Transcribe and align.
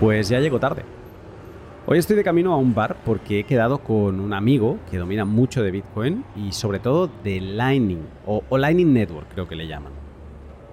Pues 0.00 0.28
ya 0.28 0.38
llego 0.38 0.60
tarde. 0.60 0.82
Hoy 1.84 1.98
estoy 1.98 2.14
de 2.14 2.22
camino 2.22 2.52
a 2.52 2.56
un 2.56 2.72
bar 2.72 2.98
porque 3.04 3.40
he 3.40 3.44
quedado 3.44 3.78
con 3.78 4.20
un 4.20 4.32
amigo 4.32 4.78
que 4.88 4.96
domina 4.96 5.24
mucho 5.24 5.60
de 5.60 5.72
Bitcoin 5.72 6.24
y 6.36 6.52
sobre 6.52 6.78
todo 6.78 7.10
de 7.24 7.40
Lightning 7.40 8.06
o, 8.24 8.42
Lightning 8.56 8.92
Network 8.92 9.26
creo 9.32 9.48
que 9.48 9.56
le 9.56 9.66
llaman. 9.66 9.92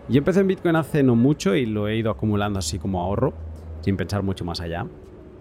Yo 0.09 0.20
empecé 0.20 0.41
en 0.41 0.48
Bitcoin 0.48 0.75
hace 0.75 1.02
no 1.02 1.16
mucho 1.16 1.55
y 1.55 1.66
lo 1.66 1.88
he 1.88 1.96
ido 1.96 2.11
acumulando 2.11 2.59
así 2.59 2.77
como 2.77 3.02
ahorro, 3.02 3.34
sin 3.82 3.98
pensar 3.98 4.21
mucho 4.21 4.46
más 4.46 4.61
allá. 4.61 4.86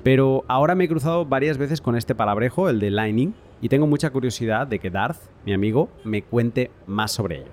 Pero 0.03 0.45
ahora 0.49 0.75
me 0.75 0.85
he 0.85 0.89
cruzado 0.89 1.27
varias 1.27 1.59
veces 1.59 1.83
con 1.83 1.95
este 1.95 2.15
palabrejo, 2.15 2.71
el 2.71 2.81
de 2.81 2.91
Lightning, 2.91 3.35
y 3.61 3.69
tengo 3.69 3.87
mucha 3.87 4.09
curiosidad 4.09 4.67
de 4.67 4.79
que 4.79 4.89
Darth, 4.89 5.19
mi 5.45 5.53
amigo, 5.53 5.91
me 6.05 6.23
cuente 6.23 6.71
más 6.87 7.13
sobre 7.13 7.41
ello. 7.41 7.51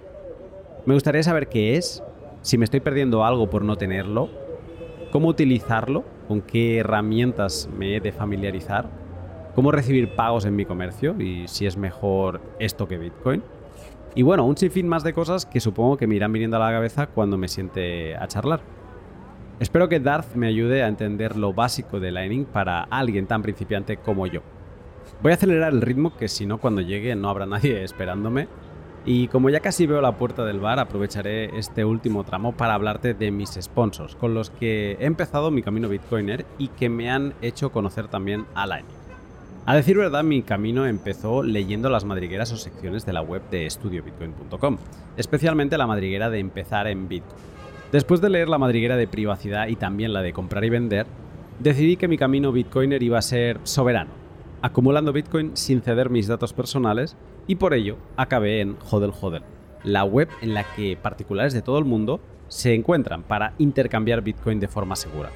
Me 0.85 0.93
gustaría 0.93 1.23
saber 1.23 1.49
qué 1.49 1.75
es, 1.75 2.01
si 2.41 2.57
me 2.57 2.63
estoy 2.63 2.79
perdiendo 2.79 3.25
algo 3.25 3.49
por 3.49 3.65
no 3.65 3.75
tenerlo, 3.75 4.29
cómo 5.11 5.27
utilizarlo, 5.27 6.03
con 6.27 6.41
qué 6.41 6.79
herramientas 6.79 7.69
me 7.77 7.95
he 7.95 7.99
de 7.99 8.11
familiarizar, 8.11 8.89
cómo 9.53 9.71
recibir 9.71 10.15
pagos 10.15 10.45
en 10.45 10.55
mi 10.55 10.65
comercio 10.65 11.15
y 11.19 11.47
si 11.47 11.65
es 11.65 11.77
mejor 11.77 12.41
esto 12.59 12.87
que 12.87 12.97
Bitcoin. 12.97 13.43
Y 14.15 14.23
bueno, 14.23 14.45
un 14.45 14.57
sinfín 14.57 14.87
más 14.87 15.03
de 15.03 15.13
cosas 15.13 15.45
que 15.45 15.59
supongo 15.59 15.97
que 15.97 16.07
me 16.07 16.15
irán 16.15 16.33
viniendo 16.33 16.57
a 16.57 16.59
la 16.59 16.71
cabeza 16.71 17.07
cuando 17.07 17.37
me 17.37 17.47
siente 17.47 18.15
a 18.15 18.27
charlar. 18.27 18.61
Espero 19.59 19.87
que 19.87 19.99
Darth 19.99 20.35
me 20.35 20.47
ayude 20.47 20.83
a 20.83 20.87
entender 20.87 21.37
lo 21.37 21.53
básico 21.53 21.99
de 21.99 22.11
Lightning 22.11 22.45
para 22.45 22.81
alguien 22.81 23.27
tan 23.27 23.41
principiante 23.41 23.97
como 23.97 24.25
yo. 24.25 24.41
Voy 25.21 25.31
a 25.31 25.35
acelerar 25.35 25.71
el 25.71 25.81
ritmo 25.81 26.17
que 26.17 26.27
si 26.27 26.45
no 26.45 26.57
cuando 26.57 26.81
llegue 26.81 27.15
no 27.15 27.29
habrá 27.29 27.45
nadie 27.45 27.83
esperándome 27.83 28.47
y 29.05 29.27
como 29.29 29.49
ya 29.49 29.59
casi 29.59 29.87
veo 29.87 29.99
la 29.99 30.17
puerta 30.17 30.45
del 30.45 30.59
bar, 30.59 30.79
aprovecharé 30.79 31.57
este 31.57 31.83
último 31.85 32.23
tramo 32.23 32.51
para 32.51 32.75
hablarte 32.75 33.13
de 33.13 33.31
mis 33.31 33.57
sponsors, 33.59 34.15
con 34.15 34.33
los 34.33 34.51
que 34.51 34.97
he 34.99 35.05
empezado 35.05 35.49
mi 35.49 35.63
camino 35.63 35.89
Bitcoiner 35.89 36.45
y 36.59 36.67
que 36.67 36.89
me 36.89 37.09
han 37.09 37.33
hecho 37.41 37.71
conocer 37.71 38.07
también 38.07 38.45
a 38.53 38.67
Lightning. 38.67 38.97
A 39.65 39.75
decir 39.75 39.97
verdad, 39.97 40.23
mi 40.23 40.41
camino 40.43 40.85
empezó 40.85 41.43
leyendo 41.43 41.89
las 41.89 42.05
madrigueras 42.05 42.51
o 42.51 42.57
secciones 42.57 43.05
de 43.05 43.13
la 43.13 43.21
web 43.21 43.41
de 43.49 43.65
estudiobitcoin.com, 43.65 44.77
especialmente 45.17 45.77
la 45.77 45.87
madriguera 45.87 46.29
de 46.29 46.39
empezar 46.39 46.87
en 46.87 47.07
Bitcoin. 47.07 47.41
Después 47.91 48.21
de 48.21 48.29
leer 48.29 48.49
la 48.49 48.57
madriguera 48.57 48.97
de 48.97 49.07
privacidad 49.07 49.67
y 49.67 49.75
también 49.75 50.13
la 50.13 50.21
de 50.21 50.33
comprar 50.33 50.63
y 50.63 50.69
vender, 50.69 51.05
decidí 51.59 51.97
que 51.97 52.07
mi 52.07 52.17
camino 52.17 52.51
Bitcoiner 52.51 53.03
iba 53.03 53.17
a 53.17 53.21
ser 53.21 53.59
soberano, 53.63 54.11
acumulando 54.61 55.13
Bitcoin 55.13 55.57
sin 55.57 55.81
ceder 55.81 56.09
mis 56.09 56.27
datos 56.27 56.53
personales 56.53 57.17
y 57.47 57.55
por 57.55 57.73
ello 57.73 57.97
acabé 58.15 58.61
en 58.61 58.77
Hodel 58.89 59.13
Hodel, 59.19 59.43
la 59.83 60.03
web 60.03 60.29
en 60.41 60.53
la 60.53 60.63
que 60.75 60.97
particulares 61.01 61.53
de 61.53 61.61
todo 61.61 61.79
el 61.79 61.85
mundo 61.85 62.21
se 62.47 62.73
encuentran 62.73 63.23
para 63.23 63.53
intercambiar 63.57 64.21
Bitcoin 64.21 64.59
de 64.59 64.67
forma 64.67 64.95
segura. 64.95 65.31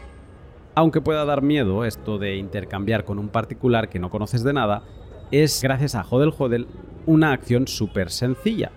Aunque 0.76 1.02
pueda 1.02 1.26
dar 1.26 1.42
miedo 1.42 1.86
esto 1.86 2.18
de 2.18 2.36
intercambiar 2.36 3.06
con 3.06 3.18
un 3.18 3.30
particular 3.30 3.90
que 3.90 4.00
no 4.00 4.10
conoces 4.10 4.44
de 4.44 4.54
nada, 4.54 4.84
es 5.32 5.62
gracias 5.64 5.96
a 5.96 6.06
Hodel 6.08 6.34
Hodel 6.38 6.68
una 7.06 7.32
acción 7.32 7.68
súper 7.68 8.12
sencilla. 8.12 8.72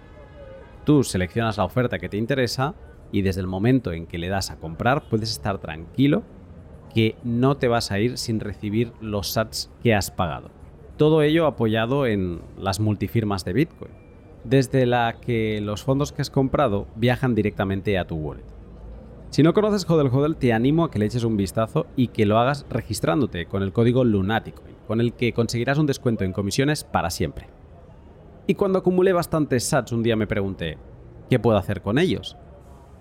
Tú 0.84 1.02
seleccionas 1.02 1.58
la 1.58 1.64
oferta 1.64 1.98
que 1.98 2.08
te 2.08 2.16
interesa 2.16 2.74
y 3.10 3.22
desde 3.22 3.40
el 3.40 3.46
momento 3.46 3.92
en 3.92 4.06
que 4.06 4.18
le 4.18 4.28
das 4.28 4.50
a 4.50 4.56
comprar 4.56 5.08
puedes 5.08 5.30
estar 5.30 5.58
tranquilo 5.58 6.22
que 6.92 7.16
no 7.24 7.56
te 7.56 7.68
vas 7.68 7.90
a 7.90 7.98
ir 7.98 8.18
sin 8.18 8.40
recibir 8.40 8.92
los 9.00 9.28
sats 9.28 9.70
que 9.82 9.94
has 9.94 10.10
pagado. 10.10 10.50
Todo 10.96 11.22
ello 11.22 11.46
apoyado 11.46 12.06
en 12.06 12.40
las 12.58 12.80
multifirmas 12.80 13.44
de 13.44 13.52
Bitcoin, 13.52 13.92
desde 14.44 14.86
la 14.86 15.16
que 15.20 15.60
los 15.60 15.82
fondos 15.82 16.12
que 16.12 16.22
has 16.22 16.30
comprado 16.30 16.86
viajan 16.96 17.34
directamente 17.34 17.98
a 17.98 18.06
tu 18.06 18.16
wallet. 18.16 18.44
Si 19.30 19.42
no 19.42 19.52
conoces 19.52 19.88
Hodel 19.88 20.08
Hodel, 20.08 20.36
te 20.36 20.54
animo 20.54 20.84
a 20.84 20.90
que 20.90 20.98
le 20.98 21.04
eches 21.04 21.22
un 21.22 21.36
vistazo 21.36 21.86
y 21.96 22.08
que 22.08 22.24
lo 22.24 22.38
hagas 22.38 22.64
registrándote 22.70 23.46
con 23.46 23.62
el 23.62 23.72
código 23.72 24.02
Lunaticoin, 24.02 24.76
con 24.86 25.00
el 25.00 25.12
que 25.12 25.34
conseguirás 25.34 25.78
un 25.78 25.86
descuento 25.86 26.24
en 26.24 26.32
comisiones 26.32 26.82
para 26.82 27.10
siempre. 27.10 27.46
Y 28.46 28.54
cuando 28.54 28.78
acumulé 28.78 29.12
bastantes 29.12 29.64
sats, 29.64 29.92
un 29.92 30.02
día 30.02 30.16
me 30.16 30.26
pregunté, 30.26 30.78
¿qué 31.28 31.38
puedo 31.38 31.58
hacer 31.58 31.82
con 31.82 31.98
ellos? 31.98 32.38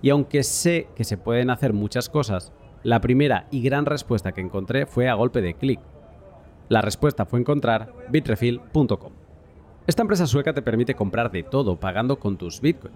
Y 0.02 0.10
aunque 0.10 0.44
sé 0.44 0.90
que 0.96 1.06
se 1.06 1.18
pueden 1.18 1.50
hacer 1.50 1.72
muchas 1.72 2.10
cosas, 2.10 2.52
la 2.88 3.02
primera 3.02 3.48
y 3.52 3.62
gran 3.62 3.86
respuesta 3.86 4.32
que 4.32 4.40
encontré 4.40 4.86
fue 4.86 5.10
a 5.10 5.14
golpe 5.14 5.42
de 5.42 5.56
clic, 5.56 5.82
la 6.70 6.82
respuesta 6.82 7.26
fue 7.26 7.42
encontrar 7.42 7.92
bitrefill.com. 8.10 9.12
Esta 9.86 10.04
empresa 10.04 10.26
sueca 10.26 10.54
te 10.54 10.62
permite 10.62 10.96
comprar 10.96 11.30
de 11.30 11.44
todo 11.44 11.76
pagando 11.76 12.18
con 12.18 12.38
tus 12.38 12.62
Bitcoin. 12.62 12.94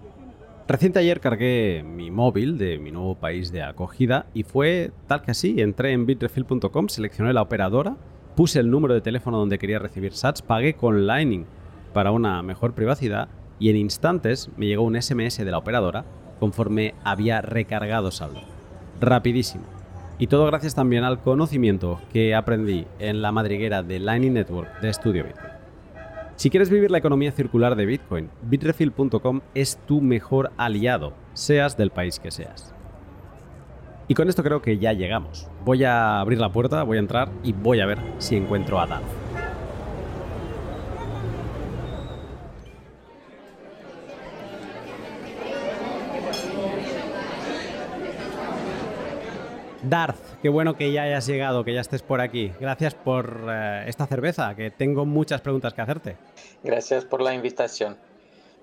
Reciente 0.66 0.98
ayer 0.98 1.20
cargué 1.20 1.84
mi 1.86 2.10
móvil 2.10 2.56
de 2.56 2.78
mi 2.78 2.90
nuevo 2.90 3.16
país 3.16 3.52
de 3.52 3.62
acogida 3.62 4.24
y 4.32 4.44
fue 4.44 4.92
tal 5.08 5.20
que 5.20 5.32
así, 5.32 5.60
entré 5.60 5.92
en 5.92 6.06
bitrefill.com, 6.06 6.88
seleccioné 6.88 7.34
la 7.34 7.42
operadora, 7.42 7.98
puse 8.34 8.60
el 8.60 8.70
número 8.70 8.94
de 8.94 9.02
teléfono 9.02 9.36
donde 9.36 9.58
quería 9.58 9.78
recibir 9.78 10.14
sats, 10.14 10.40
pagué 10.40 10.72
con 10.72 11.06
Lightning 11.06 11.44
para 11.92 12.12
una 12.12 12.42
mejor 12.42 12.72
privacidad 12.72 13.28
y 13.58 13.68
en 13.68 13.76
instantes 13.76 14.48
me 14.56 14.64
llegó 14.64 14.84
un 14.84 14.96
SMS 14.96 15.36
de 15.36 15.50
la 15.50 15.58
operadora 15.58 16.06
conforme 16.40 16.94
había 17.04 17.42
recargado 17.42 18.10
saldo. 18.10 18.40
Rapidísimo. 19.02 19.81
Y 20.22 20.28
todo 20.28 20.46
gracias 20.46 20.76
también 20.76 21.02
al 21.02 21.20
conocimiento 21.20 22.00
que 22.12 22.36
aprendí 22.36 22.86
en 23.00 23.22
la 23.22 23.32
madriguera 23.32 23.82
de 23.82 23.98
Lightning 23.98 24.34
Network 24.34 24.80
de 24.80 24.88
Estudio 24.88 25.24
Bitcoin. 25.24 25.50
Si 26.36 26.48
quieres 26.48 26.70
vivir 26.70 26.92
la 26.92 26.98
economía 26.98 27.32
circular 27.32 27.74
de 27.74 27.86
Bitcoin, 27.86 28.30
bitrefill.com 28.42 29.40
es 29.56 29.80
tu 29.84 30.00
mejor 30.00 30.52
aliado, 30.58 31.12
seas 31.32 31.76
del 31.76 31.90
país 31.90 32.20
que 32.20 32.30
seas. 32.30 32.72
Y 34.06 34.14
con 34.14 34.28
esto 34.28 34.44
creo 34.44 34.62
que 34.62 34.78
ya 34.78 34.92
llegamos. 34.92 35.48
Voy 35.64 35.82
a 35.82 36.20
abrir 36.20 36.38
la 36.38 36.52
puerta, 36.52 36.84
voy 36.84 36.98
a 36.98 37.00
entrar 37.00 37.28
y 37.42 37.52
voy 37.52 37.80
a 37.80 37.86
ver 37.86 37.98
si 38.18 38.36
encuentro 38.36 38.78
a 38.78 38.86
Darth. 38.86 39.31
Darth, 49.82 50.40
qué 50.40 50.48
bueno 50.48 50.76
que 50.76 50.92
ya 50.92 51.02
hayas 51.02 51.26
llegado, 51.26 51.64
que 51.64 51.74
ya 51.74 51.80
estés 51.80 52.02
por 52.02 52.20
aquí. 52.20 52.52
Gracias 52.60 52.94
por 52.94 53.46
eh, 53.48 53.84
esta 53.86 54.06
cerveza, 54.06 54.54
que 54.54 54.70
tengo 54.70 55.04
muchas 55.04 55.40
preguntas 55.40 55.74
que 55.74 55.80
hacerte. 55.80 56.16
Gracias 56.62 57.04
por 57.04 57.20
la 57.20 57.34
invitación. 57.34 57.96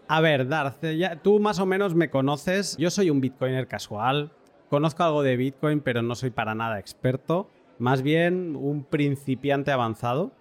A 0.08 0.22
ver, 0.22 0.48
Darth, 0.48 0.84
ya, 0.98 1.18
tú 1.18 1.40
más 1.40 1.60
o 1.60 1.66
menos 1.66 1.94
me 1.94 2.10
conoces. 2.10 2.78
Yo 2.78 2.90
soy 2.90 3.10
un 3.10 3.22
bitcoiner 3.22 3.68
casual. 3.68 4.32
Conozco 4.70 5.04
algo 5.04 5.24
de 5.24 5.36
Bitcoin, 5.36 5.82
pero 5.82 6.02
no 6.02 6.16
soy 6.16 6.30
para 6.30 6.56
nada 6.56 6.80
experto. 6.80 7.50
Más 7.80 8.02
bien 8.02 8.56
un 8.56 8.84
principiante 8.84 9.72
avanzado. 9.72 10.32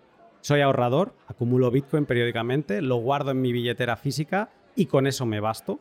Soy 0.40 0.60
ahorrador, 0.60 1.14
acumulo 1.26 1.70
Bitcoin 1.70 2.06
periódicamente, 2.06 2.80
lo 2.80 2.96
guardo 2.96 3.32
en 3.32 3.40
mi 3.40 3.52
billetera 3.52 3.96
física 3.96 4.50
y 4.76 4.86
con 4.86 5.06
eso 5.06 5.26
me 5.26 5.40
basto. 5.40 5.80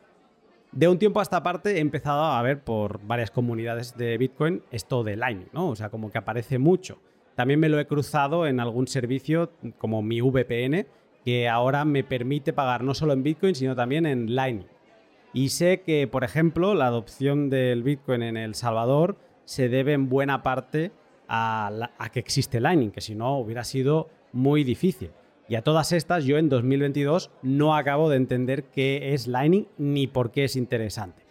De 0.72 0.86
un 0.86 0.98
tiempo 0.98 1.20
a 1.20 1.22
esta 1.22 1.42
parte 1.42 1.76
he 1.76 1.80
empezado 1.80 2.22
a 2.22 2.42
ver 2.42 2.62
por 2.62 3.00
varias 3.06 3.30
comunidades 3.30 3.96
de 3.96 4.18
Bitcoin 4.18 4.62
esto 4.70 5.02
de 5.02 5.16
Lightning, 5.16 5.48
¿no? 5.52 5.70
O 5.70 5.76
sea, 5.76 5.88
como 5.88 6.10
que 6.10 6.18
aparece 6.18 6.58
mucho. 6.58 6.98
También 7.34 7.58
me 7.58 7.68
lo 7.68 7.78
he 7.78 7.86
cruzado 7.86 8.46
en 8.46 8.60
algún 8.60 8.86
servicio 8.86 9.52
como 9.78 10.02
mi 10.02 10.20
VPN, 10.20 10.86
que 11.24 11.48
ahora 11.48 11.84
me 11.84 12.04
permite 12.04 12.52
pagar 12.52 12.84
no 12.84 12.94
solo 12.94 13.12
en 13.12 13.22
Bitcoin, 13.22 13.54
sino 13.54 13.74
también 13.74 14.06
en 14.06 14.34
Lightning. 14.34 14.66
Y 15.32 15.50
sé 15.50 15.82
que, 15.82 16.06
por 16.06 16.24
ejemplo, 16.24 16.74
la 16.74 16.86
adopción 16.86 17.48
del 17.48 17.82
Bitcoin 17.82 18.22
en 18.22 18.36
El 18.36 18.54
Salvador 18.54 19.16
se 19.44 19.68
debe 19.68 19.92
en 19.92 20.08
buena 20.08 20.42
parte 20.42 20.90
a, 21.28 21.90
a 21.98 22.08
que 22.10 22.18
existe 22.18 22.60
Lightning, 22.60 22.90
que 22.90 23.00
si 23.00 23.14
no 23.14 23.38
hubiera 23.38 23.64
sido 23.64 24.08
muy 24.32 24.64
difícil. 24.64 25.10
Y 25.48 25.54
a 25.54 25.62
todas 25.62 25.92
estas 25.92 26.24
yo 26.24 26.36
en 26.36 26.50
2022 26.50 27.30
no 27.42 27.74
acabo 27.74 28.10
de 28.10 28.16
entender 28.16 28.64
qué 28.64 29.14
es 29.14 29.26
Lightning 29.26 29.66
ni 29.78 30.06
por 30.06 30.30
qué 30.30 30.44
es 30.44 30.56
interesante. 30.56 31.22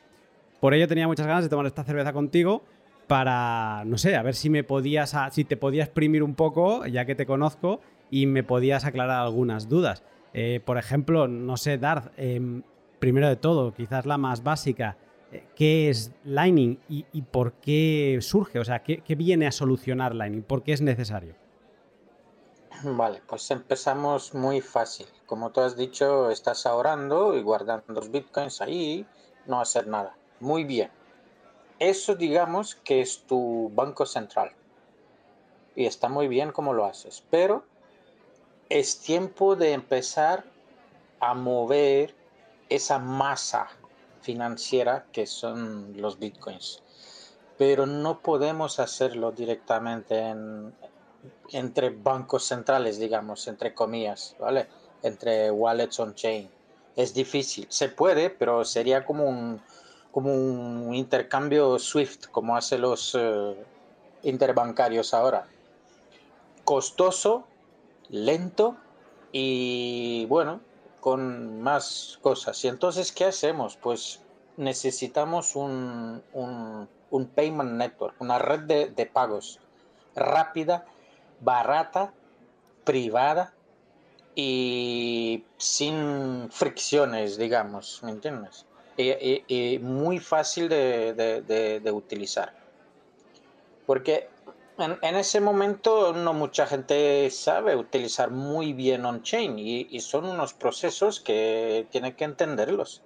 Por 0.59 0.73
ello 0.73 0.87
tenía 0.87 1.07
muchas 1.07 1.27
ganas 1.27 1.43
de 1.43 1.49
tomar 1.49 1.67
esta 1.67 1.83
cerveza 1.83 2.13
contigo 2.13 2.63
para, 3.05 3.83
no 3.85 3.97
sé, 3.97 4.15
a 4.15 4.23
ver 4.23 4.33
si 4.33 4.49
me 4.49 4.63
podías, 4.63 5.15
si 5.31 5.43
te 5.45 5.55
podía 5.55 5.83
exprimir 5.83 6.23
un 6.23 6.33
poco, 6.33 6.85
ya 6.87 7.05
que 7.05 7.15
te 7.15 7.27
conozco, 7.27 7.79
y 8.09 8.25
me 8.25 8.43
podías 8.43 8.85
aclarar 8.85 9.21
algunas 9.21 9.69
dudas. 9.69 10.03
Eh, 10.33 10.61
por 10.65 10.77
ejemplo, 10.77 11.27
no 11.27 11.55
sé, 11.55 11.77
Darth, 11.77 12.11
em, 12.17 12.63
primero 12.99 13.27
de 13.29 13.35
todo, 13.35 13.73
quizás 13.73 14.05
la 14.05 14.17
más 14.17 14.43
básica, 14.43 14.97
eh, 15.31 15.43
¿qué 15.55 15.89
es 15.89 16.11
Lightning 16.25 16.79
y, 16.89 17.21
por 17.21 17.53
qué 17.53 18.17
surge? 18.21 18.59
O 18.59 18.65
sea, 18.65 18.79
¿qué, 18.79 18.97
¿qué 18.99 19.15
viene 19.15 19.45
a 19.47 19.51
solucionar 19.51 20.15
Lightning? 20.15 20.41
¿Por 20.41 20.63
qué 20.63 20.73
es 20.73 20.81
necesario? 20.81 21.35
Vale, 22.83 23.21
pues 23.27 23.49
empezamos 23.51 24.33
muy 24.33 24.61
fácil. 24.61 25.07
Como 25.25 25.51
tú 25.51 25.61
has 25.61 25.75
dicho, 25.75 26.29
estás 26.29 26.65
ahorrando 26.65 27.35
y 27.35 27.41
guardando 27.41 27.93
los 27.93 28.11
bitcoins 28.11 28.61
ahí, 28.61 29.05
no 29.45 29.59
hacer 29.59 29.87
nada. 29.87 30.15
Muy 30.39 30.63
bien. 30.63 30.91
Eso 31.79 32.15
digamos 32.15 32.75
que 32.75 33.01
es 33.01 33.23
tu 33.25 33.71
banco 33.73 34.05
central. 34.05 34.51
Y 35.75 35.85
está 35.85 36.09
muy 36.09 36.27
bien 36.27 36.51
como 36.51 36.73
lo 36.73 36.85
haces. 36.85 37.23
Pero 37.29 37.65
es 38.69 38.99
tiempo 38.99 39.55
de 39.55 39.73
empezar 39.73 40.43
a 41.19 41.33
mover 41.33 42.15
esa 42.69 42.99
masa 42.99 43.67
financiera 44.21 45.05
que 45.11 45.25
son 45.25 45.93
los 45.99 46.19
bitcoins. 46.19 46.83
pero 47.57 47.87
no 47.87 48.21
podemos 48.21 48.79
hacerlo 48.79 49.31
directamente 49.31 50.35
entre 51.51 51.89
bancos 51.89 52.45
centrales, 52.45 52.99
digamos, 52.99 53.47
entre 53.47 53.73
comillas, 53.73 54.35
¿vale? 54.39 54.67
Entre 55.03 55.51
wallets 55.51 55.99
on-chain. 55.99 56.49
Es 56.95 57.13
difícil. 57.13 57.67
Se 57.69 57.89
puede, 57.89 58.29
pero 58.29 58.65
sería 58.65 59.05
como 59.05 59.25
un, 59.25 59.61
como 60.11 60.33
un 60.33 60.93
intercambio 60.95 61.77
SWIFT, 61.77 62.27
como 62.31 62.55
hacen 62.55 62.81
los 62.81 63.15
eh, 63.19 63.55
interbancarios 64.23 65.13
ahora. 65.13 65.47
Costoso, 66.63 67.45
lento 68.09 68.75
y 69.31 70.25
bueno, 70.25 70.61
con 70.99 71.61
más 71.61 72.19
cosas. 72.21 72.63
Y 72.65 72.67
entonces, 72.67 73.11
¿qué 73.11 73.25
hacemos? 73.25 73.77
Pues 73.77 74.21
necesitamos 74.57 75.55
un, 75.55 76.21
un, 76.33 77.25
payment 77.27 77.73
network, 77.73 78.15
una 78.19 78.39
red 78.39 78.61
de, 78.61 79.05
pagos 79.05 79.59
rápida, 80.15 80.85
barata, 81.41 82.13
privada 82.83 83.53
y 84.35 85.43
sin 85.57 86.49
fricciones, 86.51 87.37
digamos, 87.37 88.01
¿me 88.03 88.11
entiendes? 88.11 88.65
Y, 88.97 89.79
muy 89.81 90.19
fácil 90.19 90.69
de, 90.69 91.91
utilizar. 91.93 92.53
Porque 93.85 94.29
en, 94.77 95.15
ese 95.15 95.39
momento 95.39 96.13
no 96.13 96.33
mucha 96.33 96.65
gente 96.65 97.29
sabe 97.29 97.75
utilizar 97.75 98.31
muy 98.31 98.73
bien 98.73 99.05
on-chain 99.05 99.57
y, 99.59 99.87
y, 99.89 99.99
son 100.01 100.25
unos 100.25 100.53
procesos 100.53 101.19
que 101.19 101.87
tiene 101.91 102.15
que 102.15 102.25
entenderlos. 102.25 103.01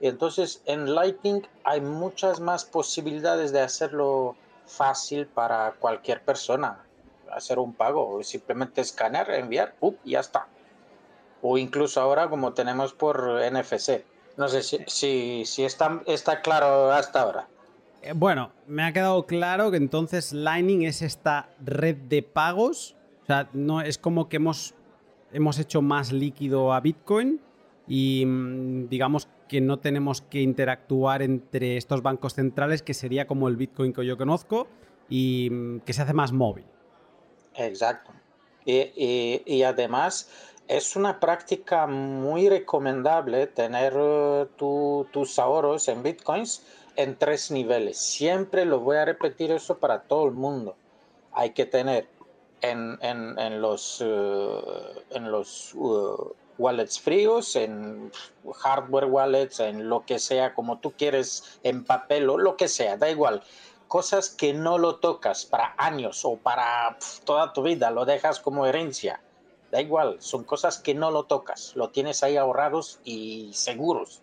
Entonces, 0.00 0.62
en 0.66 0.94
Lightning 0.94 1.42
hay 1.64 1.80
muchas 1.80 2.40
más 2.40 2.64
posibilidades 2.64 3.52
de 3.52 3.60
hacerlo 3.60 4.36
fácil 4.66 5.26
para 5.26 5.72
cualquier 5.78 6.22
persona. 6.22 6.83
Hacer 7.34 7.58
un 7.58 7.74
pago, 7.74 8.22
simplemente 8.22 8.80
escanear, 8.80 9.30
enviar, 9.30 9.74
y 10.04 10.12
ya 10.12 10.20
está. 10.20 10.46
O 11.42 11.58
incluso 11.58 12.00
ahora 12.00 12.28
como 12.28 12.52
tenemos 12.52 12.92
por 12.92 13.40
NFC. 13.40 14.04
No 14.36 14.48
sé 14.48 14.62
si, 14.62 15.44
si, 15.44 15.64
está, 15.64 16.02
está 16.06 16.42
claro 16.42 16.90
hasta 16.92 17.22
ahora. 17.22 17.48
Eh, 18.02 18.12
bueno, 18.14 18.52
me 18.66 18.82
ha 18.84 18.92
quedado 18.92 19.26
claro 19.26 19.70
que 19.70 19.76
entonces 19.76 20.32
Lightning 20.32 20.82
es 20.82 21.02
esta 21.02 21.48
red 21.64 21.96
de 21.96 22.22
pagos. 22.22 22.96
O 23.22 23.26
sea, 23.26 23.48
no 23.52 23.80
es 23.80 23.98
como 23.98 24.28
que 24.28 24.36
hemos, 24.36 24.74
hemos 25.32 25.58
hecho 25.58 25.82
más 25.82 26.12
líquido 26.12 26.72
a 26.72 26.80
Bitcoin 26.80 27.40
y 27.86 28.24
mm, 28.26 28.88
digamos 28.88 29.28
que 29.48 29.60
no 29.60 29.78
tenemos 29.78 30.20
que 30.20 30.40
interactuar 30.40 31.22
entre 31.22 31.76
estos 31.76 32.02
bancos 32.02 32.34
centrales, 32.34 32.82
que 32.82 32.94
sería 32.94 33.26
como 33.26 33.48
el 33.48 33.56
Bitcoin 33.56 33.92
que 33.92 34.04
yo 34.04 34.16
conozco, 34.16 34.66
y 35.08 35.48
mm, 35.50 35.80
que 35.80 35.92
se 35.92 36.02
hace 36.02 36.14
más 36.14 36.32
móvil. 36.32 36.64
Exacto. 37.56 38.12
Y, 38.64 39.62
además 39.62 40.30
es 40.66 40.96
una 40.96 41.20
práctica 41.20 41.86
muy 41.86 42.48
recomendable 42.48 43.46
tener 43.46 43.94
uh, 43.96 44.46
tus 45.12 45.38
ahorros 45.38 45.88
en 45.88 46.02
bitcoins 46.02 46.64
en 46.96 47.16
tres 47.16 47.50
niveles. 47.50 47.98
Siempre 47.98 48.64
lo 48.64 48.80
voy 48.80 48.96
a 48.96 49.04
repetir 49.04 49.50
eso 49.52 49.78
para 49.78 50.02
todo 50.02 50.26
el 50.26 50.32
mundo. 50.32 50.74
Hay 51.32 51.50
que 51.50 51.66
tener 51.66 52.08
en, 52.62 53.60
los, 53.60 54.00
uh, 54.00 54.62
en 55.10 55.30
los 55.30 55.74
uh, 55.74 56.32
wallets 56.56 56.98
fríos, 56.98 57.56
en 57.56 58.10
hardware 58.62 59.06
wallets, 59.06 59.60
en 59.60 59.88
lo 59.88 60.04
que 60.06 60.18
sea, 60.18 60.54
como 60.54 60.78
tú 60.78 60.92
quieres, 60.92 61.58
en 61.62 61.84
papel 61.84 62.30
o 62.30 62.38
lo 62.38 62.56
que 62.56 62.68
sea, 62.68 62.96
da 62.96 63.10
igual. 63.10 63.42
Cosas 63.94 64.28
que 64.28 64.52
no 64.52 64.76
lo 64.76 64.96
tocas 64.96 65.46
para 65.46 65.72
años 65.78 66.24
o 66.24 66.34
para 66.34 66.98
toda 67.24 67.52
tu 67.52 67.62
vida, 67.62 67.92
lo 67.92 68.04
dejas 68.04 68.40
como 68.40 68.66
herencia. 68.66 69.20
Da 69.70 69.80
igual, 69.80 70.16
son 70.18 70.42
cosas 70.42 70.78
que 70.78 70.94
no 70.94 71.12
lo 71.12 71.26
tocas, 71.26 71.76
lo 71.76 71.90
tienes 71.90 72.24
ahí 72.24 72.36
ahorrados 72.36 72.98
y 73.04 73.50
seguros. 73.52 74.20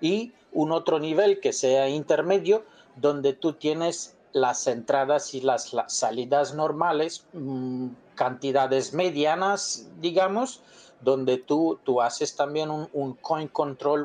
Y 0.00 0.34
un 0.52 0.70
otro 0.70 1.00
nivel 1.00 1.40
que 1.40 1.52
sea 1.52 1.88
intermedio, 1.88 2.64
donde 2.94 3.32
tú 3.32 3.54
tienes 3.54 4.16
las 4.30 4.68
entradas 4.68 5.34
y 5.34 5.40
las, 5.40 5.74
salidas 5.88 6.54
normales, 6.54 7.26
mm, 7.32 7.88
cantidades 8.14 8.94
medianas, 8.94 9.88
digamos, 10.00 10.62
donde 11.00 11.38
tú, 11.38 11.80
tú 11.82 12.02
haces 12.02 12.36
también 12.36 12.70
un, 12.70 13.14
coin 13.14 13.48
control, 13.48 14.04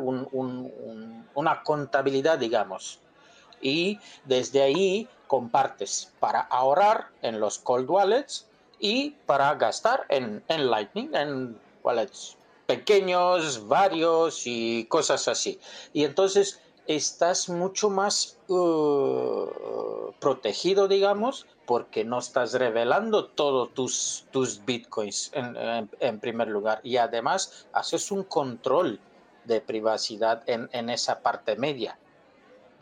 una 1.36 1.62
contabilidad, 1.62 2.40
digamos. 2.40 3.03
Y 3.64 4.00
desde 4.26 4.62
ahí 4.62 5.08
compartes 5.28 6.12
para 6.20 6.42
ahorrar 6.42 7.08
en 7.22 7.40
los 7.40 7.58
cold 7.58 7.90
wallets 7.90 8.48
y 8.80 9.12
para 9.26 9.56
gastar 9.56 10.06
en, 10.10 10.44
en 10.50 10.70
Lightning, 10.70 11.10
en 11.16 11.58
wallets 11.84 12.38
pequeños, 12.68 13.68
varios 13.68 14.44
y 14.46 14.86
cosas 14.86 15.28
así. 15.28 15.60
Y 15.94 16.04
entonces 16.04 16.60
estás 16.88 17.50
mucho 17.50 17.90
más 17.90 18.38
uh, 18.48 19.48
protegido, 20.20 20.88
digamos, 20.88 21.46
porque 21.66 22.04
no 22.04 22.20
estás 22.20 22.54
revelando 22.54 23.26
todos 23.26 23.74
tus, 23.74 24.26
tus 24.32 24.64
bitcoins 24.66 25.32
en, 25.34 26.20
primer 26.20 26.50
lugar. 26.50 26.82
Y 26.84 26.98
además 26.98 27.68
haces 27.74 28.12
un 28.12 28.24
control 28.24 29.00
de 29.46 29.62
privacidad 29.62 30.44
en, 30.48 30.90
esa 30.90 31.20
parte 31.20 31.56
media, 31.56 31.98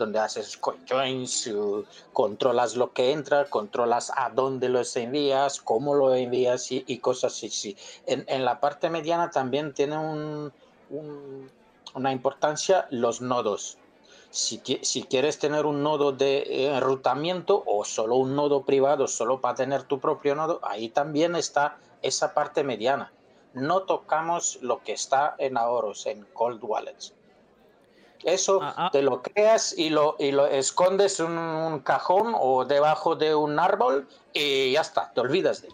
donde 0.02 0.20
haces 0.20 0.60
uh, 0.62 1.84
controlas 2.12 2.76
lo 2.76 2.92
que 2.92 3.12
entra, 3.12 3.46
controlas 3.46 4.12
a 4.16 4.30
dónde 4.30 4.68
los 4.68 4.96
envías, 4.98 5.62
cómo 5.62 5.94
lo 5.96 6.14
envías 6.14 6.72
y, 6.72 6.98
cosas 6.98 7.34
así. 7.44 7.78
En, 8.06 8.44
la 8.44 8.60
parte 8.60 8.90
mediana 8.90 9.32
también 9.32 9.74
tiene 9.74 9.98
una 11.94 12.12
importancia 12.12 12.88
los 12.90 13.22
nodos 13.22 13.78
si, 14.32 14.60
quieres 15.10 15.40
tener 15.40 15.66
un 15.66 15.84
nodo 15.84 16.14
de 16.14 16.68
enrutamiento 16.68 17.64
o 17.66 17.84
solo 17.84 18.16
un 18.16 18.36
nodo 18.36 18.64
privado, 18.64 19.08
solo 19.08 19.42
para 19.42 19.56
tener 19.56 19.84
tu 19.84 20.00
propio 20.00 20.36
nodo, 20.36 20.60
ahí 20.64 20.90
también 20.90 21.36
está 21.36 21.78
esa 22.02 22.34
parte 22.34 22.64
mediana. 22.64 23.12
No 23.54 23.84
tocamos 23.84 24.58
lo 24.62 24.82
que 24.82 24.94
está 24.94 25.36
en 25.38 25.58
ahorros, 25.58 26.06
en 26.06 26.26
cold 26.34 26.64
wallets. 26.64 27.14
Eso 28.24 28.60
ah, 28.62 28.74
ah. 28.78 28.90
te 28.92 29.02
lo 29.02 29.22
creas 29.22 29.78
y 29.78 29.90
lo, 29.90 30.16
y 30.20 30.32
lo 30.32 30.48
escondes 30.48 31.20
en 31.20 31.32
un 31.38 31.80
cajón 31.80 32.34
o 32.38 32.66
debajo 32.66 33.16
de 33.16 33.36
un 33.36 33.60
árbol 33.60 34.08
y 34.34 34.74
ya 34.74 34.82
está, 34.82 35.12
te 35.14 35.22
olvidas 35.22 35.62
de 35.62 35.70
él. 35.70 35.74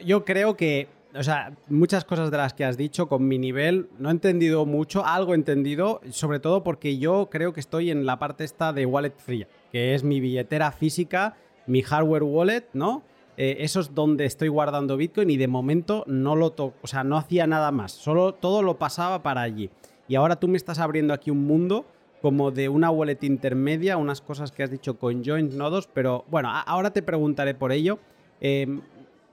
Yo 0.00 0.24
creo 0.24 0.56
que 0.56 0.88
o 1.16 1.22
sea, 1.22 1.52
muchas 1.68 2.04
cosas 2.04 2.30
de 2.30 2.36
las 2.36 2.54
que 2.54 2.64
has 2.64 2.76
dicho 2.76 3.08
con 3.08 3.28
mi 3.28 3.38
nivel 3.38 3.88
no 3.98 4.08
he 4.08 4.12
entendido 4.12 4.66
mucho, 4.66 5.06
algo 5.06 5.32
he 5.32 5.36
entendido, 5.36 6.00
sobre 6.10 6.40
todo 6.40 6.64
porque 6.64 6.98
yo 6.98 7.28
creo 7.30 7.52
que 7.52 7.60
estoy 7.60 7.90
en 7.90 8.04
la 8.04 8.18
parte 8.18 8.42
esta 8.42 8.72
de 8.72 8.84
wallet 8.84 9.14
fría, 9.16 9.46
que 9.70 9.94
es 9.94 10.02
mi 10.02 10.20
billetera 10.20 10.72
física, 10.72 11.36
mi 11.66 11.82
hardware 11.82 12.24
wallet, 12.24 12.64
¿no? 12.72 13.02
Eh, 13.36 13.58
eso 13.60 13.80
es 13.80 13.94
donde 13.94 14.24
estoy 14.26 14.48
guardando 14.48 14.96
Bitcoin 14.96 15.30
y 15.30 15.36
de 15.36 15.48
momento 15.48 16.04
no 16.06 16.34
lo 16.34 16.50
toco, 16.50 16.76
o 16.82 16.86
sea, 16.86 17.04
no 17.04 17.16
hacía 17.16 17.46
nada 17.46 17.70
más, 17.70 17.92
solo 17.92 18.34
todo 18.34 18.62
lo 18.62 18.78
pasaba 18.78 19.22
para 19.22 19.42
allí. 19.42 19.70
Y 20.08 20.16
ahora 20.16 20.36
tú 20.36 20.48
me 20.48 20.56
estás 20.56 20.78
abriendo 20.78 21.14
aquí 21.14 21.30
un 21.30 21.46
mundo 21.46 21.86
como 22.20 22.50
de 22.50 22.68
una 22.70 22.90
wallet 22.90 23.18
intermedia, 23.22 23.96
unas 23.96 24.20
cosas 24.20 24.50
que 24.50 24.62
has 24.62 24.70
dicho 24.70 24.98
con 24.98 25.22
joint 25.22 25.52
nodos, 25.52 25.88
pero 25.92 26.24
bueno, 26.30 26.48
ahora 26.50 26.90
te 26.90 27.02
preguntaré 27.02 27.54
por 27.54 27.70
ello. 27.70 27.98
Eh, 28.40 28.80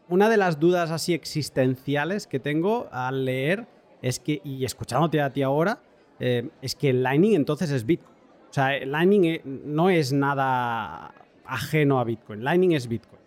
una 0.09 0.27
de 0.27 0.35
las 0.35 0.59
dudas 0.59 0.91
así 0.91 1.13
existenciales 1.13 2.27
que 2.27 2.39
tengo 2.39 2.89
al 2.91 3.23
leer 3.23 3.65
es 4.01 4.19
que, 4.19 4.41
y 4.43 4.65
escuchándote 4.65 5.21
a 5.21 5.29
ti 5.29 5.41
ahora, 5.41 5.79
eh, 6.19 6.49
es 6.61 6.75
que 6.75 6.91
Lightning 6.91 7.33
entonces 7.33 7.71
es 7.71 7.85
Bitcoin. 7.85 8.15
O 8.49 8.53
sea, 8.53 8.85
Lightning 8.85 9.23
eh, 9.23 9.41
no 9.45 9.89
es 9.89 10.11
nada 10.11 11.13
ajeno 11.45 11.99
a 11.99 12.03
Bitcoin. 12.03 12.43
Lightning 12.43 12.73
es 12.73 12.87
Bitcoin. 12.89 13.21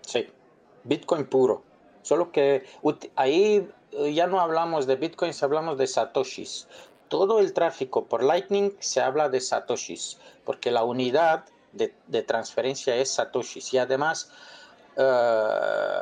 Sí, 0.00 0.26
Bitcoin 0.82 1.26
puro. 1.26 1.62
Solo 2.02 2.32
que 2.32 2.64
ahí 3.14 3.68
ya 3.92 4.26
no 4.26 4.40
hablamos 4.40 4.86
de 4.86 4.96
Bitcoin, 4.96 5.32
hablamos 5.40 5.78
de 5.78 5.86
Satoshis. 5.86 6.66
Todo 7.08 7.40
el 7.40 7.52
tráfico 7.52 8.06
por 8.06 8.22
Lightning 8.22 8.76
se 8.80 9.00
habla 9.00 9.28
de 9.28 9.40
Satoshis, 9.40 10.18
porque 10.44 10.70
la 10.70 10.84
unidad 10.84 11.44
de, 11.72 11.94
de 12.06 12.22
transferencia 12.22 12.96
es 12.96 13.12
Satoshis. 13.12 13.72
Y 13.72 13.78
además, 13.78 14.30
eh, 14.96 16.00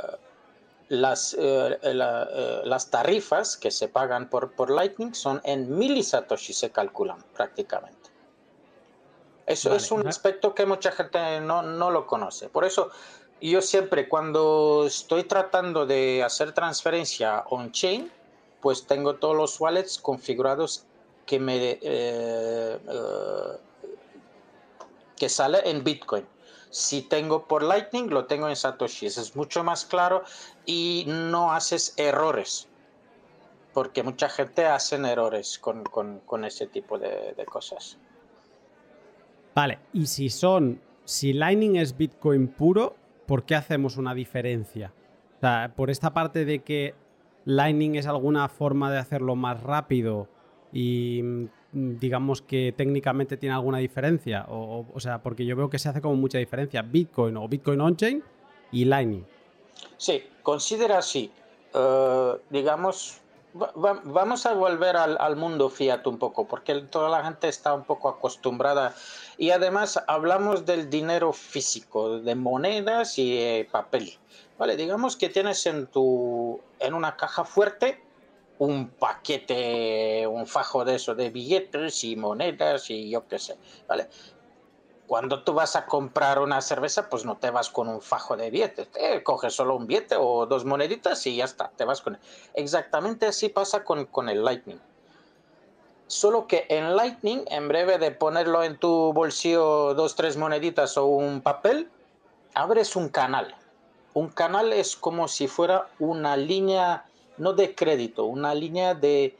las, 0.88 1.34
eh, 1.34 1.78
eh, 1.82 2.60
las 2.64 2.90
tarifas 2.90 3.56
que 3.56 3.70
se 3.70 3.88
pagan 3.88 4.30
por, 4.30 4.52
por 4.52 4.70
Lightning 4.70 5.14
son 5.14 5.40
en 5.44 5.76
milisatoshi 5.76 6.52
se 6.52 6.70
calculan 6.70 7.22
prácticamente. 7.34 8.10
Eso 9.46 9.74
es 9.74 9.92
un 9.92 10.06
aspecto 10.08 10.54
que 10.54 10.66
mucha 10.66 10.90
gente 10.92 11.40
no, 11.40 11.62
no 11.62 11.90
lo 11.90 12.06
conoce. 12.06 12.48
Por 12.48 12.64
eso 12.64 12.90
yo 13.40 13.60
siempre 13.62 14.08
cuando 14.08 14.84
estoy 14.86 15.24
tratando 15.24 15.86
de 15.86 16.22
hacer 16.22 16.52
transferencia 16.52 17.44
on-chain, 17.50 18.10
pues 18.60 18.86
tengo 18.86 19.16
todos 19.16 19.36
los 19.36 19.60
wallets 19.60 19.98
configurados 19.98 20.84
que 21.26 21.38
me 21.38 21.78
que 25.16 25.28
sale 25.28 25.58
en 25.64 25.82
Bitcoin 25.82 26.26
Si 26.70 27.02
tengo 27.02 27.46
por 27.46 27.62
Lightning, 27.62 28.10
lo 28.10 28.26
tengo 28.26 28.48
en 28.48 28.56
Satoshi. 28.56 29.06
Es 29.06 29.34
mucho 29.34 29.64
más 29.64 29.84
claro 29.84 30.24
y 30.66 31.04
no 31.06 31.52
haces 31.52 31.94
errores. 31.96 32.68
Porque 33.72 34.02
mucha 34.02 34.28
gente 34.28 34.66
hace 34.66 34.96
errores 34.96 35.58
con, 35.58 36.44
ese 36.44 36.66
tipo 36.66 36.98
de, 36.98 37.34
de 37.36 37.44
cosas. 37.46 37.98
Vale, 39.54 39.78
y 39.92 40.06
si 40.06 40.28
son, 40.28 40.80
si 41.04 41.32
Lightning 41.32 41.76
es 41.76 41.96
Bitcoin 41.96 42.48
puro, 42.48 42.94
¿por 43.26 43.44
qué 43.44 43.54
hacemos 43.54 43.96
una 43.96 44.14
diferencia? 44.14 44.92
O 45.36 45.40
sea, 45.40 45.72
por 45.76 45.90
esta 45.90 46.14
parte 46.14 46.44
de 46.44 46.60
que 46.60 46.94
Lightning 47.44 47.96
es 47.96 48.06
alguna 48.06 48.48
forma 48.48 48.90
de 48.90 48.98
hacerlo 48.98 49.36
más 49.36 49.62
rápido 49.62 50.28
y 50.72 51.20
mm, 51.22 51.46
digamos 51.98 52.42
que 52.42 52.74
técnicamente 52.76 53.36
tiene 53.36 53.54
alguna 53.54 53.78
diferencia. 53.78 54.46
O, 54.48 54.98
sea, 54.98 55.22
porque 55.22 55.44
yo 55.44 55.56
veo 55.56 55.70
que 55.70 55.78
se 55.78 55.88
hace 55.88 56.00
como 56.00 56.16
mucha 56.16 56.38
diferencia. 56.38 56.82
Bitcoin 56.82 57.36
o 57.36 57.48
Bitcoin 57.48 57.80
on-chain 57.80 58.22
y 58.72 58.84
Lightning. 58.84 59.24
Sí, 59.96 60.22
considera 60.42 60.98
así. 60.98 61.30
Eh, 61.74 62.32
digamos, 62.50 63.20
vamos 64.04 64.46
a 64.46 64.54
volver 64.54 64.96
al, 64.96 65.36
mundo 65.36 65.68
fiat 65.68 66.06
un 66.06 66.18
poco, 66.18 66.46
porque 66.46 66.74
toda 66.82 67.08
la 67.08 67.24
gente 67.24 67.48
está 67.48 67.74
un 67.74 67.84
poco 67.84 68.08
acostumbrada. 68.08 68.94
Y 69.38 69.50
además 69.50 70.02
hablamos 70.06 70.66
del 70.66 70.90
dinero 70.90 71.32
físico, 71.32 72.18
de 72.20 72.34
monedas 72.34 73.18
y 73.18 73.66
papel. 73.70 74.18
Vale, 74.58 74.76
digamos 74.76 75.16
que 75.16 75.28
tienes 75.28 75.66
en 75.66 75.86
tu 75.86 76.60
en 76.78 76.94
una 76.94 77.16
caja 77.16 77.44
fuerte 77.44 78.02
un 78.58 78.88
paquete, 78.88 80.26
un 80.26 80.46
fajo 80.46 80.84
de 80.84 80.96
eso 80.96 81.14
de 81.14 81.30
billetes 81.30 82.04
y 82.04 82.16
monedas 82.16 82.90
y 82.90 83.10
yo 83.10 83.26
qué 83.28 83.38
sé, 83.38 83.56
¿vale? 83.86 84.08
Cuando 85.06 85.44
tú 85.44 85.52
vas 85.52 85.76
a 85.76 85.86
comprar 85.86 86.40
una 86.40 86.60
cerveza, 86.60 87.08
pues 87.08 87.24
no 87.24 87.36
te 87.36 87.50
vas 87.50 87.70
con 87.70 87.88
un 87.88 88.02
fajo 88.02 88.36
de 88.36 88.50
billetes, 88.50 88.90
te 88.90 89.22
coges 89.22 89.54
solo 89.54 89.76
un 89.76 89.86
billete 89.86 90.16
o 90.18 90.46
dos 90.46 90.64
moneditas 90.64 91.24
y 91.26 91.36
ya 91.36 91.44
está, 91.44 91.70
te 91.76 91.84
vas 91.84 92.00
con 92.00 92.14
él. 92.14 92.20
Exactamente 92.54 93.26
así 93.26 93.48
pasa 93.48 93.84
con, 93.84 94.06
con 94.06 94.28
el 94.28 94.44
Lightning. 94.44 94.80
Solo 96.08 96.46
que 96.46 96.66
en 96.68 96.96
Lightning, 96.96 97.44
en 97.48 97.68
breve 97.68 97.98
de 97.98 98.10
ponerlo 98.10 98.62
en 98.62 98.78
tu 98.78 99.12
bolsillo 99.12 99.94
dos, 99.94 100.16
tres 100.16 100.36
moneditas 100.36 100.96
o 100.96 101.06
un 101.06 101.40
papel, 101.40 101.88
abres 102.54 102.96
un 102.96 103.08
canal 103.08 103.54
un 104.16 104.30
canal 104.30 104.72
es 104.72 104.96
como 104.96 105.28
si 105.28 105.46
fuera 105.46 105.90
una 105.98 106.38
línea, 106.38 107.04
no 107.36 107.52
de 107.52 107.74
crédito, 107.74 108.24
una 108.24 108.54
línea 108.54 108.94
de, 108.94 109.36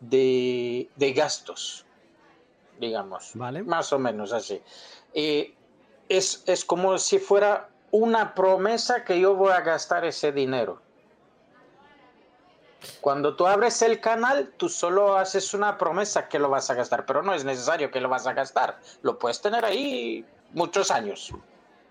de, 0.00 1.12
gastos, 1.14 1.83
digamos. 2.78 3.32
Vale. 3.34 3.62
Más 3.62 3.92
o 3.92 3.98
menos 3.98 4.32
así. 4.32 4.60
es, 5.12 6.42
es 6.46 6.64
como 6.64 6.98
si 6.98 7.18
fuera 7.18 7.68
una 7.90 8.34
promesa 8.34 9.04
que 9.04 9.20
yo 9.20 9.36
voy 9.36 9.52
a 9.52 9.60
gastar 9.60 10.04
ese 10.04 10.32
dinero. 10.32 10.80
Cuando 13.00 13.36
tú 13.36 13.46
abres 13.46 13.80
el 13.82 14.00
canal, 14.00 14.52
tú 14.56 14.68
solo 14.68 15.16
haces 15.16 15.54
una 15.54 15.78
promesa 15.78 16.28
que 16.28 16.38
lo 16.38 16.50
vas 16.50 16.70
a 16.70 16.74
gastar, 16.74 17.06
pero 17.06 17.22
no 17.22 17.34
es 17.34 17.44
necesario 17.44 17.90
que 17.90 18.00
lo 18.00 18.08
vas 18.08 18.26
a 18.26 18.32
gastar. 18.32 18.78
Lo 19.02 19.18
puedes 19.18 19.40
tener 19.40 19.64
ahí 19.64 20.24
muchos 20.52 20.90
años. 20.90 21.32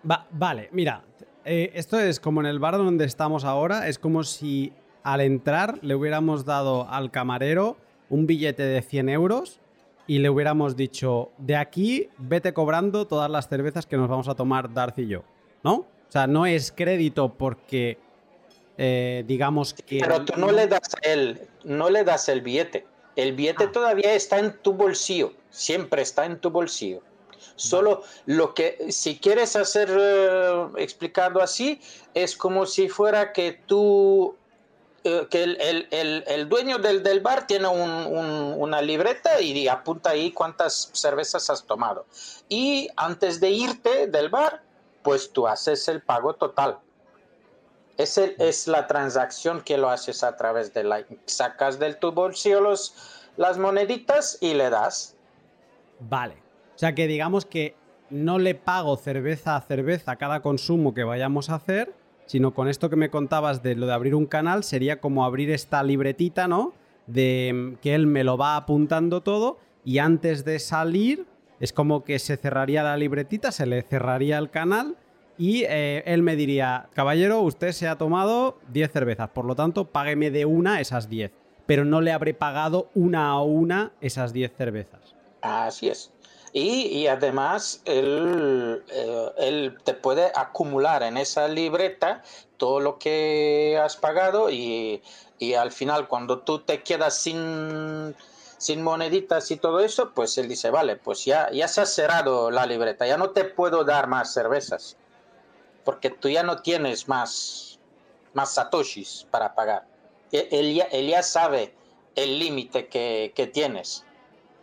vale, 0.03 0.69
mira, 0.71 1.03
eh, 1.45 1.71
esto 1.73 1.99
es 1.99 2.19
como 2.19 2.41
en 2.41 2.47
el 2.47 2.59
bar 2.59 2.77
donde 2.77 3.05
estamos 3.05 3.43
ahora, 3.43 3.87
es 3.87 3.99
como 3.99 4.23
si 4.23 4.73
al 5.03 5.21
entrar 5.21 5.79
le 5.81 5.95
hubiéramos 5.95 6.45
dado 6.45 6.87
al 6.89 7.11
camarero 7.11 7.77
un 8.09 8.27
billete 8.27 8.63
de 8.63 8.81
100 8.81 9.09
euros 9.09 9.59
y 10.07 10.19
le 10.19 10.29
hubiéramos 10.29 10.75
dicho, 10.75 11.31
de 11.37 11.55
aquí 11.55 12.09
vete 12.17 12.53
cobrando 12.53 13.07
todas 13.07 13.29
las 13.29 13.47
cervezas 13.47 13.85
que 13.85 13.97
nos 13.97 14.09
vamos 14.09 14.27
a 14.27 14.35
tomar 14.35 14.73
Darcy 14.73 15.03
y 15.03 15.07
yo, 15.07 15.23
¿no? 15.63 15.73
O 15.73 16.11
sea, 16.13 16.27
no 16.27 16.45
es 16.45 16.71
crédito 16.71 17.33
porque, 17.33 17.97
eh, 18.77 19.23
digamos 19.27 19.73
que... 19.73 19.99
Pero 19.99 20.25
tú 20.25 20.39
no 20.39 20.51
le 20.51 20.67
das 20.67 20.95
el, 21.01 21.41
no 21.63 21.89
le 21.89 22.03
das 22.03 22.29
el 22.29 22.41
billete. 22.41 22.85
El 23.15 23.33
billete 23.33 23.65
ah. 23.65 23.71
todavía 23.71 24.13
está 24.13 24.39
en 24.39 24.57
tu 24.61 24.73
bolsillo, 24.73 25.33
siempre 25.49 26.01
está 26.01 26.25
en 26.25 26.39
tu 26.39 26.49
bolsillo. 26.49 27.01
Solo 27.55 28.03
lo 28.25 28.53
que, 28.53 28.77
si 28.89 29.17
quieres 29.17 29.55
hacer 29.55 29.89
eh, 29.97 30.67
explicando 30.77 31.41
así, 31.41 31.79
es 32.13 32.35
como 32.35 32.65
si 32.65 32.89
fuera 32.89 33.31
que 33.31 33.59
tú, 33.65 34.35
eh, 35.03 35.27
que 35.29 35.43
el, 35.43 36.49
dueño 36.49 36.77
del, 36.77 37.19
bar 37.19 37.45
tiene 37.47 37.67
una 37.67 38.81
libreta 38.81 39.41
y 39.41 39.67
apunta 39.67 40.11
ahí 40.11 40.31
cuántas 40.31 40.89
cervezas 40.93 41.49
has 41.49 41.63
tomado. 41.65 42.05
Y 42.47 42.89
antes 42.95 43.39
de 43.39 43.49
irte 43.49 44.07
del 44.07 44.29
bar, 44.29 44.61
pues 45.03 45.31
tú 45.31 45.47
haces 45.47 45.87
el 45.87 46.01
pago 46.01 46.35
total. 46.35 46.79
Es, 47.97 48.17
es 48.17 48.67
la 48.67 48.87
transacción 48.87 49.61
que 49.61 49.77
lo 49.77 49.89
haces 49.89 50.23
a 50.23 50.35
través 50.37 50.73
de 50.73 50.83
la... 50.83 51.05
Sacas 51.25 51.79
del 51.79 51.97
tu 51.97 52.11
bolsillo 52.11 52.61
los, 52.61 52.95
las 53.37 53.57
moneditas 53.57 54.37
y 54.41 54.53
le 54.53 54.69
das. 54.69 55.15
Vale. 55.99 56.35
O 56.75 56.77
sea 56.77 56.95
que 56.95 57.07
digamos 57.07 57.45
que 57.45 57.75
no 58.09 58.39
le 58.39 58.55
pago 58.55 58.95
cerveza 58.95 59.55
a 59.55 59.61
cerveza 59.61 60.15
cada 60.15 60.41
consumo 60.41 60.93
que 60.93 61.03
vayamos 61.03 61.49
a 61.49 61.55
hacer, 61.55 61.93
sino 62.25 62.53
con 62.53 62.67
esto 62.67 62.89
que 62.89 62.95
me 62.95 63.09
contabas 63.09 63.63
de 63.63 63.75
lo 63.75 63.85
de 63.85 63.93
abrir 63.93 64.15
un 64.15 64.25
canal, 64.25 64.63
sería 64.63 64.99
como 64.99 65.25
abrir 65.25 65.51
esta 65.51 65.83
libretita, 65.83 66.47
¿no? 66.47 66.73
De 67.07 67.51
mm, 67.53 67.75
que 67.81 67.95
él 67.95 68.07
me 68.07 68.23
lo 68.23 68.37
va 68.37 68.55
apuntando 68.55 69.21
todo 69.21 69.57
y 69.85 69.97
antes 69.97 70.45
de 70.45 70.59
salir 70.59 71.25
es 71.59 71.73
como 71.73 72.03
que 72.03 72.19
se 72.19 72.37
cerraría 72.37 72.83
la 72.83 72.97
libretita, 72.97 73.51
se 73.51 73.65
le 73.65 73.81
cerraría 73.81 74.37
el 74.37 74.49
canal 74.49 74.97
y 75.37 75.63
eh, 75.63 76.03
él 76.05 76.21
me 76.21 76.35
diría, 76.35 76.89
caballero, 76.93 77.41
usted 77.41 77.71
se 77.71 77.87
ha 77.87 77.97
tomado 77.97 78.59
10 78.71 78.91
cervezas, 78.91 79.29
por 79.29 79.45
lo 79.45 79.55
tanto, 79.55 79.85
págueme 79.85 80.29
de 80.29 80.45
una 80.45 80.79
esas 80.79 81.09
10, 81.09 81.31
pero 81.65 81.85
no 81.85 82.01
le 82.01 82.11
habré 82.11 82.33
pagado 82.33 82.89
una 82.93 83.29
a 83.29 83.41
una 83.41 83.93
esas 83.99 84.33
10 84.33 84.53
cervezas. 84.55 85.15
Así 85.41 85.89
es. 85.89 86.12
Y, 86.55 87.07
además, 87.07 87.81
él, 87.85 88.83
eh, 88.89 89.31
él, 89.37 89.77
te 89.83 89.95
puede 89.95 90.31
acumular 90.35 91.01
en 91.01 91.17
esa 91.17 91.47
libreta 91.47 92.21
todo 92.57 92.79
lo 92.79 92.99
que 92.99 93.79
has 93.83 93.97
pagado 93.97 94.51
y, 94.51 95.01
al 95.57 95.71
final, 95.71 96.07
cuando 96.07 96.39
tú 96.39 96.59
te 96.59 96.83
quedas 96.83 97.17
sin, 97.17 98.15
sin 98.59 98.83
moneditas 98.83 99.49
y 99.49 99.57
todo 99.57 99.79
eso, 99.79 100.11
pues 100.13 100.37
él 100.37 100.47
dice, 100.47 100.69
vale, 100.69 100.95
pues 100.95 101.25
ya, 101.25 101.49
ya 101.51 101.67
se 101.67 101.81
ha 101.81 101.85
cerrado 101.87 102.51
la 102.51 102.67
libreta, 102.67 103.07
ya 103.07 103.17
no 103.17 103.31
te 103.31 103.45
puedo 103.45 103.83
dar 103.83 104.05
más 104.07 104.31
cervezas, 104.31 104.95
porque 105.83 106.11
tú 106.11 106.29
ya 106.29 106.43
no 106.43 106.61
tienes 106.61 107.07
más, 107.07 107.79
más 108.33 108.53
satoshis 108.53 109.25
para 109.31 109.55
pagar. 109.55 109.87
E, 110.31 110.49
él 110.51 110.75
ya, 110.75 110.83
él 110.91 111.07
ya 111.07 111.23
sabe 111.23 111.73
el 112.15 112.37
límite 112.37 112.87
que, 112.87 113.33
que 113.35 113.47
tienes 113.47 114.05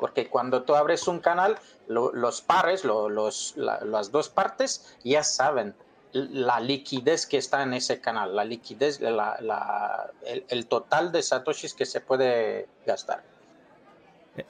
porque 0.00 0.28
cuando 0.28 0.62
tú 0.62 0.75
abres 0.75 1.07
un 1.07 1.21
canal, 1.21 1.59
los 1.87 2.40
pares, 2.40 2.85
los, 2.85 3.54
las 3.57 4.11
dos 4.11 4.28
partes 4.30 4.97
ya 5.04 5.23
saben 5.23 5.75
la 6.12 6.59
liquidez 6.59 7.26
que 7.26 7.37
está 7.37 7.62
en 7.62 7.75
ese 7.75 8.00
canal, 8.00 8.35
la 8.35 8.45
liquidez, 8.45 9.00
el, 9.00 10.66
total 10.66 11.12
de 11.12 11.23
satoshis 11.23 11.75
que 11.75 11.87
se 11.87 12.00
puede 12.00 12.66
gastar. 12.85 13.23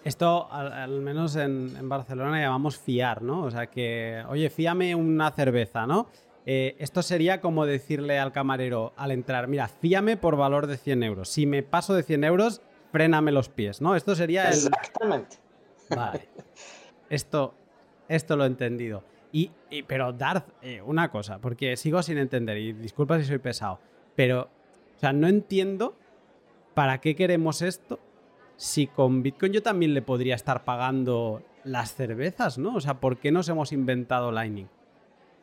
Esto, 0.05 0.49
al, 0.51 1.01
menos 1.01 1.37
en, 1.37 1.89
Barcelona, 1.89 2.41
llamamos 2.41 2.79
fiar, 2.79 3.23
¿no? 3.23 3.43
O 3.43 3.51
sea 3.51 3.67
que, 3.67 4.23
oye, 4.29 4.49
fíame 4.51 4.95
una 4.95 5.31
cerveza, 5.33 5.87
¿no? 5.87 6.07
Eh, 6.47 6.77
esto 6.79 7.03
sería 7.03 7.41
como 7.41 7.67
decirle 7.67 8.19
al 8.19 8.33
camarero 8.33 8.95
al 8.97 9.11
entrar, 9.11 9.47
mira, 9.47 9.69
fíame 9.69 10.17
por 10.17 10.37
valor 10.37 10.67
de 10.67 10.79
100 10.79 11.03
euros. 11.03 11.29
Si 11.29 11.45
me 11.45 11.63
paso 11.63 11.93
de 11.95 12.03
100 12.03 12.25
euros, 12.25 12.63
fréname 12.93 13.33
los 13.33 13.49
pies, 13.49 13.81
¿no? 13.81 13.97
Esto 13.97 14.15
sería 14.15 14.49
Exactamente. 14.49 15.37
Vale. 15.89 16.29
Esto, 17.11 17.55
esto 18.07 18.37
lo 18.37 18.45
he 18.45 18.47
entendido. 18.47 19.03
Y, 19.33 19.51
pero 19.89 20.13
Darth, 20.13 20.47
eh, 20.63 20.81
una 20.81 21.11
cosa, 21.11 21.39
porque 21.39 21.77
sigo 21.77 22.03
sin 22.05 22.19
entender, 22.19 22.57
y 22.57 22.73
disculpa 22.73 23.19
si 23.19 23.25
soy 23.25 23.39
pesado, 23.39 23.81
pero, 24.15 24.43
o 24.97 25.01
sea, 25.01 25.13
no 25.13 25.27
entiendo 25.27 25.97
para 26.75 27.01
qué 27.01 27.17
queremos 27.17 27.63
esto 27.63 27.99
si 28.57 28.87
con 28.87 29.23
Bitcoin 29.23 29.53
yo 29.53 29.63
también 29.63 29.95
le 29.95 30.03
podría 30.03 30.35
estar 30.35 30.65
pagando 30.65 31.43
las 31.65 31.95
cervezas, 31.95 32.59
¿no? 32.59 32.77
O 32.77 32.81
sea, 32.81 33.01
¿por 33.01 33.19
qué 33.19 33.33
nos 33.33 33.49
hemos 33.49 33.73
inventado 33.73 34.31
Lightning? 34.31 34.69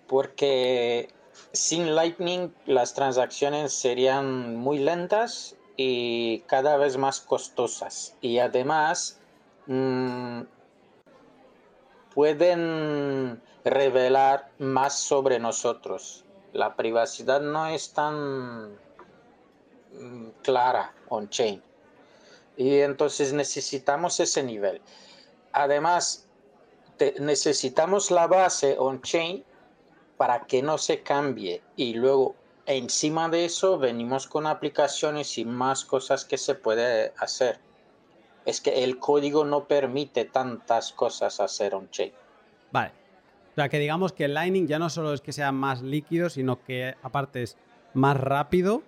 Porque 0.07 1.09
sin 1.51 1.95
Lightning 1.95 2.53
las 2.65 2.93
transacciones 2.93 3.73
serían 3.73 4.55
muy 4.55 4.79
lentas 4.79 5.56
y 5.77 6.39
cada 6.47 6.75
vez 6.77 6.97
más 6.97 7.21
costosas. 7.21 8.15
Y 8.19 8.39
además 8.39 9.19
mm, 9.67 10.41
pueden 12.13 13.41
revelar 13.63 14.49
más 14.57 14.97
sobre 14.97 15.39
nosotros. 15.39 16.25
La 16.51 16.75
privacidad 16.75 17.41
no 17.41 17.67
es 17.67 17.93
tan 17.93 18.73
mm, 19.93 20.29
clara 20.41 20.93
on-chain. 21.09 21.61
Y 22.57 22.79
entonces 22.79 23.33
necesitamos 23.33 24.19
ese 24.19 24.41
nivel. 24.41 24.81
Además, 25.53 26.27
necesitamos 27.19 28.09
la 28.09 28.25
base 28.25 28.75
on-chain 28.79 29.45
para 30.17 30.41
que 30.47 30.63
no 30.63 30.79
se 30.79 31.03
cambie 31.03 31.61
y 31.75 31.93
luego 31.93 32.35
encima 32.67 33.29
de 33.29 33.45
eso 33.45 33.79
venimos 33.79 34.27
con 34.27 34.45
aplicaciones 34.45 35.37
y 35.37 35.45
más 35.45 35.85
cosas 35.85 36.25
que 36.25 36.37
se 36.37 36.53
puede 36.53 37.13
hacer. 37.17 37.59
Es 38.45 38.61
que 38.61 38.83
el 38.83 38.99
código 38.99 39.45
no 39.45 39.65
permite 39.65 40.25
tantas 40.25 40.91
cosas 40.91 41.39
hacer 41.39 41.73
on-chain. 41.73 42.11
Vale. 42.71 42.91
O 43.51 43.55
sea, 43.55 43.69
que 43.69 43.79
digamos 43.79 44.13
que 44.13 44.25
el 44.25 44.33
Lightning 44.33 44.67
ya 44.67 44.77
no 44.79 44.89
solo 44.89 45.13
es 45.13 45.21
que 45.21 45.33
sea 45.33 45.51
más 45.51 45.81
líquido, 45.81 46.29
sino 46.29 46.63
que 46.63 46.95
aparte 47.01 47.41
es 47.41 47.57
más 47.93 48.15
rápido 48.17 48.83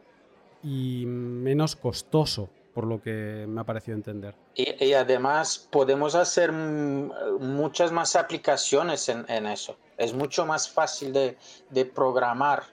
y 0.61 1.05
menos 1.07 1.75
costoso, 1.75 2.49
por 2.73 2.85
lo 2.85 3.01
que 3.01 3.45
me 3.47 3.61
ha 3.61 3.63
parecido 3.63 3.95
entender. 3.95 4.35
Y, 4.55 4.93
además 4.93 5.67
podemos 5.71 6.15
hacer 6.15 6.51
muchas 6.51 7.91
más 7.91 8.15
aplicaciones 8.15 9.09
en, 9.09 9.45
eso. 9.47 9.77
Es 9.97 10.13
mucho 10.13 10.45
más 10.45 10.69
fácil 10.69 11.13
de, 11.13 11.37
de 11.69 11.85
programar 11.85 12.63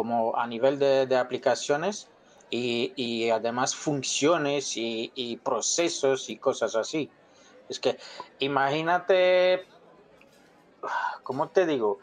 como 0.00 0.34
a 0.34 0.46
nivel 0.46 0.78
de, 0.78 1.14
aplicaciones 1.14 2.08
y, 2.48 3.28
además 3.28 3.76
funciones 3.76 4.72
y, 4.74 5.38
procesos 5.44 6.30
y 6.30 6.38
cosas 6.38 6.74
así. 6.74 7.10
Es 7.68 7.78
que 7.78 7.98
imagínate, 8.38 9.66
¿cómo 11.22 11.50
te 11.50 11.66
digo? 11.66 11.98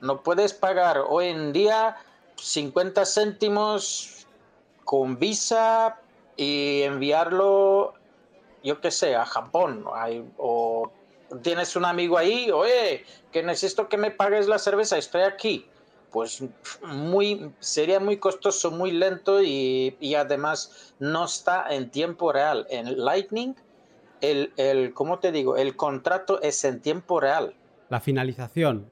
No 0.00 0.22
puedes 0.22 0.52
pagar 0.54 1.02
hoy 1.08 1.26
en 1.26 1.52
día 1.52 1.96
50 2.36 3.04
céntimos 3.04 4.28
con 4.84 5.18
Visa 5.18 5.98
y 6.36 6.82
enviarlo, 6.82 7.94
yo 8.62 8.80
qué 8.80 8.92
sé, 8.92 9.16
a 9.16 9.26
Japón. 9.26 9.84
O 10.38 10.92
tienes 11.42 11.74
un 11.74 11.84
amigo 11.84 12.16
ahí, 12.16 12.48
oye, 12.52 13.04
que 13.32 13.42
necesito 13.42 13.88
que 13.88 13.96
me 13.96 14.12
pagues 14.12 14.46
la 14.46 14.60
cerveza, 14.60 14.98
estoy 14.98 15.22
aquí 15.22 15.66
pues 16.12 16.42
muy, 16.82 17.50
sería 17.60 18.00
muy 18.00 18.18
costoso, 18.18 18.70
muy 18.70 18.92
lento 18.92 19.42
y, 19.42 20.14
además 20.14 20.94
no 20.98 21.24
está 21.24 21.66
en 21.70 21.90
tiempo 21.90 22.32
real. 22.32 22.66
En 22.70 23.04
Lightning, 23.04 23.54
el, 24.20 24.52
el, 24.56 24.92
¿cómo 24.92 25.18
te 25.18 25.32
digo? 25.32 25.56
El 25.56 25.76
contrato 25.76 26.40
es 26.42 26.64
en 26.64 26.80
tiempo 26.80 27.20
real. 27.20 27.54
La 27.88 28.00
finalización. 28.00 28.90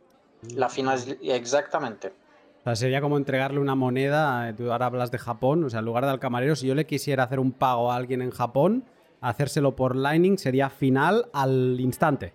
La 0.55 0.69
final, 0.69 1.19
exactamente. 1.23 2.13
O 2.61 2.65
sea, 2.65 2.77
sería 2.77 3.01
como 3.01 3.17
entregarle 3.17 3.61
una 3.61 3.75
moneda, 3.75 4.55
tú 4.57 4.71
ahora 4.71 4.87
hablas 4.87 5.11
de 5.11 5.19
Japón, 5.19 5.65
o 5.65 5.71
sea, 5.71 5.81
en 5.81 5.85
lugar 5.85 6.05
de 6.05 6.11
al 6.11 6.21
camarero, 6.21 6.55
si 6.57 6.67
yo 6.67 6.75
le 6.75 6.87
quisiera 6.87 7.25
hacer 7.25 7.41
un 7.41 7.53
pago 7.53 7.91
a 7.91 7.97
alguien 7.97 8.23
en 8.23 8.31
Japón, 8.31 8.85
hacérselo 9.21 9.75
por 9.75 9.97
Lightning 9.97 10.39
sería 10.39 10.71
final 10.71 11.27
al 11.33 11.79
instante. 11.81 12.35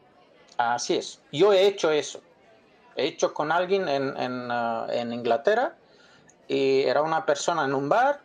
Así 0.58 0.96
es. 0.96 1.22
Yo 1.32 1.54
he 1.54 1.68
hecho 1.68 1.92
eso 1.92 2.22
hecho 2.96 3.34
con 3.34 3.52
alguien 3.52 3.88
en, 3.88 4.52
uh, 4.52 4.90
en, 4.90 5.14
Inglaterra 5.14 5.76
y 6.48 6.82
era 6.82 7.02
una 7.02 7.26
persona 7.26 7.66
en 7.66 7.74
un 7.74 7.90
bar 7.90 8.22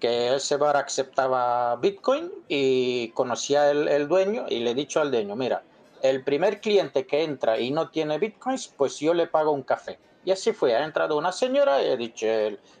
que 0.00 0.34
ese 0.34 0.56
bar 0.56 0.76
aceptaba 0.76 1.76
Bitcoin 1.76 2.30
y 2.48 3.08
conocía 3.10 3.70
el, 3.70 3.88
el 3.88 4.08
dueño 4.08 4.46
y 4.48 4.60
le 4.60 4.72
he 4.72 4.74
dicho 4.74 5.00
al 5.00 5.10
dueño, 5.10 5.36
mira, 5.36 5.62
el 6.02 6.24
primer 6.24 6.60
cliente 6.60 7.06
que 7.06 7.22
entra 7.22 7.58
y 7.58 7.70
no 7.70 7.88
tiene 7.90 8.18
Bitcoins, 8.18 8.68
pues 8.68 8.98
yo 8.98 9.14
le 9.14 9.28
pago 9.28 9.52
un 9.52 9.62
café. 9.62 9.98
Y 10.24 10.30
así 10.30 10.52
fue, 10.52 10.76
ha 10.76 10.84
entrado 10.84 11.16
una 11.16 11.32
señora 11.32 11.82
y 11.82 11.86
he 11.86 11.96
dicho, 11.96 12.26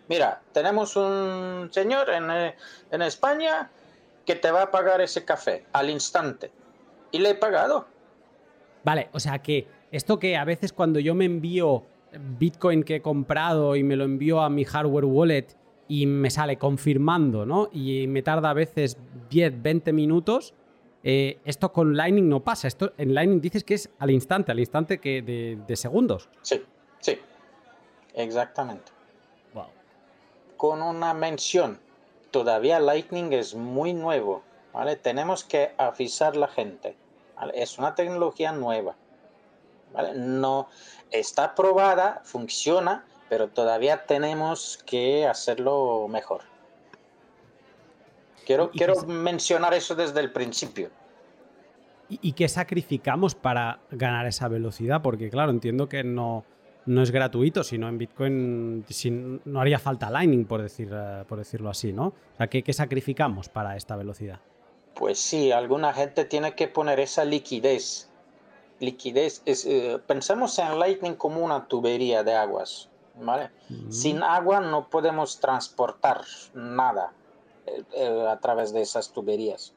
mira, 0.08 0.42
tenemos 0.52 0.96
un 0.96 1.70
señor 1.72 2.10
en, 2.10 2.30
eh, 2.30 2.56
en 2.90 3.02
España 3.02 3.70
que 4.24 4.36
te 4.36 4.50
va 4.50 4.62
a 4.62 4.70
pagar 4.70 5.00
ese 5.00 5.24
café 5.24 5.64
al 5.72 5.90
instante. 5.90 6.52
Y 7.10 7.18
le 7.18 7.30
he 7.30 7.34
pagado. 7.34 7.86
Vale, 8.84 9.08
o 9.12 9.20
sea 9.20 9.38
que 9.40 9.66
esto 9.92 10.18
que 10.18 10.36
a 10.36 10.44
veces 10.44 10.72
cuando 10.72 10.98
yo 10.98 11.14
me 11.14 11.26
envío 11.26 11.84
Bitcoin 12.38 12.82
que 12.82 12.96
he 12.96 13.02
comprado 13.02 13.76
y 13.76 13.84
me 13.84 13.94
lo 13.94 14.04
envío 14.04 14.40
a 14.40 14.50
mi 14.50 14.64
hardware 14.64 15.04
wallet 15.04 15.46
y 15.86 16.06
me 16.06 16.30
sale 16.30 16.56
confirmando, 16.56 17.44
¿no? 17.44 17.68
Y 17.72 18.06
me 18.06 18.22
tarda 18.22 18.50
a 18.50 18.54
veces 18.54 18.96
10, 19.30 19.62
20 19.62 19.92
minutos. 19.92 20.54
Eh, 21.04 21.38
esto 21.44 21.72
con 21.72 21.96
Lightning 21.96 22.28
no 22.28 22.40
pasa. 22.40 22.68
Esto 22.68 22.92
en 22.96 23.14
Lightning 23.14 23.40
dices 23.40 23.64
que 23.64 23.74
es 23.74 23.90
al 23.98 24.10
instante, 24.10 24.52
al 24.52 24.60
instante 24.60 24.98
que 24.98 25.20
de, 25.22 25.76
segundos. 25.76 26.28
Sí, 26.40 26.62
sí. 27.00 27.18
Exactamente. 28.14 28.92
Con 30.56 30.80
una 30.80 31.12
mención. 31.12 31.78
Todavía 32.30 32.78
Lightning 32.78 33.32
es 33.32 33.54
muy 33.54 33.92
nuevo. 33.92 34.42
¿vale? 34.72 34.96
Tenemos 34.96 35.44
que 35.44 35.72
avisar 35.76 36.34
a 36.34 36.38
la 36.38 36.48
gente. 36.48 36.96
Es 37.54 37.78
una 37.78 37.94
tecnología 37.94 38.52
nueva. 38.52 38.94
No 40.14 40.68
está 41.10 41.54
probada, 41.54 42.20
funciona, 42.24 43.04
pero 43.28 43.48
todavía 43.48 44.04
tenemos 44.04 44.82
que 44.84 45.26
hacerlo 45.26 46.06
mejor. 46.08 46.42
Quiero, 48.44 48.70
quiero 48.70 48.94
mencionar 49.06 49.72
eso 49.74 49.94
desde 49.94 50.20
el 50.20 50.32
principio. 50.32 50.90
¿Y, 52.08 52.32
qué 52.32 52.46
sacrificamos 52.46 53.34
para 53.34 53.80
ganar 53.90 54.26
esa 54.26 54.48
velocidad? 54.48 55.00
Porque 55.00 55.30
claro, 55.30 55.50
entiendo 55.50 55.88
que 55.88 56.04
no, 56.04 56.44
no 56.84 57.02
es 57.02 57.10
gratuito, 57.10 57.64
sino 57.64 57.88
en 57.88 57.96
Bitcoin 57.96 58.84
no 59.46 59.60
haría 59.60 59.78
falta 59.78 60.10
Lightning, 60.10 60.44
por, 60.44 60.60
decir, 60.60 60.90
eh, 60.92 61.24
por 61.26 61.38
decirlo 61.38 61.70
así, 61.70 61.92
¿no? 61.94 62.08
O 62.08 62.36
sea, 62.36 62.48
¿qué, 62.48 62.62
¿qué 62.62 62.74
sacrificamos 62.74 63.48
para 63.48 63.76
esta 63.76 63.96
velocidad? 63.96 64.40
Pues 64.94 65.18
sí, 65.18 65.52
alguna 65.52 65.94
gente 65.94 66.26
tiene 66.26 66.54
que 66.54 66.68
poner 66.68 67.00
esa 67.00 67.24
liquidez 67.24 68.11
liquidez, 68.82 69.42
es, 69.46 69.64
eh, 69.64 70.00
pensemos 70.06 70.58
en 70.58 70.78
Lightning 70.78 71.14
como 71.14 71.40
una 71.40 71.68
tubería 71.68 72.24
de 72.24 72.34
aguas, 72.34 72.88
¿vale? 73.14 73.50
Sin 73.88 74.22
agua 74.22 74.60
no 74.60 74.90
podemos 74.90 75.38
transportar 75.38 76.22
nada 76.52 77.12
eh, 77.66 77.84
eh, 77.92 78.26
a 78.28 78.38
través 78.40 78.72
de 78.72 78.82
esas 78.82 79.12
tuberías. 79.12 79.72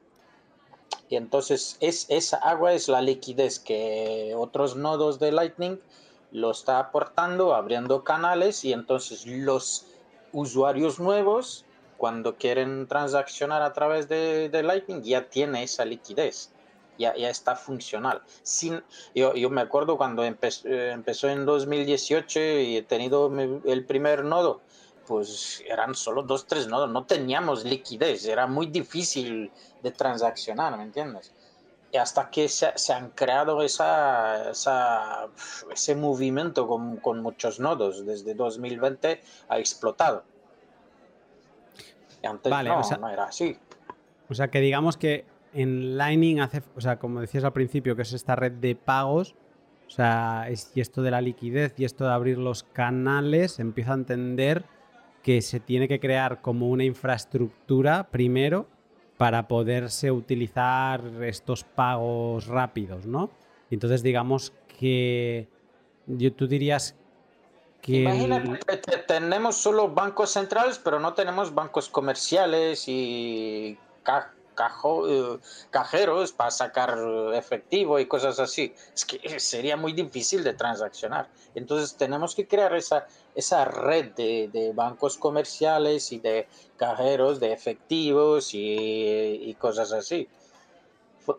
Y 1.07 1.17
entonces 1.17 1.77
es, 1.81 2.07
esa 2.09 2.37
agua 2.37 2.73
es 2.73 2.87
la 2.87 3.01
liquidez 3.01 3.59
que 3.59 4.33
otros 4.35 4.75
nodos 4.75 5.19
de 5.19 5.31
Lightning 5.31 5.79
lo 6.31 6.51
está 6.51 6.79
aportando, 6.79 7.53
abriendo 7.53 8.03
canales 8.03 8.65
y 8.65 8.73
entonces 8.73 9.25
los 9.27 9.85
usuarios 10.33 10.99
nuevos, 10.99 11.63
cuando 11.97 12.35
quieren 12.37 12.87
transaccionar 12.87 13.61
a 13.61 13.71
través 13.71 14.09
de, 14.09 14.49
de 14.49 14.63
Lightning, 14.63 15.03
ya 15.03 15.29
tiene 15.29 15.63
esa 15.63 15.85
liquidez 15.85 16.54
ya, 16.97 17.11
está 17.11 17.55
funcional. 17.55 18.21
Sin, 18.43 18.83
yo, 19.13 19.33
yo 19.33 19.49
me 19.49 19.61
acuerdo 19.61 19.97
cuando 19.97 20.23
empezó, 20.23 20.67
eh, 20.67 20.91
empezó 20.91 21.29
en 21.29 21.45
2018 21.45 22.39
y 22.39 22.77
he 22.77 22.83
tenido 22.83 23.31
el 23.65 23.85
primer 23.85 24.23
nodo, 24.23 24.61
pues 25.07 25.63
eran 25.67 25.95
solo 25.95 26.23
dos, 26.23 26.47
tres 26.47 26.67
nodos, 26.67 26.89
no 26.89 27.05
teníamos 27.05 27.63
liquidez, 27.63 28.25
era 28.25 28.47
muy 28.47 28.67
difícil 28.67 29.51
de 29.83 29.91
transaccionar, 29.91 30.77
¿me 30.77 30.83
entiendes? 30.83 31.31
Y 31.91 31.97
hasta 31.97 32.29
que 32.29 32.49
se, 32.49 32.71
se 32.75 32.93
han 32.93 33.11
creado 33.11 33.61
esa, 33.61 34.51
esa, 34.51 35.27
ese 35.71 35.95
movimiento 35.95 36.67
con, 36.67 36.97
con, 36.97 37.21
muchos 37.21 37.59
nodos, 37.59 38.05
desde 38.05 38.33
2020 38.33 39.21
ha 39.47 39.59
explotado. 39.59 40.23
Y 42.21 42.27
antes 42.27 42.51
no, 42.51 42.97
no 42.99 43.09
era 43.09 43.25
así. 43.25 43.57
O 44.27 44.33
sea 44.33 44.49
que 44.49 44.59
digamos 44.59 44.97
que 44.97 45.25
en 45.55 45.97
Lightning 45.97 46.41
hace, 46.41 46.61
o 46.75 46.81
sea, 46.81 46.99
como 46.99 47.21
decías 47.21 47.45
al 47.45 47.53
principio, 47.53 47.95
que 47.95 48.01
es 48.01 48.13
esta 48.13 48.35
red 48.35 48.51
de 48.51 48.75
pagos, 48.75 49.35
o 49.87 49.89
sea, 49.89 50.47
y 50.73 50.81
esto 50.81 51.01
de 51.01 51.11
la 51.11 51.21
liquidez 51.21 51.73
y 51.77 51.85
esto 51.85 52.03
de 52.03 52.11
abrir 52.11 52.37
los 52.37 52.63
canales, 52.63 53.59
empieza 53.59 53.91
a 53.91 53.95
entender 53.95 54.65
que 55.23 55.41
se 55.41 55.61
tiene 55.61 55.87
que 55.87 55.99
crear 55.99 56.41
como 56.41 56.69
una 56.69 56.83
infraestructura 56.83 58.09
primero 58.11 58.67
para 59.17 59.47
poderse 59.47 60.11
utilizar 60.11 61.01
estos 61.23 61.63
pagos 61.63 62.47
rápidos, 62.47 63.05
¿no? 63.05 63.29
Entonces, 63.71 64.03
digamos 64.03 64.53
que 64.77 65.47
yo, 66.05 66.33
tú 66.33 66.47
dirías 66.47 66.95
que... 67.81 68.01
Imagínate 68.01 68.81
que 68.81 68.97
tenemos 68.97 69.55
solo 69.55 69.87
bancos 69.87 70.31
centrales, 70.31 70.79
pero 70.83 70.99
no 70.99 71.13
tenemos 71.13 71.55
bancos 71.55 71.87
comerciales 71.87 72.87
y 72.87 73.77
eh, 74.57 75.39
cajeros 75.69 76.31
para 76.31 76.51
sacar 76.51 76.97
efectivo 77.33 77.99
y 77.99 78.05
cosas 78.05 78.39
así. 78.39 78.73
Es 78.93 79.05
que 79.05 79.39
sería 79.39 79.77
muy 79.77 79.93
difícil 79.93 80.43
de 80.43 80.53
transaccionar. 80.53 81.27
Entonces 81.53 81.95
tenemos 81.95 82.35
que 82.35 82.47
crear 82.47 82.75
esa, 82.75 83.07
esa 83.33 83.65
red 83.65 84.11
de, 84.13 84.71
bancos 84.73 85.17
comerciales 85.17 86.11
y 86.11 86.19
de 86.19 86.47
cajeros 86.77 87.39
de 87.39 87.53
efectivos 87.53 88.51
y, 88.53 89.55
cosas 89.59 89.91
así. 89.93 90.27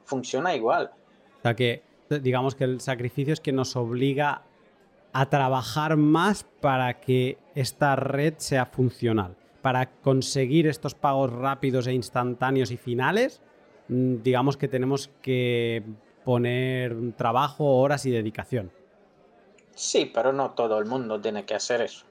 funciona 0.04 0.54
igual. 0.54 0.90
O 1.38 1.42
sea 1.42 1.54
que 1.54 1.82
digamos 2.08 2.54
que 2.54 2.64
el 2.64 2.80
sacrificio 2.80 3.32
es 3.32 3.40
que 3.40 3.52
nos 3.52 3.76
obliga 3.76 4.42
a 5.12 5.28
trabajar 5.28 5.96
más 5.96 6.44
para 6.60 7.00
que 7.00 7.38
esta 7.54 7.96
red 7.96 8.34
sea 8.38 8.66
funcional 8.66 9.36
para 9.66 9.90
conseguir 10.00 10.68
estos 10.68 10.94
pagos 10.94 11.32
rápidos 11.32 11.88
e 11.88 11.92
instantáneos 11.92 12.70
y 12.70 12.76
finales, 12.76 13.42
mm, 13.88 14.22
digamos 14.22 14.56
que 14.56 14.68
tenemos 14.68 15.10
que 15.22 15.82
poner 16.24 16.94
trabajo, 17.16 17.78
horas 17.78 18.06
y 18.06 18.12
dedicación. 18.12 18.70
Sí, 19.74 20.08
pero 20.14 20.32
no 20.32 20.52
todo 20.52 20.78
el 20.78 20.84
mundo 20.86 21.20
tiene 21.20 21.44
que 21.44 21.56
hacer 21.56 21.80
eso. 21.80 22.06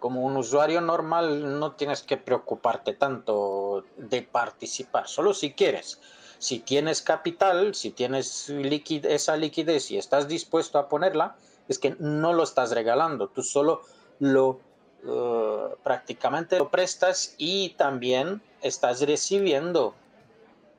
Como 0.00 0.20
un 0.20 0.36
usuario 0.36 0.82
normal 0.82 1.58
no 1.58 1.72
tienes 1.72 2.02
que 2.02 2.18
preocuparte 2.18 2.92
tanto 2.92 3.86
de 3.96 4.20
participar, 4.20 5.08
solo 5.08 5.32
si 5.32 5.52
quieres. 5.52 6.02
Si 6.38 6.58
tienes 6.58 7.00
capital, 7.00 7.74
si 7.74 7.90
tienes 7.90 8.50
esa 8.50 9.34
liquidez 9.38 9.90
y 9.90 9.96
estás 9.96 10.28
dispuesto 10.28 10.78
a 10.78 10.90
ponerla, 10.90 11.36
es 11.68 11.78
que 11.78 11.96
no 11.98 12.34
lo 12.34 12.42
estás 12.42 12.72
regalando, 12.72 13.28
tú 13.28 13.42
solo 13.42 13.80
lo 14.18 14.60
eh, 15.08 15.74
prácticamente 15.82 16.58
lo 16.58 16.68
prestas 16.70 17.34
y 17.38 17.70
también 17.70 18.42
estás 18.62 19.00
recibiendo 19.02 19.94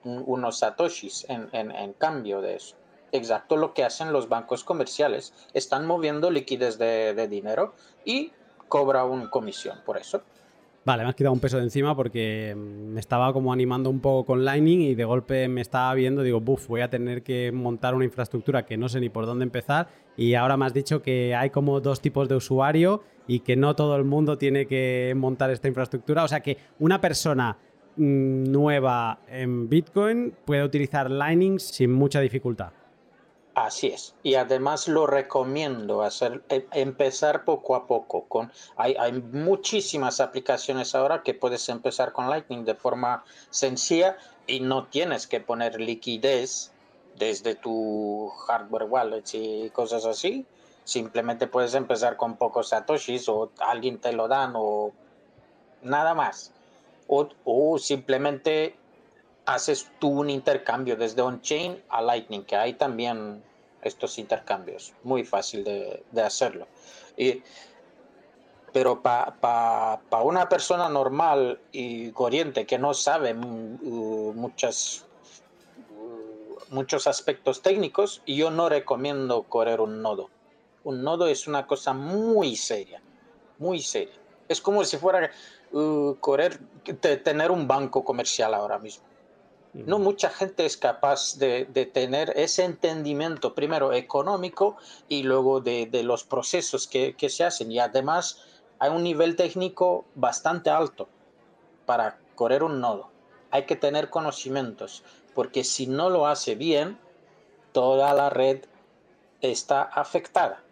unos 0.04 0.60
satoshis 0.60 1.26
en 1.28 1.94
cambio 1.94 2.42
de 2.42 2.56
eso 2.56 2.76
exacto 3.12 3.58
lo 3.58 3.74
que 3.74 3.84
hacen 3.84 4.12
los 4.12 4.30
bancos 4.30 4.64
comerciales. 4.64 5.34
Están 5.54 5.86
moviendo 5.86 6.32
liquidez 6.32 6.78
de, 6.78 7.28
dinero 7.28 7.74
y 8.06 8.32
cobra 8.68 9.06
una 9.06 9.30
comisión 9.30 9.78
por 9.86 9.98
eso. 9.98 10.22
Vale, 10.86 11.04
me 11.04 11.10
has 11.10 11.16
quitado 11.16 11.34
un 11.34 11.40
peso 11.40 11.58
de 11.58 11.64
encima 11.64 11.96
porque 11.96 12.56
me 12.56 13.00
estaba 13.00 13.32
como 13.34 13.52
animando 13.52 13.90
un 13.90 14.00
poco 14.00 14.26
con 14.26 14.46
Lightning 14.46 14.82
y 14.82 14.96
de 14.96 15.04
golpe 15.04 15.48
me 15.48 15.62
estaba 15.62 15.94
viendo, 15.94 16.24
digo, 16.24 16.40
buf, 16.40 16.68
voy 16.68 16.82
a 16.82 16.90
tener 16.90 17.22
que 17.22 17.52
montar 17.52 17.94
una 17.94 18.06
infraestructura 18.06 18.66
que 18.66 18.78
no 18.78 18.90
sé 18.90 19.00
ni 19.00 19.10
por 19.10 19.26
dónde 19.26 19.44
empezar 19.44 19.90
y 20.18 20.34
ahora 20.36 20.58
me 20.58 20.66
has 20.66 20.74
dicho 20.74 21.02
que 21.02 21.36
hay 21.36 21.50
como 21.50 21.82
dos 21.82 22.02
tipos 22.02 22.28
de 22.30 22.36
usuario 22.36 23.04
y 23.30 23.42
que 23.42 23.56
no 23.56 23.76
todo 23.76 23.96
el 23.96 24.06
mundo 24.06 24.40
tiene 24.40 24.66
que 24.66 25.14
montar 25.16 25.52
esta 25.52 25.68
infraestructura. 25.68 26.24
O 26.24 26.28
sea 26.28 26.42
que 26.42 26.58
una 26.80 27.00
persona 27.00 27.56
mm, 27.96 28.52
nueva 28.52 29.20
en 29.28 29.70
Bitcoin 29.70 30.34
puede 30.46 30.64
utilizar 30.64 31.12
Lightning 31.12 31.60
sin 31.60 31.94
mucha 31.94 32.22
dificultad. 32.22 32.72
Así 33.54 33.88
es. 33.88 34.16
Y 34.24 34.34
además 34.34 34.88
lo 34.88 35.06
recomiendo 35.06 36.02
hacer, 36.02 36.42
em, 36.50 36.64
empezar 36.72 37.46
poco 37.46 37.76
a 37.76 37.86
poco. 37.86 38.24
Con, 38.24 38.52
hay, 38.78 38.96
hay, 39.00 39.12
muchísimas 39.12 40.22
aplicaciones 40.22 40.96
ahora 40.96 41.22
que 41.22 41.36
puedes 41.36 41.70
empezar 41.70 42.14
con 42.14 42.32
Lightning 42.32 42.66
de 42.66 42.74
forma 42.74 43.24
sencilla 43.52 44.18
y 44.48 44.60
no 44.60 44.88
tienes 44.88 45.28
que 45.28 45.40
poner 45.40 45.80
liquidez 45.80 46.72
desde 47.20 47.54
tu 47.54 48.30
hardware 48.48 48.86
wallet 48.86 49.26
y 49.34 49.70
cosas 49.70 50.06
así. 50.06 50.48
Simplemente 50.90 51.46
puedes 51.46 51.76
empezar 51.76 52.18
con 52.18 52.36
pocos 52.36 52.70
satoshis 52.70 53.30
o 53.30 53.52
alguien 53.60 54.00
te 54.00 54.12
lo 54.12 54.28
dan 54.28 54.54
o 54.56 54.92
nada 55.84 56.16
más. 56.16 56.52
O, 57.06 57.78
simplemente 57.78 58.76
haces 59.46 59.92
tú 60.00 60.10
un 60.10 60.32
intercambio 60.32 60.96
desde 60.96 61.22
on-chain 61.22 61.80
a 61.90 62.02
Lightning, 62.02 62.44
que 62.44 62.56
hay 62.56 62.74
también 62.74 63.44
estos 63.84 64.18
intercambios. 64.18 64.94
Muy 65.04 65.24
fácil 65.24 65.64
de, 65.64 66.24
hacerlo. 66.24 66.68
Y, 67.16 67.44
pero 68.74 69.04
para 69.04 70.00
una 70.24 70.50
persona 70.50 70.90
normal 70.90 71.60
y 71.72 72.10
corriente 72.14 72.66
que 72.66 72.80
no 72.80 72.96
sabe 72.96 73.36
muchas, 73.36 75.06
muchos 76.72 77.06
aspectos 77.06 77.62
técnicos, 77.62 78.24
yo 78.26 78.50
no 78.50 78.70
recomiendo 78.70 79.44
correr 79.44 79.82
un 79.82 80.02
nodo. 80.02 80.32
Un 80.84 81.04
nodo 81.04 81.28
es 81.28 81.48
una 81.48 81.68
cosa 81.68 81.94
muy 81.94 82.56
seria, 82.56 83.02
muy 83.58 83.82
seria. 83.82 84.16
Es 84.48 84.62
como 84.62 84.84
si 84.84 84.98
fuera 84.98 85.30
uh, 85.72 86.16
correr, 86.16 86.60
tener 87.24 87.52
un 87.52 87.68
banco 87.68 88.04
comercial 88.04 88.54
ahora 88.54 88.80
mismo. 88.80 89.10
No 89.74 90.00
mucha 90.00 90.32
gente 90.32 90.66
es 90.66 90.78
capaz 90.78 91.38
de, 91.38 91.66
tener 91.94 92.34
ese 92.36 92.64
entendimiento, 92.64 93.54
primero 93.54 93.94
económico 93.94 94.78
y 95.08 95.22
luego 95.22 95.62
de, 95.62 95.88
los 96.04 96.24
procesos 96.24 96.88
que, 96.88 97.16
se 97.30 97.44
hacen. 97.44 97.72
Y 97.72 97.78
además 97.78 98.44
hay 98.80 98.90
un 98.90 99.04
nivel 99.04 99.36
técnico 99.36 100.06
bastante 100.16 100.72
alto 100.72 101.08
para 101.86 102.18
correr 102.34 102.64
un 102.64 102.82
nodo. 102.82 103.12
Hay 103.52 103.66
que 103.66 103.76
tener 103.76 104.10
conocimientos, 104.10 105.04
porque 105.36 105.64
si 105.64 105.86
no 105.86 106.10
lo 106.10 106.26
hace 106.26 106.56
bien, 106.56 106.98
toda 107.72 108.14
la 108.16 108.32
red 108.32 108.66
está 109.42 109.84
afectada. 109.84 110.64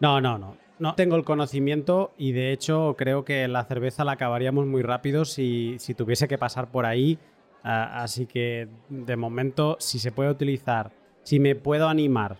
No, 0.00 0.20
no, 0.20 0.38
no. 0.38 0.56
No 0.78 0.94
tengo 0.94 1.16
el 1.16 1.24
conocimiento 1.24 2.12
y 2.18 2.32
de 2.32 2.52
hecho 2.52 2.96
creo 2.98 3.24
que 3.24 3.48
la 3.48 3.64
cerveza 3.64 4.04
la 4.04 4.12
acabaríamos 4.12 4.66
muy 4.66 4.82
rápido 4.82 5.24
si, 5.24 5.78
tuviese 5.96 6.28
que 6.28 6.36
pasar 6.36 6.70
por 6.70 6.84
ahí. 6.84 7.18
Ah, 7.64 8.02
así 8.02 8.26
que 8.26 8.68
de 8.90 9.16
momento, 9.16 9.76
si 9.80 9.98
se 9.98 10.12
puede 10.12 10.30
utilizar, 10.30 10.92
si 11.22 11.40
me 11.40 11.54
puedo 11.54 11.88
animar 11.88 12.36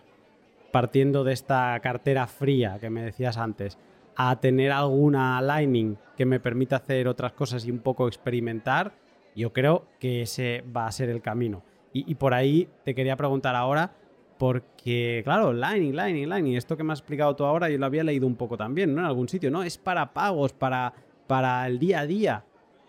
partiendo 0.71 1.23
de 1.23 1.33
esta 1.33 1.79
cartera 1.79 2.27
fría 2.27 2.77
que 2.79 2.91
me 2.91 3.01
decías 3.01 3.37
antes, 3.37 3.79
a 4.15 4.39
tener 4.39 4.71
alguna 4.71 5.41
Lightning 5.41 5.97
que 6.15 6.25
me 6.25 6.39
permita 6.39 6.75
hacer 6.75 7.07
otras 7.07 7.33
cosas 7.33 7.65
y 7.65 7.71
un 7.71 7.79
poco 7.79 8.07
experimentar, 8.07 8.91
yo 9.35 9.51
creo 9.51 9.87
que 9.99 10.21
ese 10.21 10.63
va 10.75 10.85
a 10.85 10.91
ser 10.91 11.09
el 11.09 11.21
camino. 11.21 11.63
y 11.91 12.13
por 12.13 12.35
ahí 12.35 12.69
te 12.83 12.93
quería 12.93 13.15
preguntar 13.15 13.55
ahora, 13.55 13.95
porque, 14.37 15.21
claro, 15.23 15.51
Lightning, 15.51 15.95
Lightning, 15.95 16.29
Lightning, 16.29 16.55
esto 16.55 16.77
que 16.77 16.83
me 16.83 16.93
has 16.93 16.99
explicado 16.99 17.35
tú 17.35 17.43
ahora, 17.43 17.69
yo 17.69 17.77
lo 17.77 17.85
había 17.85 18.03
leído 18.03 18.27
un 18.27 18.35
poco 18.35 18.57
también, 18.57 18.93
¿no? 18.93 19.01
En 19.01 19.07
algún 19.07 19.27
sitio, 19.27 19.49
¿no? 19.49 19.63
Es 19.63 19.77
para 19.77 20.13
pagos, 20.13 20.53
para, 20.53 20.93
para 21.25 21.65
el 21.67 21.79
día 21.79 22.01
a 22.01 22.05
día. 22.05 22.43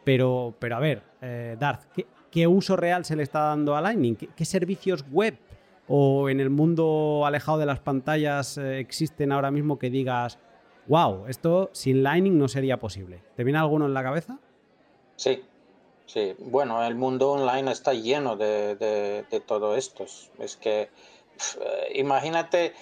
Pero, 0.05 0.55
pero 0.59 0.77
a 0.77 0.81
ver, 0.81 1.03
eh, 1.21 1.57
Darth, 1.59 1.85
¿qué, 2.31 2.47
uso 2.47 2.77
real 2.77 3.05
se 3.05 3.17
le 3.17 3.23
está 3.23 3.41
dando 3.41 3.77
a 3.77 3.81
Lightning? 3.81 4.15
¿Qué, 4.15 4.45
servicios 4.45 5.05
web 5.11 5.39
o 5.87 6.29
en 6.29 6.41
el 6.41 6.51
mundo 6.51 7.25
alejado 7.27 7.59
de 7.59 7.67
las 7.67 7.81
pantallas 7.81 8.59
eh, 8.59 8.79
existen 8.79 9.33
ahora 9.33 9.51
mismo 9.51 9.79
que 9.79 9.91
digas, 9.91 10.39
wow, 10.87 11.27
esto 11.29 11.71
sin 11.73 12.03
Lightning 12.03 12.39
no 12.39 12.49
sería 12.49 12.79
posible? 12.79 13.23
¿Te 13.37 13.45
viene 13.45 13.59
alguno 13.59 13.87
en 13.87 13.95
la 13.95 14.03
cabeza? 14.03 14.39
Sí, 15.17 15.43
sí. 16.07 16.35
Bueno, 16.39 16.83
el 16.85 16.95
mundo 16.95 17.33
online 17.33 17.71
está 17.73 17.93
lleno 17.93 18.37
de, 18.37 18.77
de, 18.77 19.25
de 19.31 19.41
todo 19.41 19.77
esto. 19.77 20.05
Es 20.39 20.57
que 20.57 20.89
imagínate 21.95 22.75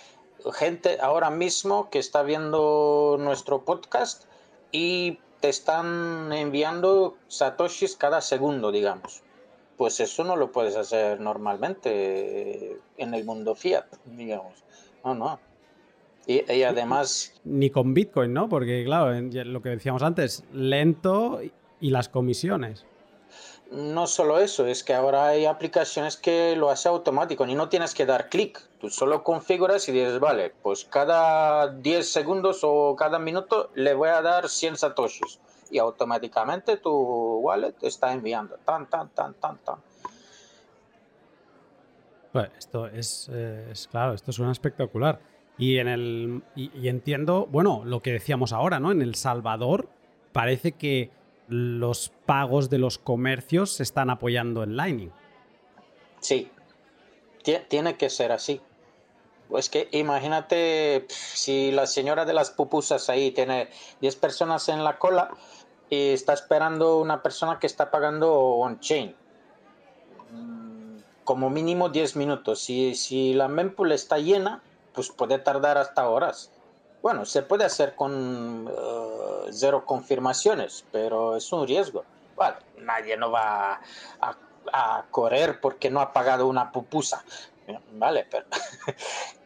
gente 0.53 0.99
ahora 1.01 1.31
mismo 1.31 1.91
que 1.91 1.99
está 1.99 2.23
viendo 2.23 3.17
nuestro 3.19 3.65
podcast 3.65 4.25
y 4.73 5.19
te 5.41 5.49
están 5.49 6.33
enviando 6.33 7.17
satoshis 7.29 7.97
cada 7.97 8.21
segundo, 8.21 8.73
digamos. 8.73 9.23
Pues 9.77 10.01
eso 10.01 10.25
no 10.25 10.37
lo 10.37 10.53
puedes 10.53 10.77
hacer 10.77 11.21
normalmente 11.21 12.79
en 12.97 13.15
el 13.15 13.25
mundo 13.25 13.55
fiat, 13.55 13.87
digamos. 14.07 14.65
No, 15.05 15.15
no. 15.15 15.39
Y, 16.27 16.51
y 16.51 16.63
además... 16.63 17.35
Ni 17.45 17.71
con 17.71 17.93
Bitcoin, 17.93 18.33
¿no? 18.33 18.49
Porque 18.49 18.85
claro, 18.85 19.13
lo 19.21 19.63
que 19.63 19.69
decíamos 19.69 20.03
antes, 20.03 20.45
lento 20.53 21.41
y 21.81 21.91
las 21.91 22.09
comisiones 22.09 22.87
no 23.71 24.07
solo 24.07 24.39
eso, 24.39 24.67
es 24.67 24.85
que 24.85 24.95
ahora 24.95 25.27
hay 25.27 25.45
aplicaciones 25.45 26.17
que 26.17 26.55
lo 26.57 26.71
hace 26.71 26.89
automático 26.89 27.45
y 27.47 27.55
no 27.55 27.69
tienes 27.69 27.95
que 27.95 28.07
dar 28.07 28.29
clic. 28.29 28.61
Tú 28.79 28.91
solo 28.91 29.25
configuras 29.25 29.89
y 29.89 29.93
dices, 29.93 30.21
vale, 30.21 30.53
pues 30.63 30.85
cada 30.85 31.69
10 31.69 32.09
segundos 32.09 32.61
o 32.63 32.95
cada 32.97 33.19
minuto 33.19 33.71
le 33.75 33.95
voy 33.95 34.11
a 34.11 34.23
dar 34.23 34.49
100 34.49 34.77
satoshis. 34.77 35.41
Y 35.71 35.79
automáticamente 35.79 36.77
tu 36.77 36.91
wallet 36.91 37.75
está 37.83 38.13
enviando. 38.13 38.57
Tan, 38.65 38.89
tan, 38.89 39.09
tan, 39.09 39.35
tan, 39.35 39.59
tan. 39.59 39.77
Pues 42.33 42.51
esto 42.57 42.87
es, 42.87 43.29
eh, 43.33 43.69
es, 43.73 43.89
claro, 43.89 44.15
esto 44.15 44.31
suena 44.31 44.53
espectacular. 44.53 45.19
Y 45.59 45.79
en 45.79 45.89
el. 45.89 46.43
y 46.55 46.87
entiendo, 46.87 47.49
bueno, 47.51 47.83
lo 47.85 48.01
que 48.01 48.13
decíamos 48.13 48.53
ahora, 48.53 48.79
¿no? 48.79 48.93
En 48.93 49.03
El 49.03 49.15
Salvador 49.15 49.89
parece 50.33 50.73
que 50.73 51.11
los 51.49 52.13
pagos 52.27 52.71
de 52.71 52.79
los 52.79 52.99
comercios 52.99 53.73
se 53.73 53.83
están 53.83 54.11
apoyando 54.11 54.63
en 54.63 54.77
Lightning. 54.77 55.11
Sí, 56.21 56.51
tiene 57.69 57.97
que 57.97 58.11
ser 58.11 58.33
así. 58.33 58.61
Pues 59.49 59.71
que 59.71 59.89
imagínate 59.93 61.07
si 61.09 61.71
la 61.71 61.87
señora 61.87 62.25
de 62.25 62.33
las 62.33 62.51
pupusas 62.51 63.09
ahí 63.09 63.31
tiene 63.31 63.69
10 64.01 64.17
personas 64.17 64.69
en 64.69 64.83
la 64.83 64.99
cola 64.99 65.31
y 65.89 66.11
está 66.11 66.33
esperando 66.33 66.99
una 66.99 67.23
persona 67.23 67.61
que 67.61 67.69
está 67.69 67.93
pagando 67.93 68.35
on-chain. 68.35 69.15
Mm, 70.33 70.99
como 71.23 71.49
mínimo 71.49 71.91
10 71.91 72.17
minutos. 72.17 72.61
Si, 72.61 72.97
si 72.97 73.35
la 73.35 73.47
mempool 73.47 73.93
está 73.93 74.19
llena, 74.19 74.63
pues 74.93 75.11
puede 75.11 75.39
tardar 75.39 75.79
hasta 75.79 76.09
horas. 76.09 76.51
Bueno, 77.07 77.25
se 77.25 77.43
puede 77.43 77.65
hacer 77.65 77.95
con 77.95 78.69
eh, 78.69 79.51
cero 79.53 79.85
confirmaciones, 79.87 80.85
pero 80.91 81.37
es 81.37 81.53
un 81.53 81.65
riesgo. 81.65 82.05
Vale, 82.35 82.57
nadie 82.81 83.17
no 83.17 83.31
va 83.31 83.81
a, 84.21 85.05
correr 85.13 85.61
porque 85.61 85.89
no 85.89 86.01
ha 86.01 86.13
pagado 86.13 86.49
una 86.49 86.73
pupusa. 86.73 87.25
Vale, 87.93 88.27
pero 88.29 88.47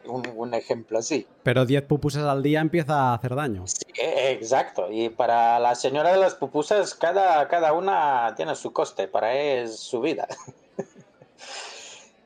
un, 0.35 0.55
ejemplo 0.55 0.97
así. 0.97 1.27
Pero 1.43 1.67
10 1.67 1.83
pupusas 1.83 2.23
al 2.23 2.41
día 2.41 2.61
empieza 2.61 2.95
a 2.95 3.13
hacer 3.13 3.35
daño. 3.35 3.67
Sí, 3.67 3.85
e, 3.95 4.31
exacto. 4.31 4.91
Y 4.91 5.09
para 5.09 5.59
la 5.59 5.75
señora 5.75 6.11
de 6.11 6.17
las 6.17 6.33
pupusas, 6.33 6.95
cada, 6.95 7.47
cada 7.47 7.73
una 7.73 8.33
tiene 8.35 8.55
su 8.55 8.73
coste. 8.73 9.07
Para 9.07 9.35
es 9.35 9.79
su 9.79 10.01
vida. 10.01 10.27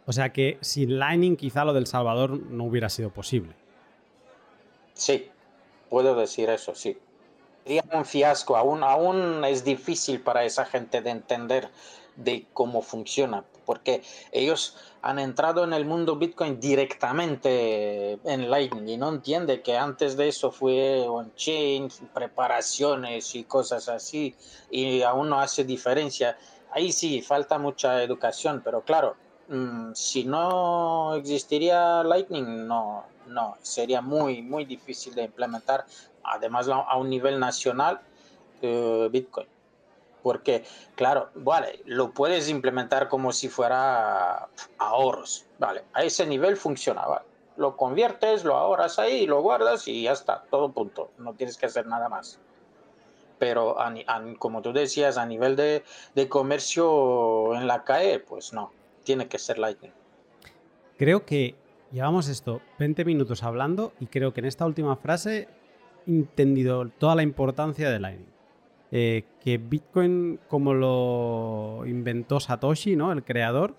O 0.07 0.13
sea 0.13 0.31
que 0.31 0.59
sin 0.61 0.99
Lightning 0.99 1.35
quizá 1.35 1.65
lo 1.65 1.73
del 1.73 1.87
Salvador 1.87 2.39
no 2.39 2.65
hubiera 2.65 2.89
sido 2.89 3.09
posible. 3.09 3.55
Sí, 4.95 5.29
puedo 5.89 6.15
decir 6.15 6.49
eso, 6.49 6.73
sí. 6.73 6.97
Sería 7.63 7.83
un 7.91 8.05
fiasco, 8.05 8.55
aún, 8.55 8.83
aún 8.83 9.43
es 9.43 9.63
difícil 9.63 10.21
para 10.21 10.43
esa 10.45 10.65
gente 10.65 11.01
de 11.01 11.09
entender 11.09 11.69
de 12.15 12.47
cómo 12.53 12.81
funciona, 12.81 13.43
porque 13.65 14.01
ellos 14.31 14.77
han 15.01 15.19
entrado 15.19 15.63
en 15.63 15.73
el 15.73 15.85
mundo 15.85 16.15
Bitcoin 16.15 16.59
directamente 16.59 18.13
en 18.23 18.49
Lightning 18.49 18.87
y 18.87 18.97
no 18.97 19.09
entiende 19.09 19.61
que 19.61 19.75
antes 19.75 20.15
de 20.15 20.29
eso 20.29 20.51
fue 20.51 21.05
on-chain, 21.07 21.89
preparaciones 22.13 23.35
y 23.35 23.43
cosas 23.43 23.89
así, 23.89 24.35
y 24.71 25.01
aún 25.01 25.29
no 25.29 25.39
hace 25.39 25.65
diferencia. 25.65 26.37
Ahí 26.71 26.91
sí, 26.91 27.21
falta 27.21 27.57
mucha 27.57 28.01
educación, 28.01 28.61
pero 28.63 28.81
claro, 28.81 29.15
mm, 29.49 29.91
si 29.93 30.23
no 30.23 31.15
existiría 31.15 32.03
Lightning, 32.03 32.65
no, 32.65 33.03
no, 33.27 33.57
sería 33.61 34.01
muy, 34.01 34.41
muy 34.41 34.65
difícil 34.65 35.15
de 35.15 35.23
implementar, 35.23 35.85
además 36.23 36.67
a 36.69 36.97
un 36.97 37.09
nivel 37.09 37.39
nacional, 37.39 38.01
eh, 38.61 39.09
Bitcoin 39.11 39.47
porque, 40.25 40.63
claro, 40.95 41.29
vale, 41.35 41.81
lo 41.85 42.09
puedes 42.09 42.49
implementar 42.49 43.09
como 43.09 43.31
si 43.31 43.47
fuera 43.47 44.47
ahorros, 44.79 45.45
vale, 45.59 45.83
a 45.93 46.03
ese 46.03 46.25
nivel 46.25 46.57
funciona, 46.57 47.05
vale. 47.05 47.25
Lo 47.57 47.77
conviertes, 47.77 48.43
lo 48.43 48.55
ahorras 48.55 48.97
ahí, 48.97 49.27
lo 49.27 49.43
guardas 49.43 49.87
y 49.87 50.01
ya 50.01 50.13
está, 50.13 50.43
todo 50.49 50.71
punto, 50.71 51.11
no 51.19 51.35
tienes 51.35 51.57
que 51.57 51.67
hacer 51.67 51.85
nada 51.85 52.09
más. 52.09 52.39
Pero 53.37 53.77
como 54.39 54.63
tú 54.63 54.73
decías, 54.73 55.19
a 55.19 55.27
nivel 55.27 55.55
de, 55.55 55.83
de 56.15 56.27
comercio 56.27 57.53
en 57.53 57.67
la 57.67 57.83
calle, 57.83 58.17
pues 58.17 58.51
no, 58.51 58.71
tiene 59.03 59.27
que 59.27 59.37
ser 59.37 59.59
Lightning. 59.59 59.93
Creo 60.97 61.23
que 61.23 61.53
llevamos 61.95 62.27
esto 62.27 62.61
20 62.77 63.05
minutos 63.05 63.41
hablando 63.41 63.93
y 64.01 64.07
creo 64.07 64.33
que 64.33 64.41
en 64.41 64.47
esta 64.47 64.65
última 64.65 64.97
frase 64.97 65.47
he 66.05 66.11
entendido 66.11 66.89
toda 66.89 67.15
la 67.15 67.23
importancia 67.23 67.89
de 67.89 67.99
Lightning. 67.99 68.35
Eh, 68.91 69.23
que 69.39 69.57
Bitcoin, 69.57 70.39
como 70.49 70.73
lo 70.73 71.85
inventó 71.85 72.41
Satoshi, 72.41 72.97
¿no? 72.97 73.13
El 73.13 73.23
creador, 73.23 73.75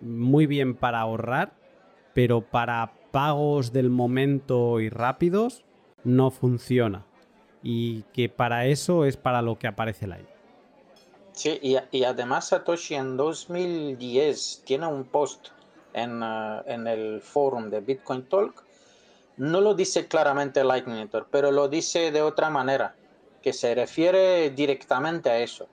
muy 0.00 0.46
bien 0.46 0.74
para 0.74 1.00
ahorrar, 1.00 1.52
pero 2.14 2.40
para 2.40 2.94
pagos 3.10 3.72
del 3.72 3.90
momento 3.90 4.80
y 4.80 4.88
rápidos 4.88 5.62
no 6.02 6.30
funciona. 6.30 7.04
Y 7.62 8.04
que 8.14 8.30
para 8.30 8.66
eso 8.66 9.04
es 9.04 9.18
para 9.18 9.42
lo 9.42 9.58
que 9.58 9.66
aparece 9.66 10.06
el 10.06 10.14
aire. 10.14 10.28
Sí, 11.32 11.58
y, 11.62 12.04
además 12.04 12.48
Satoshi 12.48 12.94
en 12.94 13.18
2010 13.18 14.62
tiene 14.64 14.86
un 14.86 15.04
post 15.04 15.48
en, 15.92 16.22
uh, 16.22 16.62
en 16.66 16.86
el 16.86 17.20
forum 17.20 17.70
de 17.70 17.80
Bitcoin 17.80 18.22
Talk. 18.28 18.64
No 19.36 19.60
lo 19.60 19.74
dice 19.74 20.06
claramente 20.06 20.62
Lightning 20.62 20.96
Network, 20.96 21.28
pero 21.30 21.50
lo 21.50 21.68
dice 21.68 22.10
de 22.10 22.22
otra 22.22 22.50
manera 22.50 22.94
que 23.42 23.52
se 23.52 23.74
refiere 23.74 24.50
directamente 24.50 25.30
a 25.30 25.38
eso. 25.38 25.66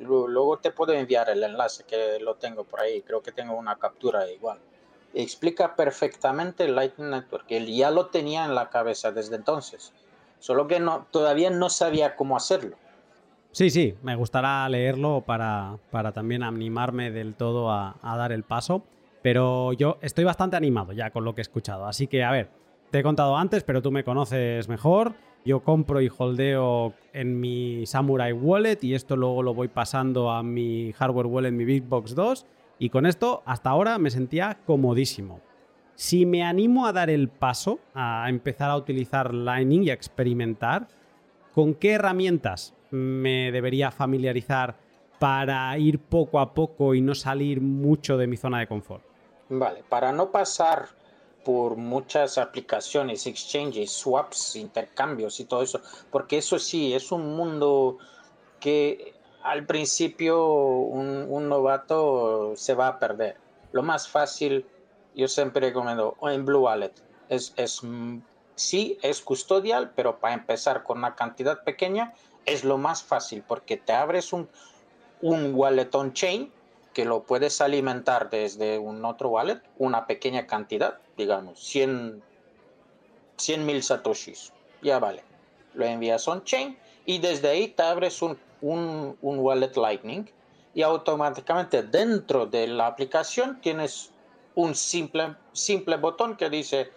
Luego 0.00 0.58
te 0.58 0.70
puedo 0.70 0.92
enviar 0.92 1.28
el 1.28 1.42
enlace 1.42 1.84
que 1.84 2.18
lo 2.20 2.36
tengo 2.36 2.64
por 2.64 2.80
ahí, 2.80 3.02
creo 3.02 3.20
que 3.20 3.32
tengo 3.32 3.54
una 3.54 3.76
captura 3.76 4.30
igual. 4.30 4.58
Explica 5.14 5.74
perfectamente 5.74 6.68
Lightning 6.68 7.10
Network, 7.10 7.46
él 7.48 7.66
ya 7.66 7.90
lo 7.90 8.06
tenía 8.06 8.44
en 8.44 8.54
la 8.54 8.68
cabeza 8.68 9.10
desde 9.10 9.36
entonces, 9.36 9.92
solo 10.38 10.66
que 10.68 10.80
no, 10.80 11.06
todavía 11.10 11.50
no 11.50 11.70
sabía 11.70 12.14
cómo 12.14 12.36
hacerlo. 12.36 12.76
Sí, 13.50 13.70
sí, 13.70 13.96
me 14.02 14.14
gustará 14.14 14.68
leerlo 14.68 15.22
para, 15.24 15.78
para 15.90 16.12
también 16.12 16.42
animarme 16.42 17.10
del 17.10 17.34
todo 17.34 17.70
a, 17.70 17.96
a 18.02 18.16
dar 18.16 18.30
el 18.30 18.44
paso, 18.44 18.82
pero 19.22 19.72
yo 19.72 19.98
estoy 20.00 20.24
bastante 20.24 20.56
animado 20.56 20.92
ya 20.92 21.10
con 21.10 21.24
lo 21.24 21.34
que 21.34 21.40
he 21.40 21.42
escuchado, 21.42 21.86
así 21.86 22.06
que 22.06 22.24
a 22.24 22.30
ver, 22.30 22.50
te 22.90 23.00
he 23.00 23.02
contado 23.02 23.36
antes, 23.36 23.64
pero 23.64 23.82
tú 23.82 23.90
me 23.90 24.02
conoces 24.02 24.68
mejor. 24.68 25.14
Yo 25.44 25.60
compro 25.60 26.00
y 26.00 26.10
holdeo 26.16 26.94
en 27.12 27.38
mi 27.38 27.84
Samurai 27.86 28.32
Wallet 28.32 28.78
y 28.82 28.94
esto 28.94 29.16
luego 29.16 29.42
lo 29.42 29.54
voy 29.54 29.68
pasando 29.68 30.30
a 30.30 30.42
mi 30.42 30.92
hardware 30.92 31.26
wallet, 31.26 31.52
mi 31.52 31.64
Bitbox 31.64 32.14
2. 32.14 32.46
Y 32.78 32.90
con 32.90 33.06
esto, 33.06 33.42
hasta 33.44 33.70
ahora 33.70 33.98
me 33.98 34.10
sentía 34.10 34.58
comodísimo. 34.64 35.40
Si 35.94 36.26
me 36.26 36.44
animo 36.44 36.86
a 36.86 36.92
dar 36.92 37.10
el 37.10 37.28
paso, 37.28 37.80
a 37.94 38.26
empezar 38.28 38.70
a 38.70 38.76
utilizar 38.76 39.34
Lightning 39.34 39.84
y 39.84 39.90
a 39.90 39.94
experimentar, 39.94 40.88
¿con 41.52 41.74
qué 41.74 41.92
herramientas 41.92 42.74
me 42.90 43.50
debería 43.52 43.90
familiarizar 43.90 44.76
para 45.18 45.76
ir 45.78 45.98
poco 45.98 46.40
a 46.40 46.54
poco 46.54 46.94
y 46.94 47.00
no 47.00 47.14
salir 47.14 47.60
mucho 47.60 48.16
de 48.16 48.28
mi 48.28 48.36
zona 48.36 48.60
de 48.60 48.66
confort? 48.66 49.07
Vale, 49.48 49.82
para 49.88 50.12
no 50.12 50.30
pasar 50.30 50.88
por 51.44 51.76
muchas 51.76 52.36
aplicaciones, 52.36 53.26
exchanges, 53.26 53.90
swaps, 53.90 54.56
intercambios 54.56 55.40
y 55.40 55.46
todo 55.46 55.62
eso, 55.62 55.80
porque 56.10 56.38
eso 56.38 56.58
sí, 56.58 56.92
es 56.92 57.10
un 57.10 57.34
mundo 57.34 57.96
que 58.60 59.14
al 59.42 59.64
principio 59.64 60.46
un, 60.46 61.48
novato 61.48 62.52
se 62.56 62.74
va 62.74 62.88
a 62.88 62.98
perder. 62.98 63.36
Lo 63.72 63.82
más 63.82 64.08
fácil, 64.08 64.66
yo 65.14 65.28
siempre 65.28 65.68
recomiendo 65.68 66.16
en 66.22 66.44
Blue 66.44 66.60
Wallet, 66.60 66.92
es, 67.30 67.54
es 67.56 67.80
sí, 68.54 68.98
es 69.00 69.22
custodial, 69.22 69.92
pero 69.94 70.18
para 70.18 70.34
empezar 70.34 70.82
con 70.82 70.98
una 70.98 71.14
cantidad 71.14 71.64
pequeña 71.64 72.12
es 72.44 72.64
lo 72.64 72.76
más 72.76 73.02
fácil 73.02 73.42
porque 73.46 73.76
te 73.76 73.92
abres 73.92 74.32
un, 74.32 74.48
un 75.22 75.54
wallet 75.54 75.94
on 75.94 76.12
chain 76.12 76.52
que 76.98 77.04
lo 77.04 77.22
puedes 77.22 77.60
alimentar 77.60 78.28
desde 78.28 78.76
un 78.76 79.04
otro 79.04 79.28
wallet, 79.28 79.60
una 79.76 80.08
pequeña 80.08 80.48
cantidad, 80.48 80.98
digamos, 81.16 81.60
100 81.60 82.20
mil 83.58 83.84
satoshis, 83.84 84.52
ya 84.82 84.98
vale. 84.98 85.22
Lo 85.74 85.84
envías 85.84 86.26
on-chain 86.26 86.76
y 87.06 87.20
desde 87.20 87.50
ahí 87.50 87.68
te 87.68 87.84
abres 87.84 88.20
un, 88.20 88.36
un, 88.62 89.16
un, 89.22 89.38
wallet 89.38 89.76
Lightning 89.76 90.28
y 90.74 90.82
automáticamente 90.82 91.84
dentro 91.84 92.46
de 92.46 92.66
la 92.66 92.88
aplicación 92.88 93.60
tienes 93.60 94.10
un 94.56 94.74
simple, 94.74 95.36
simple 95.52 95.98
botón 95.98 96.36
que 96.36 96.50
dice 96.50 96.90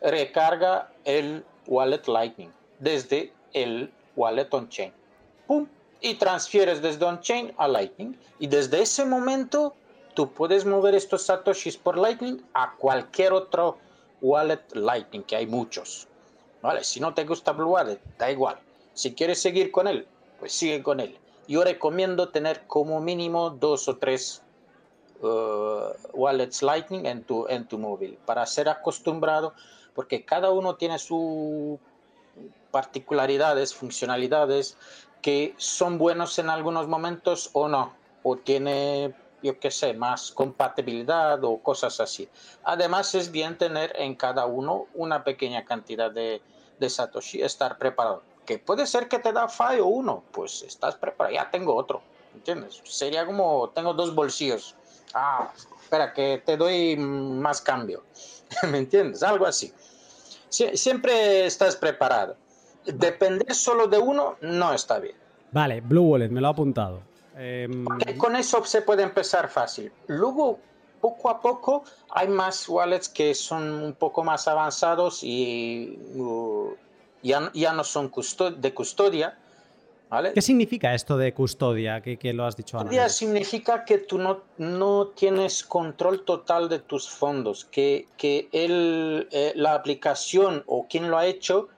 recarga 0.00 0.92
el 1.04 1.44
wallet 1.66 2.06
Lightning 2.06 2.52
desde 2.78 3.32
el 3.52 3.92
wallet 4.14 4.46
on-chain. 4.54 4.92
¡Pum! 5.48 5.66
Y 6.00 6.14
transfieres 6.14 6.82
desde 6.82 7.04
on-chain 7.04 7.52
a 7.56 7.68
Lightning. 7.68 8.16
Y 8.38 8.46
desde 8.46 8.82
ese 8.82 9.04
momento 9.04 9.74
tú 10.14 10.32
puedes 10.32 10.64
mover 10.64 10.94
estos 10.94 11.22
satoshis 11.22 11.76
por 11.76 11.96
Lightning 11.96 12.42
a 12.54 12.74
cualquier 12.76 13.32
otro 13.32 13.78
wallet 14.20 14.62
Lightning, 14.74 15.22
que 15.22 15.36
hay 15.36 15.46
muchos. 15.46 16.08
¿Vale? 16.62 16.82
Si 16.82 16.98
no 16.98 17.14
te 17.14 17.24
gusta 17.24 17.52
Blue 17.52 17.70
Wallet, 17.70 18.00
da 18.18 18.30
igual. 18.30 18.58
Si 18.94 19.14
quieres 19.14 19.40
seguir 19.40 19.70
con 19.70 19.86
él, 19.86 20.08
pues 20.40 20.52
sigue 20.52 20.82
con 20.82 20.98
él. 20.98 21.16
Yo 21.46 21.62
recomiendo 21.62 22.30
tener 22.30 22.66
como 22.66 23.00
mínimo 23.00 23.50
dos 23.50 23.88
o 23.88 23.96
tres 23.96 24.42
uh, 25.20 25.92
wallets 26.12 26.62
Lightning 26.62 27.06
en 27.06 27.22
tu, 27.22 27.46
en 27.48 27.66
tu 27.66 27.78
móvil 27.78 28.18
para 28.26 28.44
ser 28.44 28.68
acostumbrado, 28.68 29.54
porque 29.94 30.24
cada 30.24 30.50
uno 30.50 30.74
tiene 30.74 30.98
sus 30.98 31.78
particularidades, 32.70 33.74
funcionalidades 33.74 34.76
que 35.22 35.54
son 35.56 35.98
buenos 35.98 36.38
en 36.38 36.50
algunos 36.50 36.88
momentos 36.88 37.50
o 37.52 37.68
no, 37.68 37.92
o 38.22 38.36
tiene, 38.36 39.14
yo 39.42 39.58
qué 39.58 39.70
sé, 39.70 39.94
más 39.94 40.30
compatibilidad 40.30 41.42
o 41.44 41.58
cosas 41.58 42.00
así. 42.00 42.28
Además 42.64 43.14
es 43.14 43.30
bien 43.30 43.58
tener 43.58 43.92
en 43.96 44.14
cada 44.14 44.46
uno 44.46 44.86
una 44.94 45.24
pequeña 45.24 45.64
cantidad 45.64 46.10
de, 46.10 46.42
de 46.78 46.90
Satoshi, 46.90 47.42
estar 47.42 47.78
preparado. 47.78 48.22
Que 48.46 48.58
puede 48.58 48.86
ser 48.86 49.08
que 49.08 49.18
te 49.18 49.32
da 49.32 49.48
fallo 49.48 49.86
uno, 49.86 50.24
pues 50.32 50.62
estás 50.62 50.96
preparado, 50.96 51.34
ya 51.34 51.50
tengo 51.50 51.74
otro, 51.74 52.00
¿entiendes? 52.34 52.80
Sería 52.84 53.26
como, 53.26 53.70
tengo 53.70 53.92
dos 53.92 54.14
bolsillos. 54.14 54.74
Ah, 55.14 55.52
espera, 55.82 56.12
que 56.12 56.42
te 56.44 56.56
doy 56.56 56.96
más 56.96 57.60
cambio, 57.60 58.04
¿me 58.70 58.78
entiendes? 58.78 59.22
Algo 59.22 59.46
así. 59.46 59.72
siempre 60.48 61.44
estás 61.46 61.76
preparado 61.76 62.36
depender 62.84 63.54
solo 63.54 63.86
de 63.86 63.98
uno 63.98 64.36
no 64.40 64.72
está 64.72 64.98
bien. 64.98 65.16
Vale, 65.52 65.80
Blue 65.80 66.02
Wallet, 66.02 66.30
me 66.30 66.40
lo 66.40 66.48
ha 66.48 66.50
apuntado. 66.50 67.02
Em, 67.36 67.84
con 68.16 68.34
eso 68.36 68.64
se 68.64 68.82
puede 68.82 69.02
empezar 69.02 69.48
fácil. 69.48 69.92
Luego, 70.08 70.58
poco 71.00 71.30
a 71.30 71.40
poco, 71.40 71.84
hay 72.10 72.28
más 72.28 72.68
wallets 72.68 73.08
que 73.08 73.34
son 73.34 73.70
un 73.82 73.92
poco 73.94 74.24
más 74.24 74.48
avanzados 74.48 75.20
y 75.22 75.98
uh, 76.16 76.74
ya, 77.22 77.50
ya, 77.54 77.72
no 77.72 77.84
son 77.84 78.10
de 78.58 78.74
custodia. 78.74 79.38
¿vale? 80.08 80.32
¿Qué 80.32 80.42
significa 80.42 80.94
esto 80.94 81.16
de 81.16 81.32
custodia 81.32 82.00
que, 82.00 82.16
que 82.16 82.32
lo 82.32 82.44
has 82.44 82.56
dicho 82.56 82.76
antes? 82.76 82.88
Custodia 82.88 83.08
significa 83.08 83.84
que 83.84 83.98
tú 83.98 84.18
no, 84.18 84.42
no 84.58 85.08
tienes 85.08 85.62
control 85.62 86.24
total 86.24 86.68
de 86.68 86.80
tus 86.80 87.08
fondos, 87.08 87.64
que, 87.66 88.08
que 88.16 88.48
el, 88.52 89.28
eh, 89.30 89.52
la 89.54 89.74
aplicación 89.74 90.64
o 90.66 90.86
quien 90.88 91.08
lo 91.08 91.18
ha 91.18 91.26
hecho 91.26 91.68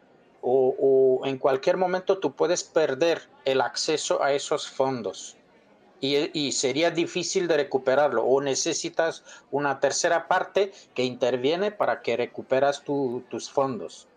o, 0.42 1.22
en 1.24 1.38
cualquier 1.38 1.76
momento 1.76 2.18
tú 2.18 2.32
puedes 2.32 2.64
perder 2.64 3.22
el 3.44 3.60
acceso 3.60 4.22
a 4.22 4.32
esos 4.32 4.68
fondos 4.68 5.36
y, 6.00 6.52
sería 6.52 6.90
difícil 6.90 7.46
de 7.46 7.58
recuperarlo 7.58 8.24
o 8.24 8.40
necesitas 8.40 9.22
una 9.50 9.80
tercera 9.80 10.28
parte 10.28 10.72
que 10.94 11.04
interviene 11.04 11.72
para 11.72 12.00
que 12.00 12.16
recuperas 12.16 12.82
tus 12.82 13.50
fondos. 13.50 14.08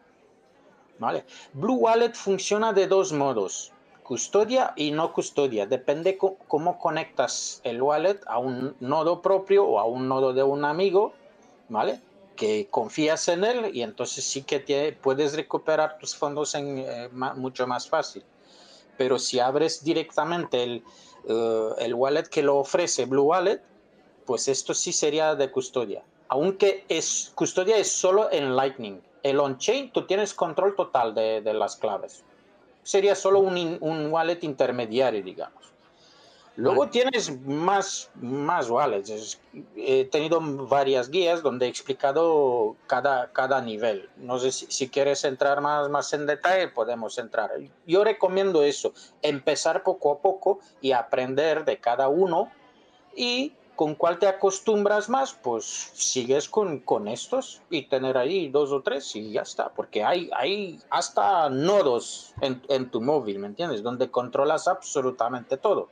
¿vale? 0.98 1.26
Blue 1.54 1.76
Wallet 1.76 2.14
funciona 2.14 2.72
de 2.72 2.88
dos 2.88 3.12
modos, 3.12 3.74
custodia 4.04 4.74
y 4.76 4.92
no 4.92 5.12
custodia. 5.12 5.66
Depende 5.66 6.18
cómo 6.18 6.80
conectas 6.80 7.60
el 7.64 7.82
wallet 7.82 8.20
a 8.28 8.38
un 8.38 8.76
nodo 8.80 9.22
propio 9.22 9.66
o 9.66 9.80
a 9.80 9.86
un 9.86 10.08
nodo 10.08 10.34
de 10.34 10.44
un 10.44 10.64
amigo, 10.66 11.14
¿vale? 11.70 12.00
Que 12.36 12.68
confías 12.70 13.28
en 13.28 13.44
él 13.44 13.72
y 13.74 13.84
entonces 13.84 14.24
sí 14.24 14.42
que 14.42 14.98
puedes 15.02 15.36
recuperar 15.36 15.98
tus 16.00 16.16
fondos 16.16 16.56
en, 16.56 16.80
eh, 16.80 17.10
mucho 17.36 17.68
más 17.68 17.88
fácil. 17.88 18.24
Pero 18.98 19.20
si 19.20 19.40
abres 19.40 19.84
directamente 19.84 20.64
el, 20.64 20.84
eh, 21.28 21.70
el 21.80 21.94
wallet 21.94 22.24
que 22.24 22.44
lo 22.44 22.58
ofrece 22.58 23.06
Blue 23.06 23.24
Wallet, 23.24 23.62
pues 24.26 24.48
esto 24.48 24.74
sí 24.74 24.94
sería 24.94 25.36
de 25.36 25.52
custodia. 25.52 26.04
Aunque 26.30 26.86
es 26.90 27.32
custodia 27.36 27.78
es 27.78 27.92
solo 27.92 28.32
en 28.32 28.56
Lightning. 28.56 29.02
El 29.22 29.40
on-chain 29.40 29.92
tú 29.92 30.06
tienes 30.06 30.34
control 30.34 30.76
total 30.76 31.14
de, 31.14 31.42
de 31.42 31.54
las 31.54 31.76
claves 31.76 32.24
sería 32.84 33.16
solo 33.16 33.40
un, 33.40 33.78
un 33.80 34.12
wallet 34.12 34.40
intermediario, 34.42 35.24
digamos. 35.24 35.73
Luego 36.56 36.88
tienes 36.88 37.40
más, 37.46 38.12
más 38.16 38.70
wallets. 38.70 39.40
He 39.76 40.06
tenido 40.06 40.40
varias 40.42 41.10
guías 41.10 41.42
donde 41.42 41.66
he 41.66 41.70
explicado 41.70 42.76
cada, 42.86 43.32
cada 43.32 43.60
nivel. 43.60 44.08
No 44.18 44.38
sé 44.38 44.52
si, 44.52 44.68
si, 44.70 44.88
quieres 44.88 45.24
entrar 45.24 45.62
más, 45.62 45.90
más 45.90 46.14
en 46.14 46.28
detalle, 46.28 46.68
podemos 46.68 47.18
entrar. 47.18 47.52
Yo 47.88 48.04
recomiendo 48.04 48.64
eso, 48.64 48.94
empezar 49.24 49.82
poco 49.82 50.12
a 50.12 50.20
poco 50.20 50.60
y 50.80 50.92
aprender 50.92 51.66
de 51.66 51.80
cada 51.80 52.08
uno 52.08 52.52
y 53.16 53.54
con 53.76 53.96
cuál 53.96 54.20
te 54.20 54.28
acostumbras 54.28 55.10
más, 55.10 55.34
pues 55.34 55.66
sigues 55.66 56.48
con, 56.48 56.80
con, 56.80 57.08
estos 57.08 57.62
y 57.70 57.84
tener 57.84 58.18
ahí 58.18 58.50
dos 58.50 58.72
o 58.72 58.82
tres 58.82 59.16
y 59.16 59.32
ya 59.32 59.42
está, 59.42 59.70
porque 59.70 60.04
hay, 60.04 60.30
hay 60.36 60.80
hasta 60.90 61.50
nodos 61.50 62.34
en, 62.42 62.62
en, 62.70 62.92
tu 62.92 63.02
móvil, 63.02 63.40
¿me 63.40 63.48
entiendes? 63.48 63.82
Donde 63.82 64.12
controlas 64.12 64.68
absolutamente 64.68 65.58
todo. 65.58 65.90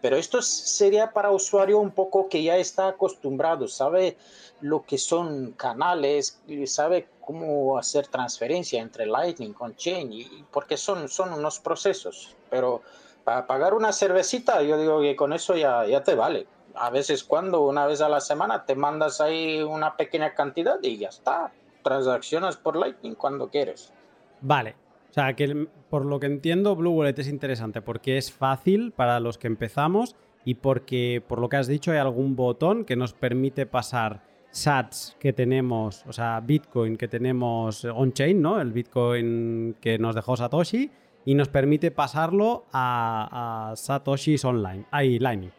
Pero 0.00 0.16
esto 0.16 0.40
sería 0.42 1.12
para 1.12 1.30
usuario 1.30 1.78
un 1.78 1.90
poco 1.90 2.28
que 2.28 2.42
ya 2.42 2.56
está 2.56 2.88
acostumbrado, 2.88 3.68
sabe 3.68 4.16
lo 4.60 4.84
que 4.84 4.98
son 4.98 5.52
canales, 5.52 6.40
sabe 6.66 7.08
cómo 7.20 7.78
hacer 7.78 8.06
transferencia 8.06 8.80
entre 8.80 9.06
Lightning 9.06 9.52
con 9.52 9.76
Chain, 9.76 10.12
y, 10.12 10.44
porque 10.50 10.76
son, 10.76 11.08
son 11.08 11.32
unos 11.32 11.60
procesos. 11.60 12.34
Pero 12.48 12.82
para 13.24 13.46
pagar 13.46 13.74
una 13.74 13.92
cervecita, 13.92 14.62
yo 14.62 14.78
digo 14.78 15.00
que 15.00 15.16
con 15.16 15.32
eso 15.32 15.54
ya, 15.54 15.86
ya 15.86 16.02
te 16.02 16.14
vale 16.14 16.46
a 16.74 16.90
veces 16.90 17.24
cuando 17.24 17.62
una 17.62 17.86
vez 17.86 18.00
a 18.00 18.08
la 18.08 18.20
semana 18.20 18.64
te 18.64 18.74
mandas 18.74 19.20
ahí 19.20 19.62
una 19.62 19.96
pequeña 19.96 20.34
cantidad 20.34 20.78
y 20.82 20.98
ya 20.98 21.08
está. 21.08 21.52
Transaccionas 21.82 22.56
por 22.56 22.76
Lightning 22.76 23.14
cuando 23.14 23.48
quieres. 23.48 23.92
Vale. 24.40 24.76
O 25.10 25.12
sea, 25.12 25.34
que 25.34 25.66
por 25.88 26.06
lo 26.06 26.20
que 26.20 26.26
entiendo, 26.26 26.76
Blue 26.76 26.92
Wallet 26.92 27.18
es 27.18 27.28
interesante 27.28 27.82
porque 27.82 28.16
es 28.16 28.32
fácil 28.32 28.92
para 28.92 29.18
los 29.18 29.38
que 29.38 29.48
empezamos 29.48 30.14
y 30.44 30.54
porque, 30.54 31.22
por 31.26 31.40
lo 31.40 31.48
que 31.48 31.56
has 31.56 31.66
dicho, 31.66 31.90
hay 31.90 31.98
algún 31.98 32.36
botón 32.36 32.84
que 32.84 32.96
nos 32.96 33.12
permite 33.12 33.66
pasar 33.66 34.22
sats 34.50 35.16
que 35.18 35.32
tenemos, 35.32 36.04
o 36.06 36.12
sea, 36.12 36.40
Bitcoin 36.40 36.96
que 36.96 37.08
tenemos 37.08 37.84
on-chain, 37.84 38.40
¿no? 38.40 38.60
El 38.60 38.72
Bitcoin 38.72 39.76
que 39.80 39.98
nos 39.98 40.14
dejó 40.14 40.36
Satoshi 40.36 40.90
y 41.24 41.34
nos 41.34 41.48
permite 41.48 41.90
pasarlo 41.90 42.64
a, 42.72 43.70
a 43.70 43.76
Satoshis 43.76 44.44
online, 44.44 44.86
ahí, 44.90 45.18
Lightning. 45.18 45.52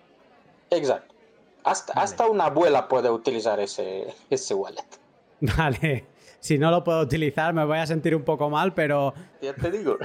Exacto. 0.70 1.14
Hasta, 1.64 1.94
hasta 1.94 2.28
una 2.28 2.46
abuela 2.46 2.88
puede 2.88 3.10
utilizar 3.10 3.60
ese, 3.60 4.08
ese 4.30 4.54
wallet. 4.54 4.86
Vale. 5.58 6.06
Si 6.42 6.58
no 6.58 6.72
lo 6.72 6.84
puedo 6.84 7.02
utilizar 7.02 7.54
me 7.54 7.64
voy 7.64 7.78
a 7.78 7.88
sentir 7.88 8.16
un 8.16 8.24
poco 8.24 8.50
mal, 8.50 8.74
pero... 8.74 9.14
Ya 9.42 9.54
te 9.54 9.72
digo. 9.72 9.98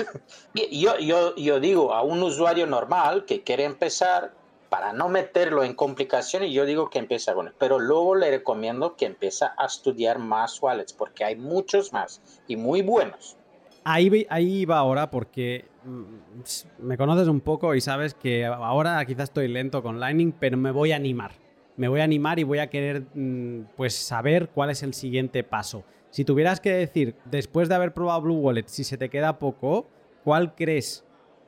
Yo, 0.70 0.98
yo, 0.98 1.34
yo 1.34 1.60
digo 1.60 1.92
a 1.92 2.02
un 2.02 2.22
usuario 2.22 2.66
normal 2.66 3.24
que 3.24 3.42
quiere 3.42 3.64
empezar, 3.64 4.32
para 4.68 4.92
no 4.92 5.08
meterlo 5.08 5.64
en 5.64 5.74
complicaciones, 5.74 6.52
yo 6.52 6.64
digo 6.66 6.90
que 6.90 6.98
empiece 6.98 7.32
con 7.32 7.48
él. 7.48 7.54
Pero 7.58 7.78
luego 7.78 8.14
le 8.14 8.30
recomiendo 8.30 8.96
que 8.96 9.06
empiece 9.06 9.44
a 9.44 9.64
estudiar 9.64 10.18
más 10.18 10.60
wallets, 10.60 10.92
porque 10.92 11.24
hay 11.24 11.36
muchos 11.36 11.92
más 11.92 12.20
y 12.46 12.56
muy 12.56 12.82
buenos. 12.82 13.36
Ahí, 13.84 14.26
ahí 14.28 14.64
va 14.64 14.78
ahora 14.78 15.10
porque 15.10 15.64
mm, 15.84 16.84
me 16.84 16.96
conoces 16.96 17.28
un 17.28 17.40
poco 17.40 17.74
y 17.74 17.80
sabes 17.80 18.14
que 18.14 18.44
ahora 18.44 19.04
quizás 19.06 19.24
estoy 19.24 19.48
lento 19.48 19.82
con 19.82 20.00
Lightning, 20.00 20.32
pero 20.32 20.56
me 20.56 20.72
voy 20.72 20.92
a 20.92 20.96
animar. 20.96 21.32
Me 21.76 21.88
voy 21.88 22.00
a 22.00 22.04
animar 22.04 22.38
y 22.38 22.42
voy 22.42 22.58
a 22.58 22.68
querer 22.68 23.04
mm, 23.14 23.68
pues 23.76 23.94
saber 23.94 24.48
cuál 24.48 24.70
es 24.70 24.82
el 24.82 24.92
siguiente 24.92 25.44
paso. 25.44 25.84
Si 26.16 26.24
tuvieras 26.24 26.60
que 26.60 26.72
decir, 26.72 27.14
después 27.26 27.68
de 27.68 27.74
haber 27.74 27.92
probado 27.92 28.22
Blue 28.22 28.38
Wallet, 28.38 28.68
si 28.68 28.84
se 28.84 28.96
te 28.96 29.10
queda 29.10 29.38
poco, 29.38 29.84
¿cuál 30.24 30.54
crees 30.54 31.04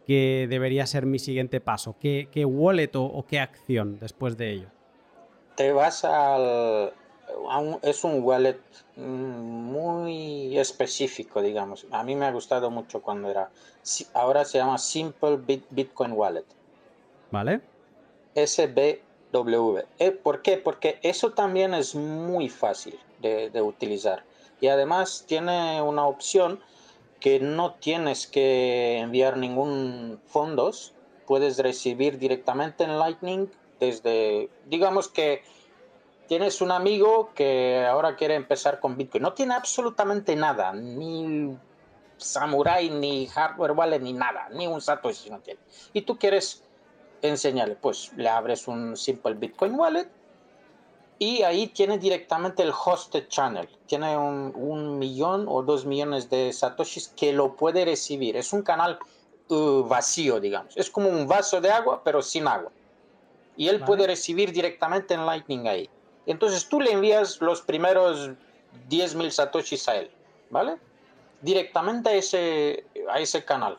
que 0.07 0.47
debería 0.47 0.87
ser 0.87 1.07
mi 1.07 1.19
siguiente 1.19 1.59
paso? 1.59 1.97
¿Qué, 1.99 2.29
wallet 2.45 2.91
o 2.93 3.25
qué 3.27 3.41
acción 3.41 3.99
después 3.99 4.37
de 4.37 4.51
ello? 4.53 4.69
Te 5.55 5.73
vas 5.73 6.05
al, 6.05 6.93
es 7.81 8.05
un 8.05 8.23
wallet 8.23 8.61
mm, 8.97 9.01
muy 9.01 10.59
específico, 10.59 11.41
digamos. 11.41 11.87
A 11.91 12.03
mí 12.03 12.15
me 12.15 12.27
ha 12.27 12.31
gustado 12.31 12.71
mucho 12.71 13.01
cuando 13.01 13.31
era. 13.31 13.49
Ahora 14.13 14.45
se 14.45 14.59
llama 14.59 14.77
Simple 14.77 15.39
Bitcoin 15.71 16.13
Wallet. 16.13 16.45
¿Vale? 17.31 17.63
SBW. 18.35 19.79
Eh, 19.99 20.11
¿Por 20.11 20.43
qué? 20.43 20.59
Porque 20.59 20.99
eso 21.03 21.33
también 21.33 21.73
es 21.73 21.95
muy 21.95 22.51
fácil 22.51 22.99
de, 23.23 23.49
de 23.49 23.63
utilizar. 23.63 24.29
Y 24.61 24.69
además 24.69 25.25
tiene 25.27 25.81
una 25.83 26.07
opción 26.07 26.61
que 27.21 27.41
no 27.41 27.75
tienes 27.75 28.27
que 28.27 28.99
enviar 28.99 29.37
ningún 29.37 30.21
fondos. 30.27 30.95
Puedes 31.27 31.59
recibir 31.59 32.19
directamente 32.19 32.85
en 32.85 32.99
Lightning 32.99 33.51
desde, 33.81 34.51
digamos 34.67 35.09
que 35.09 35.43
tienes 36.27 36.61
un 36.61 36.71
amigo 36.71 37.31
que 37.35 37.87
ahora 37.87 38.17
quiere 38.17 38.35
empezar 38.35 38.81
con 38.81 38.97
Bitcoin. 38.97 39.23
No 39.23 39.33
tiene 39.33 39.55
absolutamente 39.55 40.37
nada, 40.37 40.73
ni 40.73 41.57
Samurai, 42.17 42.91
ni 42.91 43.27
hardware 43.27 43.73
wallet, 43.73 44.01
ni 44.01 44.13
nada, 44.13 44.49
ni 44.53 44.67
un 44.67 44.81
Satoshi 44.81 45.31
no 45.31 45.41
tiene. 45.41 45.61
Y 45.93 46.03
tú 46.03 46.19
quieres 46.19 46.63
enseñarle, 47.23 47.77
pues 47.77 48.13
le 48.17 48.29
abres 48.29 48.69
un 48.69 48.97
simple 48.97 49.35
Bitcoin 49.35 49.75
wallet 49.75 50.09
y 51.19 51.43
ahí 51.43 51.67
tiene 51.67 51.99
directamente 51.99 52.63
el 52.63 52.73
hosted 52.73 53.27
channel. 53.29 53.69
Tiene 53.87 54.17
un, 54.17 54.99
millón 54.99 55.47
o 55.49 55.63
dos 55.63 55.85
millones 55.85 56.31
de 56.31 56.53
satoshis 56.53 57.09
que 57.09 57.33
lo 57.33 57.57
puede 57.57 57.85
recibir. 57.85 58.37
Es 58.37 58.53
un 58.53 58.63
canal 58.63 58.99
uh, 59.49 59.83
vacío, 59.83 60.39
digamos. 60.39 60.77
Es 60.77 60.89
como 60.91 61.09
un 61.09 61.27
vaso 61.27 61.61
de 61.61 61.71
agua, 61.71 62.03
pero 62.05 62.23
sin 62.23 62.47
agua. 62.47 62.71
Y 63.57 63.67
él 63.67 63.81
puede 63.81 64.07
recibir 64.07 64.53
directamente 64.53 65.15
en 65.15 65.27
Lightning 65.27 65.67
ahí. 65.67 65.91
Entonces 66.27 66.69
tú 66.69 66.81
le 66.81 66.93
envías 66.93 67.41
los 67.41 67.63
primeros 67.63 68.31
10.000 68.89 69.31
satoshis 69.31 69.89
a 69.89 69.97
él, 69.97 70.11
¿vale? 70.51 70.77
Directamente 71.41 72.11
a 72.11 72.15
ese, 72.15 72.85
a 73.11 73.19
ese 73.19 73.45
canal. 73.45 73.79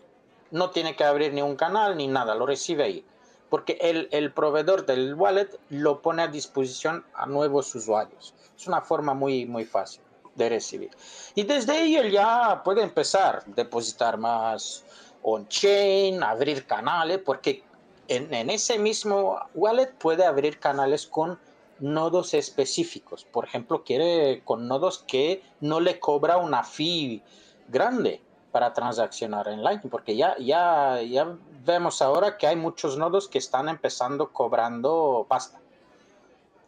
No 0.52 0.72
tiene 0.72 0.96
que 0.96 1.06
abrir 1.06 1.32
ni 1.32 1.42
un 1.42 1.56
canal 1.56 1.96
ni 1.96 2.08
nada, 2.08 2.36
lo 2.36 2.46
recibe 2.46 2.84
ahí. 2.84 3.06
Porque 3.50 3.78
el, 3.82 4.08
el 4.12 4.32
proveedor 4.32 4.86
del 4.86 5.16
wallet 5.16 5.50
lo 5.70 6.02
pone 6.02 6.24
a 6.24 6.28
disposición 6.28 7.06
a 7.14 7.26
nuevos 7.26 7.74
usuarios. 7.74 8.34
Es 8.58 8.68
una 8.68 8.82
forma 8.82 9.14
muy, 9.14 9.46
muy 9.46 9.66
fácil 9.66 10.02
de 10.36 10.50
recibir. 10.50 10.92
Y 11.36 11.44
desde 11.44 11.98
él 11.98 12.12
ya 12.12 12.62
puede 12.64 12.82
empezar 12.82 13.38
a 13.38 13.52
depositar 13.56 14.18
más 14.18 14.84
on-chain, 15.22 16.24
abrir 16.24 16.66
canales, 16.66 17.20
porque 17.20 17.64
en, 18.08 18.34
en, 18.34 18.50
ese 18.50 18.80
mismo 18.80 19.40
wallet 19.54 19.92
puede 19.98 20.26
abrir 20.26 20.60
canales 20.60 21.06
con 21.06 21.40
nodos 21.80 22.34
específicos. 22.34 23.26
Por 23.26 23.46
ejemplo, 23.46 23.84
quiere 23.84 24.42
con 24.44 24.68
nodos 24.68 25.04
que 25.08 25.44
no 25.60 25.80
le 25.80 26.00
cobra 26.00 26.38
una 26.38 26.64
fee 26.64 27.22
grande 27.68 28.22
para 28.52 28.74
transaccionar 28.74 29.48
en 29.48 29.64
Lightning, 29.64 29.90
porque 29.90 30.16
ya, 30.16 30.36
ya, 30.38 31.02
ya 31.02 31.36
vemos 31.66 32.02
ahora 32.02 32.38
que 32.38 32.48
hay 32.48 32.56
muchos 32.56 32.98
nodos 32.98 33.28
que 33.28 33.38
están 33.38 33.70
empezando 33.70 34.32
cobrando 34.32 35.26
pasta. 35.28 35.60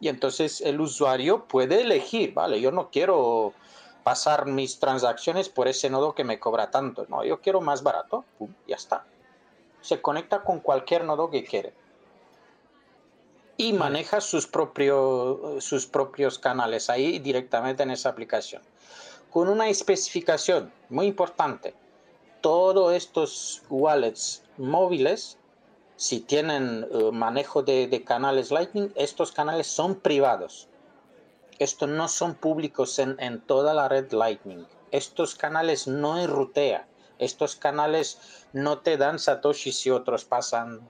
Y 0.00 0.08
entonces 0.08 0.60
el 0.60 0.80
usuario 0.80 1.44
puede 1.44 1.82
elegir, 1.82 2.34
vale, 2.34 2.60
yo 2.60 2.72
no 2.72 2.90
quiero 2.90 3.52
pasar 4.02 4.46
mis 4.46 4.80
transacciones 4.80 5.48
por 5.48 5.68
ese 5.68 5.90
nodo 5.90 6.14
que 6.14 6.24
me 6.24 6.40
cobra 6.40 6.70
tanto, 6.70 7.06
no, 7.08 7.24
yo 7.24 7.40
quiero 7.40 7.60
más 7.60 7.82
barato, 7.82 8.24
pum, 8.38 8.52
ya 8.66 8.76
está. 8.76 9.04
Se 9.80 10.00
conecta 10.00 10.42
con 10.42 10.60
cualquier 10.60 11.04
nodo 11.04 11.30
que 11.30 11.44
quiere 11.44 11.72
y 13.56 13.72
maneja 13.72 14.20
sus, 14.20 14.50
sus 15.58 15.86
propios 15.86 16.38
canales 16.38 16.90
ahí 16.90 17.18
directamente 17.20 17.82
en 17.82 17.92
esa 17.92 18.08
aplicación. 18.08 18.62
Con 19.32 19.48
una 19.48 19.70
especificación 19.70 20.70
muy 20.90 21.06
importante, 21.06 21.74
todos 22.42 22.92
estos 22.92 23.62
wallets 23.70 24.42
móviles, 24.58 25.38
si 25.96 26.20
tienen 26.20 26.86
eh, 26.92 27.10
manejo 27.12 27.62
de, 27.62 28.04
canales 28.04 28.50
Lightning, 28.50 28.92
estos 28.94 29.32
canales 29.32 29.66
son 29.66 29.94
privados. 29.94 30.68
Estos 31.58 31.88
no 31.88 32.08
son 32.08 32.34
públicos 32.34 32.98
en, 32.98 33.40
toda 33.40 33.72
la 33.72 33.88
red 33.88 34.12
Lightning. 34.12 34.66
estos 34.90 35.34
canales 35.34 35.86
no 35.88 36.20
enrutea. 36.20 36.86
Estos 37.18 37.56
canales 37.56 38.18
no 38.52 38.80
te 38.80 38.98
dan 38.98 39.18
Satoshi 39.18 39.72
si 39.72 39.88
otros 39.88 40.26
pasan 40.26 40.86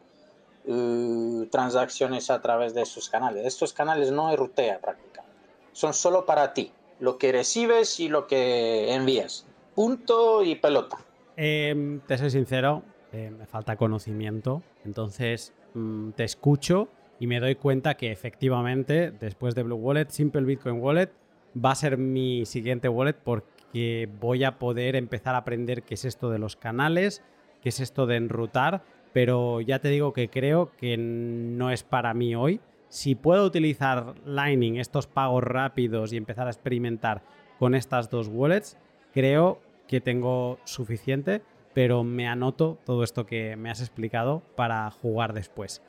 uh, 0.64 1.46
transacciones 1.46 2.28
a 2.28 2.42
través 2.42 2.74
de 2.74 2.82
esos 2.82 3.08
canales. 3.08 3.46
Estos 3.46 3.72
canales 3.72 4.10
no 4.10 4.32
enrutea 4.32 4.80
prácticamente. 4.80 5.36
Son 5.72 5.94
solo 5.94 6.26
para 6.26 6.52
ti. 6.54 6.72
Lo 7.02 7.18
que 7.18 7.32
recibes 7.32 7.98
y 7.98 8.08
lo 8.08 8.28
que 8.28 8.94
envías. 8.94 9.44
Punto 9.74 10.44
y 10.44 10.54
pelota. 10.54 10.98
Em, 11.36 11.98
te 12.06 12.16
soy 12.16 12.30
sincero, 12.30 12.84
eh, 13.12 13.28
me 13.36 13.44
falta 13.44 13.74
conocimiento. 13.74 14.62
Entonces 14.84 15.52
mm, 15.74 16.10
te 16.10 16.22
escucho 16.22 16.88
y 17.18 17.26
me 17.26 17.40
doy 17.40 17.56
cuenta 17.56 17.96
que 17.96 18.12
efectivamente 18.12 19.10
después 19.10 19.56
de 19.56 19.64
Blue 19.64 19.74
Wallet, 19.74 20.10
Simple 20.10 20.42
Bitcoin 20.42 20.80
Wallet 20.80 21.10
va 21.52 21.72
a 21.72 21.74
ser 21.74 21.98
mi 21.98 22.46
siguiente 22.46 22.88
wallet 22.88 23.14
porque 23.14 24.08
voy 24.20 24.44
a 24.44 24.60
poder 24.60 24.94
empezar 24.94 25.34
a 25.34 25.38
aprender 25.38 25.82
qué 25.82 25.94
es 25.94 26.04
esto 26.04 26.30
de 26.30 26.38
los 26.38 26.54
canales, 26.54 27.24
qué 27.62 27.70
es 27.70 27.80
esto 27.80 28.06
de 28.06 28.14
enrutar, 28.14 28.84
pero 29.12 29.60
ya 29.60 29.80
te 29.80 29.88
digo 29.88 30.12
que 30.12 30.30
creo 30.30 30.70
que 30.76 30.96
no 30.96 31.72
es 31.72 31.82
para 31.82 32.14
mí 32.14 32.36
hoy. 32.36 32.60
Si 32.92 33.14
puedo 33.14 33.46
utilizar 33.46 34.16
Lightning, 34.26 34.76
estos 34.76 35.06
pagos 35.06 35.42
rápidos 35.42 36.12
y 36.12 36.18
empezar 36.18 36.46
a 36.46 36.50
experimentar 36.50 37.22
con 37.58 37.74
estas 37.74 38.10
dos 38.10 38.28
wallets, 38.28 38.76
creo 39.14 39.62
que 39.88 40.02
tengo 40.02 40.58
suficiente, 40.64 41.40
pero 41.72 42.04
me 42.04 42.28
anoto 42.28 42.76
todo 42.84 43.02
esto 43.02 43.24
que 43.24 43.56
me 43.56 43.70
has 43.70 43.80
explicado 43.80 44.42
para 44.56 44.90
jugar 44.90 45.32
después. 45.32 45.80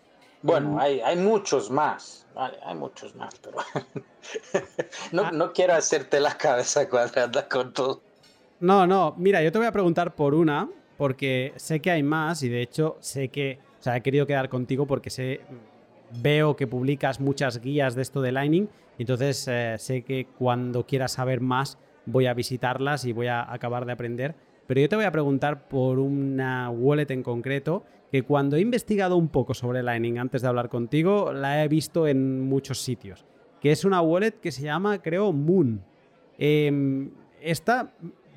Bueno, 0.43 0.79
hay, 0.79 1.01
hay 1.01 1.17
muchos 1.17 1.69
más, 1.69 2.25
vale, 2.33 2.57
hay 2.65 2.75
muchos 2.75 3.13
más, 3.17 3.37
pero 3.41 3.57
no, 5.11 5.25
ah. 5.25 5.31
no 5.33 5.51
quiero 5.51 5.73
hacerte 5.73 6.21
la 6.21 6.37
cabeza 6.37 6.87
cuadrada 6.87 7.49
con 7.49 7.73
todo. 7.73 8.01
No, 8.61 8.87
no, 8.87 9.13
mira, 9.17 9.43
yo 9.43 9.51
te 9.51 9.57
voy 9.57 9.67
a 9.67 9.73
preguntar 9.73 10.15
por 10.15 10.33
una, 10.33 10.69
porque 10.97 11.51
sé 11.57 11.81
que 11.81 11.91
hay 11.91 12.01
más 12.01 12.43
y 12.43 12.47
de 12.47 12.61
hecho 12.61 12.95
sé 13.01 13.27
que, 13.27 13.59
o 13.77 13.83
sea, 13.83 13.97
he 13.97 14.01
querido 14.01 14.25
quedar 14.25 14.47
contigo 14.47 14.87
porque 14.87 15.09
sé, 15.09 15.41
veo 16.21 16.55
que 16.55 16.67
publicas 16.67 17.19
muchas 17.19 17.61
guías 17.61 17.95
de 17.95 18.01
esto 18.01 18.21
de 18.21 18.31
Lightning, 18.31 18.67
entonces 18.97 19.47
eh, 19.47 19.75
sé 19.77 20.03
que 20.03 20.27
cuando 20.37 20.85
quieras 20.85 21.13
saber 21.13 21.41
más 21.41 21.77
voy 22.05 22.25
a 22.25 22.33
visitarlas 22.33 23.05
y 23.05 23.13
voy 23.13 23.27
a 23.27 23.51
acabar 23.51 23.85
de 23.85 23.93
aprender. 23.93 24.35
Pero 24.67 24.81
yo 24.81 24.89
te 24.89 24.95
voy 24.95 25.05
a 25.05 25.11
preguntar 25.11 25.67
por 25.67 25.99
una 25.99 26.69
wallet 26.69 27.11
en 27.11 27.23
concreto 27.23 27.83
que 28.11 28.23
cuando 28.23 28.55
he 28.55 28.61
investigado 28.61 29.17
un 29.17 29.27
poco 29.27 29.53
sobre 29.53 29.81
Lightning 29.83 30.19
antes 30.19 30.41
de 30.41 30.47
hablar 30.47 30.69
contigo, 30.69 31.33
la 31.33 31.63
he 31.63 31.67
visto 31.67 32.07
en 32.07 32.41
muchos 32.41 32.81
sitios, 32.81 33.25
que 33.59 33.71
es 33.71 33.85
una 33.85 34.01
wallet 34.01 34.33
que 34.33 34.51
se 34.51 34.61
llama, 34.61 35.01
creo, 35.01 35.33
Moon. 35.33 35.83
Em, 36.37 37.11
esta 37.41 37.93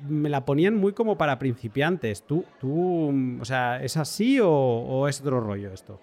me 0.07 0.29
la 0.29 0.45
ponían 0.45 0.75
muy 0.75 0.93
como 0.93 1.17
para 1.17 1.39
principiantes. 1.39 2.23
¿Tú, 2.23 2.43
tú 2.59 3.13
o 3.39 3.45
sea, 3.45 3.83
es 3.83 3.97
así 3.97 4.39
o, 4.41 5.07
es 5.07 5.21
otro 5.21 5.39
rollo 5.39 5.71
esto? 5.71 5.99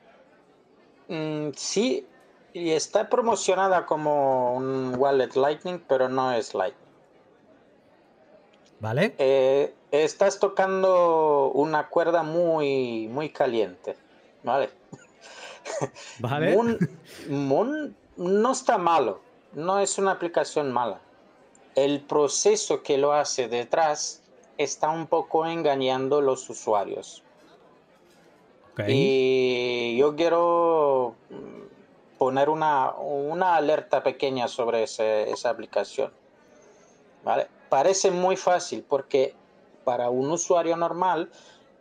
Mm, 1.08 1.50
sí, 1.54 2.06
y 2.52 2.70
está 2.70 3.08
promocionada 3.08 3.84
como 3.84 4.54
un 4.54 4.94
wallet 4.96 5.34
Lightning, 5.34 5.82
pero 5.88 6.08
no 6.08 6.32
es 6.32 6.54
Lightning. 6.54 6.84
¿Vale? 8.80 9.14
Eh, 9.18 9.74
estás 9.90 10.38
tocando 10.38 11.50
una 11.54 11.88
cuerda 11.88 12.22
muy, 12.22 13.08
muy 13.08 13.30
caliente. 13.30 13.96
¿Vale? 14.42 14.70
¿Vale? 16.18 16.56
Moon, 17.28 17.96
no 18.16 18.52
está 18.52 18.78
malo. 18.78 19.20
No 19.54 19.78
es 19.78 19.98
una 19.98 20.12
aplicación 20.12 20.72
mala. 20.72 21.00
El 21.74 22.00
proceso 22.02 22.82
que 22.82 22.98
lo 22.98 23.12
hace 23.12 23.48
detrás 23.48 24.22
está 24.58 24.90
un 24.90 25.06
poco 25.06 25.46
engañando 25.46 26.18
a 26.18 26.22
los 26.22 26.48
usuarios. 26.50 27.22
Y 28.88 29.96
yo 29.96 30.16
quiero 30.16 31.14
poner 32.18 32.48
una, 32.48 32.92
una 32.94 33.56
alerta 33.56 34.02
pequeña 34.02 34.48
sobre 34.48 34.82
esa 34.82 35.50
aplicación. 35.50 36.12
¿Vale? 37.24 37.48
parece 37.74 38.12
muy 38.12 38.36
fácil 38.36 38.84
porque 38.88 39.34
para 39.82 40.08
un 40.08 40.30
usuario 40.30 40.76
normal, 40.76 41.28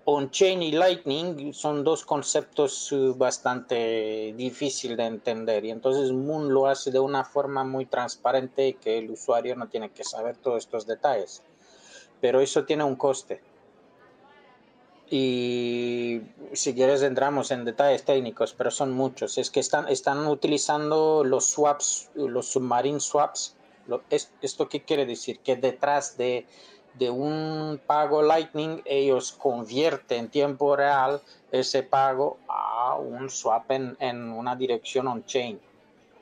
on-chain 0.06 0.64
y 0.64 0.72
Lightning 0.72 1.54
son 1.54 1.84
dos 1.84 2.04
conceptos 2.04 2.92
uh, 2.92 3.14
bastante 3.16 4.34
difíciles 4.36 4.98
de 4.98 5.06
entender 5.06 5.64
y 5.66 5.70
entonces 5.70 6.12
Moon 6.12 6.52
lo 6.52 6.66
hace 6.66 6.90
de 6.90 6.98
una 6.98 7.24
forma 7.24 7.64
muy 7.64 7.86
transparente 7.86 8.74
que 8.82 8.98
el 8.98 9.12
usuario 9.12 9.56
no 9.56 9.68
tiene 9.68 9.92
que 9.92 10.04
saber 10.04 10.36
todos 10.38 10.64
estos 10.64 10.88
detalles. 10.88 11.44
Pero 12.20 12.42
eso 12.42 12.64
tiene 12.66 12.84
un 12.84 12.96
coste. 12.96 13.40
Y 15.10 16.22
si 16.54 16.74
quieres 16.74 17.04
entramos 17.04 17.52
en 17.52 17.66
detalles 17.66 18.04
técnicos, 18.04 18.54
pero 18.54 18.72
son 18.72 18.92
muchos. 18.94 19.38
Es 19.38 19.52
que 19.52 19.60
están, 19.60 19.88
están 19.88 20.26
utilizando 20.28 21.24
los 21.24 21.46
swaps, 21.46 22.10
los 22.16 22.48
submarine 22.48 23.00
swaps, 23.00 23.56
¿Esto 24.42 24.70
qué 24.70 24.84
quiere 24.84 25.06
decir? 25.06 25.40
Que 25.40 25.56
detrás 25.56 26.18
de, 26.18 26.46
un 27.10 27.82
pago 27.86 28.22
Lightning 28.22 28.82
ellos 28.86 29.32
convierten 29.34 30.20
en 30.20 30.30
tiempo 30.30 30.76
real 30.76 31.22
ese 31.52 31.84
pago 31.84 32.38
a 32.48 32.96
un 32.96 33.30
swap 33.30 33.72
en, 33.72 34.32
una 34.32 34.56
dirección 34.56 35.08
on-chain. 35.08 35.60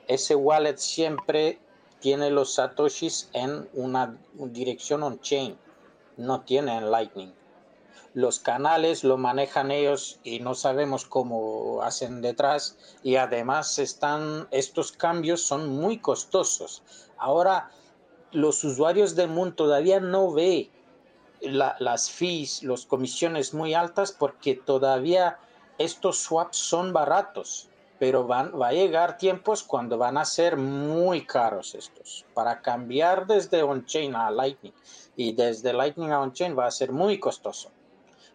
Ese 0.08 0.34
wallet 0.34 0.78
siempre 0.78 1.60
tiene 2.00 2.30
los 2.30 2.54
satoshis 2.54 3.30
en 3.32 3.68
una 3.74 4.18
dirección 4.34 5.04
on-chain, 5.04 5.56
no 6.16 6.40
tiene 6.40 6.76
en 6.76 6.90
Lightning. 6.90 7.32
Los 8.14 8.40
canales 8.40 9.04
lo 9.04 9.16
manejan 9.16 9.70
ellos 9.70 10.20
y 10.22 10.40
no 10.40 10.54
sabemos 10.54 11.06
cómo 11.06 11.82
hacen 11.82 12.20
detrás 12.20 12.76
y 13.02 13.16
además 13.16 13.78
están 13.78 14.48
estos 14.50 14.92
cambios 14.92 15.40
son 15.40 15.68
muy 15.68 15.98
costosos 15.98 16.82
Ahora, 17.22 17.70
los 18.32 18.64
usuarios 18.64 19.14
del 19.14 19.28
mundo 19.28 19.54
todavía 19.54 20.00
no 20.00 20.32
ve 20.32 20.72
las 21.40 22.10
fees, 22.10 22.64
las 22.64 22.84
comisiones 22.84 23.54
muy 23.54 23.74
altas 23.74 24.10
porque 24.10 24.56
todavía 24.56 25.38
estos 25.78 26.18
swaps 26.18 26.56
son 26.56 26.92
baratos, 26.92 27.68
pero 28.00 28.26
van, 28.26 28.60
va 28.60 28.68
a 28.68 28.72
llegar 28.72 29.18
tiempos 29.18 29.62
cuando 29.62 29.98
van 29.98 30.18
a 30.18 30.24
ser 30.24 30.56
muy 30.56 31.24
caros 31.24 31.76
estos. 31.76 32.26
Para 32.34 32.60
cambiar 32.60 33.28
desde 33.28 33.62
on-chain 33.62 34.16
a 34.16 34.28
Lightning 34.32 34.74
y 35.14 35.32
desde 35.34 35.72
Lightning 35.72 36.10
a 36.10 36.22
on-chain 36.22 36.58
va 36.58 36.66
a 36.66 36.72
ser 36.72 36.90
muy 36.90 37.20
costoso. 37.20 37.70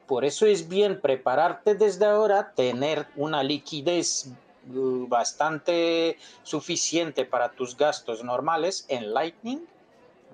Por 0.07 0.23
eso 0.23 0.45
es 0.45 0.69
bien 0.69 1.01
prepararte 1.01 1.75
desde 1.75 2.05
ahora, 2.05 2.53
tener 2.55 3.07
una 3.15 3.43
liquidez 3.43 4.29
bastante 4.65 6.17
suficiente 6.43 7.25
para 7.25 7.49
tus 7.49 7.75
gastos 7.75 8.23
normales 8.23 8.85
en 8.87 9.13
Lightning, 9.13 9.65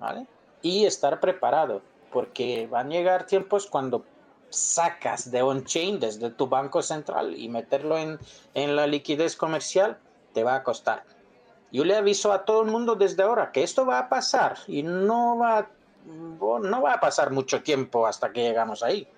¿vale? 0.00 0.26
Y 0.62 0.86
estar 0.86 1.20
preparado, 1.20 1.82
porque 2.12 2.66
van 2.68 2.86
a 2.88 2.90
llegar 2.90 3.26
tiempos 3.26 3.66
cuando 3.66 4.04
sacas 4.48 5.30
de 5.32 5.42
on-chain 5.42 5.98
desde 5.98 6.30
tu 6.30 6.46
banco 6.46 6.80
central 6.80 7.36
y 7.36 7.48
meterlo 7.48 7.98
en, 7.98 8.18
en 8.54 8.76
la 8.76 8.86
liquidez 8.86 9.34
comercial, 9.36 9.98
te 10.32 10.44
va 10.44 10.54
a 10.56 10.62
costar. 10.62 11.04
Yo 11.72 11.84
le 11.84 11.96
aviso 11.96 12.32
a 12.32 12.44
todo 12.44 12.62
el 12.62 12.70
mundo 12.70 12.94
desde 12.94 13.24
ahora 13.24 13.50
que 13.50 13.64
esto 13.64 13.84
va 13.84 13.98
a 13.98 14.08
pasar 14.08 14.58
y 14.68 14.84
no 14.84 15.36
va, 15.36 15.68
no 16.06 16.82
va 16.82 16.92
a 16.92 17.00
pasar 17.00 17.32
mucho 17.32 17.64
tiempo 17.64 18.06
hasta 18.06 18.32
que 18.32 18.42
llegamos 18.42 18.84
ahí. 18.84 19.08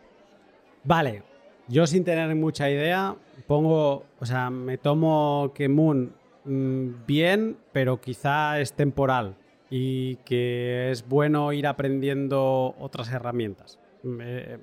Vale, 0.87 1.22
yo 1.68 1.87
sin 1.87 2.05
tener 2.05 2.34
mucha 2.37 2.70
idea, 2.70 3.16
pongo, 3.47 4.05
o 4.20 4.26
sea, 4.26 4.51
me 4.51 4.78
tomo 4.78 5.51
que 5.55 5.68
Moon 5.68 6.12
mm, 6.45 7.07
bien, 7.07 7.57
pero 7.72 8.01
quizá 8.01 8.61
es 8.61 8.72
temporal 8.72 9.37
y 9.68 10.16
que 10.16 10.93
es 10.93 11.07
bueno 11.09 11.53
ir 11.53 11.66
aprendiendo 11.66 12.74
otras 12.78 13.11
herramientas. 13.11 13.80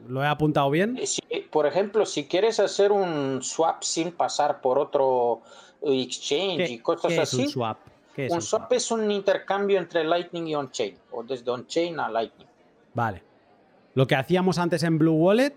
¿Lo 0.08 0.24
he 0.24 0.28
apuntado 0.28 0.70
bien? 0.70 0.98
por 1.52 1.68
ejemplo, 1.68 2.06
si 2.06 2.26
quieres 2.26 2.62
hacer 2.62 2.94
un 2.94 3.44
swap 3.44 3.84
sin 3.84 4.14
pasar 4.14 4.62
por 4.62 4.80
otro 4.80 5.42
exchange 5.82 6.70
y 6.70 6.80
cosas 6.80 7.18
así. 7.18 7.42
un 7.42 7.50
swap? 7.50 7.78
un, 8.30 8.42
swap, 8.42 8.72
es 8.72 8.90
un 8.92 9.12
intercambio 9.12 9.80
entre 9.80 10.06
Lightning 10.06 10.48
y 10.48 10.56
on-chain, 10.56 10.96
o 11.12 11.24
desde 11.24 11.52
on-chain 11.52 12.00
a 12.00 12.10
Lightning. 12.10 12.48
Vale. 12.94 13.22
Lo 13.96 14.08
que 14.08 14.16
hacíamos 14.16 14.58
antes 14.58 14.84
en 14.84 14.98
Blue 14.98 15.14
Wallet, 15.14 15.56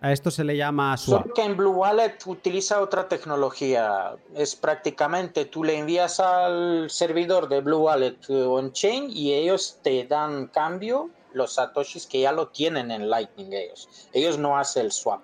a 0.00 0.12
esto 0.12 0.30
se 0.30 0.44
le 0.44 0.56
llama 0.56 0.96
swap. 0.96 1.22
Solo 1.22 1.34
que 1.34 1.42
en 1.42 1.56
Blue 1.56 1.72
Wallet 1.72 2.16
utiliza 2.26 2.80
otra 2.80 3.08
tecnología. 3.08 4.16
Es 4.34 4.56
prácticamente 4.56 5.44
tú 5.44 5.62
le 5.62 5.78
envías 5.78 6.20
al 6.20 6.88
servidor 6.88 7.48
de 7.48 7.60
Blue 7.60 7.80
Wallet 7.80 8.16
on-chain 8.30 9.10
y 9.10 9.34
ellos 9.34 9.78
te 9.82 10.04
dan 10.04 10.46
cambio 10.46 11.10
los 11.34 11.54
satoshis 11.54 12.06
que 12.06 12.20
ya 12.20 12.32
lo 12.32 12.48
tienen 12.48 12.90
en 12.90 13.10
Lightning 13.10 13.52
ellos. 13.52 13.88
Ellos 14.12 14.38
no 14.38 14.58
hacen 14.58 14.86
el 14.86 14.92
swap. 14.92 15.20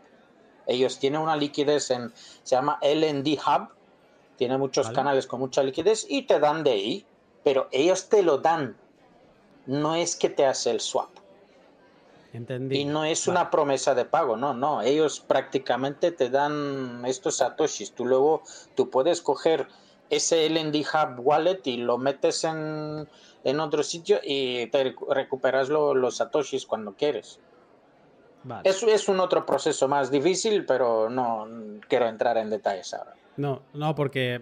Ellos 0.67 0.99
tienen 0.99 1.21
una 1.21 1.37
liquidez 1.37 1.91
en, 1.91 2.13
se 2.43 2.57
llama 2.57 2.79
LND 2.83 3.39
Hub. 3.39 3.69
Tiene 4.37 4.59
muchos 4.59 4.91
canales 4.91 5.27
con 5.27 5.41
mucha 5.41 5.63
liquidez 5.63 6.05
y 6.09 6.23
te 6.23 6.39
dan 6.39 6.65
de 6.65 6.73
ahí. 6.73 7.07
Pero 7.45 7.69
ellos 7.71 8.09
te 8.09 8.23
lo 8.23 8.39
dan. 8.39 8.77
No 9.65 9.95
es 9.95 10.17
que 10.17 10.29
te 10.29 10.45
hace 10.45 10.71
el 10.71 10.81
swap. 10.81 11.09
Entendí. 12.37 12.81
Y 12.81 12.85
no 12.85 13.05
es 13.05 13.27
una 13.27 13.51
promesa 13.51 13.95
de 13.95 14.05
pago, 14.05 14.37
no, 14.37 14.53
no. 14.53 14.83
Ellos 14.83 15.21
prácticamente 15.21 16.13
te 16.13 16.29
dan 16.29 17.03
estos 17.07 17.39
satoshis. 17.39 17.93
Tú 17.93 18.05
luego, 18.05 18.43
tú 18.75 18.91
puedes 18.91 19.23
coger 19.23 19.69
ese 20.11 20.47
LND 20.47 20.77
Hub 20.77 21.27
Wallet 21.27 21.61
y 21.65 21.79
lo 21.79 21.97
metes 21.97 22.45
en, 22.45 23.09
en 23.43 23.61
otro 23.61 23.83
sitio 23.83 24.21
y 24.23 24.67
te 24.67 24.95
recuperas 25.09 25.71
los 25.71 26.17
satoshis 26.17 26.67
cuando 26.67 26.93
quieres. 26.93 27.41
Eso 28.65 28.87
es 28.89 29.09
un 29.09 29.19
otro 29.21 29.45
proceso 29.45 29.89
más 29.89 30.11
difícil, 30.11 30.67
pero 30.67 31.09
no 31.11 31.49
quiero 31.89 32.07
entrar 32.07 32.37
en 32.37 32.51
detalles 32.51 32.95
ahora. 32.95 33.15
No, 33.37 33.63
no, 33.73 33.95
porque 33.95 34.41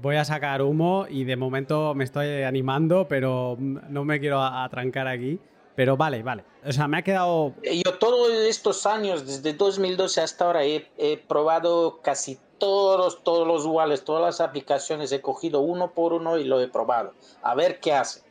voy 0.00 0.16
a 0.16 0.24
sacar 0.24 0.62
humo 0.62 1.06
y 1.08 1.24
de 1.24 1.36
momento 1.36 1.94
me 1.94 2.04
estoy 2.04 2.42
animando, 2.42 3.06
pero 3.08 3.56
no 3.58 4.04
me 4.04 4.20
quiero 4.20 4.40
atrancar 4.42 5.06
aquí. 5.08 5.38
Pero 5.74 5.96
vale, 5.96 6.22
vale. 6.22 6.44
O 6.64 6.72
sea, 6.72 6.86
me 6.86 6.98
ha 6.98 7.02
quedado... 7.02 7.52
Yo 7.62 7.98
todos 7.98 8.32
estos 8.32 8.86
años, 8.86 9.26
desde 9.26 9.54
2012 9.54 10.20
hasta 10.20 10.46
ahora, 10.46 10.64
he, 10.64 10.88
he 10.96 11.16
probado 11.16 12.00
casi 12.00 12.38
todos, 12.58 13.22
todos 13.24 13.46
los 13.46 13.66
wallets, 13.66 14.04
todas 14.04 14.22
las 14.22 14.40
aplicaciones, 14.40 15.10
he 15.12 15.20
cogido 15.20 15.60
uno 15.60 15.92
por 15.92 16.12
uno 16.12 16.38
y 16.38 16.44
lo 16.44 16.60
he 16.60 16.68
probado. 16.68 17.12
A 17.42 17.54
ver 17.54 17.80
qué 17.80 17.92
hace. 17.92 18.22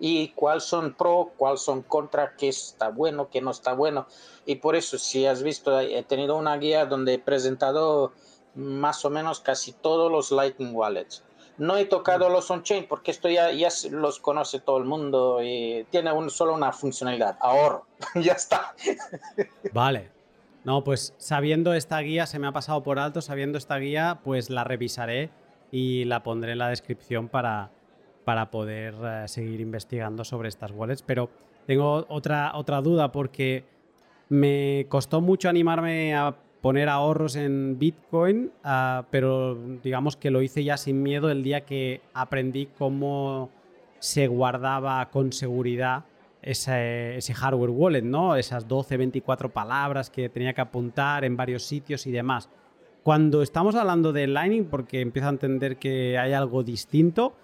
Y 0.00 0.28
cuáles 0.30 0.64
son 0.64 0.94
pro, 0.94 1.30
cuáles 1.36 1.60
son 1.60 1.82
contra, 1.82 2.34
qué 2.36 2.48
está 2.48 2.88
bueno, 2.88 3.28
qué 3.30 3.40
no 3.40 3.50
está 3.50 3.74
bueno. 3.74 4.06
Y 4.46 4.56
por 4.56 4.74
eso, 4.74 4.98
si 4.98 5.26
has 5.26 5.42
visto, 5.42 5.78
he 5.78 6.02
tenido 6.02 6.36
una 6.36 6.56
guía 6.56 6.86
donde 6.86 7.14
he 7.14 7.18
presentado 7.18 8.12
más 8.54 9.04
o 9.04 9.10
menos 9.10 9.40
casi 9.40 9.72
todos 9.72 10.10
los 10.10 10.32
Lightning 10.32 10.74
Wallets. 10.74 11.22
No 11.60 11.76
he 11.76 11.84
tocado 11.84 12.30
los 12.30 12.50
on-chain 12.50 12.86
porque 12.88 13.10
esto 13.10 13.28
ya, 13.28 13.52
ya 13.52 13.68
los 13.90 14.18
conoce 14.18 14.60
todo 14.60 14.78
el 14.78 14.86
mundo 14.86 15.40
y 15.42 15.86
tiene 15.90 16.10
un, 16.10 16.30
solo 16.30 16.54
una 16.54 16.72
funcionalidad, 16.72 17.36
ahorro. 17.38 17.84
ya 18.14 18.32
está. 18.32 18.74
vale. 19.74 20.10
No, 20.64 20.82
pues 20.82 21.12
sabiendo 21.18 21.74
esta 21.74 21.98
guía, 22.00 22.26
se 22.26 22.38
me 22.38 22.46
ha 22.46 22.52
pasado 22.52 22.82
por 22.82 22.98
alto, 22.98 23.20
sabiendo 23.20 23.58
esta 23.58 23.76
guía, 23.76 24.20
pues 24.24 24.48
la 24.48 24.64
revisaré 24.64 25.28
y 25.70 26.06
la 26.06 26.22
pondré 26.22 26.52
en 26.52 26.58
la 26.58 26.70
descripción 26.70 27.28
para, 27.28 27.70
para 28.24 28.50
poder 28.50 28.94
eh, 29.04 29.28
seguir 29.28 29.60
investigando 29.60 30.24
sobre 30.24 30.48
estas 30.48 30.70
wallets. 30.70 31.02
Pero 31.02 31.28
tengo 31.66 32.06
otra, 32.08 32.52
otra 32.54 32.80
duda 32.80 33.12
porque 33.12 33.66
me 34.30 34.86
costó 34.88 35.20
mucho 35.20 35.50
animarme 35.50 36.14
a 36.14 36.34
poner 36.60 36.88
ahorros 36.88 37.36
en 37.36 37.78
Bitcoin, 37.78 38.50
ah, 38.64 39.04
pero 39.10 39.58
digamos 39.82 40.16
que 40.16 40.30
lo 40.30 40.42
hice 40.42 40.62
ya 40.64 40.76
sin 40.76 41.02
miedo 41.02 41.30
el 41.30 41.42
día 41.42 41.62
que 41.62 42.00
aprendí 42.12 42.68
cómo 42.78 43.50
se 43.98 44.26
guardaba 44.26 45.10
con 45.10 45.32
seguridad 45.32 46.04
ese, 46.42 47.34
hardware 47.34 47.70
wallet, 47.70 48.02
¿no? 48.02 48.36
Esas 48.36 48.66
12, 48.66 48.96
24 48.96 49.50
palabras 49.50 50.10
que 50.10 50.28
tenía 50.28 50.52
que 50.52 50.60
apuntar 50.60 51.24
en 51.24 51.36
varios 51.36 51.64
sitios 51.64 52.06
y 52.06 52.10
demás. 52.10 52.48
Cuando 53.02 53.42
estamos 53.42 53.74
hablando 53.74 54.12
de 54.12 54.26
Lightning, 54.26 54.64
porque 54.64 55.00
empiezo 55.00 55.28
a 55.28 55.32
entender 55.32 55.76
que 55.76 56.18
hay 56.18 56.32
algo 56.32 56.62
distinto, 56.62 57.34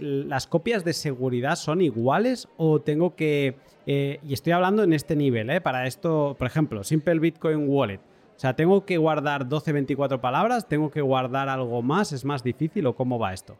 ¿las 0.00 0.46
copias 0.46 0.84
de 0.84 0.92
seguridad 0.92 1.56
son 1.56 1.80
iguales 1.80 2.48
o 2.56 2.80
tengo 2.80 3.14
que... 3.14 3.56
Eh, 3.86 4.20
y 4.26 4.32
estoy 4.32 4.52
hablando 4.52 4.82
en 4.82 4.92
este 4.92 5.14
nivel, 5.16 5.48
¿eh? 5.50 5.60
Para 5.60 5.86
esto, 5.86 6.34
por 6.38 6.46
ejemplo, 6.46 6.82
Simple 6.82 7.18
Bitcoin 7.18 7.68
Wallet 7.68 8.00
o 8.36 8.38
sea, 8.38 8.54
¿tengo 8.54 8.84
que 8.84 8.98
guardar 8.98 9.48
12, 9.48 9.72
24 9.72 10.20
palabras? 10.20 10.68
¿Tengo 10.68 10.90
que 10.90 11.00
guardar 11.00 11.48
algo 11.48 11.80
más? 11.80 12.12
¿Es 12.12 12.24
más 12.24 12.42
difícil 12.42 12.86
o 12.86 12.94
cómo 12.94 13.18
va 13.18 13.32
esto? 13.32 13.56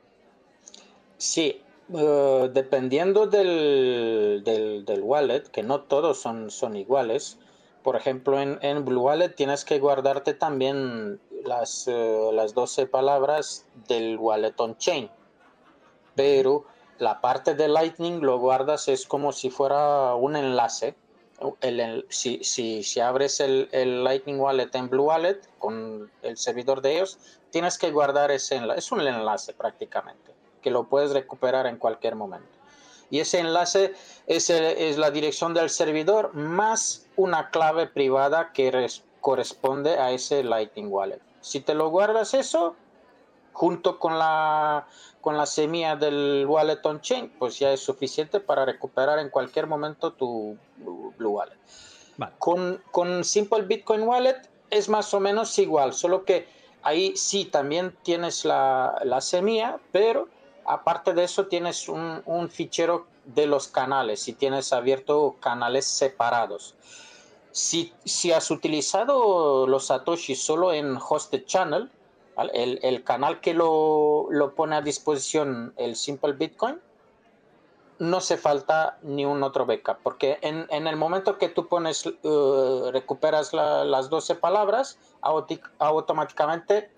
Sí, 1.17 1.63
eh, 1.95 2.51
dependiendo 2.53 3.27
del, 3.27 4.43
del, 4.45 5.01
wallet, 5.03 5.45
que 5.45 5.63
no 5.63 5.81
todos 5.81 6.21
son, 6.21 6.51
son 6.51 6.77
iguales. 6.77 7.39
Por 7.83 7.97
ejemplo, 7.97 8.39
en, 8.39 8.59
en 8.61 8.85
Blue 8.85 9.01
Wallet 9.01 9.31
tienes 9.31 9.65
que 9.65 9.79
guardarte 9.79 10.35
también 10.35 11.21
las, 11.45 11.89
uh, 11.89 12.33
las 12.33 12.53
12 12.53 12.87
palabras 12.87 13.65
del 13.89 14.19
wallet 14.19 14.55
on-chain. 14.59 15.09
Pero 16.15 16.65
la 16.99 17.23
parte 17.23 17.55
de 17.55 17.69
Lightning 17.69 18.21
lo 18.21 18.39
guardas 18.39 18.89
es 18.89 19.07
como 19.07 19.33
si 19.33 19.49
fuera 19.49 20.15
un 20.17 20.37
enlace 20.37 20.97
el, 21.61 22.07
si, 22.09 22.43
si, 22.43 22.83
si, 22.83 23.01
abres 23.01 23.41
el, 23.41 23.69
el, 23.73 24.05
Lightning 24.05 24.41
Wallet 24.41 24.75
en 24.75 24.89
Blue 24.89 25.05
Wallet 25.05 25.41
con 25.59 26.11
el 26.23 26.37
servidor 26.37 26.81
de 26.81 26.95
ellos, 26.95 27.19
tienes 27.51 27.79
que 27.79 27.91
guardar 27.91 28.31
ese 28.31 28.57
enlace. 28.57 28.79
Es 28.79 28.93
un 28.93 29.01
enlace 29.01 29.53
prácticamente, 29.53 30.33
que 30.63 30.71
lo 30.71 30.85
puedes 30.85 31.13
recuperar 31.13 31.67
en 31.67 31.77
cualquier 31.77 32.15
momento. 32.15 32.49
Y 33.11 33.21
ese 33.21 33.39
enlace 33.39 33.95
es, 34.27 34.51
es 34.51 34.99
la 34.99 35.11
dirección 35.11 35.55
del 35.55 35.71
servidor 35.71 36.35
más 36.35 37.07
una 37.17 37.51
clave 37.51 37.87
privada 37.87 38.53
que 38.53 38.89
corresponde 39.21 39.99
a 39.99 40.11
ese 40.11 40.43
Lightning 40.43 40.89
Wallet. 40.91 41.21
Si 41.41 41.61
te 41.61 41.75
lo 41.75 41.91
guardas 41.91 42.35
eso, 42.35 42.75
junto 43.53 43.99
con 43.99 44.19
la, 44.19 44.87
con 45.27 45.37
la 45.37 45.47
semilla 45.47 45.97
del 45.97 46.47
wallet 46.47 46.79
on-chain, 46.85 47.33
pues 47.37 47.59
ya 47.59 47.73
es 47.73 47.81
suficiente 47.81 48.39
para 48.39 48.65
recuperar 48.65 49.19
en 49.19 49.29
cualquier 49.29 49.67
momento 49.67 50.13
tu 50.13 50.57
Blue 50.77 51.31
Wallet. 51.31 51.59
Con, 52.39 52.81
con 52.93 53.25
Simple 53.25 53.63
Bitcoin 53.63 54.03
Wallet 54.03 54.49
es 54.71 54.89
más 54.89 55.13
o 55.15 55.19
menos 55.19 55.59
igual, 55.59 55.95
solo 55.95 56.25
que 56.25 56.47
ahí 56.83 57.17
sí 57.17 57.45
también 57.45 57.97
tienes 58.05 58.45
la, 58.45 59.01
la 59.03 59.21
semilla, 59.21 59.81
pero 59.91 60.29
aparte 60.65 61.13
de 61.13 61.25
eso 61.25 61.49
tienes 61.49 61.89
un, 61.89 62.23
un, 62.25 62.49
fichero 62.49 63.09
de 63.25 63.49
los 63.49 63.67
canales 63.67 64.29
y 64.29 64.33
tienes 64.33 64.73
abierto 64.73 65.35
canales 65.41 65.87
separados. 65.87 66.77
Si, 67.51 67.93
si 68.05 68.31
has 68.31 68.49
utilizado 68.53 69.67
los 69.67 69.87
Satoshi 69.87 70.37
solo 70.37 70.73
en 70.73 70.97
Hosted 70.97 71.47
Channel, 71.47 71.91
el, 72.53 73.05
canal 73.05 73.41
que 73.41 73.55
lo, 73.55 74.29
pone 74.55 74.77
a 74.77 74.83
disposición 74.83 75.73
el 75.77 75.97
Simple 75.97 76.33
Bitcoin, 76.33 76.81
no 77.99 78.21
se 78.21 78.37
falta 78.37 78.99
ni 79.03 79.25
un 79.25 79.43
otro 79.43 79.65
backup, 79.65 79.99
porque 80.03 80.39
en, 80.43 80.87
el 80.87 80.97
momento 80.97 81.39
que 81.39 81.49
tú 81.49 81.67
pones, 81.67 82.05
uh, 82.05 82.91
recuperas 82.93 83.55
las 83.55 84.11
12 84.11 84.35
palabras, 84.35 84.99
automáticamente 85.79 86.91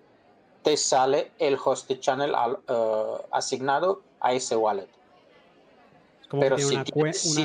te 0.61 0.75
sale 0.75 1.31
el 1.39 1.57
host 1.63 1.89
channel 1.99 2.33
uh, 2.33 3.21
asignado 3.31 4.01
a 4.19 4.33
ese 4.33 4.57
wallet. 4.57 4.89
Pero 6.31 6.57
si, 6.59 6.77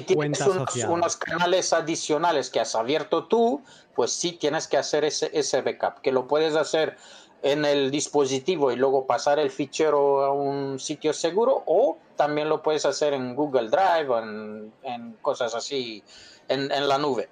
tienes, 0.03 0.41
unos, 0.87 1.17
canales 1.17 1.73
adicionales 1.73 2.51
que 2.51 2.61
has 2.61 2.75
abierto 2.75 3.25
tú, 3.25 3.63
pues 3.95 4.13
sí 4.13 4.33
tienes 4.33 4.69
que 4.69 4.77
hacer 4.77 5.05
ese, 5.05 5.31
ese 5.33 5.63
backup, 5.63 6.03
que 6.03 6.13
lo 6.13 6.27
puedes 6.27 6.55
hacer 6.55 6.99
en 7.45 7.67
el 7.67 7.91
dispositivo 7.91 8.73
y 8.73 8.77
luego 8.77 9.07
pasar 9.07 9.39
el 9.39 9.51
fichero 9.51 10.25
a 10.25 10.33
un 10.33 10.81
sitio 10.81 11.13
seguro 11.13 11.63
o 11.67 11.99
también 12.17 12.49
lo 12.49 12.63
puedes 12.63 12.87
hacer 12.87 13.13
en 13.13 13.37
Google 13.37 13.69
Drive 13.69 14.09
o 14.09 14.19
en, 14.19 15.17
cosas 15.21 15.55
así 15.55 16.03
en, 16.49 16.69
la 16.89 16.97
nube 16.97 17.29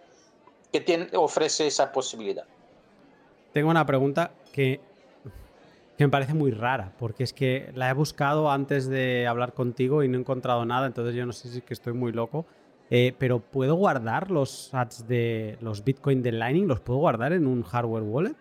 que 0.70 1.08
ofrece 1.14 1.66
esa 1.66 1.90
posibilidad. 1.90 2.44
Tengo 3.54 3.70
una 3.70 3.86
pregunta 3.86 4.32
que, 4.52 4.80
que, 5.96 6.04
me 6.04 6.10
parece 6.10 6.34
muy 6.34 6.50
rara 6.50 6.92
porque 6.98 7.24
es 7.24 7.32
que 7.32 7.72
la 7.74 7.88
he 7.88 7.94
buscado 7.94 8.50
antes 8.50 8.88
de 8.90 9.26
hablar 9.26 9.54
contigo 9.54 10.02
y 10.02 10.08
no 10.08 10.18
he 10.18 10.20
encontrado 10.20 10.66
nada, 10.66 10.86
entonces 10.86 11.14
yo 11.14 11.24
no 11.24 11.32
sé 11.32 11.48
si 11.48 11.58
es 11.58 11.64
que 11.64 11.72
estoy 11.72 11.94
muy 11.94 12.12
loco. 12.12 12.44
Eh, 12.90 13.14
pero 13.18 13.40
¿puedo 13.40 13.76
guardar 13.76 14.30
los 14.30 14.74
ads 14.74 15.08
de 15.08 15.56
los 15.62 15.82
Bitcoin 15.82 16.22
de 16.22 16.32
Lightning? 16.32 16.66
¿Los 16.66 16.80
puedo 16.80 16.98
guardar 16.98 17.32
en 17.32 17.46
un 17.46 17.62
hardware 17.62 18.02
wallet? 18.02 18.34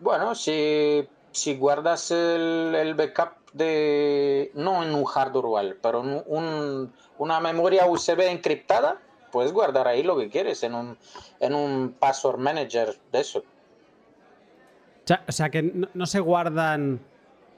Bueno, 0.00 0.34
si, 0.34 1.06
si 1.32 1.56
guardas 1.56 2.10
el, 2.10 2.74
el, 2.74 2.94
backup 2.94 3.52
de, 3.52 4.50
no 4.54 4.82
en 4.82 4.94
un 4.94 5.04
hardware 5.04 5.46
wallet, 5.46 5.76
pero 5.82 6.02
en 6.02 6.22
un, 6.26 6.92
una 7.18 7.40
memoria 7.40 7.86
USB 7.86 8.20
encriptada, 8.20 9.00
puedes 9.32 9.52
guardar 9.52 9.88
ahí 9.88 10.02
lo 10.02 10.16
que 10.16 10.28
quieres 10.28 10.62
en 10.62 10.74
un, 10.74 10.98
en 11.40 11.54
un 11.54 11.94
password 11.98 12.38
manager 12.38 12.96
de 13.12 13.20
eso. 13.20 13.42
O 15.26 15.32
sea, 15.32 15.50
que 15.50 15.88
no, 15.94 16.06
se 16.06 16.20
guardan, 16.20 17.00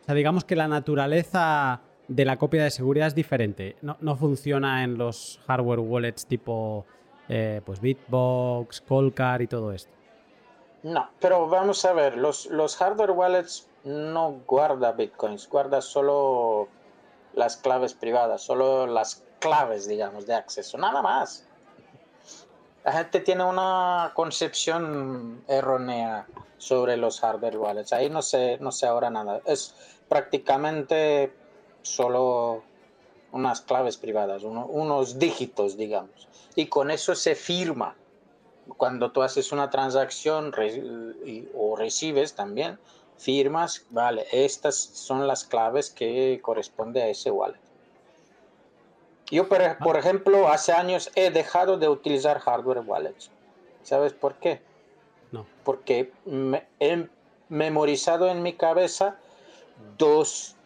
o 0.02 0.04
sea, 0.04 0.14
digamos 0.14 0.44
que 0.44 0.54
la 0.54 0.68
naturaleza 0.68 1.80
de 2.06 2.24
la 2.24 2.38
copia 2.38 2.62
de 2.62 2.70
seguridad 2.70 3.08
es 3.08 3.14
diferente. 3.14 3.76
No, 3.82 3.96
no 4.00 4.16
funciona 4.16 4.84
en 4.84 4.96
los 4.96 5.40
hardware 5.46 5.80
wallets 5.80 6.26
tipo 6.26 6.86
eh, 7.28 7.60
pues 7.64 7.80
Bitbox, 7.80 8.80
Colcar 8.80 9.42
y 9.42 9.46
todo 9.46 9.72
esto. 9.72 9.92
No, 10.82 11.10
pero 11.20 11.46
vamos 11.48 11.84
a 11.84 11.92
ver, 11.92 12.16
los, 12.16 12.46
los 12.46 12.76
hardware 12.76 13.10
wallets 13.10 13.68
no 13.84 14.40
guarda 14.46 14.92
bitcoins, 14.92 15.48
guarda 15.48 15.82
solo 15.82 16.68
las 17.34 17.56
claves 17.56 17.94
privadas, 17.94 18.42
solo 18.42 18.86
las 18.86 19.22
claves, 19.40 19.86
digamos, 19.86 20.26
de 20.26 20.34
acceso, 20.34 20.78
nada 20.78 21.02
más. 21.02 21.44
La 22.84 22.92
gente 22.92 23.20
tiene 23.20 23.44
una 23.44 24.12
concepción 24.14 25.44
errónea 25.48 26.26
sobre 26.56 26.96
los 26.96 27.20
hardware 27.20 27.58
wallets. 27.58 27.92
Ahí 27.92 28.08
no 28.08 28.22
sé, 28.22 28.58
no 28.60 28.72
sé 28.72 28.86
ahora 28.86 29.10
nada. 29.10 29.40
Es 29.44 29.74
prácticamente 30.08 31.32
solo 31.82 32.62
unas 33.32 33.60
claves 33.60 33.96
privadas, 33.96 34.42
unos 34.44 35.18
dígitos, 35.18 35.76
digamos. 35.76 36.28
Y 36.54 36.66
con 36.66 36.90
eso 36.90 37.14
se 37.14 37.34
firma. 37.34 37.96
Cuando 38.76 39.12
tú 39.12 39.22
haces 39.22 39.52
una 39.52 39.70
transacción 39.70 40.52
o 41.54 41.76
recibes 41.76 42.34
también, 42.34 42.78
firmas, 43.16 43.84
vale, 43.90 44.26
estas 44.32 44.76
son 44.76 45.26
las 45.26 45.44
claves 45.44 45.90
que 45.90 46.40
corresponden 46.42 47.04
a 47.04 47.08
ese 47.08 47.30
wallet. 47.30 47.60
Yo, 49.30 49.48
por, 49.48 49.96
ejemplo, 49.96 50.48
hace 50.48 50.72
años 50.72 51.10
he 51.14 51.30
dejado 51.30 51.78
de 51.78 51.88
utilizar 51.88 52.40
hardware 52.40 52.80
wallets. 52.80 53.30
¿Sabes 53.84 54.12
por 54.12 54.34
qué? 54.34 54.60
No. 55.30 55.46
Porque 55.62 56.12
he 56.80 57.06
memorizado 57.48 58.28
en 58.28 58.42
mi 58.42 58.54
cabeza 58.54 59.16
dos 59.98 60.56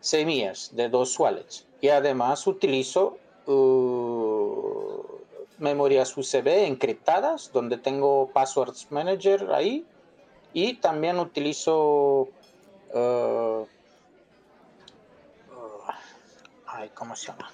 semillas 0.00 0.70
de 0.74 0.88
dos 0.88 1.18
wallets. 1.18 1.66
Y 1.82 1.88
además 1.88 2.46
utilizo 2.46 3.18
uh, 3.46 3.52
memorias 5.60 6.16
USB 6.16 6.66
encriptadas, 6.66 7.52
donde 7.52 7.78
tengo 7.78 8.30
Passwords 8.32 8.90
Manager 8.90 9.52
ahí. 9.52 9.86
Y 10.52 10.74
también 10.74 11.18
utilizo... 11.18 12.28
Uh, 12.92 13.66
uh, 15.52 15.86
¿Cómo 16.94 17.14
se 17.14 17.28
llama? 17.28 17.50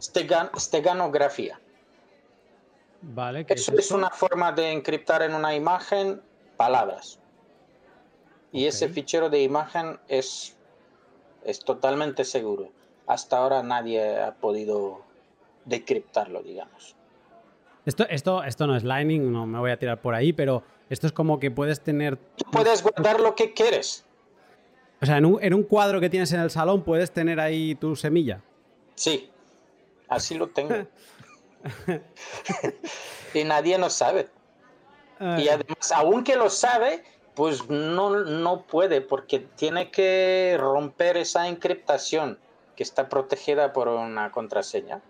steganografía. 0.00 1.58
Vale, 3.02 3.46
Eso 3.48 3.72
es, 3.76 3.90
una 3.90 4.10
forma 4.10 4.52
de 4.52 4.72
encriptar 4.72 5.22
en 5.22 5.34
una 5.34 5.54
imagen 5.54 6.20
palabras. 6.56 7.18
Y 8.52 8.66
ese 8.66 8.88
fichero 8.88 9.28
de 9.28 9.42
imagen 9.42 10.00
es, 10.08 10.56
es 11.44 11.60
totalmente 11.60 12.24
seguro. 12.24 12.70
Hasta 13.06 13.38
ahora 13.38 13.62
nadie 13.62 14.20
ha 14.20 14.34
podido 14.34 15.02
decriptarlo, 15.64 16.42
digamos. 16.42 16.95
Esto, 17.86 18.04
esto, 18.08 18.42
esto 18.42 18.66
no 18.66 18.76
es 18.76 18.82
Lightning, 18.82 19.32
no 19.32 19.46
me 19.46 19.58
voy 19.58 19.70
a 19.70 19.78
tirar 19.78 20.00
por 20.02 20.14
ahí, 20.14 20.32
pero 20.32 20.64
esto 20.90 21.06
es 21.06 21.12
como 21.12 21.38
que 21.38 21.52
puedes 21.52 21.80
tener. 21.80 22.16
Tú 22.36 22.44
puedes 22.50 22.82
guardar 22.82 23.20
lo 23.20 23.34
que 23.36 23.54
quieres. 23.54 24.04
O 25.00 25.06
sea, 25.06 25.18
en 25.18 25.24
un, 25.24 25.42
en 25.42 25.54
un 25.54 25.62
cuadro 25.62 26.00
que 26.00 26.10
tienes 26.10 26.32
en 26.32 26.40
el 26.40 26.50
salón 26.50 26.82
puedes 26.82 27.12
tener 27.12 27.38
ahí 27.38 27.76
tu 27.76 27.94
semilla. 27.94 28.42
Sí, 28.96 29.30
así 30.08 30.34
lo 30.34 30.48
tengo. 30.48 30.74
y 33.34 33.44
nadie 33.44 33.78
lo 33.78 33.88
sabe. 33.88 34.28
Y 35.20 35.48
además, 35.48 35.92
aunque 35.94 36.36
lo 36.36 36.50
sabe, 36.50 37.02
pues 37.34 37.68
no, 37.70 38.10
no 38.24 38.62
puede 38.62 39.00
porque 39.00 39.38
tiene 39.38 39.90
que 39.90 40.56
romper 40.58 41.16
esa 41.16 41.48
encriptación 41.48 42.38
que 42.74 42.82
está 42.82 43.08
protegida 43.08 43.72
por 43.72 43.88
una 43.88 44.30
contraseña. 44.30 45.00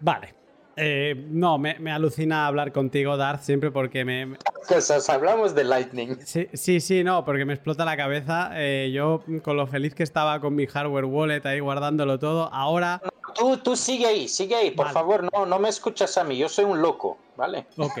Vale. 0.00 0.34
Eh, 0.80 1.26
no, 1.28 1.58
me, 1.58 1.74
alucina 1.90 2.46
hablar 2.46 2.72
contigo, 2.72 3.16
Darth, 3.16 3.42
siempre 3.42 3.70
porque 3.70 4.04
me... 4.04 4.36
Cosas, 4.68 5.08
hablamos 5.10 5.54
de 5.54 5.64
Lightning. 5.64 6.18
Sí, 6.24 6.48
sí, 6.52 6.80
sí, 6.80 7.02
no, 7.02 7.24
porque 7.24 7.44
me 7.44 7.52
explota 7.52 7.84
la 7.84 7.96
cabeza. 7.96 8.50
Eh, 8.54 8.92
yo, 8.94 9.24
con 9.42 9.56
lo 9.56 9.66
feliz 9.66 9.94
que 9.94 10.04
estaba 10.04 10.40
con 10.40 10.54
mi 10.54 10.66
hardware 10.66 11.06
wallet 11.06 11.44
ahí 11.46 11.60
guardándolo 11.60 12.18
todo, 12.18 12.48
ahora... 12.52 13.02
Tú, 13.34 13.56
tú 13.58 13.76
sigue 13.76 14.06
ahí, 14.06 14.28
sigue 14.28 14.54
ahí, 14.54 14.70
por 14.70 14.90
favor, 14.90 15.28
no, 15.32 15.46
no 15.46 15.58
me 15.58 15.68
escuchas 15.68 16.16
a 16.16 16.24
mí, 16.24 16.36
yo 16.38 16.48
soy 16.48 16.64
un 16.64 16.80
loco, 16.80 17.18
¿vale? 17.36 17.66
Ok, 17.76 17.98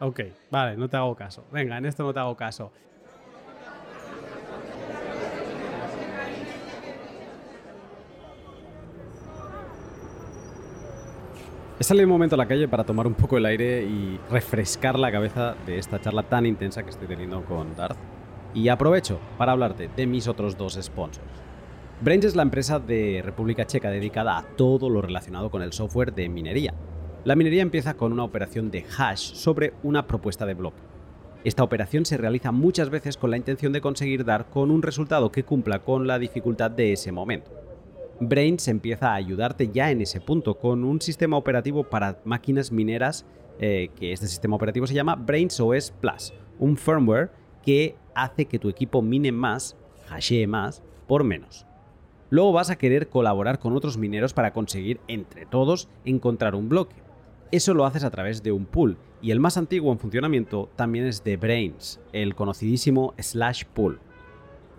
ok, 0.00 0.20
vale, 0.50 0.76
no 0.76 0.88
te 0.88 0.96
hago 0.96 1.14
caso. 1.14 1.44
Venga, 1.50 1.76
en 1.76 1.86
esto 1.86 2.02
no 2.02 2.14
te 2.14 2.20
hago 2.20 2.36
caso. 2.36 2.70
He 11.80 11.84
salido 11.84 12.04
un 12.04 12.12
momento 12.12 12.34
a 12.34 12.36
la 12.36 12.46
calle 12.46 12.68
para 12.68 12.84
tomar 12.84 13.06
un 13.06 13.14
poco 13.14 13.38
el 13.38 13.46
aire 13.46 13.82
y 13.82 14.20
refrescar 14.30 14.98
la 14.98 15.10
cabeza 15.10 15.54
de 15.64 15.78
esta 15.78 15.98
charla 15.98 16.22
tan 16.22 16.44
intensa 16.44 16.82
que 16.82 16.90
estoy 16.90 17.08
teniendo 17.08 17.42
con 17.46 17.74
Darth. 17.74 17.96
Y 18.52 18.68
aprovecho 18.68 19.18
para 19.38 19.52
hablarte 19.52 19.88
de 19.96 20.06
mis 20.06 20.28
otros 20.28 20.58
dos 20.58 20.78
sponsors. 20.78 21.26
Brains 22.02 22.26
es 22.26 22.36
la 22.36 22.42
empresa 22.42 22.78
de 22.80 23.22
República 23.24 23.66
Checa 23.66 23.90
dedicada 23.90 24.36
a 24.36 24.42
todo 24.42 24.90
lo 24.90 25.00
relacionado 25.00 25.50
con 25.50 25.62
el 25.62 25.72
software 25.72 26.12
de 26.12 26.28
minería. 26.28 26.74
La 27.24 27.34
minería 27.34 27.62
empieza 27.62 27.94
con 27.94 28.12
una 28.12 28.24
operación 28.24 28.70
de 28.70 28.84
hash 28.98 29.32
sobre 29.32 29.72
una 29.82 30.06
propuesta 30.06 30.44
de 30.44 30.52
bloque. 30.52 30.82
Esta 31.44 31.62
operación 31.62 32.04
se 32.04 32.18
realiza 32.18 32.52
muchas 32.52 32.90
veces 32.90 33.16
con 33.16 33.30
la 33.30 33.38
intención 33.38 33.72
de 33.72 33.80
conseguir 33.80 34.26
dar 34.26 34.50
con 34.50 34.70
un 34.70 34.82
resultado 34.82 35.32
que 35.32 35.44
cumpla 35.44 35.78
con 35.78 36.06
la 36.06 36.18
dificultad 36.18 36.70
de 36.70 36.92
ese 36.92 37.10
momento. 37.10 37.59
Brains 38.20 38.68
empieza 38.68 39.12
a 39.12 39.14
ayudarte 39.14 39.70
ya 39.72 39.90
en 39.90 40.02
ese 40.02 40.20
punto 40.20 40.58
con 40.58 40.84
un 40.84 41.00
sistema 41.00 41.38
operativo 41.38 41.84
para 41.84 42.20
máquinas 42.24 42.70
mineras 42.70 43.24
eh, 43.58 43.88
que 43.96 44.12
este 44.12 44.26
sistema 44.26 44.56
operativo 44.56 44.86
se 44.86 44.94
llama 44.94 45.16
Brains 45.16 45.58
OS 45.58 45.90
Plus, 45.90 46.34
un 46.58 46.76
firmware 46.76 47.30
que 47.62 47.96
hace 48.14 48.44
que 48.44 48.58
tu 48.58 48.68
equipo 48.68 49.00
mine 49.00 49.32
más, 49.32 49.74
hashee 50.08 50.46
más, 50.46 50.82
por 51.06 51.24
menos. 51.24 51.66
Luego 52.28 52.52
vas 52.52 52.68
a 52.68 52.76
querer 52.76 53.08
colaborar 53.08 53.58
con 53.58 53.74
otros 53.74 53.96
mineros 53.96 54.34
para 54.34 54.52
conseguir 54.52 55.00
entre 55.08 55.46
todos 55.46 55.88
encontrar 56.04 56.54
un 56.54 56.68
bloque. 56.68 56.96
Eso 57.52 57.72
lo 57.72 57.86
haces 57.86 58.04
a 58.04 58.10
través 58.10 58.42
de 58.42 58.52
un 58.52 58.66
pool 58.66 58.98
y 59.22 59.30
el 59.30 59.40
más 59.40 59.56
antiguo 59.56 59.92
en 59.92 59.98
funcionamiento 59.98 60.68
también 60.76 61.06
es 61.06 61.24
de 61.24 61.38
Brains, 61.38 62.00
el 62.12 62.34
conocidísimo 62.34 63.14
Slash 63.18 63.64
Pool. 63.64 63.98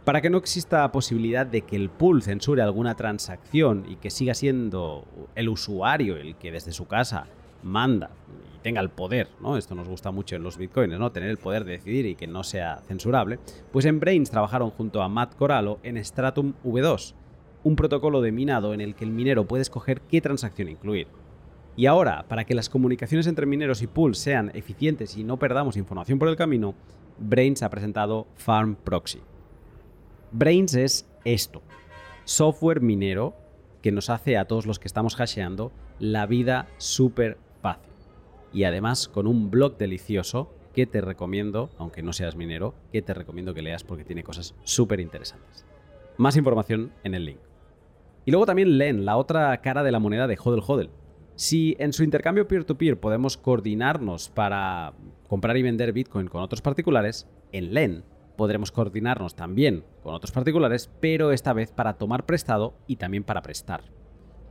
Para 0.03 0.19
que 0.19 0.31
no 0.31 0.39
exista 0.39 0.91
posibilidad 0.91 1.45
de 1.45 1.61
que 1.61 1.75
el 1.75 1.91
pool 1.91 2.23
censure 2.23 2.63
alguna 2.63 2.95
transacción 2.95 3.85
y 3.87 3.97
que 3.97 4.09
siga 4.09 4.33
siendo 4.33 5.05
el 5.35 5.47
usuario 5.47 6.17
el 6.17 6.35
que 6.37 6.51
desde 6.51 6.71
su 6.71 6.87
casa 6.87 7.27
manda 7.61 8.09
y 8.55 8.59
tenga 8.63 8.81
el 8.81 8.89
poder, 8.89 9.27
¿no? 9.39 9.57
Esto 9.57 9.75
nos 9.75 9.87
gusta 9.87 10.09
mucho 10.09 10.35
en 10.35 10.41
los 10.41 10.57
bitcoins, 10.57 10.97
¿no? 10.97 11.11
Tener 11.11 11.29
el 11.29 11.37
poder 11.37 11.65
de 11.65 11.73
decidir 11.73 12.07
y 12.07 12.15
que 12.15 12.25
no 12.25 12.43
sea 12.43 12.81
censurable. 12.87 13.37
Pues 13.71 13.85
en 13.85 13.99
Brains 13.99 14.31
trabajaron 14.31 14.71
junto 14.71 15.03
a 15.03 15.09
Matt 15.09 15.35
Corallo 15.35 15.77
en 15.83 16.03
Stratum 16.03 16.53
V2, 16.65 17.13
un 17.63 17.75
protocolo 17.75 18.21
de 18.21 18.31
minado 18.31 18.73
en 18.73 18.81
el 18.81 18.95
que 18.95 19.03
el 19.03 19.11
minero 19.11 19.45
puede 19.45 19.61
escoger 19.61 20.01
qué 20.01 20.19
transacción 20.19 20.67
incluir. 20.67 21.09
Y 21.75 21.85
ahora, 21.85 22.25
para 22.27 22.43
que 22.45 22.55
las 22.55 22.69
comunicaciones 22.69 23.27
entre 23.27 23.45
mineros 23.45 23.83
y 23.83 23.87
pools 23.87 24.17
sean 24.17 24.51
eficientes 24.55 25.15
y 25.15 25.23
no 25.23 25.37
perdamos 25.37 25.77
información 25.77 26.17
por 26.17 26.27
el 26.27 26.35
camino, 26.35 26.73
Brains 27.19 27.61
ha 27.61 27.69
presentado 27.69 28.25
Farm 28.35 28.75
Proxy 28.75 29.21
Brains 30.33 30.75
es 30.75 31.05
esto, 31.25 31.61
software 32.23 32.79
minero 32.79 33.35
que 33.81 33.91
nos 33.91 34.09
hace 34.09 34.37
a 34.37 34.45
todos 34.45 34.65
los 34.65 34.79
que 34.79 34.87
estamos 34.87 35.15
hasheando 35.19 35.73
la 35.99 36.25
vida 36.25 36.69
súper 36.77 37.37
fácil. 37.61 37.91
Y 38.53 38.63
además 38.63 39.09
con 39.09 39.27
un 39.27 39.51
blog 39.51 39.77
delicioso 39.77 40.53
que 40.73 40.85
te 40.85 41.01
recomiendo, 41.01 41.69
aunque 41.77 42.01
no 42.01 42.13
seas 42.13 42.37
minero, 42.37 42.75
que 42.93 43.01
te 43.01 43.13
recomiendo 43.13 43.53
que 43.53 43.61
leas 43.61 43.83
porque 43.83 44.05
tiene 44.05 44.23
cosas 44.23 44.55
súper 44.63 45.01
interesantes. 45.01 45.65
Más 46.15 46.37
información 46.37 46.93
en 47.03 47.13
el 47.13 47.25
link. 47.25 47.39
Y 48.23 48.31
luego 48.31 48.45
también 48.45 48.77
Len, 48.77 49.03
la 49.03 49.17
otra 49.17 49.59
cara 49.61 49.83
de 49.83 49.91
la 49.91 49.99
moneda 49.99 50.27
de 50.27 50.37
Hodel 50.41 50.63
Hodel. 50.65 50.91
Si 51.35 51.75
en 51.77 51.91
su 51.91 52.03
intercambio 52.03 52.47
peer-to-peer 52.47 52.95
-peer 52.95 53.01
podemos 53.01 53.35
coordinarnos 53.35 54.29
para 54.29 54.93
comprar 55.27 55.57
y 55.57 55.61
vender 55.61 55.91
Bitcoin 55.91 56.27
con 56.27 56.41
otros 56.41 56.61
particulares, 56.61 57.27
en 57.51 57.73
Len 57.73 58.03
podremos 58.35 58.71
coordinarnos 58.71 59.35
también 59.35 59.83
con 60.03 60.13
otros 60.13 60.31
particulares, 60.31 60.89
pero 60.99 61.31
esta 61.31 61.53
vez 61.53 61.71
para 61.71 61.93
tomar 61.93 62.25
prestado 62.25 62.73
y 62.87 62.97
también 62.97 63.23
para 63.23 63.41
prestar. 63.41 63.83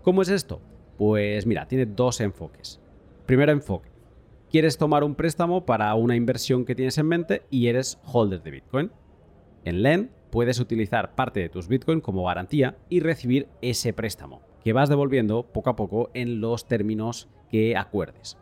¿Cómo 0.02 0.22
es 0.22 0.28
esto? 0.28 0.60
Pues 0.96 1.46
mira, 1.46 1.66
tiene 1.66 1.86
dos 1.86 2.20
enfoques. 2.20 2.80
Primero 3.26 3.52
enfoque. 3.52 3.90
Quieres 4.50 4.78
tomar 4.78 5.04
un 5.04 5.14
préstamo 5.14 5.64
para 5.64 5.94
una 5.94 6.16
inversión 6.16 6.64
que 6.64 6.74
tienes 6.74 6.98
en 6.98 7.06
mente 7.06 7.42
y 7.50 7.68
eres 7.68 8.00
holder 8.04 8.42
de 8.42 8.50
Bitcoin. 8.50 8.90
En 9.64 9.82
LEND 9.82 10.10
puedes 10.30 10.58
utilizar 10.58 11.14
parte 11.14 11.40
de 11.40 11.48
tus 11.48 11.68
Bitcoin 11.68 12.00
como 12.00 12.24
garantía 12.24 12.76
y 12.88 13.00
recibir 13.00 13.48
ese 13.62 13.92
préstamo, 13.92 14.42
que 14.64 14.72
vas 14.72 14.88
devolviendo 14.88 15.44
poco 15.44 15.70
a 15.70 15.76
poco 15.76 16.10
en 16.14 16.40
los 16.40 16.66
términos 16.66 17.28
que 17.48 17.76
acuerdes. 17.76 18.38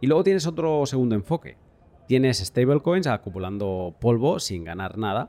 Y 0.00 0.06
luego 0.06 0.24
tienes 0.24 0.46
otro 0.46 0.84
segundo 0.86 1.14
enfoque, 1.14 1.56
Tienes 2.08 2.38
stablecoins 2.38 3.06
acumulando 3.06 3.94
polvo 4.00 4.40
sin 4.40 4.64
ganar 4.64 4.96
nada. 4.96 5.28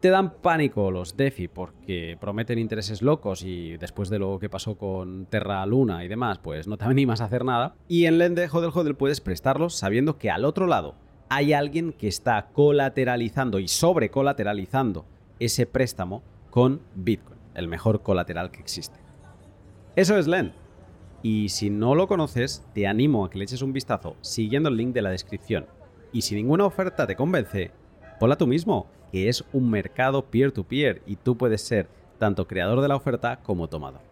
Te 0.00 0.10
dan 0.10 0.34
pánico 0.42 0.90
los 0.90 1.16
DeFi 1.16 1.46
porque 1.46 2.18
prometen 2.20 2.58
intereses 2.58 3.02
locos 3.02 3.44
y 3.44 3.76
después 3.76 4.10
de 4.10 4.18
lo 4.18 4.40
que 4.40 4.48
pasó 4.48 4.76
con 4.76 5.26
Terra 5.26 5.64
Luna 5.64 6.04
y 6.04 6.08
demás, 6.08 6.40
pues 6.40 6.66
no 6.66 6.76
te 6.76 6.84
animas 6.86 7.20
a 7.20 7.26
hacer 7.26 7.44
nada. 7.44 7.76
Y 7.86 8.06
en 8.06 8.18
Lende 8.18 8.48
Hodel 8.52 8.72
Hodel 8.74 8.96
puedes 8.96 9.20
prestarlos 9.20 9.76
sabiendo 9.76 10.18
que 10.18 10.28
al 10.28 10.44
otro 10.44 10.66
lado 10.66 10.96
hay 11.28 11.52
alguien 11.52 11.92
que 11.92 12.08
está 12.08 12.48
colateralizando 12.52 13.60
y 13.60 13.68
sobrecolateralizando 13.68 15.06
ese 15.38 15.66
préstamo 15.66 16.24
con 16.50 16.80
Bitcoin, 16.96 17.38
el 17.54 17.68
mejor 17.68 18.02
colateral 18.02 18.50
que 18.50 18.58
existe. 18.58 18.98
Eso 19.94 20.18
es 20.18 20.26
Lend. 20.26 20.50
Y 21.22 21.50
si 21.50 21.70
no 21.70 21.94
lo 21.94 22.08
conoces, 22.08 22.66
te 22.74 22.88
animo 22.88 23.24
a 23.24 23.30
que 23.30 23.38
le 23.38 23.44
eches 23.44 23.62
un 23.62 23.72
vistazo 23.72 24.16
siguiendo 24.20 24.68
el 24.68 24.76
link 24.76 24.92
de 24.92 25.02
la 25.02 25.10
descripción 25.10 25.77
y 26.12 26.22
si 26.22 26.34
ninguna 26.34 26.64
oferta 26.64 27.06
te 27.06 27.16
convence, 27.16 27.70
ponla 28.18 28.36
tú 28.36 28.46
mismo, 28.46 28.86
que 29.12 29.28
es 29.28 29.44
un 29.52 29.70
mercado 29.70 30.24
peer-to-peer 30.26 31.02
y 31.06 31.16
tú 31.16 31.36
puedes 31.36 31.62
ser 31.62 31.88
tanto 32.18 32.46
creador 32.46 32.80
de 32.80 32.88
la 32.88 32.96
oferta 32.96 33.40
como 33.42 33.68
tomador. 33.68 34.08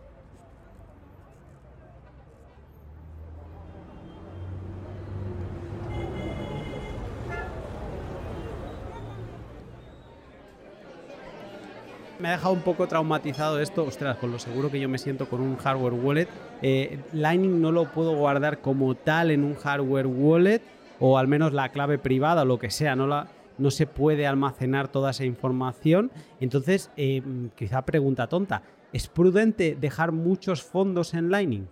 me 12.18 12.28
ha 12.28 12.32
dejado 12.32 12.55
un 12.55 12.62
poco 12.62 12.86
traumatizado 12.86 13.61
esto. 13.61 13.84
Ostras, 13.84 14.16
con 14.16 14.32
lo 14.32 14.38
seguro 14.38 14.70
que 14.70 14.80
yo 14.80 14.88
me 14.88 14.99
siento 14.99 15.28
con 15.28 15.40
un 15.40 15.57
hardware 15.57 15.92
wallet. 15.92 16.28
Eh, 16.62 16.99
Lightning 17.12 17.61
no 17.61 17.72
lo 17.72 17.90
puedo 17.92 18.16
guardar 18.16 18.61
como 18.61 18.94
tal 18.94 19.30
en 19.30 19.44
un 19.44 19.55
hardware 19.55 20.07
wallet 20.07 20.62
o 21.01 21.18
al 21.18 21.28
menos 21.28 21.53
la 21.53 21.70
clave 21.70 21.99
privada 21.99 22.42
o 22.42 22.44
lo 22.44 22.59
que 22.59 22.70
sea, 22.70 22.97
no, 22.97 23.07
la, 23.07 23.28
no 23.59 23.70
se 23.70 23.86
puede 23.86 24.26
almacenar 24.26 24.88
toda 24.88 25.11
esa 25.11 25.24
información. 25.24 26.11
Entonces, 26.40 26.90
eh, 26.97 27.22
quizá 27.57 27.82
pregunta 27.82 28.28
tonta, 28.28 28.62
¿es 28.92 29.09
prudente 29.09 29.76
dejar 29.78 30.12
muchos 30.12 30.62
fondos 30.62 31.14
en 31.14 31.30
Lightning? 31.30 31.66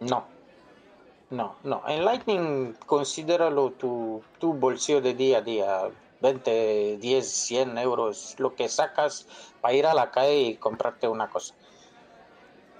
No, 0.00 0.26
no, 1.30 1.56
no. 1.64 1.82
En 1.88 2.04
Lightning 2.04 2.74
considéralo 2.86 3.70
tu, 3.72 4.22
tu 4.38 4.52
bolsillo 4.52 5.00
de 5.00 5.14
día 5.14 5.38
a 5.38 5.42
día. 5.42 5.80
20, 6.20 6.96
10, 7.02 7.26
100 7.28 7.76
euros, 7.76 8.34
lo 8.38 8.54
que 8.54 8.66
sacas 8.70 9.26
para 9.60 9.74
ir 9.74 9.84
a 9.86 9.92
la 9.92 10.10
calle 10.10 10.40
y 10.40 10.56
comprarte 10.56 11.06
una 11.06 11.28
cosa. 11.28 11.54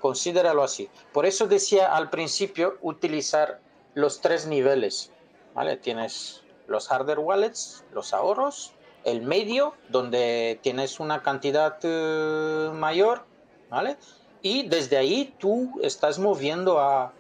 Considéralo 0.01 0.63
así. 0.63 0.89
Por 1.13 1.27
eso 1.27 1.47
decía 1.47 1.95
al 1.95 2.09
principio 2.09 2.79
utilizar 2.81 3.61
los 3.95 4.21
tres 4.21 4.47
niveles. 4.47 5.11
¿vale? 5.55 5.77
Tienes 5.77 6.43
los 6.67 6.89
hardware 6.89 7.21
wallets, 7.21 7.85
los 7.93 8.13
ahorros, 8.13 8.73
el 9.05 9.23
medio, 9.23 9.75
donde 9.89 10.59
tienes 10.63 11.01
una 11.01 11.23
cantidad 11.23 11.79
eh, 11.83 12.71
mayor, 12.73 13.25
¿vale? 13.71 13.97
Y 14.43 14.67
desde 14.69 14.97
ahí 14.97 15.35
tú 15.39 15.73
estás 15.83 16.19
moviendo 16.19 16.79
a, 16.79 17.13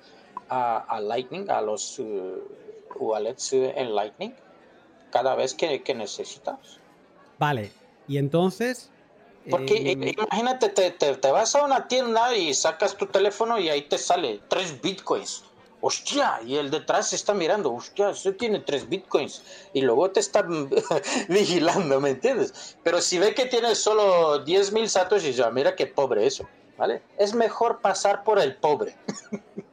a, 0.48 1.00
Lightning, 1.00 1.50
a 1.50 1.60
los 1.60 1.98
uh, 1.98 2.38
wallets 2.96 3.52
uh, 3.52 3.72
en 3.76 3.94
Lightning, 3.94 4.34
cada 5.10 5.34
vez 5.34 5.54
que, 5.54 5.82
necesitas. 5.94 6.58
Vale, 7.38 7.72
y 8.08 8.18
entonces... 8.18 8.90
Porque 9.50 9.74
eh, 9.74 10.14
imagínate, 10.16 10.70
te, 10.70 10.90
te, 10.90 11.30
vas 11.30 11.54
a 11.54 11.66
una 11.66 11.86
tienda 11.86 12.34
y 12.34 12.54
sacas 12.54 12.96
tu 12.96 13.04
teléfono 13.06 13.58
y 13.58 13.68
ahí 13.68 13.82
te 13.82 13.98
sale 13.98 14.40
tres 14.48 14.80
bitcoins. 14.80 15.44
Hostia, 15.86 16.40
y 16.46 16.56
el 16.56 16.70
detrás 16.70 17.12
está 17.12 17.34
mirando, 17.34 17.70
hostia, 17.70 18.08
ese 18.08 18.32
tiene 18.32 18.60
tres 18.60 18.88
bitcoins. 18.88 19.68
Y 19.74 19.82
luego 19.82 20.10
te 20.10 20.20
está 20.20 20.42
vigilando, 21.28 22.00
¿me 22.00 22.08
entiendes? 22.08 22.78
Pero 22.82 23.02
si 23.02 23.18
ve 23.18 23.34
que 23.34 23.44
tiene 23.44 23.74
solo 23.74 24.38
10 24.38 24.72
mil 24.72 24.88
satoshis, 24.88 25.36
ya 25.36 25.50
mira 25.50 25.76
qué 25.76 25.86
pobre 25.86 26.26
eso, 26.26 26.48
¿vale? 26.78 27.02
Es 27.18 27.34
mejor 27.34 27.82
pasar 27.82 28.24
por 28.24 28.38
el 28.38 28.56
pobre. 28.56 28.96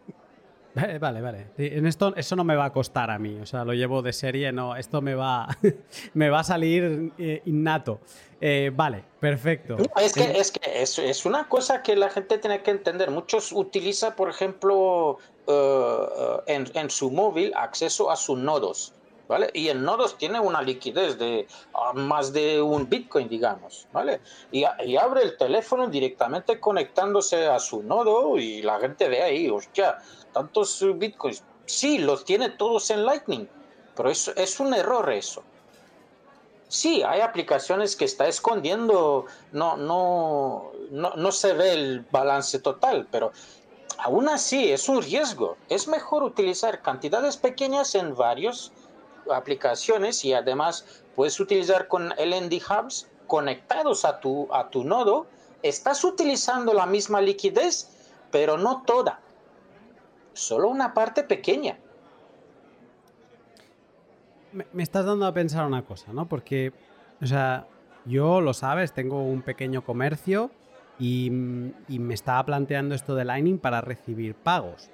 Vale, 0.74 1.22
vale. 1.22 1.48
En 1.58 1.86
esto, 1.86 2.16
eso 2.16 2.36
no 2.36 2.44
me 2.44 2.56
va 2.56 2.66
a 2.66 2.72
costar 2.72 3.12
a 3.12 3.20
mí. 3.20 3.38
O 3.42 3.46
sea, 3.46 3.66
lo 3.66 3.74
llevo 3.74 4.02
de 4.02 4.14
serie, 4.14 4.52
no. 4.54 4.76
Esto 4.78 5.02
me 5.02 5.16
va, 5.16 5.50
me 6.14 6.30
va 6.30 6.40
a 6.40 6.44
salir 6.44 7.12
eh, 7.18 7.42
innato. 7.46 8.00
Eh, 8.40 8.72
vale, 8.74 9.04
perfecto. 9.20 9.78
es 10.02 10.14
que, 10.14 10.40
es, 10.40 10.52
que 10.52 10.82
es, 10.82 11.26
una 11.26 11.48
cosa 11.48 11.84
que 11.84 11.96
la 11.96 12.10
gente 12.10 12.38
tiene 12.38 12.64
que 12.64 12.72
entender. 12.72 13.12
Muchos 13.12 13.52
utilizan, 13.52 14.16
por 14.16 14.30
ejemplo, 14.30 15.18
eh, 15.52 16.66
en, 16.74 16.90
su 16.90 17.12
móvil 17.12 17.54
acceso 17.56 18.12
a 18.12 18.16
sus 18.16 18.38
nodos. 18.38 18.94
¿Vale? 19.28 19.50
Y 19.54 19.70
el 19.70 19.82
nodos 19.82 20.18
tiene 20.18 20.42
una 20.42 20.62
liquidez 20.62 21.18
de 21.18 21.48
ah, 21.74 21.94
más 21.94 22.34
de 22.34 22.62
un 22.62 22.90
Bitcoin, 22.90 23.30
digamos, 23.30 23.88
¿vale? 23.94 24.20
Y, 24.52 24.66
abre 24.66 25.24
el 25.24 25.38
teléfono 25.38 25.88
directamente 25.88 26.60
conectándose 26.60 27.48
a 27.48 27.58
su 27.58 27.82
nodo 27.82 28.38
y 28.38 28.62
la 28.62 28.78
gente 28.82 29.08
ve 29.08 29.24
ahí, 29.24 29.50
hostia, 29.50 30.00
tantos 30.34 30.86
bitcoins. 30.98 31.44
Sí, 31.66 32.00
los 32.00 32.26
tiene 32.26 32.50
todos 32.50 32.90
en 32.90 33.06
Lightning, 33.06 33.48
pero 33.96 34.10
es, 34.10 34.28
es 34.36 34.60
un 34.60 34.74
error 34.74 35.10
eso. 35.10 35.44
Sí, 36.72 37.04
hay 37.04 37.20
aplicaciones 37.20 37.98
que 37.98 38.06
está 38.06 38.28
escondiendo, 38.28 39.26
no, 39.52 39.76
no, 39.76 40.72
no 40.92 41.32
se 41.34 41.52
ve 41.52 41.74
el 41.74 42.06
balance 42.12 42.60
total, 42.60 43.08
pero 43.12 43.34
aún 44.02 44.30
así 44.30 44.72
es 44.72 44.90
un 44.90 45.02
riesgo. 45.02 45.58
Es 45.70 45.88
mejor 45.88 46.24
utilizar 46.24 46.82
cantidades 46.82 47.38
pequeñas 47.38 47.96
en 47.96 48.16
varias 48.16 48.72
aplicaciones 49.32 50.26
y 50.26 50.34
además 50.34 50.86
puedes 51.16 51.40
utilizar 51.40 51.88
con 51.88 52.10
LND 52.10 52.62
Hubs 52.70 53.08
conectados 53.28 54.06
a 54.06 54.20
tu, 54.20 54.48
a 54.54 54.70
tu 54.70 54.84
nodo. 54.84 55.28
Estás 55.64 56.04
utilizando 56.04 56.74
la 56.74 56.86
misma 56.86 57.22
liquidez, 57.22 57.90
pero 58.32 58.58
no 58.58 58.84
toda 58.84 59.20
solo 60.34 60.70
una 60.70 60.94
parte 60.94 61.24
pequeña. 61.24 61.78
Me, 64.52 64.84
estás 64.84 65.06
dando 65.06 65.26
a 65.26 65.34
pensar 65.34 65.66
una 65.66 65.84
cosa, 65.84 66.12
¿no? 66.12 66.28
Porque, 66.28 66.74
o 67.22 67.26
sea, 67.26 67.68
yo 68.06 68.42
lo 68.42 68.54
sabes, 68.54 68.94
tengo 68.94 69.24
un 69.24 69.42
pequeño 69.42 69.84
comercio 69.84 70.52
y, 71.02 71.32
me 71.32 72.14
estaba 72.14 72.46
planteando 72.46 72.94
esto 72.94 73.16
de 73.16 73.26
Lightning 73.26 73.58
para 73.58 73.82
recibir 73.82 74.36
pagos. 74.36 74.92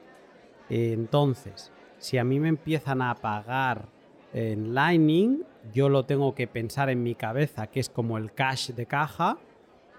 Entonces, 0.69 1.73
si 1.97 2.17
a 2.17 2.23
mí 2.23 2.39
me 2.39 2.47
empiezan 2.47 3.01
a 3.01 3.13
pagar 3.15 3.89
en 4.33 4.73
Lightning, 4.73 5.43
yo 5.73 5.89
lo 5.89 6.03
tengo 6.05 6.33
que 6.33 6.47
pensar 6.47 6.89
en 6.89 7.03
mi 7.03 7.13
cabeza, 7.13 7.67
que 7.67 7.81
es 7.81 7.89
como 7.89 8.17
el 8.17 8.31
cash 8.31 8.71
de 8.71 8.85
caja, 8.85 9.37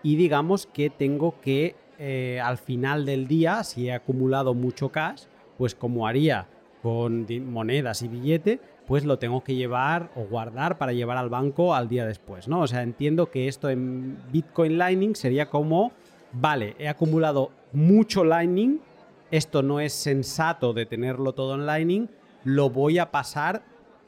y 0.02 0.16
digamos 0.16 0.66
que 0.66 0.88
tengo 0.88 1.38
que 1.42 1.76
eh, 1.98 2.40
al 2.42 2.56
final 2.56 3.04
del 3.04 3.28
día, 3.28 3.62
si 3.62 3.88
he 3.88 3.92
acumulado 3.92 4.54
mucho 4.54 4.88
cash, 4.88 5.24
pues 5.58 5.74
como 5.74 6.06
haría 6.06 6.46
con 6.80 7.26
monedas 7.52 8.00
y 8.00 8.08
billete, 8.08 8.60
pues 8.88 9.04
lo 9.04 9.18
tengo 9.18 9.44
que 9.44 9.54
llevar 9.54 10.10
o 10.16 10.22
guardar 10.22 10.78
para 10.78 10.94
llevar 10.94 11.18
al 11.18 11.28
banco 11.28 11.74
al 11.74 11.88
día 11.88 12.06
después, 12.06 12.48
¿no? 12.48 12.62
O 12.62 12.66
sea, 12.66 12.82
entiendo 12.82 13.30
que 13.30 13.46
esto 13.46 13.68
en 13.68 14.18
Bitcoin 14.32 14.78
Lightning 14.78 15.14
sería 15.14 15.50
como, 15.50 15.92
vale, 16.32 16.74
he 16.78 16.88
acumulado 16.88 17.50
mucho 17.72 18.24
Lightning, 18.24 18.80
esto 19.30 19.62
no 19.62 19.78
es 19.78 19.92
sensato 19.92 20.72
de 20.72 20.86
tenerlo 20.86 21.34
todo 21.34 21.54
en 21.54 21.66
Lightning, 21.66 22.08
lo 22.44 22.70
voy 22.70 22.98
a 22.98 23.10
pasar 23.10 23.62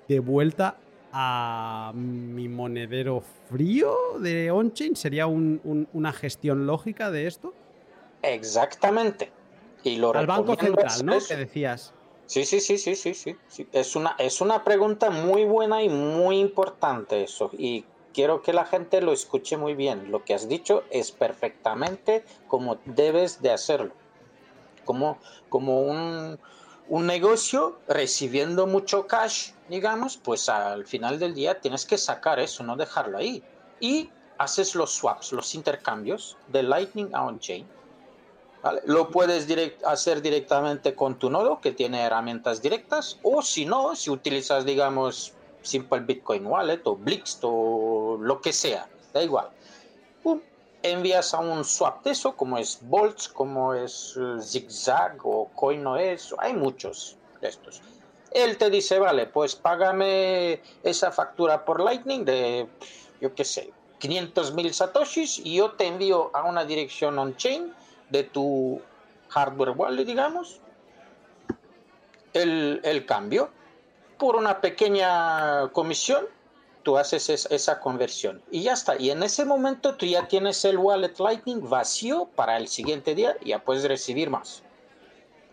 de 0.09 0.19
vuelta 0.19 0.79
a 1.13 1.93
mi 1.95 2.49
monedero 2.49 3.23
frío 3.51 3.95
de 4.19 4.51
OnChain. 4.51 4.97
¿Sería 4.97 5.27
una 5.27 6.13
gestión 6.15 6.67
lógica 6.67 7.11
de 7.11 7.27
esto? 7.27 7.53
Exactamente. 8.23 9.31
Y 9.85 9.97
lo 9.97 10.15
Al 10.15 10.27
Banco 10.27 10.55
Central, 10.57 11.05
¿no? 11.05 11.19
Que 11.27 11.37
decías. 11.37 11.93
Sí, 12.31 12.45
sí, 12.45 12.61
sí, 12.61 12.79
sí, 12.79 12.95
sí, 12.95 13.13
sí. 13.13 13.37
Es, 13.73 13.97
una, 13.97 14.15
es 14.17 14.41
una 14.41 14.63
pregunta 14.63 15.11
muy 15.11 15.45
buena 15.45 15.83
y 15.83 15.89
muy 15.89 16.39
importante 16.39 17.25
eso. 17.25 17.51
Y 17.59 17.85
quiero 18.15 18.41
que 18.41 18.53
la 18.53 18.65
gente 18.65 19.01
lo 19.01 19.13
escuche 19.13 19.57
muy 19.57 19.75
bien. 19.75 20.13
Lo 20.13 20.25
que 20.25 20.35
has 20.35 20.49
dicho 20.49 20.85
es 20.91 21.11
perfectamente 21.11 22.25
como 22.47 22.79
debes 22.85 23.43
de 23.43 23.51
hacerlo. 23.51 23.95
Como, 24.85 25.19
como 25.49 25.81
un, 25.81 26.39
un 26.89 27.07
negocio 27.09 27.81
recibiendo 27.89 28.69
mucho 28.69 29.09
cash, 29.09 29.51
digamos, 29.69 30.17
pues 30.17 30.49
al 30.49 30.87
final 30.87 31.19
del 31.19 31.35
día 31.35 31.61
tienes 31.61 31.85
que 31.85 31.99
sacar 31.99 32.39
eso, 32.39 32.63
no 32.63 32.77
dejarlo 32.77 33.19
ahí. 33.19 33.43
Y 33.81 34.09
haces 34.39 34.77
los 34.77 34.93
swaps, 34.93 35.33
los 35.33 35.53
intercambios 35.57 36.37
de 36.47 36.63
Lightning 36.63 37.11
a 37.13 37.25
on-chain 37.25 37.67
lo 38.85 39.11
puedes 39.11 39.47
hacer 39.85 40.21
directamente 40.21 40.95
con 40.95 41.19
tu 41.19 41.31
nodo 41.31 41.61
que 41.61 41.73
tiene 41.73 42.03
herramientas 42.03 42.61
directas 42.61 43.19
o 43.23 43.43
si 43.43 43.65
no, 43.65 43.97
si 43.97 44.11
utilizas 44.11 44.65
digamos 44.65 45.33
Simple 45.63 46.01
Bitcoin 46.01 46.47
Wallet 46.47 46.81
o 46.85 46.97
Blix 46.97 47.39
o 47.43 48.19
lo 48.21 48.41
que 48.41 48.53
sea, 48.53 48.89
da 49.13 49.23
igual. 49.23 49.49
envías 50.83 51.35
a 51.35 51.41
un 51.41 51.63
swap 51.63 52.05
de 52.05 52.13
eso 52.13 52.35
como 52.37 52.57
es 52.57 52.79
Bolts, 52.83 53.29
como 53.29 53.75
es 53.75 54.17
uh, 54.17 54.41
Zigzag 54.41 55.19
o 55.25 55.51
CoinOS, 55.55 56.35
hay 56.39 56.55
muchos 56.55 57.19
de 57.43 57.49
estos. 57.49 57.83
Él 58.31 58.57
te 58.57 58.71
dice, 58.71 58.99
vale, 58.99 59.27
pues 59.27 59.57
págame 59.57 60.63
esa 60.83 61.11
factura 61.11 61.67
por 61.67 61.81
Lightning 61.81 62.25
de, 62.25 62.67
yo 63.21 63.35
qué 63.35 63.45
sé, 63.45 63.73
500 63.99 64.55
mil 64.55 64.73
satoshis 64.73 65.39
y 65.39 65.57
yo 65.57 65.73
te 65.73 65.87
envío 65.87 66.31
a 66.33 66.45
una 66.45 66.65
dirección 66.65 67.19
on-chain 67.19 67.75
de 68.11 68.25
tu 68.25 68.81
hardware 69.29 69.71
wallet, 69.71 70.05
digamos, 70.05 70.61
el, 72.33 73.05
cambio. 73.07 73.51
Por 74.19 74.37
una 74.37 74.61
pequeña 74.61 75.69
comisión, 75.73 76.27
tú 76.83 76.99
haces 76.99 77.47
esa 77.51 77.81
conversión 77.81 78.43
y 78.51 78.63
ya 78.63 78.75
está. 78.75 78.97
Y 78.99 79.11
en 79.11 79.23
ese 79.23 79.45
momento 79.45 79.95
tú 79.95 80.07
ya 80.07 80.29
tienes 80.29 80.65
el 80.65 80.77
wallet 80.77 81.19
Lightning 81.19 81.69
vacío 81.69 82.29
para 82.35 82.59
el 82.59 82.69
siguiente 82.69 83.15
día 83.15 83.37
y 83.41 83.51
ya 83.51 83.61
puedes 83.61 83.85
recibir 83.85 84.29
más. 84.29 84.63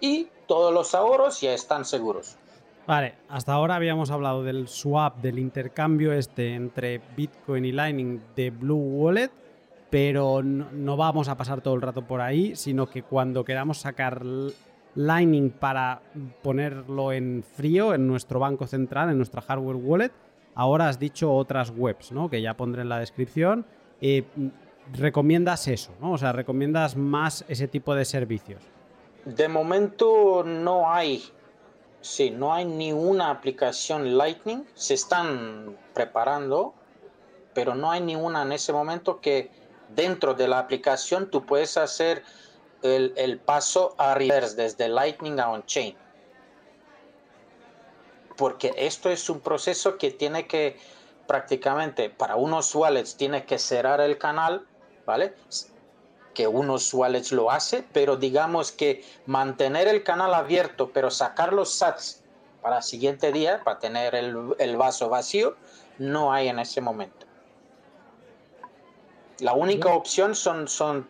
Y 0.01 0.27
todos 0.47 0.73
los 0.73 0.93
ahorros 0.93 1.39
ya 1.41 1.53
están 1.53 1.85
seguros. 1.85 2.35
Vale, 2.85 3.15
hasta 3.27 3.53
ahora 3.53 3.75
habíamos 3.75 4.11
hablado 4.11 4.43
del 4.43 4.67
swap, 4.67 5.17
del 5.17 5.39
intercambio 5.39 6.13
este 6.13 6.53
entre 6.53 7.01
Bitcoin 7.17 7.65
y 7.65 7.71
Lightning 7.73 8.21
de 8.35 8.49
Blue 8.49 8.77
Wallet 8.77 9.31
pero 9.89 10.43
no, 10.43 10.97
vamos 10.97 11.29
a 11.29 11.37
pasar 11.37 11.61
todo 11.61 11.75
el 11.75 11.81
rato 11.81 12.01
por 12.01 12.21
ahí, 12.21 12.55
sino 12.55 12.89
que 12.89 13.03
cuando 13.03 13.45
queramos 13.45 13.79
sacar 13.79 14.21
Lightning 14.95 15.51
para 15.51 16.01
ponerlo 16.41 17.13
en 17.13 17.43
frío 17.43 17.93
en 17.93 18.07
nuestro 18.07 18.39
banco 18.39 18.67
central, 18.67 19.09
en 19.09 19.17
nuestra 19.17 19.41
hardware 19.41 19.77
wallet, 19.77 20.11
ahora 20.55 20.89
has 20.89 20.99
dicho 20.99 21.33
otras 21.33 21.71
webs, 21.75 22.11
¿no? 22.11 22.29
Que 22.29 22.41
ya 22.41 22.55
pondré 22.55 22.81
en 22.81 22.89
la 22.89 22.99
descripción. 22.99 23.65
Eh, 24.01 24.25
recomiendas 24.93 25.67
eso. 25.67 25.91
O 26.01 26.17
sea, 26.17 26.31
recomiendas 26.31 26.95
más 26.95 27.45
ese 27.47 27.67
tipo 27.67 27.95
de 27.95 28.05
servicios. 28.05 28.63
De 29.25 29.47
momento 29.47 30.43
no 30.43 30.91
hay, 30.91 31.23
sí, 32.01 32.31
no 32.31 32.53
hay 32.53 32.65
ni 32.65 32.91
una 32.91 33.29
aplicación 33.29 34.17
Lightning. 34.17 34.63
Se 34.73 34.93
están 34.93 35.77
preparando, 35.93 36.73
pero 37.53 37.75
no 37.75 37.91
hay 37.91 38.01
ninguna 38.01 38.43
en 38.43 38.51
ese 38.51 38.73
momento 38.73 39.19
que 39.19 39.51
dentro 39.89 40.33
de 40.33 40.47
la 40.47 40.59
aplicación 40.59 41.29
tú 41.29 41.45
puedes 41.45 41.77
hacer 41.77 42.23
el, 42.81 43.39
paso 43.43 43.95
a 43.97 44.13
reverse 44.13 44.55
desde 44.55 44.87
Lightning 44.87 45.39
a 45.39 45.49
on-chain. 45.49 45.95
Porque 48.35 48.73
esto 48.77 49.09
es 49.09 49.29
un 49.29 49.39
proceso 49.39 49.97
que 49.97 50.11
tiene 50.11 50.47
que 50.47 50.77
prácticamente 51.27 52.09
para 52.09 52.35
unos 52.35 52.73
wallets 52.73 53.17
tiene 53.17 53.45
que 53.45 53.57
cerrar 53.57 53.99
el 53.99 54.17
canal, 54.17 54.65
¿vale? 55.05 55.33
Que 56.33 56.47
unos 56.47 56.93
wallets 56.93 57.31
lo 57.31 57.51
hace, 57.51 57.83
pero 57.93 58.15
digamos 58.15 58.71
que 58.71 59.03
mantener 59.25 59.87
el 59.87 60.03
canal 60.03 60.33
abierto, 60.33 60.91
pero 60.93 61.09
sacar 61.09 61.51
los 61.51 61.73
sats 61.73 62.23
para 62.61 62.77
el 62.77 62.83
siguiente 62.83 63.31
día, 63.31 63.61
para 63.63 63.79
tener 63.79 64.13
el 64.13 64.77
vaso 64.77 65.09
vacío, 65.09 65.55
no 65.97 66.31
hay 66.31 66.47
en 66.47 66.59
ese 66.59 66.79
momento. 66.79 67.26
La 69.39 69.53
única 69.53 69.89
opción 69.93 70.35
son, 70.35 70.67
son 70.67 71.07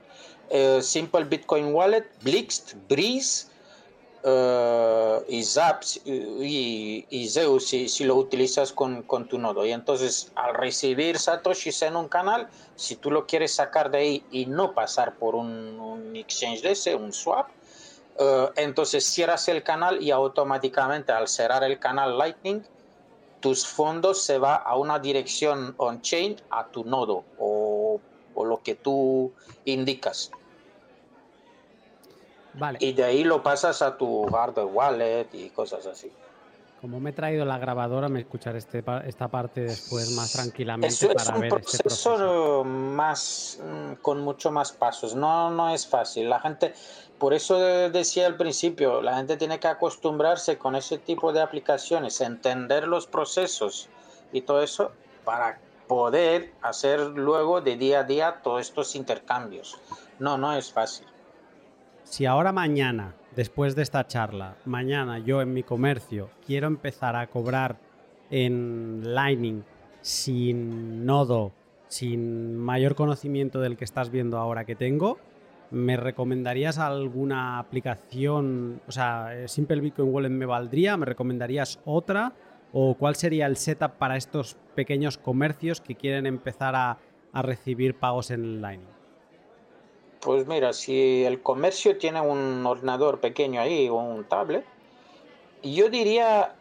eh, 0.50 0.82
Simple 0.82 1.26
Bitcoin 1.26 1.74
Wallet, 1.74 2.06
Blixt, 2.22 2.74
Breeze 2.90 3.48
uh, 4.24 5.24
y 5.28 5.44
Zaps 5.44 6.02
y, 6.06 7.06
y, 7.10 7.30
Zeus 7.30 7.68
si, 7.68 7.88
si, 7.88 8.04
lo 8.04 8.16
utilizas 8.16 8.72
con, 8.72 9.04
con, 9.04 9.28
tu 9.28 9.38
nodo. 9.38 9.66
Y 9.66 9.72
entonces 9.72 10.32
al 10.36 10.56
recibir 10.56 11.20
satoshis 11.20 11.82
en 11.82 11.96
un 11.96 12.08
canal, 12.08 12.50
si 12.76 12.96
tú 12.96 13.12
lo 13.12 13.26
quieres 13.26 13.56
sacar 13.56 13.92
de 13.92 13.98
ahí 13.98 14.24
y 14.32 14.46
no 14.46 14.74
pasar 14.74 15.16
por 15.16 15.36
un, 15.36 15.80
un 15.80 16.16
exchange 16.16 16.62
de 16.62 16.72
ese, 16.72 16.96
un 16.96 17.14
swap, 17.14 17.48
uh, 18.20 18.50
entonces 18.56 19.06
cierras 19.06 19.48
el 19.48 19.64
canal 19.64 20.02
y 20.02 20.12
automáticamente 20.12 21.12
al 21.12 21.28
cerrar 21.28 21.64
el 21.64 21.80
canal 21.80 22.18
Lightning, 22.18 22.64
tus 23.40 23.68
fondos 23.68 24.22
se 24.22 24.38
va 24.40 24.56
a 24.56 24.76
una 24.78 25.00
dirección 25.00 25.76
on-chain 25.78 26.38
a 26.50 26.68
tu 26.68 26.84
nodo 26.84 27.24
o, 27.38 27.67
o 28.38 28.46
lo 28.46 28.62
que 28.62 28.76
tú 28.76 29.34
indicas. 29.66 30.32
Vale. 32.54 32.78
Y 32.80 32.94
de 32.94 33.04
ahí 33.04 33.24
lo 33.24 33.42
pasas 33.42 33.82
a 33.82 33.98
tu 33.98 34.26
hardware 34.28 34.68
wallet 34.68 35.28
y 35.34 35.50
cosas 35.50 35.86
así. 35.88 36.12
Como 36.82 37.00
me 37.00 37.10
he 37.10 37.14
traído 37.14 37.44
la 37.44 37.58
grabadora, 37.58 38.08
me 38.08 38.20
escucharé 38.20 38.60
este, 38.60 38.84
esta 39.06 39.28
parte 39.28 39.62
después 39.62 40.12
más 40.12 40.32
tranquilamente 40.34 40.94
Eso 40.94 41.08
para 41.08 41.24
es 41.24 41.30
un 41.30 41.40
ver 41.42 41.50
proceso, 41.50 41.72
este 41.72 41.84
proceso. 41.84 42.64
más 42.64 43.60
mm, 43.64 43.94
con 44.04 44.22
mucho 44.22 44.52
más 44.52 44.72
pasos. 44.72 45.16
No, 45.16 45.50
no 45.50 45.72
es 45.72 45.88
fácil. 45.88 46.30
La 46.30 46.40
gente, 46.40 46.76
por 47.18 47.34
eso 47.34 47.58
decía 47.90 48.28
al 48.28 48.38
principio, 48.38 49.02
la 49.02 49.18
gente 49.18 49.38
tiene 49.38 49.60
que 49.60 49.68
acostumbrarse 49.68 50.60
con 50.60 50.76
ese 50.76 51.00
tipo 51.00 51.34
de 51.34 51.42
aplicaciones, 51.42 52.22
entender 52.22 52.88
los 52.88 53.08
procesos 53.08 53.90
y 54.32 54.42
todo 54.42 54.62
eso 54.62 54.92
para 55.26 55.60
poder 55.88 56.54
hacer 56.62 57.00
luego 57.00 57.62
de 57.62 57.78
día 57.78 58.00
a 58.00 58.04
día 58.04 58.42
todos 58.44 58.62
estos 58.62 58.96
intercambios. 58.96 59.78
No, 60.20 60.38
no 60.38 60.54
es 60.54 60.72
fácil. 60.72 61.08
Si 62.04 62.26
ahora 62.26 62.52
mañana, 62.52 63.16
después 63.36 63.76
de 63.76 63.84
esta 63.84 64.08
charla, 64.08 64.56
mañana 64.66 65.20
yo 65.20 65.42
en 65.42 65.54
mi 65.54 65.64
comercio 65.64 66.30
quiero 66.46 66.68
empezar 66.68 67.16
a 67.16 67.28
cobrar 67.28 67.78
en 68.30 69.02
Lightning 69.04 69.64
sin 70.02 71.06
nodo, 71.06 71.52
sin 71.88 72.58
mayor 72.58 72.96
conocimiento 72.96 73.60
del 73.60 73.78
que 73.78 73.86
estás 73.86 74.10
viendo 74.10 74.38
ahora 74.38 74.66
que 74.66 74.76
tengo, 74.76 75.18
¿me 75.72 75.98
recomendarías 75.98 76.78
alguna 76.78 77.60
aplicación? 77.60 78.82
O 78.88 78.92
sea, 78.92 79.48
Simple 79.48 79.82
Bitcoin 79.82 80.14
Wallet 80.14 80.30
me 80.30 80.46
valdría, 80.46 80.98
¿me 80.98 81.06
recomendarías 81.06 81.80
otra? 81.86 82.34
¿O 82.80 82.94
cuál 82.94 83.16
sería 83.16 83.48
el 83.48 83.58
setup 83.58 83.94
para 83.94 84.18
estos 84.18 84.56
pequeños 84.76 85.18
comercios 85.18 85.82
que 85.82 85.96
quieren 85.96 86.28
empezar 86.28 86.76
a, 86.76 87.00
recibir 87.34 87.98
pagos 87.98 88.30
en 88.30 88.62
Lightning? 88.62 88.94
Pues 90.20 90.46
mira, 90.46 90.74
si 90.74 91.24
el 91.24 91.42
comercio 91.42 91.98
tiene 91.98 92.22
un 92.22 92.64
ordenador 92.68 93.20
pequeño 93.20 93.62
ahí 93.62 93.90
o 93.90 93.96
un 93.96 94.26
tablet, 94.26 94.64
yo 95.64 95.90
diría 95.90 96.54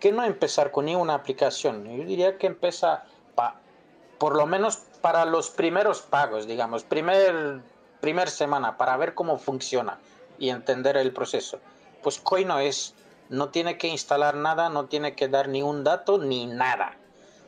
que 0.00 0.10
no 0.10 0.24
empezar 0.24 0.72
con 0.72 0.86
ninguna 0.86 1.14
aplicación. 1.14 1.84
Yo 1.96 2.04
diría 2.04 2.38
que 2.38 2.48
empieza 2.48 3.04
por 4.18 4.34
lo 4.34 4.46
menos 4.46 4.78
para 5.00 5.24
los 5.24 5.50
primeros 5.50 6.02
pagos, 6.02 6.48
digamos, 6.48 6.82
primer, 6.82 7.60
primer 8.00 8.30
semana, 8.30 8.76
para 8.76 8.96
ver 8.96 9.14
cómo 9.14 9.38
funciona 9.38 10.00
y 10.40 10.48
entender 10.48 10.96
el 10.96 11.12
proceso. 11.12 11.60
Pues 12.02 12.18
Coino 12.18 12.58
es, 12.58 12.96
no 13.28 13.50
tiene 13.50 13.78
que 13.78 13.88
instalar 13.88 14.34
nada, 14.36 14.68
no 14.68 14.86
tiene 14.86 15.14
que 15.14 15.28
dar 15.28 15.48
ni 15.48 15.62
un 15.62 15.84
dato 15.84 16.18
ni 16.18 16.46
nada. 16.46 16.96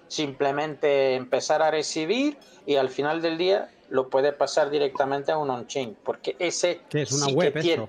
Simplemente 0.09 1.15
empezar 1.15 1.63
a 1.63 1.71
recibir 1.71 2.39
y 2.67 2.77
al 2.77 2.89
final 2.89 3.21
del 3.23 3.37
día 3.39 3.71
lo 3.89 4.09
puede 4.09 4.33
pasar 4.33 4.71
directamente 4.71 5.33
a 5.33 5.39
un 5.39 5.51
on-chain, 5.51 5.97
porque 6.05 6.37
ese 6.39 6.81
¿Qué 6.89 7.03
es 7.03 7.13
una 7.13 7.27
sí 7.27 7.33
web 7.35 7.53
que 7.53 7.59
esto? 7.61 7.61
tiene. 7.63 7.89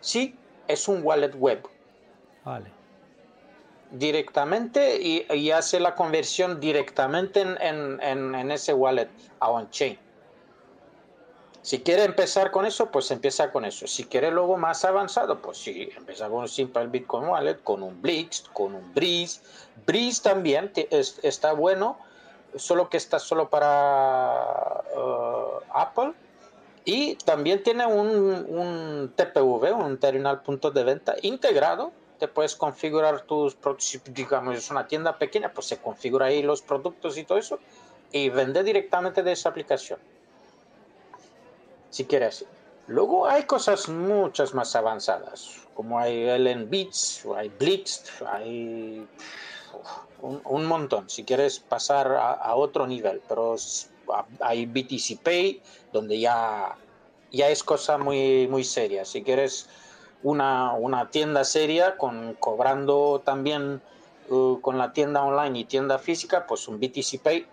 Sí, 0.00 0.34
es 0.68 0.88
un 0.88 1.00
wallet 1.04 1.34
web 1.36 1.62
Vale. 2.44 2.70
directamente 3.92 5.00
y, 5.00 5.26
y 5.32 5.50
hace 5.50 5.78
la 5.78 5.94
conversión 5.94 6.60
directamente 6.60 7.40
en, 7.42 7.56
en- 7.60 8.00
en- 8.02 8.34
en 8.34 8.50
ese 8.50 8.72
wallet 8.74 9.08
a 9.40 9.50
on-chain. 9.50 9.98
Si 11.62 11.80
quiere 11.80 12.02
empezar 12.04 12.50
con 12.50 12.66
eso, 12.66 12.90
pues 12.90 13.10
empieza 13.12 13.52
con 13.52 13.64
eso. 13.64 13.86
Si 13.86 14.04
quiere 14.04 14.32
luego 14.32 14.56
más 14.56 14.84
avanzado, 14.84 15.40
pues 15.40 15.58
sí, 15.58 15.88
empieza 15.96 16.28
con 16.28 16.40
un 16.40 16.48
Simple 16.48 16.88
Bitcoin 16.88 17.28
Wallet, 17.28 17.62
con 17.62 17.84
un 17.84 18.02
Blix, 18.02 18.40
con 18.52 18.74
un 18.74 18.92
Breeze. 18.92 19.40
Breeze 19.86 20.20
también 20.22 20.72
es- 20.74 21.20
está 21.22 21.52
bueno, 21.52 21.98
solo 22.56 22.90
que 22.90 22.96
está 22.96 23.20
solo 23.20 23.48
para 23.48 24.82
uh, 24.96 25.60
Apple. 25.72 26.12
Y 26.84 27.14
también 27.14 27.62
tiene 27.62 27.86
un, 27.86 28.08
un 28.48 29.12
TPV, 29.14 29.72
un 29.72 29.98
terminal 29.98 30.42
punto 30.42 30.72
de 30.72 30.82
venta 30.82 31.14
integrado. 31.22 31.92
Te 32.18 32.26
puedes 32.26 32.56
configurar 32.56 33.20
tus 33.22 33.54
productos, 33.54 34.00
digamos, 34.12 34.56
es 34.56 34.68
una 34.70 34.88
tienda 34.88 35.16
pequeña, 35.16 35.52
pues 35.52 35.68
se 35.68 35.78
configura 35.78 36.26
ahí 36.26 36.42
los 36.42 36.60
productos 36.62 37.16
y 37.18 37.24
todo 37.24 37.38
eso 37.38 37.60
y 38.10 38.28
vende 38.30 38.62
directamente 38.64 39.22
de 39.22 39.32
esa 39.32 39.48
aplicación. 39.48 39.98
Si 41.92 42.06
quieres. 42.06 42.46
Luego 42.86 43.26
hay 43.26 43.42
cosas 43.42 43.86
muchas 43.90 44.54
más 44.54 44.74
avanzadas, 44.74 45.60
como 45.74 45.98
hay 45.98 46.24
LN 46.24 46.70
Beats, 46.70 47.22
hay 47.36 47.50
Blix, 47.50 48.04
hay 48.26 49.06
un, 50.22 50.64
montón. 50.64 51.10
Si 51.10 51.22
quieres 51.22 51.60
pasar 51.60 52.16
a, 52.16 52.54
otro 52.54 52.86
nivel, 52.86 53.20
pero 53.28 53.56
hay 54.40 54.64
BTC 54.64 55.20
Pay, 55.22 55.62
donde 55.92 56.18
ya, 56.18 56.76
ya 57.30 57.50
es 57.50 57.62
cosa 57.62 57.98
muy, 57.98 58.48
muy 58.48 58.64
seria. 58.64 59.04
Si 59.04 59.22
quieres 59.22 59.68
una, 60.22 60.72
una 60.72 61.10
tienda 61.10 61.44
seria, 61.44 61.98
con, 61.98 62.34
cobrando 62.40 63.20
también 63.22 63.82
uh, 64.30 64.58
con 64.62 64.78
la 64.78 64.94
tienda 64.94 65.22
online 65.22 65.58
y 65.58 65.64
tienda 65.66 65.98
física, 65.98 66.46
pues 66.46 66.66
un 66.68 66.80
BTC 66.80 67.20
Pay 67.22 67.46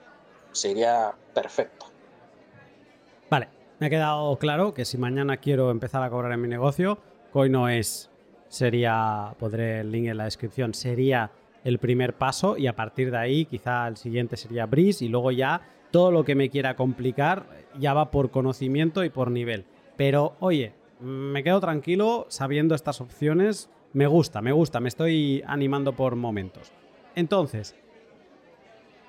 sería 0.54 1.14
perfecto. 1.34 1.89
Me 3.80 3.88
ha 3.88 3.90
quedado 3.90 4.38
claro 4.38 4.74
que 4.74 4.84
si 4.84 4.98
mañana 4.98 5.38
quiero 5.38 5.72
empezar 5.72 6.04
a 6.04 6.10
cobrar 6.10 6.34
en 6.34 6.42
mi 6.42 6.50
negocio, 6.50 7.00
Coino 7.32 7.70
es, 7.70 8.12
sería, 8.50 9.34
podré 9.40 9.80
el 9.80 9.92
link 9.92 10.08
en 10.08 10.18
la 10.18 10.26
descripción, 10.26 10.74
sería 10.74 11.32
el 11.64 11.80
primer 11.80 12.14
paso 12.18 12.58
y 12.58 12.68
a 12.68 12.76
partir 12.76 13.10
de 13.10 13.18
ahí 13.18 13.46
quizá 13.46 13.88
el 13.88 13.96
siguiente 13.96 14.36
sería 14.36 14.66
Breeze 14.66 15.06
y 15.06 15.08
luego 15.08 15.32
ya 15.32 15.62
todo 15.92 16.12
lo 16.12 16.26
que 16.26 16.36
me 16.36 16.50
quiera 16.50 16.76
complicar 16.76 17.46
ya 17.80 17.94
va 17.94 18.12
por 18.12 18.32
conocimiento 18.32 19.06
y 19.06 19.10
por 19.10 19.32
nivel. 19.32 19.64
Pero 19.96 20.36
oye, 20.42 20.74
me 21.00 21.42
quedo 21.42 21.62
tranquilo 21.62 22.26
sabiendo 22.28 22.76
estas 22.76 23.00
opciones, 23.00 23.70
me 23.94 24.08
gusta, 24.08 24.42
me 24.42 24.52
gusta, 24.52 24.82
me 24.82 24.90
estoy 24.90 25.42
animando 25.48 25.94
por 25.94 26.18
momentos. 26.18 26.74
Entonces, 27.16 27.78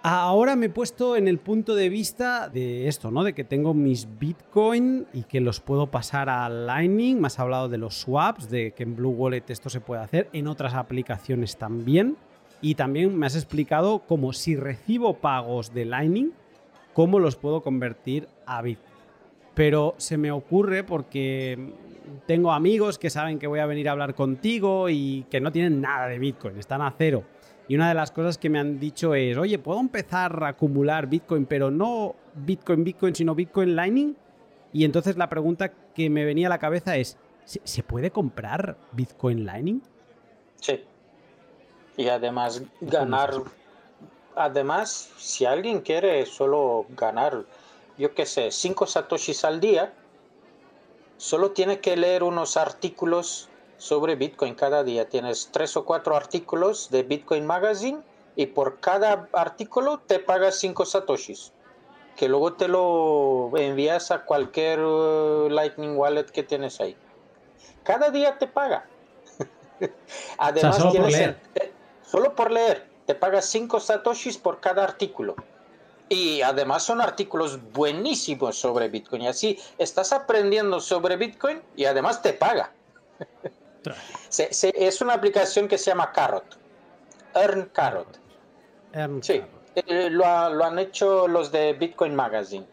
Ahora 0.03 0.57
me 0.57 0.67
he 0.67 0.71
puesto 0.71 1.15
en 1.15 1.29
el 1.29 1.37
punto 1.37 1.75
de 1.75 1.91
vista 1.91 2.49
de 2.49 2.89
esto, 2.89 3.11
¿no? 3.11 3.23
De 3.23 3.35
que 3.35 3.45
tengo 3.45 3.75
mis 3.75 4.09
Bitcoin 4.19 5.07
y 5.13 5.25
que 5.25 5.41
los 5.41 5.61
puedo 5.61 5.89
pasar 5.89 6.31
a 6.31 6.49
Lightning. 6.49 7.21
Me 7.21 7.27
has 7.27 7.39
hablado 7.39 7.69
de 7.69 7.77
los 7.77 7.97
swaps, 7.97 8.49
de 8.49 8.73
que 8.73 8.85
en 8.85 8.97
Blue 8.97 9.11
Wallet 9.11 9.45
esto 9.49 9.69
se 9.69 9.83
puede 9.83 10.01
hacer, 10.01 10.31
en 10.33 10.47
otras 10.47 10.73
aplicaciones 10.73 11.59
también. 11.59 12.17
Y 12.63 12.77
también 12.77 13.15
me 13.19 13.27
has 13.27 13.37
explicado 13.37 13.99
cómo 14.07 14.33
si 14.33 14.57
recibo 14.57 15.19
pagos 15.19 15.75
de 15.75 15.85
Lightning, 15.85 16.33
cómo 16.95 17.19
los 17.19 17.37
puedo 17.37 17.61
convertir 17.61 18.27
a 18.47 18.63
Bitcoin. 18.63 18.91
Pero 19.55 19.95
se 19.99 20.17
me 20.17 20.31
ocurre 20.31 20.83
porque 20.83 21.59
tengo 22.27 22.53
amigos 22.53 22.99
que 22.99 23.11
saben 23.11 23.39
que 23.39 23.47
voy 23.47 23.61
a 23.61 23.67
venir 23.67 23.91
a 23.91 23.93
hablar 23.93 24.15
contigo 24.15 24.89
y 24.89 25.27
que 25.31 25.43
no 25.43 25.53
tienen 25.53 25.83
nada 25.83 26.09
de 26.09 26.19
Bitcoin, 26.19 26.59
están 26.59 26.81
a 26.81 26.95
cero. 26.97 27.23
Y 27.71 27.77
una 27.77 27.89
de 27.89 27.95
las 27.95 28.11
cosas 28.11 28.37
que 28.37 28.51
me 28.51 28.59
han 28.59 28.81
dicho 28.81 29.15
es, 29.15 29.39
oye, 29.39 29.57
¿puedo 29.57 29.79
empezar 29.79 30.43
a 30.43 30.49
acumular 30.49 31.07
Bitcoin, 31.07 31.47
pero 31.47 31.71
no 31.71 32.17
Bitcoin, 32.35 32.83
Bitcoin, 32.83 33.15
sino 33.15 33.33
Bitcoin 33.37 33.77
Lightning? 33.77 34.17
Y 34.73 34.85
entonces 34.85 35.17
la 35.17 35.29
pregunta 35.29 35.71
que 35.95 36.11
me 36.11 36.25
venía 36.25 36.49
a 36.49 36.51
la 36.51 36.59
cabeza 36.59 36.97
es, 36.97 37.17
¿se 37.45 37.85
puede 37.85 38.11
comprar 38.11 38.77
Bitcoin 38.91 39.47
Lightning? 39.47 39.81
Sí. 40.57 40.85
Y 41.97 42.09
además 42.09 42.61
ganar, 42.81 43.35
además, 44.35 45.13
si 45.17 45.45
alguien 45.45 45.81
quiere 45.81 46.27
solo 46.27 46.87
ganar, 46.97 47.45
yo 47.97 48.13
qué 48.17 48.27
sé, 48.27 48.51
5 48.51 48.85
satoshis 48.89 49.45
al 49.45 49.61
día, 49.61 49.93
solo 51.19 51.53
tiene 51.53 51.79
que 51.79 51.97
leer 51.97 52.25
unos 52.25 52.57
artículos 52.57 53.49
sobre 53.81 54.15
Bitcoin 54.15 54.55
cada 54.55 54.85
día. 54.85 55.09
Tienes 55.09 55.49
tres 55.51 55.75
o 55.77 55.87
cuatro 55.87 56.15
artículos 56.15 56.91
de 56.91 57.03
Bitcoin 57.03 57.47
Magazine 57.47 58.01
y 58.37 58.47
por 58.47 58.79
cada 58.79 59.29
artículo 59.33 60.01
te 60.07 60.19
pagas 60.19 60.57
5 60.57 60.85
satoshis. 60.85 61.53
Que 62.15 62.29
luego 62.29 62.53
te 62.53 62.69
lo 62.69 63.51
envías 63.57 64.11
a 64.11 64.27
cualquier 64.27 64.81
uh, 64.81 65.49
Lightning 65.49 65.97
Wallet 65.97 66.27
que 66.27 66.43
tienes 66.43 66.79
ahí. 66.81 66.95
Cada 67.83 68.11
día 68.11 68.37
te 68.39 68.47
paga. 68.47 68.85
Además, 70.39 70.77
solo, 70.77 70.93
por 70.93 71.11
leer. 71.11 71.41
Eh, 71.55 71.73
solo 72.03 72.37
por 72.37 72.51
leer. 72.53 72.87
Te 73.07 73.15
pagas 73.15 73.47
5 73.47 73.81
satoshis 73.81 74.37
por 74.37 74.61
cada 74.61 74.85
artículo. 74.85 75.37
Y 76.11 76.43
además 76.43 76.83
son 76.83 77.01
artículos 77.01 77.61
buenísimos 77.73 78.59
sobre 78.59 78.89
Bitcoin. 78.89 79.23
Y 79.23 79.29
así 79.29 79.59
estás 79.79 80.13
aprendiendo 80.13 80.81
sobre 80.81 81.17
Bitcoin 81.17 81.63
y 81.77 81.85
además 81.85 82.21
te 82.21 82.33
paga. 82.33 82.73
es 84.39 85.01
una 85.01 85.15
aplicación 85.15 85.69
que 85.69 85.79
se 85.79 85.91
llama 85.91 86.13
Carrot. 86.13 86.59
Earn 87.35 87.71
Carrot. 87.73 88.19
sí, 89.23 89.43
eh, 89.75 90.11
lo, 90.11 90.25
han 90.27 90.79
hecho 90.79 91.29
los 91.29 91.53
de 91.53 91.73
Bitcoin 91.75 92.15
Magazine. 92.15 92.67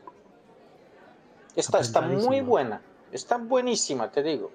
Esta 1.55 1.80
está 1.80 2.01
muy 2.01 2.41
buena. 2.41 2.82
Está 3.12 3.38
buenísima, 3.38 4.12
te 4.12 4.22
digo. 4.22 4.51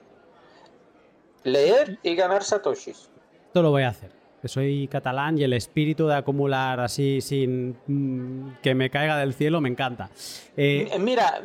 Leer 1.45 1.99
y 2.03 2.15
ganar 2.15 2.45
satoshis. 2.45 3.09
Esto 3.47 3.63
lo 3.63 3.71
voy 3.71 3.83
a 3.83 3.89
hacer 3.89 4.22
que 4.43 4.49
soy 4.49 4.89
catalán 4.89 5.39
y 5.39 5.45
el 5.45 5.53
espíritu 5.53 6.09
de 6.09 6.17
acumular 6.17 6.81
así 6.81 7.21
sin 7.21 7.77
mm, 7.87 8.57
que 8.61 8.75
me 8.75 8.91
caiga 8.91 9.17
del 9.17 9.35
cielo 9.35 9.61
me 9.61 9.69
encanta. 9.69 10.11
Eh, 10.57 10.91
Mira, 10.99 11.43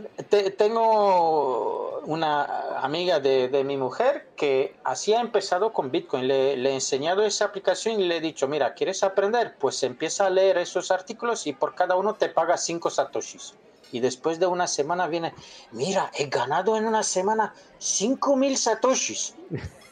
tengo 0.57 1.99
una 2.05 2.81
amiga 2.81 3.19
de, 3.19 3.63
mi 3.63 3.77
mujer 3.77 4.29
que 4.35 4.73
así 4.83 5.13
ha 5.13 5.21
empezado 5.21 5.71
con 5.73 5.91
Bitcoin. 5.91 6.27
Le, 6.27 6.53
he 6.53 6.73
enseñado 6.73 7.23
esa 7.23 7.45
aplicación 7.45 8.01
y 8.01 8.07
le 8.07 8.17
he 8.17 8.21
dicho, 8.21 8.47
mira, 8.47 8.73
¿quieres 8.73 9.03
aprender? 9.03 9.53
Pues 9.59 9.83
empieza 9.83 10.25
a 10.25 10.31
leer 10.31 10.57
esos 10.57 10.89
artículos 10.89 11.45
y 11.45 11.53
por 11.53 11.75
cada 11.75 11.95
uno 11.95 12.15
te 12.15 12.29
paga 12.29 12.57
5 12.57 12.89
satoshis. 12.89 13.53
Y 13.91 13.99
después 13.99 14.39
de 14.39 14.47
una 14.47 14.65
semana 14.65 15.07
viene, 15.07 15.35
mira, 15.71 16.11
he 16.17 16.25
ganado 16.25 16.75
en 16.77 16.85
una 16.85 17.03
semana 17.03 17.53
5.000 17.79 18.55
satoshis. 18.55 19.35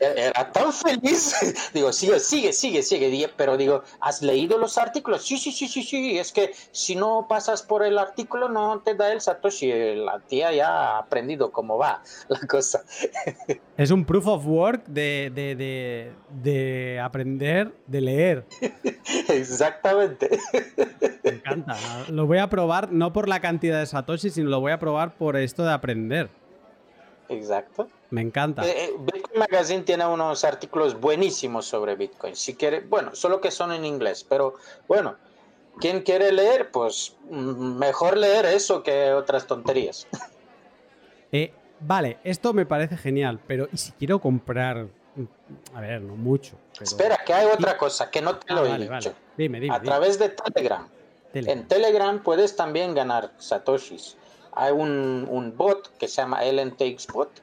Era 0.00 0.52
tan 0.52 0.72
feliz. 0.72 1.70
Digo, 1.72 1.92
sigue, 1.92 2.20
sigue, 2.20 2.52
sigue, 2.52 2.82
sigue. 2.82 3.30
Pero 3.36 3.56
digo, 3.56 3.82
¿has 4.00 4.22
leído 4.22 4.58
los 4.58 4.78
artículos? 4.78 5.24
Sí, 5.24 5.36
sí, 5.36 5.52
sí, 5.52 5.68
sí, 5.68 5.82
sí. 5.82 6.18
Es 6.18 6.32
que 6.32 6.52
si 6.72 6.96
no 6.96 7.26
pasas 7.28 7.62
por 7.62 7.84
el 7.84 7.98
artículo, 7.98 8.48
no 8.48 8.80
te 8.80 8.94
da 8.94 9.12
el 9.12 9.20
Satoshi. 9.20 9.94
La 9.96 10.20
tía 10.20 10.52
ya 10.52 10.68
ha 10.68 10.98
aprendido 10.98 11.50
cómo 11.50 11.78
va 11.78 12.02
la 12.28 12.40
cosa. 12.46 12.84
Es 13.76 13.90
un 13.90 14.04
proof 14.04 14.26
of 14.26 14.46
work 14.46 14.86
de, 14.86 15.32
de, 15.34 16.12
de, 16.42 17.00
aprender, 17.00 17.72
de 17.86 18.00
leer. 18.00 18.46
Exactamente. 19.28 20.30
Me 21.22 21.30
encanta. 21.30 21.76
Lo 22.10 22.26
voy 22.26 22.38
a 22.38 22.48
probar 22.48 22.92
no 22.92 23.12
por 23.12 23.28
la 23.28 23.40
cantidad 23.40 23.80
de 23.80 23.86
Satoshi, 23.86 24.30
sino 24.30 24.50
lo 24.50 24.60
voy 24.60 24.72
a 24.72 24.78
probar 24.78 25.16
por 25.16 25.36
esto 25.36 25.64
de 25.64 25.72
aprender. 25.72 26.30
Exacto. 27.28 27.88
Me 28.14 28.20
encanta. 28.20 28.64
Eh, 28.64 28.84
eh, 28.84 28.94
Bitcoin 28.96 29.40
Magazine 29.40 29.82
tiene 29.82 30.06
unos 30.06 30.44
artículos 30.44 31.00
buenísimos 31.00 31.66
sobre 31.66 31.96
Bitcoin. 31.96 32.36
Si 32.36 32.54
quiere, 32.54 32.78
bueno, 32.78 33.12
solo 33.16 33.40
que 33.40 33.50
son 33.50 33.72
en 33.72 33.84
inglés, 33.84 34.24
pero 34.28 34.54
bueno, 34.86 35.16
quien 35.80 36.02
quiere 36.02 36.30
leer, 36.30 36.70
pues 36.70 37.16
mm, 37.28 37.76
mejor 37.76 38.16
leer 38.16 38.46
eso 38.46 38.84
que 38.84 39.12
otras 39.12 39.46
tonterías. 39.46 40.06
Eh, 41.36 41.52
vale, 41.80 42.18
esto 42.22 42.52
me 42.52 42.64
parece 42.64 42.96
genial, 42.96 43.40
pero 43.44 43.68
¿y 43.72 43.76
si 43.76 43.90
quiero 43.90 44.20
comprar? 44.20 44.86
A 45.74 45.80
ver, 45.80 46.00
no 46.00 46.14
mucho. 46.14 46.54
Espera, 46.80 47.18
que 47.26 47.34
hay 47.34 47.46
otra 47.46 47.76
cosa 47.76 48.08
que 48.08 48.22
no 48.22 48.36
te 48.36 48.54
lo 48.54 48.64
he 48.64 48.78
dicho. 48.78 49.12
Dime, 49.36 49.58
dime, 49.58 49.74
A 49.74 49.82
través 49.82 50.16
de 50.20 50.28
Telegram. 50.28 50.86
En 51.32 51.66
Telegram 51.66 52.22
puedes 52.22 52.54
también 52.54 52.94
ganar 52.94 53.32
satoshis. 53.38 54.16
Hay 54.52 54.70
un, 54.70 55.26
un 55.28 55.56
bot 55.56 55.96
que 55.98 56.06
se 56.06 56.22
llama 56.22 56.44
Ellen 56.44 56.70
Takes 56.70 57.06
Bot 57.12 57.42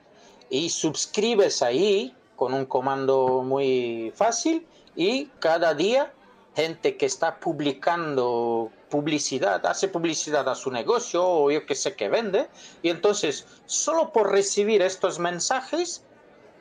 y 0.52 0.70
suscribes 0.70 1.64
ahí 1.64 2.14
con 2.36 2.54
un 2.54 2.66
comando 2.66 3.41
muy 3.43 4.12
fácil 4.16 4.68
y 4.95 5.26
cada 5.39 5.74
día 5.74 6.14
gente 6.56 6.97
que 6.97 7.06
está 7.06 7.39
publicando 7.39 8.70
publicidad, 8.89 9.66
hace 9.66 9.88
publicidad 9.88 10.47
a 10.49 10.56
su 10.56 10.70
negocio 10.70 11.26
o 11.26 11.49
yo 11.49 11.66
que 11.66 11.74
sé 11.74 11.95
que 11.95 12.10
vende 12.10 12.49
y 12.84 12.89
entonces 12.89 13.47
solo 13.66 14.12
por 14.12 14.30
recibir 14.30 14.82
estos 14.82 15.18
mensajes 15.18 16.04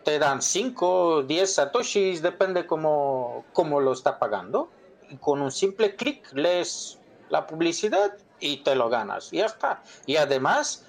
te 0.04 0.18
dan 0.18 0.40
5, 0.40 1.24
10 1.24 1.54
satoshis, 1.54 2.22
depende 2.22 2.66
cómo, 2.66 3.44
cómo 3.52 3.80
lo 3.80 3.92
está 3.92 4.18
pagando. 4.18 4.70
Y 5.10 5.16
con 5.16 5.42
un 5.42 5.50
simple 5.50 5.96
clic 5.96 6.32
lees 6.32 6.98
la 7.28 7.46
publicidad 7.46 8.16
y 8.38 8.58
te 8.58 8.74
lo 8.74 8.88
ganas. 8.88 9.32
Y 9.32 9.38
ya 9.38 9.46
está. 9.46 9.82
Y 10.06 10.16
además 10.16 10.86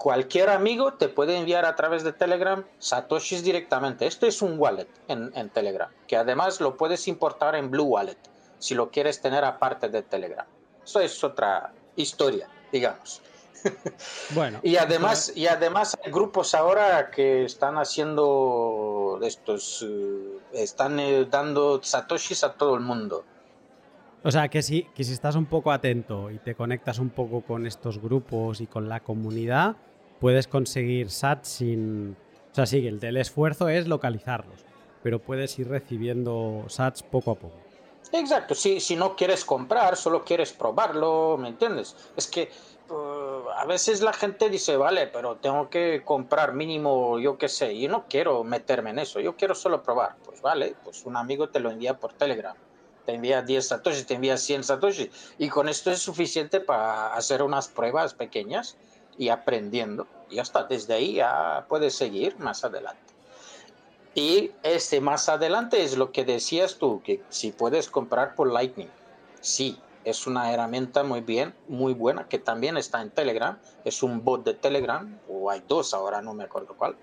cualquier 0.00 0.48
amigo 0.48 0.94
te 0.94 1.08
puede 1.10 1.36
enviar 1.36 1.66
a 1.66 1.76
través 1.76 2.02
de 2.02 2.14
Telegram 2.14 2.64
satoshis 2.78 3.44
directamente. 3.44 4.06
Esto 4.06 4.26
es 4.26 4.40
un 4.40 4.58
wallet 4.58 4.88
en, 5.08 5.50
Telegram, 5.50 5.90
que 6.08 6.16
además 6.16 6.58
lo 6.62 6.78
puedes 6.78 7.06
importar 7.06 7.54
en 7.54 7.70
Blue 7.70 7.84
Wallet, 7.84 8.16
si 8.58 8.74
lo 8.74 8.90
quieres 8.90 9.20
tener 9.20 9.44
aparte 9.44 9.90
de 9.90 10.00
Telegram. 10.00 10.46
Eso 10.82 11.00
es 11.00 11.22
otra 11.22 11.74
historia, 11.96 12.48
digamos. 12.72 13.20
Bueno. 14.34 14.58
y 14.62 14.76
además, 14.76 15.32
y 15.36 15.46
además 15.46 15.94
hay 16.02 16.10
grupos 16.10 16.54
ahora 16.54 17.10
que 17.10 17.44
están 17.44 17.76
haciendo 17.76 19.20
estos, 19.20 19.86
eh, 19.86 20.38
están 20.54 20.98
eh, 20.98 21.26
dando 21.30 21.82
satoshis 21.82 22.42
a 22.42 22.54
todo 22.54 22.74
el 22.74 22.80
mundo. 22.80 23.22
O 24.22 24.30
sea, 24.30 24.48
que 24.48 24.62
si, 24.62 24.84
que 24.94 25.04
si 25.04 25.12
estás 25.12 25.36
un 25.36 25.44
poco 25.44 25.72
atento 25.72 26.30
y 26.30 26.38
te 26.38 26.54
conectas 26.54 26.98
un 26.98 27.10
poco 27.10 27.42
con 27.42 27.66
estos 27.66 28.00
grupos 28.00 28.62
y 28.62 28.66
con 28.66 28.88
la 28.88 29.00
comunidad, 29.00 29.76
puedes 30.20 30.46
conseguir 30.46 31.10
SAT 31.10 31.44
sin... 31.44 32.16
O 32.52 32.54
sea, 32.54 32.66
sí, 32.66 32.86
el, 32.86 33.16
esfuerzo 33.16 33.68
es 33.68 33.88
localizarlos, 33.88 34.64
pero 35.02 35.18
puedes 35.18 35.58
ir 35.58 35.68
recibiendo 35.68 36.64
SATs 36.68 37.02
poco 37.02 37.32
a 37.32 37.34
poco. 37.36 37.56
Exacto, 38.12 38.54
si, 38.54 38.80
si 38.80 38.96
no 38.96 39.14
quieres 39.14 39.44
comprar, 39.44 39.96
solo 39.96 40.24
quieres 40.24 40.52
probarlo, 40.52 41.36
¿me 41.38 41.48
entiendes? 41.48 41.94
Es 42.16 42.26
que 42.26 42.50
uh, 42.88 43.48
a 43.50 43.64
veces 43.66 44.00
la 44.00 44.12
gente 44.12 44.50
dice, 44.50 44.76
vale, 44.76 45.06
pero 45.06 45.36
tengo 45.36 45.70
que 45.70 46.02
comprar 46.04 46.54
mínimo, 46.54 47.20
yo 47.20 47.38
qué 47.38 47.48
sé, 47.48 47.78
yo 47.78 47.88
no 47.88 48.06
quiero 48.08 48.42
meterme 48.42 48.90
en 48.90 48.98
eso, 48.98 49.20
yo 49.20 49.36
quiero 49.36 49.54
solo 49.54 49.82
probar. 49.82 50.16
Pues 50.24 50.42
vale, 50.42 50.74
pues 50.82 51.06
un 51.06 51.16
amigo 51.16 51.50
te 51.50 51.60
lo 51.60 51.70
envía 51.70 51.98
por 51.98 52.12
Telegram, 52.14 52.56
te 53.06 53.14
envía 53.14 53.42
10 53.42 53.68
satoshis, 53.68 54.06
te 54.06 54.14
envía 54.14 54.36
100 54.36 54.64
satoshis, 54.64 55.34
y 55.38 55.48
con 55.48 55.68
esto 55.68 55.92
es 55.92 56.00
suficiente 56.00 56.58
para 56.58 57.14
hacer 57.14 57.44
unas 57.44 57.68
pruebas 57.68 58.14
pequeñas 58.14 58.76
y 59.20 59.28
aprendiendo. 59.28 60.06
Y 60.30 60.38
hasta 60.38 60.64
desde 60.64 60.94
ahí 60.94 61.14
ya 61.16 61.66
puedes 61.68 61.94
seguir 61.94 62.38
más 62.38 62.64
adelante. 62.64 63.02
Y 64.14 64.52
este 64.62 65.02
más 65.02 65.28
adelante 65.28 65.84
es 65.84 65.98
lo 65.98 66.10
que 66.10 66.24
decías 66.24 66.78
tú, 66.78 67.02
que 67.04 67.22
si 67.28 67.52
puedes 67.52 67.90
comprar 67.90 68.34
por 68.34 68.50
Lightning. 68.50 68.88
Sí, 69.42 69.78
es 70.04 70.26
una 70.26 70.50
herramienta 70.50 71.02
muy 71.02 71.20
bien, 71.20 71.54
muy 71.68 71.92
buena, 71.92 72.28
que 72.28 72.38
también 72.38 72.78
está 72.78 73.02
en 73.02 73.10
Telegram. 73.10 73.58
Es 73.84 74.02
un 74.02 74.24
bot 74.24 74.42
de 74.42 74.54
Telegram, 74.54 75.18
o 75.28 75.50
hay 75.50 75.62
dos 75.68 75.92
ahora, 75.92 76.22
no 76.22 76.32
me 76.32 76.44
acuerdo 76.44 76.74
cuál. 76.74 76.96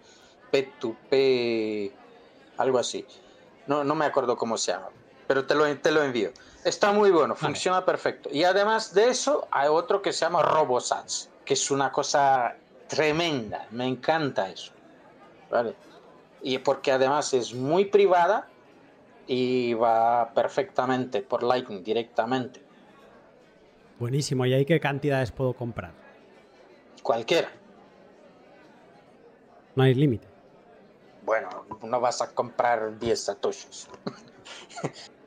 P2P, 0.51 1.91
algo 2.57 2.79
así. 2.79 3.05
No, 3.67 3.83
no 3.83 3.93
me 3.93 4.05
acuerdo 4.05 4.35
cómo 4.37 4.57
se 4.57 4.71
llama, 4.71 4.89
pero 5.27 5.45
te 5.45 5.53
lo, 5.53 5.77
te 5.77 5.91
lo 5.91 6.01
envío. 6.01 6.31
Está 6.63 6.91
muy 6.91 7.11
bueno, 7.11 7.35
funciona 7.35 7.85
perfecto. 7.85 8.29
Y 8.31 8.43
además 8.43 8.95
de 8.95 9.09
eso, 9.09 9.47
hay 9.51 9.67
otro 9.67 10.01
que 10.01 10.11
se 10.11 10.21
llama 10.25 10.41
RoboSats 10.41 11.29
que 11.47 11.53
es 11.53 11.71
una 11.71 11.93
cosa 11.93 12.57
tremenda, 12.89 13.67
me 13.71 13.87
encanta 13.87 14.49
eso. 14.49 14.73
¿vale? 15.49 15.75
Y 16.41 16.57
porque 16.57 16.91
además 16.91 17.33
es 17.33 17.53
muy 17.53 17.85
privada 17.85 18.49
y 19.25 19.73
va 19.73 20.33
perfectamente 20.33 21.21
por 21.21 21.43
Lightning 21.43 21.83
directamente. 21.83 22.61
Buenísimo, 23.97 24.45
¿y 24.45 24.53
ahí 24.53 24.65
qué 24.65 24.81
cantidades 24.81 25.31
puedo 25.31 25.53
comprar? 25.53 25.93
Cualquiera. 27.01 27.49
No 29.75 29.83
hay 29.83 29.93
límite. 29.93 30.27
Bueno, 31.23 31.49
no 31.81 32.01
vas 32.01 32.21
a 32.21 32.33
comprar 32.33 32.99
10 32.99 33.23
satoshis. 33.23 33.87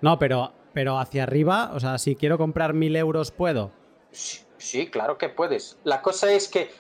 No, 0.00 0.18
pero, 0.18 0.54
pero 0.72 0.98
hacia 0.98 1.24
arriba, 1.24 1.72
o 1.74 1.80
sea, 1.80 1.98
si 1.98 2.16
quiero 2.16 2.38
comprar 2.38 2.72
mil 2.72 2.96
euros, 2.96 3.30
¿puedo? 3.32 3.70
Sí, 4.12 4.40
claro 4.90 5.18
que 5.18 5.28
puedes. 5.28 5.76
La 5.84 6.02
cosa 6.02 6.30
es 6.30 6.48
que 6.48 6.70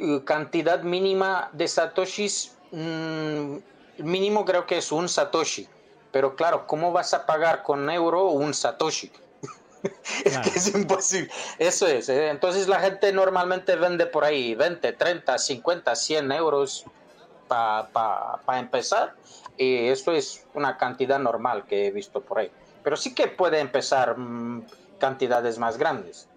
uh, 0.00 0.20
cantidad 0.20 0.82
mínima 0.82 1.50
de 1.52 1.68
satoshis, 1.68 2.56
mm, 2.70 3.56
mínimo 3.98 4.44
creo 4.44 4.66
que 4.66 4.78
es 4.78 4.92
un 4.92 5.08
satoshi. 5.08 5.68
Pero 6.10 6.36
claro, 6.36 6.66
¿cómo 6.66 6.92
vas 6.92 7.14
a 7.14 7.24
pagar 7.26 7.62
con 7.62 7.88
euro 7.88 8.26
un 8.26 8.52
satoshi? 8.52 9.10
es 10.24 10.38
que 10.38 10.50
es 10.50 10.74
imposible. 10.74 11.30
Eso 11.58 11.86
es. 11.86 12.08
¿eh? 12.08 12.28
Entonces 12.28 12.68
la 12.68 12.80
gente 12.80 13.12
normalmente 13.12 13.76
vende 13.76 14.06
por 14.06 14.24
ahí 14.24 14.54
20, 14.54 14.92
30, 14.92 15.38
50, 15.38 15.96
100 15.96 16.32
euros 16.32 16.84
para 17.48 18.58
empezar. 18.58 19.14
Y 19.56 19.88
esto 19.88 20.12
es 20.12 20.46
una 20.54 20.76
cantidad 20.76 21.18
normal 21.18 21.64
que 21.66 21.86
he 21.86 21.90
visto 21.90 22.20
por 22.20 22.38
ahí. 22.38 22.50
Pero 22.82 22.96
sí 22.96 23.14
que 23.14 23.28
puede 23.28 23.60
empezar 23.60 24.18
mm, 24.18 24.66
cantidades 24.98 25.58
más 25.58 25.78
grandes. 25.78 26.28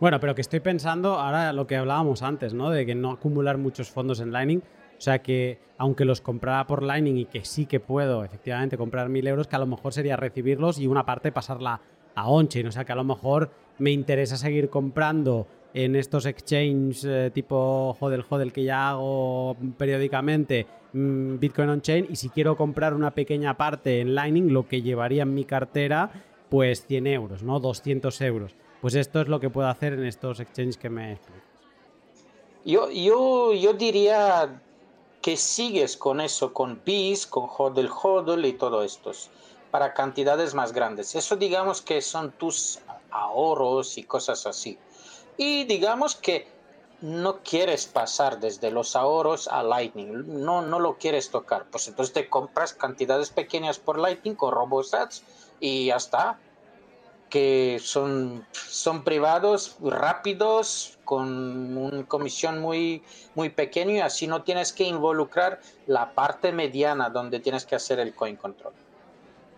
Bueno, 0.00 0.18
pero 0.18 0.34
que 0.34 0.40
estoy 0.40 0.60
pensando 0.60 1.18
ahora 1.18 1.52
lo 1.52 1.66
que 1.66 1.76
hablábamos 1.76 2.22
antes, 2.22 2.54
¿no? 2.54 2.70
De 2.70 2.86
que 2.86 2.94
no 2.94 3.10
acumular 3.10 3.58
muchos 3.58 3.90
fondos 3.90 4.20
en 4.20 4.32
Lightning. 4.32 4.60
O 4.60 5.00
sea 5.00 5.20
que, 5.20 5.58
aunque 5.76 6.06
los 6.06 6.22
comprara 6.22 6.66
por 6.66 6.82
Lightning 6.82 7.18
y 7.18 7.24
que 7.26 7.44
sí 7.44 7.66
que 7.66 7.80
puedo 7.80 8.24
efectivamente 8.24 8.78
comprar 8.78 9.10
mil 9.10 9.26
euros, 9.26 9.46
que 9.46 9.56
a 9.56 9.58
lo 9.58 9.66
mejor 9.66 9.92
sería 9.92 10.16
recibirlos 10.16 10.78
y 10.78 10.86
una 10.86 11.04
parte 11.04 11.32
pasarla 11.32 11.82
a 12.14 12.28
on-chain. 12.30 12.66
O 12.66 12.72
sea 12.72 12.86
que 12.86 12.92
a 12.92 12.94
lo 12.94 13.04
mejor 13.04 13.50
me 13.78 13.90
interesa 13.90 14.38
seguir 14.38 14.70
comprando 14.70 15.46
en 15.74 15.94
estos 15.94 16.24
exchanges 16.24 17.04
eh, 17.04 17.30
tipo 17.32 17.96
hodel 18.00 18.24
hodel 18.28 18.52
que 18.54 18.64
ya 18.64 18.90
hago 18.90 19.54
periódicamente 19.76 20.66
mm, 20.94 21.38
Bitcoin 21.38 21.68
on-chain 21.68 22.06
y 22.08 22.16
si 22.16 22.30
quiero 22.30 22.56
comprar 22.56 22.94
una 22.94 23.10
pequeña 23.10 23.56
parte 23.58 24.00
en 24.00 24.14
Lightning, 24.14 24.50
lo 24.50 24.66
que 24.66 24.80
llevaría 24.80 25.24
en 25.24 25.34
mi 25.34 25.44
cartera, 25.44 26.10
pues 26.48 26.86
100 26.86 27.06
euros, 27.06 27.42
¿no? 27.42 27.60
200 27.60 28.18
euros. 28.22 28.56
Pues 28.80 28.94
esto 28.94 29.20
es 29.20 29.28
lo 29.28 29.40
que 29.40 29.50
puedo 29.50 29.68
hacer 29.68 29.92
en 29.94 30.06
estos 30.06 30.40
exchanges 30.40 30.76
que 30.76 30.90
me. 30.90 31.18
Yo, 32.64 32.90
yo, 32.90 33.52
yo 33.54 33.72
diría 33.74 34.60
que 35.22 35.36
sigues 35.36 35.96
con 35.96 36.20
eso, 36.20 36.52
con 36.52 36.76
PIS, 36.76 37.26
con 37.26 37.48
hodl 37.48 37.88
hodl 37.90 38.44
y 38.44 38.52
todo 38.54 38.82
esto, 38.82 39.12
para 39.70 39.92
cantidades 39.92 40.54
más 40.54 40.72
grandes. 40.72 41.14
Eso 41.14 41.36
digamos 41.36 41.82
que 41.82 42.00
son 42.00 42.32
tus 42.32 42.80
ahorros 43.10 43.98
y 43.98 44.04
cosas 44.04 44.46
así 44.46 44.78
y 45.40 45.64
digamos 45.64 46.16
que 46.16 46.46
no 47.00 47.38
quieres 47.38 47.86
pasar 47.86 48.40
desde 48.40 48.70
los 48.70 48.94
ahorros 48.94 49.48
a 49.48 49.62
Lightning, 49.62 50.44
no, 50.44 50.60
no 50.60 50.78
lo 50.78 50.98
quieres 50.98 51.30
tocar, 51.30 51.64
pues 51.70 51.88
entonces 51.88 52.12
te 52.12 52.28
compras 52.28 52.74
cantidades 52.74 53.30
pequeñas 53.30 53.78
por 53.78 53.98
Lightning 53.98 54.34
con 54.34 54.52
RoboSats 54.52 55.22
y 55.58 55.86
ya 55.86 55.96
está. 55.96 56.38
Que 57.30 57.78
son, 57.80 58.44
son 58.52 59.04
privados, 59.04 59.76
rápidos, 59.80 60.98
con 61.04 61.76
una 61.76 62.06
comisión 62.06 62.60
muy, 62.60 63.02
muy 63.34 63.50
pequeña 63.50 63.92
y 63.92 64.00
así 64.00 64.26
no 64.26 64.42
tienes 64.42 64.72
que 64.72 64.84
involucrar 64.84 65.60
la 65.86 66.12
parte 66.12 66.52
mediana 66.52 67.08
donde 67.08 67.40
tienes 67.40 67.64
que 67.64 67.76
hacer 67.76 68.00
el 68.00 68.14
coin 68.14 68.36
control. 68.36 68.72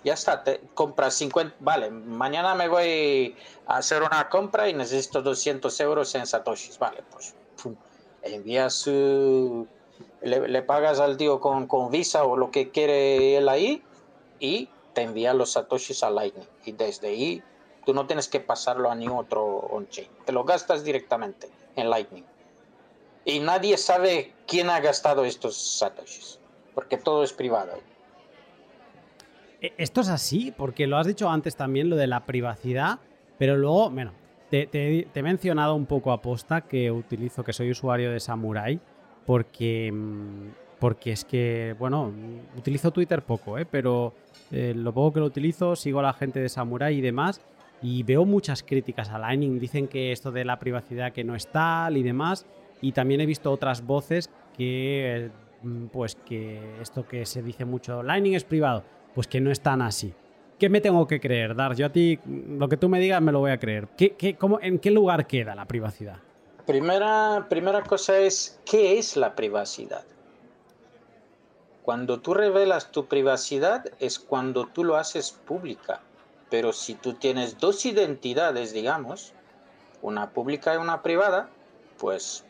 Ya 0.05 0.14
está, 0.14 0.43
te 0.45 0.61
compras 0.75 1.14
50, 1.14 1.57
vale, 1.61 1.91
mañana 1.91 2.55
me 2.55 2.68
voy 2.68 3.37
a 3.66 3.77
hacer 3.77 4.03
una 4.03 4.29
compra 4.29 4.68
y 4.68 4.75
necesito 4.75 5.23
200 5.23 5.79
euros 5.81 6.14
en 6.14 6.27
satoshis, 6.27 6.79
vale, 6.79 7.05
pues 7.11 7.35
envías, 8.23 8.87
le, 8.87 10.62
pagas 10.62 11.01
al 11.01 11.16
tío 11.16 11.41
con, 11.41 11.66
con 11.66 11.91
Visa 11.91 12.25
o 12.25 12.37
lo 12.37 12.51
que 12.51 12.70
quiere 12.70 13.37
él 13.37 13.49
ahí 13.49 13.83
y 14.41 14.68
te 14.93 15.03
envía 15.03 15.35
los 15.35 15.53
satoshis 15.53 16.03
a 16.03 16.11
Lightning. 16.11 16.49
Y 16.64 16.73
desde 16.73 17.09
ahí 17.09 17.43
tú 17.85 17.95
no 17.95 18.07
tienes 18.07 18.28
que 18.28 18.41
pasarlo 18.41 18.91
a 18.91 18.95
ni 18.95 19.09
otro 19.09 19.45
on-chain, 19.45 20.09
te 20.24 20.33
lo 20.33 20.45
gastas 20.45 20.85
directamente 20.85 21.49
en 21.76 21.91
Lightning. 21.91 22.24
Y 23.24 23.39
nadie 23.39 23.76
sabe 23.76 24.33
quién 24.47 24.68
ha 24.70 24.80
gastado 24.80 25.24
estos 25.24 25.57
satoshis, 25.57 26.39
porque 26.74 26.97
todo 26.97 27.22
es 27.22 27.33
privado. 27.33 27.72
E, 29.61 29.72
esto 29.78 30.01
es 30.01 30.09
así, 30.09 30.53
porque 30.57 30.87
lo 30.87 30.97
has 30.97 31.07
dicho 31.07 31.30
antes 31.30 31.57
también, 31.57 31.89
lo 31.89 31.97
de 31.97 32.09
la 32.09 32.26
privacidad, 32.26 32.99
pero 33.39 33.57
luego, 33.57 33.91
bueno, 33.91 34.12
te, 34.51 34.68
he 35.14 35.22
mencionado 35.22 35.74
un 35.74 35.87
poco 35.87 36.12
a 36.12 36.20
posta 36.20 36.62
que 36.62 36.91
utilizo, 36.91 37.45
que 37.45 37.53
soy 37.53 37.70
usuario 37.70 38.11
de 38.11 38.20
Samurai, 38.20 38.78
porque, 39.24 39.91
mm, 39.93 40.49
porque 40.78 41.12
es 41.12 41.24
que, 41.24 41.76
bueno, 41.78 42.12
utilizo 42.57 42.91
Twitter 42.91 43.22
poco, 43.22 43.57
¿eh? 43.57 43.64
pero 43.64 44.14
eh, 44.51 44.74
lo 44.76 44.93
poco 44.93 45.14
que 45.14 45.20
lo 45.20 45.26
utilizo, 45.26 45.76
sigo 45.76 46.01
a 46.01 46.03
la 46.03 46.12
gente 46.12 46.41
de 46.41 46.49
Samurai 46.49 46.95
y 46.97 47.01
demás, 47.01 47.41
y 47.83 48.03
veo 48.05 48.24
muchas 48.24 48.62
críticas 48.62 49.11
a 49.11 49.18
Lightning. 49.18 49.59
Dicen 49.59 49.89
que 49.89 50.12
esto 50.12 50.30
de 50.30 50.45
la 50.45 50.59
privacidad 50.59 51.12
que 51.12 51.24
no 51.24 51.35
es 51.35 51.49
tal 51.49 51.97
y 51.97 52.03
demás, 52.03 52.47
y 52.80 52.93
también 52.93 53.20
he 53.20 53.26
visto 53.26 53.51
otras 53.51 53.85
voces 53.85 54.30
que, 54.57 55.30
mm, 55.62 55.87
pues 55.87 56.14
que 56.14 56.80
esto 56.80 57.07
que 57.07 57.26
se 57.26 57.43
dice 57.43 57.64
mucho, 57.64 58.03
Lightning 58.03 58.35
es 58.35 58.45
privado 58.45 58.85
pues 59.14 59.26
que 59.26 59.41
no 59.41 59.51
es 59.51 59.61
tan 59.61 59.83
así. 59.83 60.14
¿Qué 60.59 60.68
me 60.68 60.80
tengo 60.80 61.07
que 61.07 61.20
creer, 61.20 61.57
Dar? 61.57 61.74
Yo 61.74 61.87
a 61.87 61.93
ti, 61.93 62.18
lo 62.24 62.68
que 62.68 62.76
tú 62.76 62.89
me 62.89 63.01
digas, 63.01 63.20
me 63.20 63.33
lo 63.33 63.41
voy 63.41 63.51
a 63.51 63.59
creer. 63.59 63.89
¿Qué, 63.97 64.37
cómo, 64.39 64.61
¿En 64.61 64.78
qué 64.78 64.91
lugar 64.91 65.26
queda 65.26 65.55
la 65.55 65.66
privacidad? 65.66 66.18
Primera, 66.66 67.47
primera 67.49 67.83
cosa 67.83 68.18
es, 68.18 68.61
¿qué 68.64 68.99
es 68.99 69.16
la 69.16 69.35
privacidad? 69.35 70.05
Cuando 71.83 72.20
tú 72.20 72.33
revelas 72.35 72.93
tu 72.93 73.07
privacidad 73.07 73.85
es 73.99 74.20
cuando 74.20 74.66
tú 74.66 74.85
lo 74.85 74.97
haces 74.97 75.33
pública. 75.33 76.01
Pero 76.53 76.74
si 76.74 76.94
tú 76.94 77.14
tienes 77.14 77.59
dos 77.59 77.86
identidades, 77.86 78.74
digamos, 78.74 79.32
una 80.03 80.32
pública 80.32 80.74
y 80.74 80.76
una 80.76 81.00
privada, 81.00 81.48
pues 81.96 82.44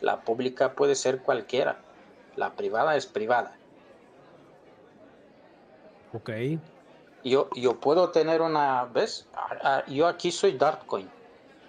la 0.00 0.22
pública 0.22 0.72
puede 0.74 0.96
ser 0.96 1.22
cualquiera. 1.22 1.78
La 2.34 2.56
privada 2.56 2.96
es 2.96 3.06
privada. 3.06 3.56
Ok. 6.12 6.30
Yo, 7.22 7.48
yo 7.54 7.78
puedo 7.78 8.10
tener 8.10 8.42
una, 8.42 8.86
¿ves? 8.86 9.28
Yo 9.86 10.08
aquí 10.08 10.32
soy 10.32 10.58
Dartcoin. 10.58 11.08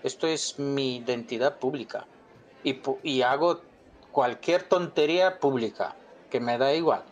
Esto 0.02 0.26
es 0.26 0.58
mi 0.58 0.96
identidad 0.96 1.60
pública. 1.60 2.08
Y, 2.64 2.82
y 3.04 3.22
hago 3.22 3.62
cualquier 4.12 4.64
tontería 4.64 5.40
pública, 5.40 5.94
que 6.32 6.40
me 6.40 6.58
da 6.58 6.74
igual. 6.74 7.04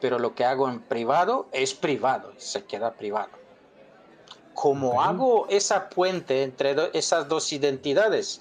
Pero 0.00 0.20
lo 0.20 0.36
que 0.36 0.44
hago 0.44 0.68
en 0.68 0.78
privado 0.78 1.48
es 1.50 1.74
privado, 1.74 2.32
se 2.36 2.64
queda 2.64 2.92
privado. 2.92 3.45
Como 4.56 5.02
hago 5.02 5.46
esa 5.50 5.90
puente 5.90 6.42
entre 6.42 6.74
esas 6.94 7.28
dos 7.28 7.52
identidades, 7.52 8.40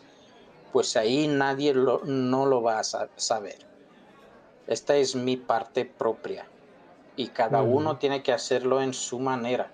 pues 0.72 0.96
ahí 0.96 1.28
nadie 1.28 1.74
no 1.74 2.46
lo 2.46 2.62
va 2.62 2.80
a 2.80 2.84
saber. 2.84 3.58
Esta 4.66 4.96
es 4.96 5.14
mi 5.14 5.36
parte 5.36 5.84
propia 5.86 6.48
y 7.18 7.28
cada 7.28 7.62
uno 7.62 7.98
tiene 7.98 8.24
que 8.24 8.32
hacerlo 8.32 8.82
en 8.82 8.94
su 8.94 9.20
manera. 9.20 9.72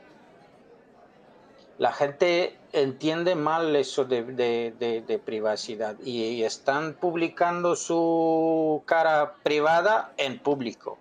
La 1.78 1.92
gente 1.92 2.58
entiende 2.74 3.36
mal 3.36 3.76
eso 3.76 4.06
de, 4.06 5.22
privacidad 5.24 5.96
y, 6.04 6.44
están 6.44 6.94
publicando 6.94 7.76
su 7.76 8.82
cara 8.86 9.36
privada 9.44 10.12
en 10.18 10.40
público. 10.40 10.98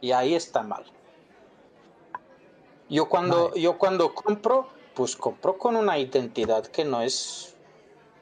Y 0.00 0.12
ahí 0.12 0.34
está 0.34 0.62
mal. 0.62 0.84
Yo 2.90 3.08
cuando, 3.08 3.54
yo 3.54 3.78
cuando 3.78 4.12
compro, 4.12 4.68
pues 4.94 5.16
compro 5.16 5.56
con 5.56 5.76
una 5.76 5.98
identidad 5.98 6.66
que 6.66 6.84
no 6.84 7.00
es 7.00 7.56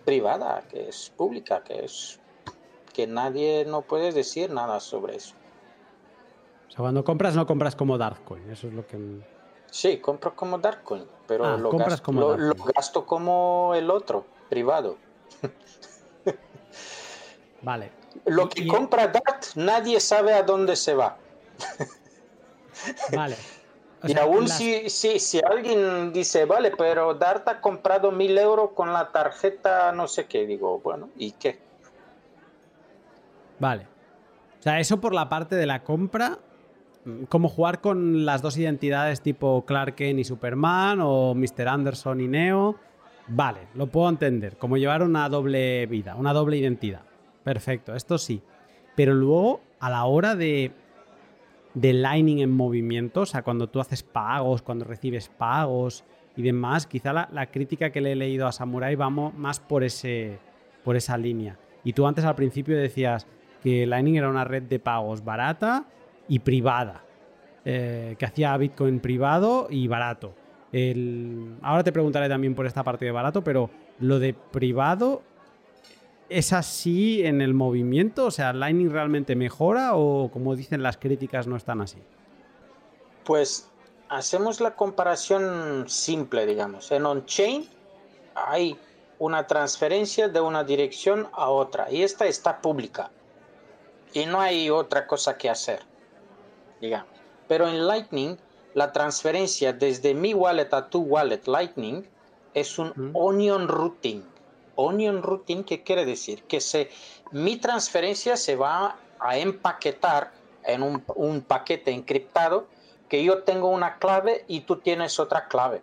privada, 0.05 0.62
que 0.70 0.89
es 0.89 1.12
pública, 1.16 1.65
que 1.65 1.85
es 1.85 2.20
que 2.93 3.07
nadie 3.07 3.65
no 3.65 3.82
puede 3.82 4.12
decir 4.12 4.51
nada 4.51 4.78
sobre 4.78 5.16
eso 5.16 5.35
cuando 6.82 7.05
compras 7.05 7.35
no 7.35 7.47
compras 7.47 7.74
como 7.74 7.99
Darkcoin, 7.99 8.51
eso 8.51 8.69
es 8.69 8.74
lo 8.74 8.86
que... 8.86 8.99
Sí, 9.70 9.99
compro 9.99 10.35
como 10.35 10.59
Darkcoin, 10.59 11.05
pero 11.27 11.45
ah, 11.45 11.57
lo, 11.57 11.70
gasto, 11.73 12.12
lo, 12.12 12.55
gasto 12.74 13.05
como 13.05 13.74
el 13.74 13.90
otro, 13.90 14.24
privado. 14.49 14.97
vale. 17.62 17.90
Lo 18.24 18.49
que 18.49 18.66
compra 18.66 19.09
Dart, 19.09 19.45
nadie 19.57 20.01
sabe 20.01 20.32
a 20.32 20.43
dónde 20.43 20.77
se 20.77 20.95
va. 20.95 21.19
vale. 23.15 23.36
y 24.05 24.16
aún 24.19 24.49
si, 24.49 24.89
si, 24.91 25.19
si, 25.19 25.41
alguien 25.45 26.12
dice, 26.12 26.45
vale, 26.45 26.73
pero 26.77 27.15
Dart 27.15 27.49
ha 27.49 27.61
comprado 27.61 28.12
mil 28.12 28.37
euros 28.39 28.70
con 28.75 28.93
la 28.93 29.11
tarjeta 29.11 29.93
no 29.93 30.07
sé 30.07 30.27
qué, 30.27 30.47
digo, 30.47 30.81
bueno, 30.81 31.09
¿y 31.16 31.33
qué? 31.33 31.59
Vale. 33.59 33.87
O 34.59 34.62
sea, 34.62 34.79
eso 34.79 35.01
por 35.01 35.15
la 35.15 35.29
parte 35.29 35.57
de 35.57 35.66
la 35.66 35.83
compra 35.83 36.39
como 37.29 37.49
jugar 37.49 37.81
con 37.81 38.25
las 38.25 38.43
dos 38.43 38.57
identidades 38.59 39.20
tipo 39.20 39.65
Clark 39.65 39.95
Kent 39.95 40.20
y 40.20 40.25
Superman 40.25 41.01
o 41.01 41.35
Mr. 41.35 41.69
Anderson 41.69 42.20
y 42.20 42.29
Neo. 42.29 42.77
Vale, 43.29 43.69
lo 43.75 43.89
puedo 43.89 44.09
entender. 44.09 44.57
Como 44.57 44.77
llevar 44.77 45.03
una 45.03 45.29
doble 45.29 45.87
vida, 45.87 46.15
una 46.16 46.33
doble 46.33 46.57
identidad. 46.57 47.03
Perfecto, 47.45 47.95
esto 47.95 48.19
sí. 48.19 48.43
Pero 48.97 49.15
luego, 49.15 49.61
a 49.81 49.91
la 49.91 50.05
hora 50.05 50.35
de, 50.35 50.73
de 51.81 51.93
Lightning 51.93 52.41
en 52.41 52.51
movimiento, 52.51 53.21
o 53.21 53.27
sea, 53.27 53.43
cuando 53.43 53.69
tú 53.69 53.81
haces 53.81 54.03
pagos, 54.03 54.63
cuando 54.63 54.85
recibes 54.85 55.29
pagos 55.29 56.05
y 56.37 56.43
demás, 56.43 56.87
quizá 56.87 57.13
la, 57.13 57.47
crítica 57.47 57.91
que 57.91 58.01
le 58.01 58.13
he 58.13 58.17
leído 58.17 58.47
a 58.47 58.53
Samurai 58.53 58.97
va 58.97 59.11
más 59.11 59.61
por, 59.61 59.85
ese, 59.85 60.39
por 60.83 60.97
esa 60.97 61.17
línea. 61.17 61.57
Y 61.85 61.93
tú 61.93 62.07
antes 62.07 62.25
al 62.25 62.35
principio 62.35 62.77
decías 62.77 63.27
que 63.63 63.87
Lightning 63.87 64.17
era 64.17 64.29
una 64.29 64.45
red 64.45 64.65
de 64.65 64.81
pagos 64.81 65.25
barata 65.25 65.85
y 66.29 66.41
privada, 66.41 67.05
eh, 67.65 68.17
que 68.19 68.25
hacía 68.25 68.57
Bitcoin 68.57 68.99
privado 68.99 69.69
y 69.71 69.87
barato. 69.87 70.35
ahora 71.63 71.85
te 71.85 71.93
preguntaré 71.93 72.29
también 72.29 72.55
por 72.55 72.67
esta 72.67 72.83
parte 72.83 73.05
de 73.05 73.13
barato, 73.13 73.45
pero 73.45 73.71
lo 74.01 74.19
de 74.19 74.35
privado 74.35 75.23
¿Es 76.29 76.53
así 76.53 77.25
en 77.25 77.41
el 77.41 77.55
movimiento? 77.55 78.27
O 78.27 78.31
sea, 78.31 78.53
¿Lightning 78.53 78.91
realmente 78.91 79.35
mejora 79.35 79.95
o 79.95 80.31
como 80.31 80.57
dicen 80.57 80.83
las 80.83 80.99
críticas 80.99 81.47
no 81.47 81.57
están 81.57 81.81
así? 81.81 81.99
Pues 83.25 83.71
hacemos 84.09 84.61
la 84.61 84.77
comparación 84.77 85.89
simple, 85.89 86.45
digamos. 86.45 86.91
En 86.93 87.07
on-chain 87.07 87.67
hay 88.35 88.77
una 89.19 89.47
transferencia 89.47 90.29
de 90.29 90.41
una 90.41 90.65
dirección 90.65 91.29
a 91.33 91.49
otra 91.49 91.91
y 91.91 92.03
esta 92.03 92.27
está 92.27 92.61
pública 92.61 93.11
y 94.13 94.27
no 94.27 94.41
hay 94.41 94.69
otra 94.71 95.07
cosa 95.07 95.39
que 95.39 95.49
hacer, 95.49 95.81
digamos. 96.81 97.09
Pero 97.49 97.67
en 97.69 97.87
Lightning, 97.87 98.37
la 98.75 98.93
transferencia 98.93 99.73
desde 99.73 100.13
mi 100.13 100.35
wallet 100.35 100.69
a 100.73 100.89
tu 100.91 101.01
wallet 101.01 101.41
Lightning 101.47 102.07
es 102.53 102.79
un 102.79 103.13
onion 103.15 103.67
routing 103.67 104.23
onion 104.79 105.25
routing, 105.25 105.65
¿qué 105.65 105.83
quiere 105.83 106.07
decir? 106.07 106.45
Que 106.45 106.61
se, 106.61 106.89
mi 107.33 107.57
transferencia 107.57 108.37
se 108.37 108.55
va 108.55 108.97
a 109.19 109.37
empaquetar 109.37 110.31
en 110.63 110.83
un, 110.83 111.41
paquete 111.41 111.91
encriptado 111.91 112.67
que 113.09 113.25
yo 113.25 113.43
tengo 113.43 113.69
una 113.69 113.99
clave 113.99 114.45
y 114.47 114.61
tú 114.61 114.77
tienes 114.77 115.19
otra 115.19 115.49
clave. 115.49 115.83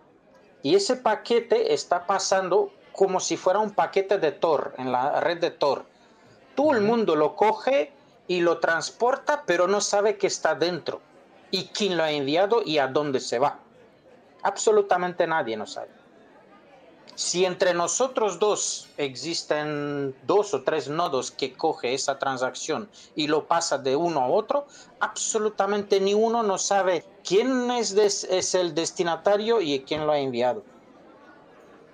Y 0.64 0.76
ese 0.76 0.96
paquete 0.96 1.74
está 1.74 2.08
pasando 2.08 2.72
como 2.94 3.20
si 3.20 3.36
fuera 3.36 3.60
un 3.60 3.72
paquete 3.72 4.18
de 4.18 4.32
Tor, 4.32 4.74
en 4.78 4.94
la 4.94 5.20
red 5.20 5.40
de 5.40 5.52
Tor. 5.52 5.86
Todo 6.56 6.72
el 6.72 6.82
mundo 6.82 7.18
lo 7.18 7.36
coge 7.36 7.92
y 8.28 8.40
lo 8.40 8.60
transporta, 8.60 9.44
pero 9.46 9.68
no 9.68 9.82
sabe 9.82 10.18
que 10.18 10.28
está 10.28 10.56
dentro 10.56 11.02
y 11.52 11.66
quién 11.68 11.98
lo 11.98 12.04
ha 12.04 12.12
enviado 12.12 12.62
y 12.64 12.78
a 12.78 12.88
dónde 12.88 13.20
se 13.20 13.40
va. 13.40 13.60
Absolutamente 14.42 15.28
nadie 15.28 15.58
no 15.58 15.68
sabe. 15.68 16.05
Si 17.14 17.46
entre 17.46 17.74
nosotros 17.74 18.40
dos 18.40 18.90
existen 18.98 20.14
dos 20.24 20.54
o 20.54 20.64
tres 20.64 20.90
nodos 20.90 21.32
que 21.32 21.54
coge 21.54 21.94
esa 21.94 22.20
transacción 22.20 22.90
y 23.16 23.28
lo 23.28 23.48
pasa 23.48 23.78
de 23.78 23.96
uno 23.96 24.22
a 24.22 24.28
otro, 24.28 24.68
absolutamente 25.00 26.02
ni 26.02 26.14
uno 26.14 26.44
no 26.44 26.58
sabe 26.58 27.06
quién 27.24 27.72
es, 27.72 27.94
el 28.56 28.76
destinatario 28.76 29.62
y 29.62 29.80
quién 29.82 30.06
lo 30.06 30.12
ha 30.12 30.20
enviado. 30.20 30.64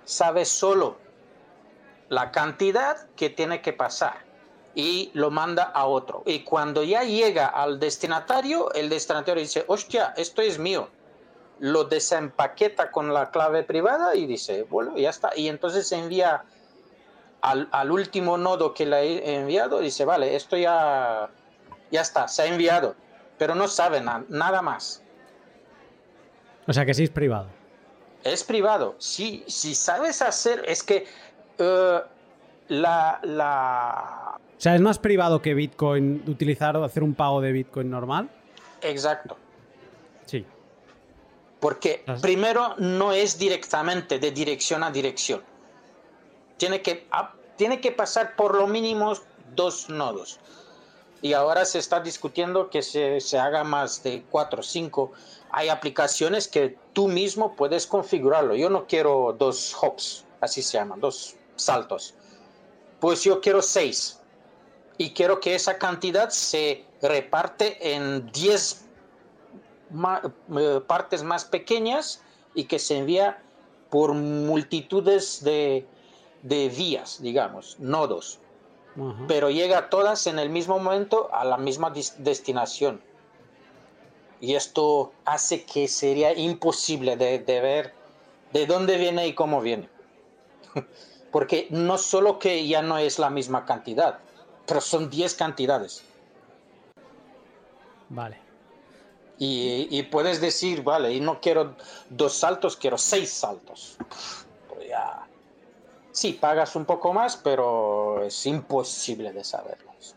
Sabe 0.04 0.44
solo 0.44 0.96
la 2.08 2.32
cantidad 2.32 3.08
que 3.14 3.30
tiene 3.30 3.62
que 3.62 3.72
pasar 3.72 4.24
y 4.74 5.12
lo 5.14 5.30
manda 5.30 5.62
a 5.62 5.86
otro. 5.86 6.24
Y 6.26 6.40
cuando 6.40 6.82
ya 6.82 7.04
llega 7.04 7.46
al 7.46 7.78
destinatario, 7.78 8.72
el 8.72 8.88
destinatario 8.88 9.40
dice, 9.40 9.64
hostia, 9.68 10.14
esto 10.16 10.42
es 10.42 10.58
mío 10.58 10.88
lo 11.62 11.84
desempaqueta 11.84 12.90
con 12.90 13.14
la 13.14 13.30
clave 13.30 13.62
privada 13.62 14.16
y 14.16 14.26
dice, 14.26 14.64
bueno, 14.64 14.98
ya 14.98 15.10
está. 15.10 15.30
Y 15.36 15.46
entonces 15.46 15.92
envía 15.92 16.42
al, 17.40 17.90
último 17.92 18.36
nodo 18.36 18.74
que 18.74 18.84
le 18.84 19.00
he 19.00 19.36
enviado, 19.36 19.78
dice, 19.78 20.04
vale, 20.04 20.34
esto 20.34 20.56
ya, 20.56 21.30
ya 21.92 22.00
está, 22.00 22.26
se 22.26 22.42
ha 22.42 22.46
enviado, 22.46 22.96
pero 23.38 23.54
no 23.54 23.68
sabe 23.68 24.00
nada 24.00 24.60
más. 24.60 25.04
O 26.66 26.72
sea 26.72 26.84
que 26.84 26.94
sí 26.94 27.04
es 27.04 27.10
privado. 27.10 27.46
Es 28.24 28.42
privado. 28.42 28.96
Si, 28.98 29.44
si 29.46 29.76
sabes 29.76 30.20
hacer, 30.20 30.64
es 30.66 30.82
que 30.82 31.06
eh, 31.58 32.00
la, 32.66 33.20
la... 33.22 34.36
O 34.36 34.60
sea, 34.60 34.74
es 34.74 34.80
más 34.80 34.98
privado 34.98 35.40
que 35.40 35.54
Bitcoin 35.54 36.24
utilizar 36.26 36.76
o 36.76 36.82
hacer 36.82 37.04
un 37.04 37.14
pago 37.14 37.40
de 37.40 37.52
Bitcoin 37.52 37.88
normal. 37.88 38.28
Exacto. 38.80 39.36
Porque 41.62 42.04
primero 42.20 42.74
no 42.78 43.12
es 43.12 43.38
directamente 43.38 44.18
de 44.18 44.32
dirección 44.32 44.82
a 44.82 44.90
dirección. 44.90 45.44
Tiene 46.56 46.82
que, 46.82 47.06
tiene 47.54 47.80
que 47.80 47.92
pasar 47.92 48.34
por 48.34 48.56
lo 48.56 48.66
mínimo 48.66 49.12
dos 49.54 49.88
nodos. 49.88 50.40
Y 51.20 51.34
ahora 51.34 51.64
se 51.64 51.78
está 51.78 52.00
discutiendo 52.00 52.68
que 52.68 52.82
se, 52.82 53.20
se 53.20 53.38
haga 53.38 53.62
más 53.62 54.02
de 54.02 54.24
cuatro 54.28 54.58
o 54.58 54.62
cinco. 54.64 55.12
Hay 55.52 55.68
aplicaciones 55.68 56.48
que 56.48 56.76
tú 56.94 57.06
mismo 57.06 57.54
puedes 57.54 57.86
configurarlo. 57.86 58.56
Yo 58.56 58.68
no 58.68 58.88
quiero 58.88 59.36
dos 59.38 59.72
hops, 59.80 60.24
así 60.40 60.62
se 60.62 60.78
llaman, 60.78 60.98
dos 60.98 61.36
saltos. 61.54 62.14
Pues 62.98 63.22
yo 63.22 63.40
quiero 63.40 63.62
seis. 63.62 64.18
Y 64.98 65.12
quiero 65.12 65.38
que 65.38 65.54
esa 65.54 65.78
cantidad 65.78 66.30
se 66.30 66.84
reparte 67.00 67.94
en 67.94 68.32
10 69.92 70.32
eh, 70.58 70.80
partes 70.86 71.22
más 71.22 71.44
pequeñas 71.44 72.22
y 72.54 72.64
que 72.64 72.78
se 72.78 72.98
envía 72.98 73.42
por 73.90 74.14
multitudes 74.14 75.44
de, 75.44 75.86
vías, 76.42 77.20
digamos, 77.22 77.78
nodos. 77.78 78.38
Pero 79.26 79.48
llega 79.48 79.88
todas 79.88 80.26
en 80.26 80.38
el 80.38 80.50
mismo 80.50 80.78
momento 80.78 81.30
a 81.32 81.44
la 81.44 81.56
misma 81.56 81.92
destinación. 82.18 83.00
Y 84.40 84.54
esto 84.54 85.12
hace 85.24 85.64
que 85.64 85.88
sería 85.88 86.36
imposible 86.36 87.16
de, 87.16 87.38
de 87.38 87.60
ver 87.60 87.94
de 88.52 88.66
dónde 88.66 88.98
viene 88.98 89.26
y 89.26 89.34
cómo 89.34 89.60
viene. 89.60 89.88
Porque 91.32 91.68
no 91.70 91.96
solo 91.96 92.38
que 92.38 92.66
ya 92.66 92.82
no 92.82 92.98
es 92.98 93.18
la 93.18 93.30
misma 93.30 93.64
cantidad, 93.64 94.18
pero 94.66 94.80
son 94.80 95.08
10 95.08 95.34
cantidades. 95.34 96.04
Vale. 98.10 98.41
Y, 99.44 100.04
puedes 100.04 100.40
decir, 100.40 100.84
vale, 100.84 101.12
y 101.12 101.18
no 101.18 101.40
quiero 101.40 101.74
dos 102.08 102.32
saltos, 102.32 102.76
quiero 102.76 102.96
seis 102.96 103.28
saltos. 103.28 103.96
Pues 104.68 104.88
ya. 104.88 105.26
Sí, 106.12 106.38
pagas 106.40 106.76
un 106.76 106.84
poco 106.84 107.12
más, 107.12 107.36
pero 107.38 108.22
es 108.22 108.46
imposible 108.46 109.32
de 109.32 109.42
saberlos. 109.42 110.14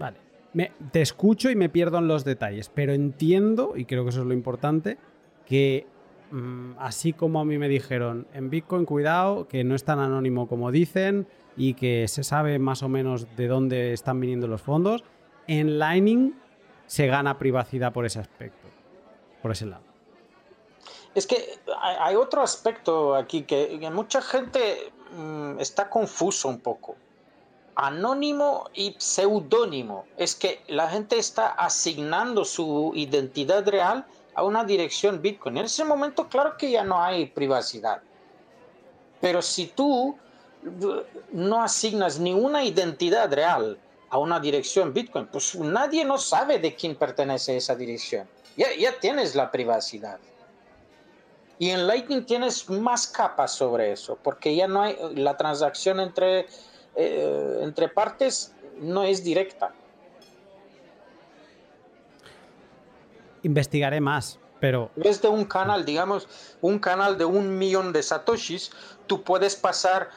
Vale. 0.00 0.16
Me, 0.54 0.72
te 0.90 1.02
escucho 1.02 1.50
y 1.50 1.54
me 1.54 1.68
pierdo 1.68 1.98
en 1.98 2.08
los 2.08 2.24
detalles, 2.24 2.68
pero 2.68 2.92
entiendo, 2.92 3.74
y 3.76 3.84
creo 3.84 4.02
que 4.02 4.10
eso 4.10 4.22
es 4.22 4.26
lo 4.26 4.34
importante, 4.34 4.98
que 5.46 5.86
mm, 6.32 6.72
así 6.80 7.12
como 7.12 7.38
a 7.38 7.44
mí 7.44 7.58
me 7.58 7.68
dijeron, 7.68 8.26
en 8.34 8.50
Bitcoin 8.50 8.86
cuidado, 8.86 9.46
que 9.46 9.62
no 9.62 9.76
es 9.76 9.84
tan 9.84 10.00
anónimo 10.00 10.48
como 10.48 10.72
dicen 10.72 11.28
y 11.56 11.74
que 11.74 12.08
se 12.08 12.24
sabe 12.24 12.58
más 12.58 12.82
o 12.82 12.88
menos 12.88 13.28
de 13.36 13.46
dónde 13.46 13.92
están 13.92 14.18
viniendo 14.18 14.48
los 14.48 14.62
fondos, 14.62 15.04
en 15.46 15.78
Lightning 15.78 16.34
se 16.88 17.06
gana 17.06 17.38
privacidad 17.38 17.92
por 17.92 18.04
ese 18.06 18.18
aspecto, 18.18 18.66
por 19.40 19.52
ese 19.52 19.66
lado. 19.66 19.84
Es 21.14 21.26
que 21.26 21.58
hay 22.00 22.16
otro 22.16 22.42
aspecto 22.42 23.14
aquí 23.14 23.42
que, 23.42 23.78
mucha 23.92 24.20
gente 24.20 24.92
mm, 25.12 25.60
está 25.60 25.88
confuso 25.88 26.48
un 26.48 26.60
poco. 26.60 26.96
Anónimo 27.76 28.68
y 28.74 28.96
pseudónimo. 28.98 30.06
Es 30.16 30.34
que 30.34 30.62
la 30.66 30.88
gente 30.88 31.18
está 31.18 31.50
asignando 31.50 32.44
su 32.44 32.92
identidad 32.94 33.66
real 33.68 34.04
a 34.34 34.42
una 34.42 34.64
dirección 34.64 35.22
Bitcoin. 35.22 35.58
En 35.58 35.66
ese 35.66 35.84
momento, 35.84 36.28
claro 36.28 36.56
que 36.56 36.70
ya 36.70 36.84
no 36.84 37.02
hay 37.02 37.26
privacidad. 37.26 38.02
Pero 39.20 39.42
si 39.42 39.66
tú 39.66 40.16
no 41.32 41.62
asignas 41.62 42.18
ni 42.18 42.32
una 42.32 42.64
identidad 42.64 43.32
real 43.32 43.78
a 44.10 44.18
una 44.18 44.40
dirección 44.40 44.92
Bitcoin, 44.92 45.26
pues 45.26 45.54
nadie 45.56 46.04
no 46.04 46.18
sabe 46.18 46.58
de 46.58 46.74
quién 46.74 46.96
pertenece 46.96 47.56
esa 47.56 47.74
dirección. 47.74 48.28
Ya, 48.56 48.68
ya 48.76 48.98
tienes 48.98 49.34
la 49.34 49.50
privacidad. 49.50 50.18
Y 51.58 51.70
en 51.70 51.86
Lightning 51.86 52.24
tienes 52.24 52.68
más 52.70 53.06
capas 53.06 53.52
sobre 53.52 53.92
eso, 53.92 54.16
porque 54.22 54.54
ya 54.54 54.68
no 54.68 54.82
hay 54.82 54.96
la 55.14 55.36
transacción 55.36 55.98
entre, 55.98 56.46
eh, 56.94 57.58
entre 57.62 57.88
partes 57.88 58.52
no 58.80 59.02
es 59.02 59.24
directa. 59.24 59.72
Investigaré 63.42 64.00
más, 64.00 64.38
pero... 64.60 64.90
Desde 64.94 65.28
un 65.28 65.44
canal, 65.44 65.84
digamos, 65.84 66.28
un 66.60 66.78
canal 66.78 67.18
de 67.18 67.24
un 67.24 67.58
millón 67.58 67.92
de 67.92 68.02
satoshis, 68.02 68.70
tú 69.06 69.22
puedes 69.22 69.56
pasar 69.56 70.10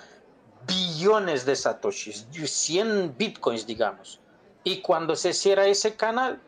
billones 0.68 1.46
de 1.46 1.56
satoshis, 1.56 2.28
100 2.32 3.16
bitcoins, 3.18 3.66
digamos. 3.66 4.20
Y 4.64 4.82
cuando 4.82 5.16
se 5.16 5.34
cierra 5.34 5.66
ese 5.66 5.96
canal, 5.96 6.40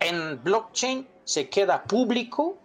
en 0.00 0.42
blockchain 0.42 1.06
se 1.24 1.48
queda 1.48 1.84
público, 1.84 2.56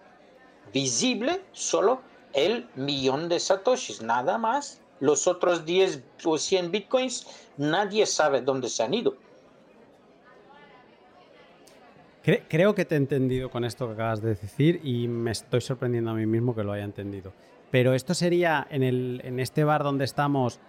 visible, 0.74 1.42
solo 1.52 2.02
el 2.34 2.68
millón 2.76 3.30
de 3.30 3.40
satoshis, 3.40 4.02
nada 4.02 4.38
más. 4.38 4.82
Los 5.00 5.28
otros 5.28 5.66
10 5.66 6.04
o 6.24 6.38
100 6.38 6.72
bitcoins, 6.72 7.28
nadie 7.58 8.06
sabe 8.06 8.42
dónde 8.42 8.70
se 8.70 8.84
han 8.84 8.94
ido. 8.94 9.16
creo 12.50 12.76
que 12.76 12.84
te 12.84 12.96
he 12.96 12.98
entendido 12.98 13.50
con 13.50 13.64
esto 13.64 13.88
que 13.88 13.94
acabas 13.94 14.22
de 14.22 14.36
decir 14.36 14.82
y 14.84 15.08
me 15.08 15.32
estoy 15.32 15.62
sorprendiendo 15.62 16.12
a 16.12 16.14
mí 16.14 16.26
mismo 16.26 16.54
que 16.54 16.64
lo 16.64 16.74
haya 16.74 16.84
entendido. 16.84 17.32
Pero 17.72 17.94
esto 17.94 18.14
sería 18.14 18.68
en, 18.70 18.84
el, 18.84 19.22
en 19.24 19.40
este 19.40 19.64
bar 19.64 19.84
donde 19.84 20.06
estamos, 20.06 20.60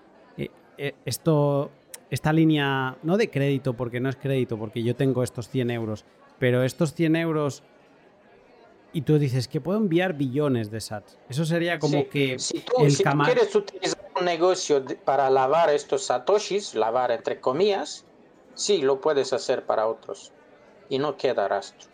esto, 1.04 1.70
esta 2.10 2.32
línea, 2.32 2.96
no 3.02 3.16
de 3.16 3.30
crédito, 3.30 3.74
porque 3.74 4.00
no 4.00 4.08
es 4.08 4.16
crédito, 4.16 4.58
porque 4.58 4.82
yo 4.82 4.96
tengo 4.96 5.22
estos 5.22 5.48
100 5.48 5.70
euros, 5.70 6.04
pero 6.38 6.62
estos 6.62 6.94
100 6.94 7.16
euros 7.16 7.62
y 8.92 9.02
tú 9.02 9.18
dices 9.18 9.48
que 9.48 9.60
puedo 9.60 9.78
enviar 9.78 10.14
billones 10.14 10.70
de 10.70 10.80
sats. 10.80 11.18
Eso 11.28 11.44
sería 11.44 11.78
como 11.78 12.08
que 12.08 12.38
si 12.38 12.60
tú, 12.60 12.72
si 12.88 13.02
tú 13.02 13.10
quieres 13.24 13.54
utilizar 13.54 14.10
un 14.18 14.24
negocio 14.24 14.84
para 15.04 15.28
lavar 15.30 15.70
estos 15.70 16.04
satoshis, 16.04 16.74
lavar 16.74 17.10
entre 17.10 17.40
comillas, 17.40 18.04
sí, 18.54 18.78
lo 18.78 19.00
puedes 19.00 19.32
hacer 19.32 19.64
para 19.64 19.86
otros 19.86 20.32
y 20.88 20.98
no 20.98 21.16
queda 21.16 21.48
rastro. 21.48 21.88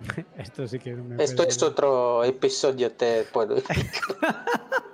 Esto 0.36 0.66
sí 0.66 0.78
que 0.78 0.94
me 0.94 1.22
Esto 1.22 1.44
es 1.44 1.62
otro 1.62 2.24
episodio, 2.24 2.90
te 2.92 3.22
puedo 3.24 3.56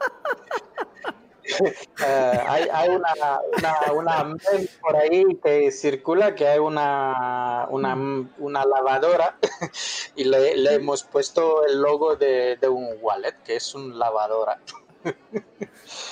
Eh, 2.07 2.41
hay, 2.73 2.89
una, 2.91 4.37
por 4.81 4.97
ahí 4.97 5.25
que 5.43 5.71
circula 5.73 6.35
que 6.35 6.47
hay 6.47 6.59
una, 6.59 7.67
una, 7.71 8.65
lavadora 8.65 9.37
y 10.17 10.25
le, 10.25 10.75
hemos 10.75 11.03
puesto 11.03 11.67
el 11.67 11.81
logo 11.81 12.17
de, 12.17 12.57
un 12.69 12.89
wallet, 13.01 13.35
que 13.45 13.57
es 13.57 13.75
un 13.75 13.99
lavadora. 13.99 14.61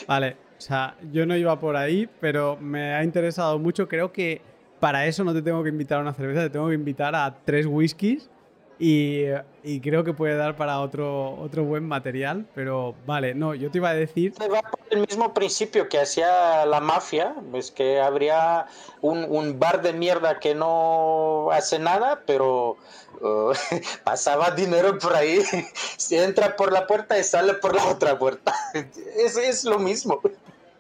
Vale, 0.09 0.37
o 0.59 0.61
sea, 0.61 0.97
yo 1.13 1.25
no 1.27 1.37
iba 1.37 1.59
por 1.61 1.77
ahí, 1.77 2.09
pero 2.21 2.57
me 2.57 2.95
ha 2.95 3.05
interesado 3.05 3.59
mucho. 3.59 3.87
Creo 3.87 4.13
que 4.13 4.41
para 4.81 5.07
eso 5.07 5.23
no 5.23 5.33
te 5.33 5.43
tengo 5.43 5.63
que 5.63 5.69
invitar 5.69 5.99
a 5.99 6.03
una 6.03 6.15
cerveza, 6.15 6.43
te 6.43 6.51
tengo 6.51 6.69
que 6.69 6.75
invitar 6.75 7.15
a 7.15 7.37
tres 7.45 7.67
whiskies 7.67 8.29
y, 8.79 9.81
creo 9.81 10.05
que 10.05 10.13
puede 10.13 10.37
dar 10.37 10.57
para 10.57 10.81
otro, 10.81 11.35
otro 11.41 11.65
buen 11.65 11.87
material, 11.87 12.47
pero 12.55 12.95
vale, 13.07 13.35
no, 13.35 13.55
yo 13.55 13.71
te 13.71 13.79
iba 13.79 13.91
a 13.91 13.95
decir... 13.95 14.35
Va 14.41 14.61
por 14.63 14.81
el 14.91 15.01
mismo 15.01 15.33
principio 15.33 15.89
que 15.89 15.99
hacía 15.99 16.67
la 16.67 16.81
mafia, 16.81 17.35
pues 17.51 17.71
que 17.71 18.01
habría 18.01 18.67
un, 19.01 19.59
bar 19.59 19.81
de 19.81 19.93
mierda 19.93 20.39
que 20.39 20.55
no 20.55 21.51
hace 21.53 21.79
nada, 21.79 22.23
pero 22.27 22.77
uh, 23.21 23.53
pasaba 24.05 24.51
dinero 24.51 24.99
por 24.99 25.15
ahí, 25.15 25.41
se 25.97 26.23
entra 26.23 26.55
por 26.55 26.71
la 26.73 26.87
puerta 26.87 27.19
y 27.19 27.25
sale 27.25 27.55
por 27.55 27.75
la 27.75 27.87
otra 27.87 28.19
puerta. 28.19 28.55
es, 28.75 29.37
es 29.37 29.65
lo 29.65 29.79
mismo. 29.79 30.21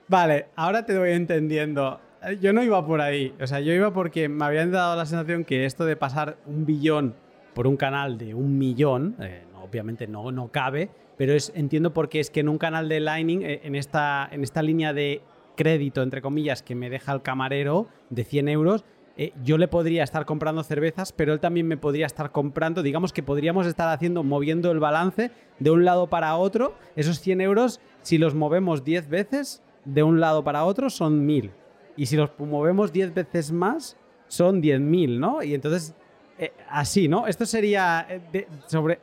Vale, 0.08 0.48
ahora 0.54 0.84
te 0.84 0.96
voy 0.98 1.12
entendiendo. 1.12 1.98
Yo 2.40 2.52
no 2.52 2.62
iba 2.62 2.84
por 2.84 3.00
ahí, 3.00 3.34
o 3.40 3.46
sea, 3.46 3.60
yo 3.60 3.72
iba 3.72 3.92
porque 3.92 4.28
me 4.28 4.44
habían 4.44 4.72
dado 4.72 4.96
la 4.96 5.06
sensación 5.06 5.44
que 5.44 5.64
esto 5.64 5.84
de 5.84 5.96
pasar 5.96 6.36
un 6.46 6.66
billón 6.66 7.14
por 7.56 7.66
un 7.66 7.78
canal 7.78 8.18
de 8.18 8.34
un 8.34 8.58
millón, 8.58 9.16
eh, 9.18 9.42
obviamente 9.62 10.06
no, 10.06 10.30
no 10.30 10.48
cabe, 10.48 10.90
pero 11.16 11.32
es, 11.32 11.50
entiendo 11.54 11.94
por 11.94 12.10
qué 12.10 12.20
es 12.20 12.28
que 12.28 12.40
en 12.40 12.50
un 12.50 12.58
canal 12.58 12.86
de 12.86 13.00
Lightning, 13.00 13.40
eh, 13.40 13.62
en, 13.64 13.74
esta, 13.74 14.28
en 14.30 14.42
esta 14.42 14.60
línea 14.60 14.92
de 14.92 15.22
crédito, 15.56 16.02
entre 16.02 16.20
comillas, 16.20 16.62
que 16.62 16.74
me 16.74 16.90
deja 16.90 17.14
el 17.14 17.22
camarero 17.22 17.86
de 18.10 18.24
100 18.24 18.48
euros, 18.50 18.84
eh, 19.16 19.32
yo 19.42 19.56
le 19.56 19.68
podría 19.68 20.04
estar 20.04 20.26
comprando 20.26 20.62
cervezas, 20.64 21.12
pero 21.12 21.32
él 21.32 21.40
también 21.40 21.66
me 21.66 21.78
podría 21.78 22.04
estar 22.04 22.30
comprando, 22.30 22.82
digamos 22.82 23.14
que 23.14 23.22
podríamos 23.22 23.66
estar 23.66 23.88
haciendo, 23.88 24.22
moviendo 24.22 24.70
el 24.70 24.78
balance 24.78 25.30
de 25.58 25.70
un 25.70 25.86
lado 25.86 26.08
para 26.08 26.36
otro. 26.36 26.74
Esos 26.94 27.20
100 27.20 27.40
euros, 27.40 27.80
si 28.02 28.18
los 28.18 28.34
movemos 28.34 28.84
10 28.84 29.08
veces 29.08 29.62
de 29.86 30.02
un 30.02 30.20
lado 30.20 30.44
para 30.44 30.66
otro, 30.66 30.90
son 30.90 31.24
1000. 31.24 31.52
Y 31.96 32.04
si 32.04 32.16
los 32.18 32.28
movemos 32.38 32.92
10 32.92 33.14
veces 33.14 33.50
más, 33.50 33.96
son 34.28 34.60
10.000, 34.60 35.18
¿no? 35.18 35.42
Y 35.42 35.54
entonces 35.54 35.94
eh, 36.38 36.52
así, 36.68 37.08
¿no? 37.08 37.26
Esto 37.26 37.46
sería 37.46 38.06
eh, 38.08 38.46
sobre... 38.66 38.98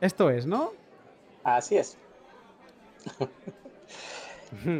Esto 0.00 0.30
es, 0.30 0.46
¿no? 0.46 0.72
Así 1.42 1.76
es. 1.76 1.96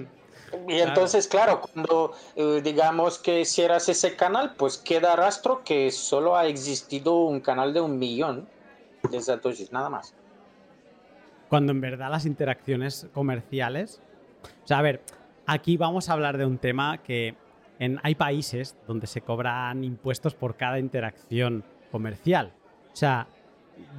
y 0.69 0.75
entonces, 0.75 1.27
claro, 1.27 1.61
cuando 1.61 2.15
eh, 2.37 2.61
digamos 2.63 3.19
que 3.19 3.45
cierras 3.45 3.89
ese 3.89 4.17
canal, 4.17 4.55
pues 4.57 4.79
queda 4.79 5.17
rastro 5.17 5.63
que 5.65 5.91
solo 5.91 6.37
ha 6.37 6.47
existido 6.47 7.17
un 7.17 7.41
canal 7.41 7.73
de 7.73 7.81
un 7.81 7.99
millón 7.99 8.49
de 9.11 9.21
satoshis, 9.21 9.73
nada 9.73 9.89
más. 9.89 10.15
Cuando 11.49 11.73
en 11.73 11.81
verdad 11.81 12.11
las 12.11 12.27
interacciones 12.27 13.07
comerciales... 13.13 14.01
O 14.63 14.67
sea, 14.69 14.79
a 14.79 14.83
ver, 14.83 15.03
aquí 15.47 15.77
vamos 15.77 16.09
a 16.09 16.13
hablar 16.13 16.37
de 16.37 16.45
un 16.47 16.59
tema 16.59 16.99
que 16.99 17.35
en, 17.79 17.99
hay 18.03 18.15
países 18.15 18.77
donde 18.87 19.07
se 19.07 19.23
cobran 19.23 19.83
impuestos 19.83 20.35
por 20.35 20.57
cada 20.57 20.79
interacción 20.79 21.65
comercial. 21.91 22.53
O 22.93 22.97
sea, 22.97 23.27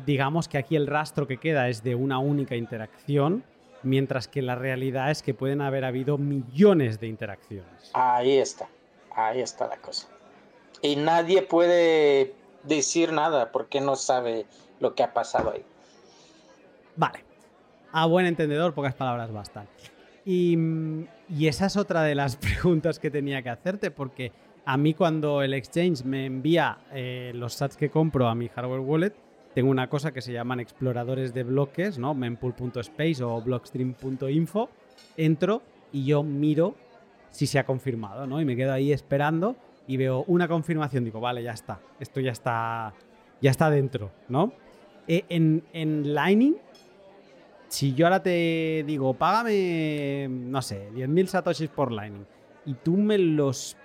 digamos 0.05 0.47
que 0.47 0.57
aquí 0.57 0.75
el 0.75 0.87
rastro 0.87 1.27
que 1.27 1.37
queda 1.37 1.69
es 1.69 1.83
de 1.83 1.95
una 1.95 2.19
única 2.19 2.55
interacción, 2.55 3.43
mientras 3.83 4.27
que 4.27 4.41
la 4.41 4.55
realidad 4.55 5.11
es 5.11 5.21
que 5.21 5.33
pueden 5.33 5.61
haber 5.61 5.85
habido 5.85 6.17
millones 6.17 6.99
de 6.99 7.07
interacciones. 7.07 7.91
Ahí 7.93 8.37
está, 8.37 8.67
ahí 9.15 9.41
está 9.41 9.67
la 9.67 9.77
cosa. 9.77 10.07
Y 10.81 10.95
nadie 10.95 11.41
puede 11.41 12.33
decir 12.63 13.11
nada 13.11 13.51
porque 13.51 13.81
no 13.81 13.95
sabe 13.95 14.45
lo 14.79 14.95
que 14.95 15.03
ha 15.03 15.13
pasado 15.13 15.51
ahí. 15.51 15.63
Vale. 16.95 17.23
A 17.91 18.05
buen 18.05 18.25
entendedor, 18.25 18.73
pocas 18.73 18.93
palabras 18.93 19.31
bastan. 19.31 19.67
Y, 20.25 20.57
y 21.29 21.47
esa 21.47 21.65
es 21.65 21.75
otra 21.75 22.03
de 22.03 22.15
las 22.15 22.35
preguntas 22.35 22.99
que 22.99 23.09
tenía 23.09 23.41
que 23.41 23.49
hacerte, 23.49 23.91
porque 23.91 24.31
a 24.69 24.77
mí 24.77 24.93
cuando 24.93 25.41
el 25.41 25.55
exchange 25.55 26.03
me 26.03 26.27
envía 26.27 26.77
eh, 26.93 27.31
los 27.33 27.55
sats 27.55 27.75
que 27.75 27.89
compro 27.89 28.27
a 28.27 28.35
mi 28.35 28.49
hardware 28.49 28.81
wallet, 28.81 29.15
tengo 29.55 29.71
una 29.71 29.89
cosa 29.89 30.11
que 30.11 30.21
se 30.21 30.31
llaman 30.31 30.59
exploradores 30.59 31.33
de 31.33 31.41
bloques, 31.41 31.97
¿no? 31.97 32.13
mempool.space 32.13 33.23
o 33.23 33.41
blockstream.info. 33.41 34.69
Entro 35.17 35.63
y 35.91 36.05
yo 36.05 36.21
miro 36.21 36.75
si 37.31 37.47
se 37.47 37.57
ha 37.57 37.65
confirmado, 37.65 38.27
¿no? 38.27 38.39
Y 38.39 38.45
me 38.45 38.55
quedo 38.55 38.71
ahí 38.71 38.93
esperando 38.93 39.55
y 39.87 39.97
veo 39.97 40.23
una 40.27 40.47
confirmación. 40.47 41.03
Digo, 41.03 41.19
vale, 41.19 41.41
ya 41.41 41.53
está. 41.53 41.79
Esto 41.99 42.19
ya 42.19 42.31
está, 42.31 42.93
ya 43.41 43.49
está 43.49 43.71
dentro, 43.71 44.11
¿no? 44.27 44.53
E, 45.07 45.25
en, 45.29 45.63
en 45.73 46.13
Lightning, 46.13 46.57
si 47.69 47.95
yo 47.95 48.05
ahora 48.05 48.21
te 48.21 48.83
digo, 48.85 49.15
págame, 49.15 50.27
no 50.29 50.61
sé, 50.61 50.91
10.000 50.91 51.25
satoshis 51.25 51.69
por 51.69 51.91
Lightning 51.91 52.27
y 52.67 52.75
tú 52.75 52.97
me 52.97 53.17
los 53.17 53.75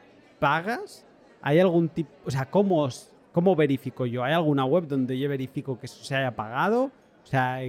pagas? 0.45 1.07
¿Hay 1.41 1.59
algún 1.59 1.89
tipo, 1.89 2.11
o 2.27 2.31
sea, 2.31 2.51
cómo, 2.51 2.87
cómo 3.33 3.57
verifico 3.57 4.05
yo? 4.05 4.23
¿Hay 4.23 4.35
alguna 4.35 4.67
web 4.67 4.87
donde 4.87 5.19
yo 5.19 5.27
verifico 5.27 5.79
que 5.79 5.89
se 5.89 6.15
haya 6.15 6.37
pagado? 6.37 6.91
O 7.25 7.27
sea, 7.27 7.61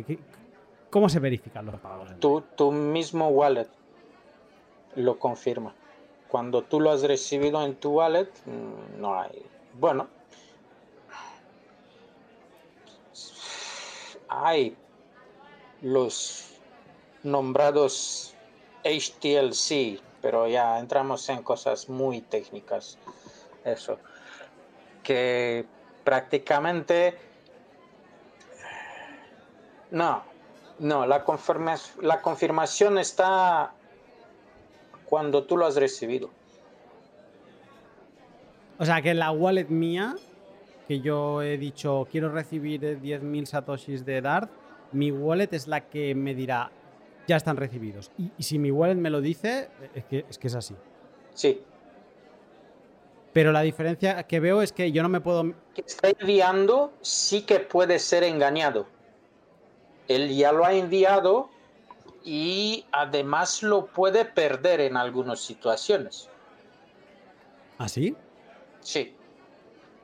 ¿cómo 0.89 1.07
se 1.07 1.22
verifican 1.22 1.65
los 1.65 1.80
pagos? 1.80 2.10
Tu, 2.19 2.41
tu 2.57 2.73
mismo 2.73 3.30
wallet 3.30 3.69
lo 4.97 5.18
confirma. 5.18 5.73
Cuando 6.27 6.64
tú 6.64 6.81
lo 6.81 6.91
has 6.91 7.02
recibido 7.03 7.64
en 7.65 7.76
tu 7.76 7.91
wallet, 7.91 8.30
mm, 8.45 8.99
no 8.99 9.22
hay. 9.22 9.41
Bueno, 9.80 10.10
hay 14.27 14.76
los 15.81 16.60
nombrados 17.23 18.35
HTLC, 18.84 20.02
pero 20.26 20.47
ya 20.47 20.80
entramos 20.80 21.30
en 21.30 21.43
cosas 21.43 21.88
muy 21.88 22.19
técnicas. 22.19 22.97
Eso. 23.64 23.99
Que 25.03 25.68
prácticamente... 26.03 27.15
No, 29.91 30.23
no, 30.80 31.06
la, 31.06 31.23
la 32.02 32.22
confirmación 32.23 32.97
está 32.97 33.72
cuando 35.06 35.43
tú 35.43 35.57
lo 35.57 35.68
has 35.68 35.76
recibido. 35.76 36.31
O 38.80 38.85
sea, 38.85 38.99
que 39.03 39.14
la 39.14 39.30
wallet 39.30 39.68
mía, 39.69 40.15
que 40.88 41.02
yo 41.02 41.43
he 41.43 41.60
dicho 41.60 42.07
quiero 42.10 42.30
recibir 42.30 42.81
10.000 42.81 43.45
satoshis 43.45 44.03
de 44.03 44.22
Dart, 44.22 44.49
mi 44.91 45.11
wallet 45.11 45.53
es 45.53 45.68
la 45.68 45.81
que 45.81 46.15
me 46.15 46.34
dirá, 46.34 46.72
ya 47.27 47.38
están 47.38 47.57
recibidos. 47.57 48.11
Y, 48.18 48.43
si 48.43 48.60
mi 48.60 48.72
wallet 48.72 48.95
me 48.95 49.10
lo 49.10 49.22
dice, 49.22 49.69
es 49.93 50.06
que, 50.06 50.26
es 50.30 50.38
que 50.38 50.47
es 50.47 50.56
así. 50.56 50.76
Sí. 51.34 51.61
Pero 53.34 53.52
la 53.52 53.61
diferencia 53.61 54.23
que 54.23 54.39
veo 54.39 54.61
es 54.61 54.72
que 54.72 54.91
yo 54.91 55.03
no 55.03 55.10
me 55.10 55.19
puedo... 55.19 55.53
Que 55.73 55.81
está 55.81 56.10
enviando 56.10 56.93
sí 57.02 57.41
que 57.41 57.60
puede 57.60 57.99
ser 57.99 58.23
engañado. 58.23 58.88
Él 60.07 60.34
ya 60.35 60.52
lo 60.52 60.65
ha 60.65 60.73
enviado 60.73 61.49
y 62.23 62.85
además 62.91 63.61
lo 63.61 63.88
puede 63.88 64.26
perder 64.26 64.81
en 64.81 64.97
algunas 64.97 65.39
situaciones. 65.41 66.30
¿Ah, 67.77 67.89
sí? 67.89 68.15
Sí, 68.80 69.15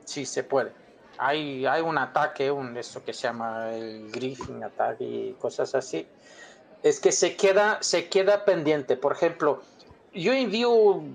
sí 0.04 0.26
se 0.26 0.44
puede. 0.44 0.72
Hay, 1.18 1.64
hay 1.66 1.82
un 1.82 1.98
ataque, 1.98 2.50
un, 2.50 2.76
esto 2.76 3.04
que 3.04 3.12
se 3.12 3.22
llama 3.22 3.74
el 3.74 4.10
griffin 4.10 4.62
attack 4.62 5.00
y 5.00 5.32
cosas 5.38 5.74
así, 5.74 6.06
es 6.82 7.00
que 7.00 7.12
se 7.12 7.36
queda, 7.36 7.78
se 7.80 8.08
queda 8.08 8.44
pendiente. 8.44 8.96
Por 8.96 9.12
ejemplo, 9.12 9.62
yo 10.12 10.32
envío 10.32 10.70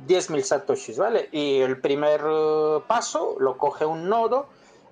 10.000 0.07 0.41
satoshis, 0.41 0.97
¿vale? 0.97 1.29
Y 1.31 1.59
el 1.59 1.79
primer 1.79 2.21
eh, 2.23 2.79
paso 2.87 3.35
lo 3.39 3.57
coge 3.57 3.85
un 3.85 4.09
nodo 4.09 4.47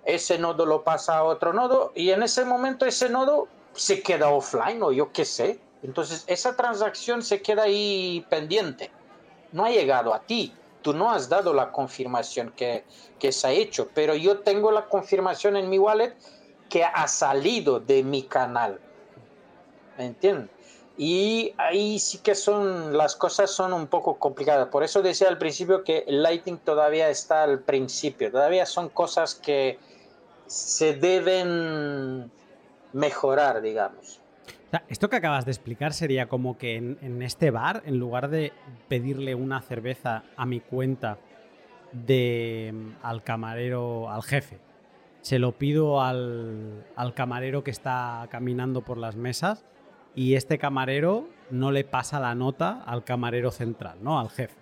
ese 0.05 0.37
nodo 0.37 0.67
lo 0.67 0.83
pasa 0.83 1.17
a 1.17 1.23
otro 1.23 1.51
nodo 1.51 1.91
y 1.95 2.11
en 2.11 2.21
ese 2.21 2.45
momento 2.45 2.85
ese 2.85 3.09
nodo 3.09 3.47
se 3.73 4.01
queda 4.03 4.29
offline 4.29 4.81
o 4.83 4.91
yo 4.91 5.11
qué 5.11 5.25
sé. 5.25 5.59
Entonces 5.81 6.23
esa 6.27 6.55
transacción 6.55 7.23
se 7.23 7.41
queda 7.41 7.63
ahí 7.63 8.25
pendiente. 8.29 8.91
No 9.51 9.65
ha 9.65 9.71
llegado 9.71 10.13
a 10.13 10.21
ti. 10.21 10.53
Tú 10.83 10.93
no 10.93 11.11
has 11.11 11.27
dado 11.27 11.53
la 11.53 11.71
confirmación 11.71 12.53
que, 12.55 12.85
que 13.17 13.31
se 13.31 13.47
ha 13.47 13.51
hecho, 13.51 13.89
pero 13.95 14.13
yo 14.13 14.39
tengo 14.39 14.71
la 14.71 14.85
confirmación 14.85 15.57
en 15.57 15.69
mi 15.69 15.79
wallet 15.79 16.13
que 16.69 16.83
ha 16.83 17.07
salido 17.07 17.79
de 17.79 18.03
mi 18.03 18.21
canal. 18.21 18.79
¿Me 19.97 20.05
entiendes? 20.05 20.54
Y 20.97 21.53
ahí 21.57 21.99
sí 21.99 22.19
que 22.19 22.35
son, 22.35 22.97
las 22.97 23.15
cosas 23.15 23.51
son 23.51 23.73
un 23.73 23.87
poco 23.87 24.17
complicadas. 24.17 24.69
Por 24.69 24.83
eso 24.83 25.01
decía 25.01 25.27
al 25.27 25.37
principio 25.37 25.83
que 25.83 26.05
el 26.07 26.23
Lightning 26.23 26.57
todavía 26.57 27.09
está 27.09 27.43
al 27.43 27.59
principio. 27.59 28.31
Todavía 28.31 28.65
son 28.65 28.89
cosas 28.89 29.35
que 29.35 29.77
se 30.47 30.93
deben 30.93 32.31
mejorar, 32.93 33.61
digamos. 33.61 34.21
esto 34.87 35.09
que 35.09 35.17
acabas 35.17 35.43
de 35.43 35.51
explicar 35.51 35.91
sería 35.91 36.27
como 36.27 36.57
que 36.57 36.77
en, 36.77 37.21
este 37.21 37.51
bar, 37.51 37.83
en 37.85 37.97
lugar 37.97 38.29
de 38.29 38.53
pedirle 38.87 39.35
una 39.35 39.61
cerveza 39.61 40.23
a 40.37 40.45
mi 40.45 40.61
cuenta 40.61 41.17
de 41.91 42.73
al 43.01 43.21
camarero, 43.23 44.09
al 44.09 44.23
jefe, 44.23 44.59
se 45.21 45.39
lo 45.39 45.51
pido 45.53 46.01
al, 46.01 46.85
al 46.95 47.13
camarero 47.13 47.65
que 47.65 47.71
está 47.71 48.27
caminando 48.29 48.81
por 48.81 48.97
las 48.97 49.15
mesas 49.17 49.65
y 50.15 50.35
este 50.35 50.57
camarero 50.57 51.27
no 51.51 51.71
le 51.71 51.83
pasa 51.83 52.19
la 52.19 52.33
nota 52.35 52.81
al 52.85 53.03
camarero 53.03 53.51
central, 53.51 53.97
¿no? 54.01 54.19
Al 54.19 54.29
jefe. 54.29 54.55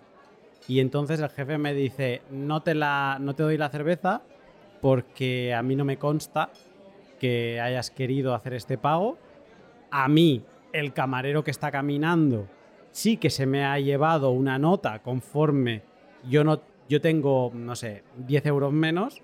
Y 0.66 0.80
entonces 0.80 1.20
el 1.20 1.28
jefe 1.28 1.58
me 1.58 1.74
dice, 1.74 2.22
no 2.30 2.62
te, 2.62 2.74
la, 2.74 3.18
no 3.20 3.34
te 3.34 3.42
doy 3.42 3.56
la 3.56 3.68
cerveza 3.68 4.22
porque 4.80 5.54
a 5.54 5.62
mí 5.62 5.76
no 5.76 5.84
me 5.84 5.98
consta 5.98 6.50
que 7.18 7.60
hayas 7.60 7.90
querido 7.90 8.34
hacer 8.34 8.54
este 8.54 8.78
pago. 8.78 9.18
A 9.90 10.08
mí, 10.08 10.42
el 10.72 10.92
camarero 10.92 11.44
que 11.44 11.50
está 11.50 11.70
caminando, 11.70 12.48
sí 12.90 13.16
que 13.16 13.30
se 13.30 13.46
me 13.46 13.64
ha 13.64 13.78
llevado 13.78 14.30
una 14.30 14.58
nota 14.58 15.00
conforme 15.00 15.82
yo, 16.28 16.44
no, 16.44 16.60
yo 16.88 17.00
tengo, 17.00 17.52
no 17.54 17.76
sé, 17.76 18.02
10 18.26 18.46
euros 18.46 18.72
menos, 18.72 19.22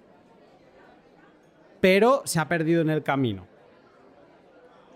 pero 1.80 2.22
se 2.24 2.38
ha 2.38 2.48
perdido 2.48 2.82
en 2.82 2.90
el 2.90 3.02
camino. 3.02 3.49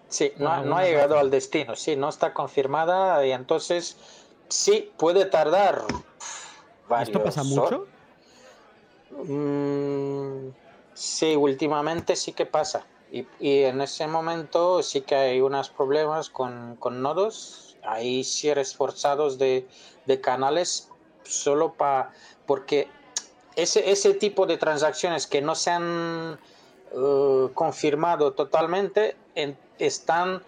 Sí, 0.09 0.33
no, 0.37 0.51
ha 0.51 0.85
llegado 0.85 1.19
al 1.19 1.31
destino, 1.31 1.75
sí, 1.75 1.97
no 1.97 2.09
está 2.09 2.33
confirmada 2.33 3.27
y 3.27 3.33
entonces 3.33 3.97
sí, 4.49 4.93
puede 4.97 5.25
tardar 5.25 5.83
varios 6.89 7.09
¿Esto 7.09 7.25
pasa 7.25 7.43
mucho? 7.43 7.87
Mm, 9.11 10.51
sí, 10.93 11.37
últimamente 11.37 12.17
sí 12.17 12.33
que 12.33 12.47
pasa. 12.47 12.87
Y, 13.11 13.27
en 13.41 13.81
ese 13.81 14.07
momento 14.09 14.83
sí 14.83 15.03
que 15.03 15.15
hay 15.15 15.41
unos 15.41 15.71
problemas 15.71 16.31
con, 16.31 16.79
nodos. 16.83 17.77
Hay 17.85 18.25
cierres 18.25 18.75
forzados 18.75 19.39
de, 19.39 19.67
canales 20.21 20.91
solo 21.23 21.75
para... 21.75 22.13
Porque 22.47 22.89
ese, 23.57 23.91
ese 23.91 24.15
tipo 24.15 24.47
de 24.47 24.57
transacciones 24.57 25.27
que 25.27 25.43
no 25.43 25.55
se 25.55 25.71
han 25.71 26.41
uh, 26.95 27.51
confirmado 27.55 28.33
totalmente 28.33 29.17
están 29.79 30.43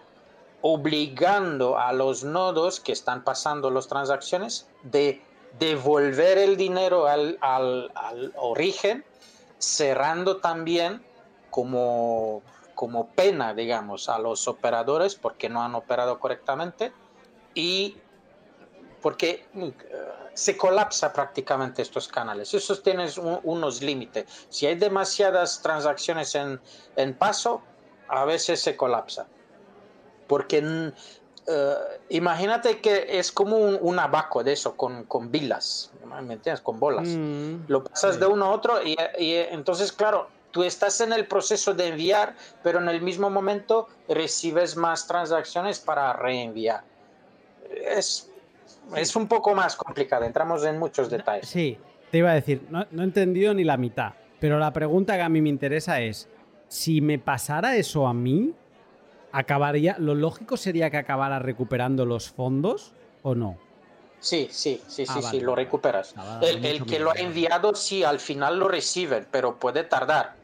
obligando 0.61 1.77
a 1.77 1.93
los 1.93 2.23
nodos 2.23 2.79
que 2.79 2.91
están 2.91 3.23
pasando 3.23 3.69
las 3.69 3.87
transacciones 3.87 4.67
de 4.83 5.21
devolver 5.59 6.37
el 6.37 6.57
dinero 6.57 7.07
al, 7.07 7.91
origen, 8.35 9.03
cerrando 9.57 10.37
también 10.37 11.03
como, 11.49 12.41
como 12.75 13.07
pena, 13.07 13.53
digamos, 13.53 14.09
a 14.09 14.19
los 14.19 14.47
operadores 14.47 15.15
porque 15.15 15.49
no 15.49 15.63
han 15.63 15.75
operado 15.75 16.19
correctamente 16.19 16.91
y 17.53 17.97
porque 19.07 19.45
uh, 19.53 19.71
se 20.33 20.57
colapsa 20.57 21.13
prácticamente 21.13 21.81
estos 21.81 22.09
canales. 22.09 22.53
Esos 22.53 22.83
tienes 22.83 23.17
unos 23.17 23.81
límites. 23.81 24.25
Si 24.49 24.65
hay 24.65 24.75
demasiadas 24.75 25.61
transacciones 25.61 26.35
en, 26.35 26.59
en 26.97 27.13
paso, 27.13 27.61
a 28.09 28.25
veces 28.25 28.59
se 28.59 28.75
colapsa. 28.75 29.25
Porque 30.27 30.61
mm, 30.61 30.87
eh, 31.47 31.75
imagínate 32.09 32.81
que 32.81 33.17
es 33.17 33.31
como 33.31 33.55
un, 33.55 33.97
abaco 33.97 34.43
de 34.43 34.51
eso, 34.51 34.75
con, 34.75 35.05
con 35.05 35.31
vilas, 35.31 35.89
¿me 36.03 36.33
entiendes? 36.33 36.59
Con 36.59 36.77
bolas. 36.77 37.07
Mm, 37.07 37.63
Lo 37.69 37.85
pasas 37.85 38.19
de 38.19 38.25
uno 38.25 38.47
a 38.47 38.49
otro 38.49 38.83
y, 38.83 38.97
entonces, 39.17 39.93
claro, 39.93 40.27
tú 40.51 40.65
estás 40.65 40.99
en 40.99 41.13
el 41.13 41.27
proceso 41.27 41.73
de 41.73 41.87
enviar, 41.87 42.35
pero 42.61 42.79
en 42.79 42.89
el 42.89 43.01
mismo 43.01 43.29
momento 43.29 43.87
recibes 44.09 44.75
más 44.75 45.07
transacciones 45.07 45.79
para 45.79 46.11
reenviar. 46.11 46.83
Es, 47.71 48.29
es 48.95 49.15
un 49.15 49.27
poco 49.27 49.53
más 49.53 49.75
complicado, 49.75 50.25
entramos 50.25 50.63
en 50.65 50.79
muchos 50.79 51.09
detalles. 51.09 51.47
Sí, 51.47 51.77
te 52.11 52.19
iba 52.19 52.31
a 52.31 52.35
decir, 52.35 52.63
no, 52.69 52.85
no 52.91 53.01
he 53.01 53.05
entendido 53.05 53.53
ni 53.53 53.63
la 53.63 53.77
mitad, 53.77 54.13
pero 54.39 54.59
la 54.59 54.71
pregunta 54.73 55.15
que 55.15 55.21
a 55.21 55.29
mí 55.29 55.41
me 55.41 55.49
interesa 55.49 56.01
es, 56.01 56.29
si 56.67 57.01
me 57.01 57.19
pasara 57.19 57.75
eso 57.75 58.07
a 58.07 58.13
mí, 58.13 58.53
acabaría. 59.31 59.95
Lo 59.99 60.15
lógico 60.15 60.57
sería 60.57 60.89
que 60.89 60.97
acabara 60.97 61.39
recuperando 61.39 62.05
los 62.05 62.29
fondos 62.29 62.93
o 63.23 63.35
no. 63.35 63.57
Sí, 64.19 64.49
sí, 64.51 64.81
sí, 64.87 65.05
ah, 65.07 65.13
sí, 65.13 65.21
sí, 65.21 65.39
lo 65.41 65.55
recuperas. 65.55 66.13
Ah, 66.17 66.39
el, 66.41 66.85
que 66.85 66.99
lo 66.99 67.11
ha 67.11 67.15
enviado, 67.15 67.75
sí, 67.75 68.03
al 68.03 68.19
final 68.19 68.57
lo 68.57 68.67
reciben, 68.67 69.27
pero 69.29 69.59
puede 69.59 69.83
tardar. 69.83 70.35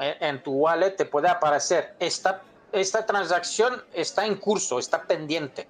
Eh, 0.00 0.16
en 0.20 0.42
tu 0.42 0.52
wallet 0.52 0.92
te 0.92 1.04
puede 1.04 1.28
aparecer, 1.28 1.94
esta, 1.98 2.42
esta 2.72 3.04
transacción 3.04 3.82
está 3.92 4.24
en 4.26 4.36
curso, 4.36 4.78
está 4.78 5.02
pendiente. 5.02 5.66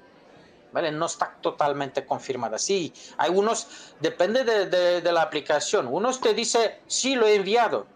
¿Vale? 0.72 0.92
No 0.92 1.06
está 1.06 1.36
totalmente 1.40 2.06
confirmada. 2.06 2.58
Sí, 2.58 2.92
hay 3.18 3.30
unos, 3.30 3.66
depende 4.00 4.44
de, 4.44 5.12
la 5.12 5.22
aplicación. 5.22 5.88
Unos 5.88 6.20
te 6.20 6.32
dice, 6.34 6.80
sí, 6.86 7.16
lo 7.16 7.26
he 7.26 7.34
enviado, 7.34 7.86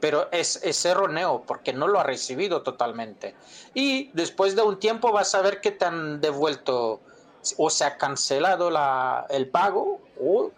pero 0.00 0.28
es, 0.32 0.60
es, 0.64 0.84
erróneo 0.84 1.44
porque 1.46 1.72
no 1.72 1.86
lo 1.86 2.00
ha 2.00 2.02
recibido 2.02 2.62
totalmente. 2.62 3.36
Y 3.74 4.10
después 4.14 4.56
de 4.56 4.62
un 4.62 4.80
tiempo 4.80 5.12
vas 5.12 5.34
a 5.34 5.42
ver 5.42 5.60
que 5.60 5.70
te 5.70 5.84
han 5.84 6.20
devuelto 6.20 7.00
o 7.56 7.70
se 7.70 7.84
ha 7.84 7.96
cancelado 7.96 8.70
la, 8.70 9.26
el 9.30 9.48
pago 9.48 10.00
o 10.20 10.50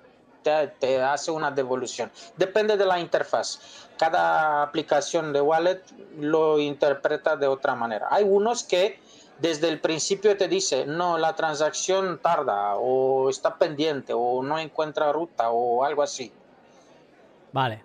te, 0.43 1.03
hace 1.03 1.31
una 1.31 1.51
devolución. 1.51 2.11
Depende 2.37 2.77
de 2.77 2.87
la 2.87 2.99
interfaz. 2.99 3.61
Cada 3.99 4.63
aplicación 4.63 5.33
de 5.33 5.41
wallet 5.41 5.83
lo 6.19 6.59
interpreta 6.59 7.37
de 7.37 7.47
otra 7.47 7.75
manera. 7.75 8.09
Hay 8.11 8.25
unos 8.25 8.65
que 8.65 9.01
desde 9.41 9.69
el 9.69 9.81
principio 9.81 10.37
te 10.37 10.49
dice, 10.49 10.87
no, 10.87 11.19
la 11.19 11.35
transacción 11.35 12.19
tarda 12.23 12.77
o 12.77 13.31
está 13.31 13.57
pendiente 13.57 14.13
o 14.15 14.43
no 14.43 14.59
encuentra 14.59 15.13
ruta 15.13 15.51
o 15.51 15.85
algo 15.85 16.03
así. 16.03 16.33
Vale, 17.53 17.83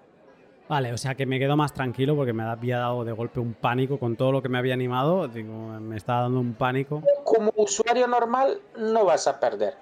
Vale, 0.68 0.94
o 0.94 0.98
sea 0.98 1.14
que 1.14 1.28
me 1.28 1.38
quedo 1.38 1.56
más 1.56 1.74
tranquilo 1.74 2.16
porque 2.16 2.34
me 2.34 2.44
había 2.44 2.80
dado 2.80 3.04
de 3.04 3.12
golpe 3.12 3.40
un 3.40 3.54
pánico 3.54 4.00
con 4.00 4.16
todo 4.16 4.32
lo 4.32 4.42
que 4.42 4.50
me 4.50 4.58
había 4.58 4.74
animado. 4.74 5.28
Digo, 5.28 5.54
me 5.54 5.96
estaba 5.96 6.22
dando 6.22 6.40
un 6.40 6.56
pánico. 6.56 7.04
Como 7.24 7.54
usuario 7.56 8.08
normal 8.08 8.60
no 8.78 9.06
vas 9.06 9.28
a 9.28 9.40
perder. 9.40 9.76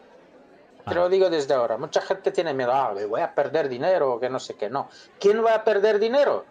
Te 0.85 0.93
lo 0.93 1.07
digo 1.07 1.29
desde 1.29 1.53
ahora. 1.53 1.77
Mucha 1.77 2.01
gente 2.01 2.31
tiene 2.31 2.53
miedo, 2.53 2.73
ah, 2.73 2.93
voy 3.07 3.21
a 3.21 3.33
perder 3.33 3.69
dinero 3.69 4.13
o 4.13 4.19
que 4.19 4.29
no 4.29 4.39
sé 4.39 4.55
qué. 4.55 4.69
No. 4.69 4.89
¿Quién 5.19 5.43
va 5.43 5.55
a 5.55 5.63
perder 5.63 5.99
dinero? 5.99 6.43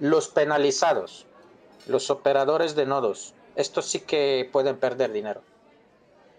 Los 0.00 0.28
penalizados, 0.28 1.26
los 1.86 2.08
operadores 2.08 2.74
de 2.74 2.86
nodos. 2.86 3.34
Estos 3.58 3.84
sí 3.86 4.00
que 4.00 4.48
pueden 4.50 4.76
perder 4.76 5.12
dinero. 5.12 5.42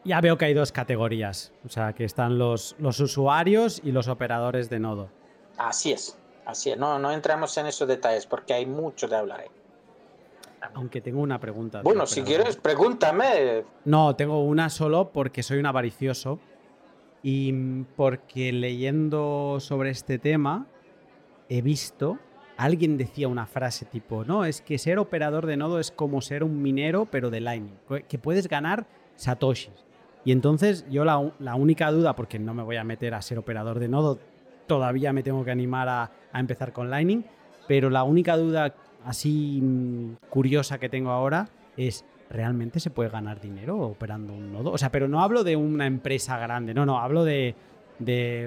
Ya 0.05 0.21
veo 0.21 0.37
que 0.37 0.45
hay 0.45 0.53
dos 0.55 0.71
categorías. 0.71 1.51
O 1.65 1.69
sea, 1.69 1.93
que 1.93 2.05
están 2.05 2.39
los, 2.39 2.75
los 2.79 2.99
usuarios 2.99 3.81
y 3.83 3.91
los 3.91 4.07
operadores 4.07 4.69
de 4.69 4.79
nodo. 4.79 5.09
Así 5.57 5.91
es. 5.91 6.17
Así 6.49 6.71
es, 6.71 6.79
no, 6.79 6.97
no 6.97 7.11
entramos 7.11 7.55
en 7.57 7.67
esos 7.67 7.87
detalles 7.87 8.25
porque 8.25 8.53
hay 8.53 8.65
mucho 8.65 9.07
de 9.07 9.15
hablar 9.15 9.41
ahí. 9.41 9.49
Aunque 10.73 10.99
tengo 10.99 11.21
una 11.21 11.39
pregunta. 11.39 11.81
Bueno, 11.83 12.07
si 12.07 12.23
quieres, 12.23 12.55
pregúntame. 12.57 13.65
No, 13.85 14.15
tengo 14.15 14.43
una 14.43 14.71
solo 14.71 15.11
porque 15.11 15.43
soy 15.43 15.59
un 15.59 15.67
avaricioso 15.67 16.39
y 17.21 17.53
porque 17.95 18.51
leyendo 18.51 19.57
sobre 19.59 19.91
este 19.91 20.17
tema 20.17 20.65
he 21.49 21.61
visto, 21.61 22.17
alguien 22.60 22.98
decía 22.98 23.27
una 23.27 23.45
frase 23.45 23.86
tipo, 23.86 24.26
no, 24.26 24.44
es 24.44 24.61
que 24.61 24.77
ser 24.77 24.99
operador 24.99 25.45
de 25.45 25.56
nodo 25.56 25.80
es 25.80 25.91
como 25.91 26.22
ser 26.22 26.44
un 26.44 26.61
minero 26.61 27.06
pero 27.06 27.30
de 27.30 27.40
Lightning, 27.40 27.77
que 28.07 28.19
puedes 28.19 28.49
ganar 28.49 28.86
satoshis. 29.15 29.86
Y 30.26 30.34
entonces 30.34 30.86
yo 30.90 31.06
la, 31.06 31.31
la 31.40 31.56
única 31.56 31.90
duda, 31.90 32.15
porque 32.15 32.38
no 32.38 32.53
me 32.53 32.61
voy 32.61 32.76
a 32.76 32.84
meter 32.84 33.14
a 33.14 33.22
ser 33.22 33.38
operador 33.38 33.80
de 33.80 33.88
nodo, 33.88 34.19
todavía 34.68 35.14
me 35.14 35.23
tengo 35.23 35.44
que 35.44 35.52
animar 35.52 35.90
a, 35.90 36.11
empezar 36.34 36.72
con 36.73 36.90
Lightning, 36.90 37.23
pero 37.68 37.90
la 37.90 38.03
única 38.03 38.38
duda 38.38 38.76
así 39.06 39.60
mm, 39.61 40.27
curiosa 40.30 40.77
que 40.77 40.90
tengo 40.90 41.11
ahora 41.11 41.49
es, 41.77 42.06
¿realmente 42.30 42.80
se 42.80 42.91
puede 42.91 43.10
ganar 43.10 43.41
dinero 43.41 43.77
operando 43.80 44.34
un 44.34 44.52
nodo? 44.52 44.72
O 44.72 44.77
sea, 44.77 44.91
pero 44.91 45.07
no 45.07 45.22
hablo 45.22 45.44
de 45.44 45.56
una 45.56 45.88
empresa 45.88 46.38
grande, 46.38 46.73
no, 46.73 46.86
no, 46.86 46.99
hablo 46.99 47.23
de, 47.23 47.56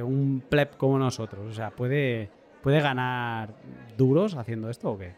un 0.04 0.42
pleb 0.48 0.76
como 0.76 0.98
nosotros. 0.98 1.44
O 1.50 1.52
sea, 1.52 1.70
puede, 1.70 2.30
¿Puede 2.62 2.80
ganar 2.80 3.54
duros 3.96 4.34
haciendo 4.34 4.70
esto 4.70 4.92
o 4.92 4.98
qué? 4.98 5.14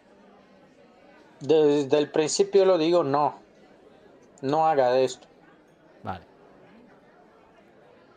Desde 1.40 1.98
el 1.98 2.10
principio 2.10 2.64
lo 2.64 2.78
digo, 2.78 3.04
no. 3.04 3.38
No 4.40 4.66
haga 4.66 4.98
esto. 4.98 5.26
Vale. 6.02 6.24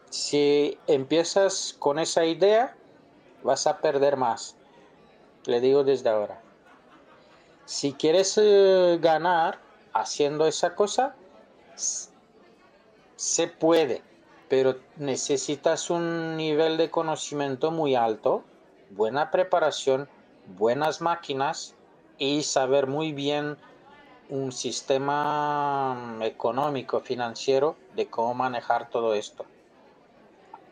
Si 0.10 0.78
empiezas 0.88 1.76
con 1.78 1.99
esa 1.99 2.26
idea, 2.26 2.76
vas 3.44 3.68
a 3.68 3.80
perder 3.80 4.16
más. 4.18 4.56
Le 5.45 5.60
digo 5.60 5.84
desde 5.84 6.10
ahora. 6.10 6.41
Si 7.66 7.94
quieres 7.94 8.38
eh, 8.41 8.98
ganar 9.02 9.60
haciendo 9.94 10.48
esa 10.48 10.74
cosa, 10.76 11.16
se 13.18 13.48
puede, 13.48 14.02
pero 14.48 14.78
necesitas 14.95 15.90
un 15.90 16.38
nivel 16.38 16.78
de 16.78 16.90
conocimiento 16.90 17.72
muy 17.72 17.95
alto, 17.95 18.44
buena 18.89 19.31
preparación, 19.31 20.09
buenas 20.57 21.01
máquinas 21.01 21.76
y 22.18 22.43
saber 22.43 22.88
muy 22.88 23.11
bien 23.11 23.57
un 24.30 24.51
sistema 24.51 26.18
económico, 26.22 26.99
financiero 26.99 27.77
de 27.95 28.07
cómo 28.07 28.34
manejar 28.34 28.89
todo 28.89 29.14
esto. 29.14 29.45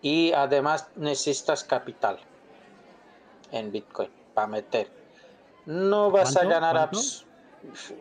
Y 0.02 0.34
además 0.34 0.90
necesitas 0.96 1.64
capital 1.64 2.20
en 3.52 3.72
Bitcoin 3.72 4.10
para 4.34 4.48
meter. 4.48 4.92
No 5.66 6.12
vas 6.12 6.36
a 6.36 6.44
ganar 6.46 6.92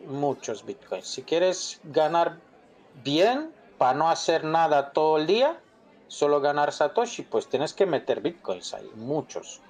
muchos 0.07 0.65
Bitcoins. 0.65 1.07
Si 1.07 1.23
quieres 1.23 1.79
ganar 1.83 2.37
bien, 3.03 3.51
para 3.77 3.97
no 3.97 4.09
hacer 4.09 4.43
nada 4.43 4.91
todo 4.91 5.17
el 5.17 5.25
día, 5.25 5.59
solo 6.07 6.41
ganar 6.41 6.71
Satoshi, 6.71 7.23
pues 7.23 7.47
tienes 7.47 7.73
que 7.73 7.85
meter 7.85 8.21
Bitcoins 8.21 8.73
ahí, 8.73 8.89
muchos. 8.95 9.61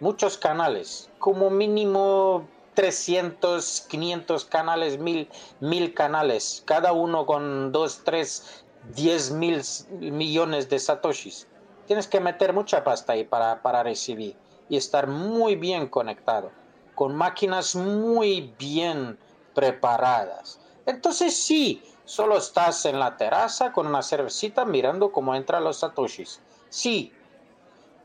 Muchos 0.00 0.38
canales, 0.38 1.10
como 1.18 1.50
mínimo 1.50 2.46
300, 2.74 3.86
500 3.88 4.44
canales, 4.44 4.98
mil, 4.98 5.28
mil 5.58 5.92
canales, 5.92 6.62
cada 6.64 6.92
uno 6.92 7.26
con 7.26 7.72
2, 7.72 8.02
3, 8.04 8.64
10 8.94 9.32
mil 9.32 9.60
millones 9.98 10.68
de 10.68 10.78
satoshis. 10.78 11.48
Tienes 11.86 12.06
que 12.06 12.20
meter 12.20 12.52
mucha 12.52 12.84
pasta 12.84 13.14
ahí 13.14 13.24
para, 13.24 13.60
para 13.60 13.82
recibir 13.82 14.36
y 14.68 14.76
estar 14.76 15.08
muy 15.08 15.56
bien 15.56 15.88
conectado, 15.88 16.52
con 16.94 17.16
máquinas 17.16 17.74
muy 17.74 18.54
bien 18.56 19.18
preparadas. 19.54 20.60
Entonces 20.86 21.36
sí, 21.36 21.82
solo 22.04 22.36
estás 22.36 22.84
en 22.84 23.00
la 23.00 23.16
terraza 23.16 23.72
con 23.72 23.88
una 23.88 24.02
cervecita 24.02 24.64
mirando 24.64 25.10
cómo 25.10 25.34
entran 25.34 25.64
los 25.64 25.78
satoshis. 25.78 26.40
Sí, 26.68 27.12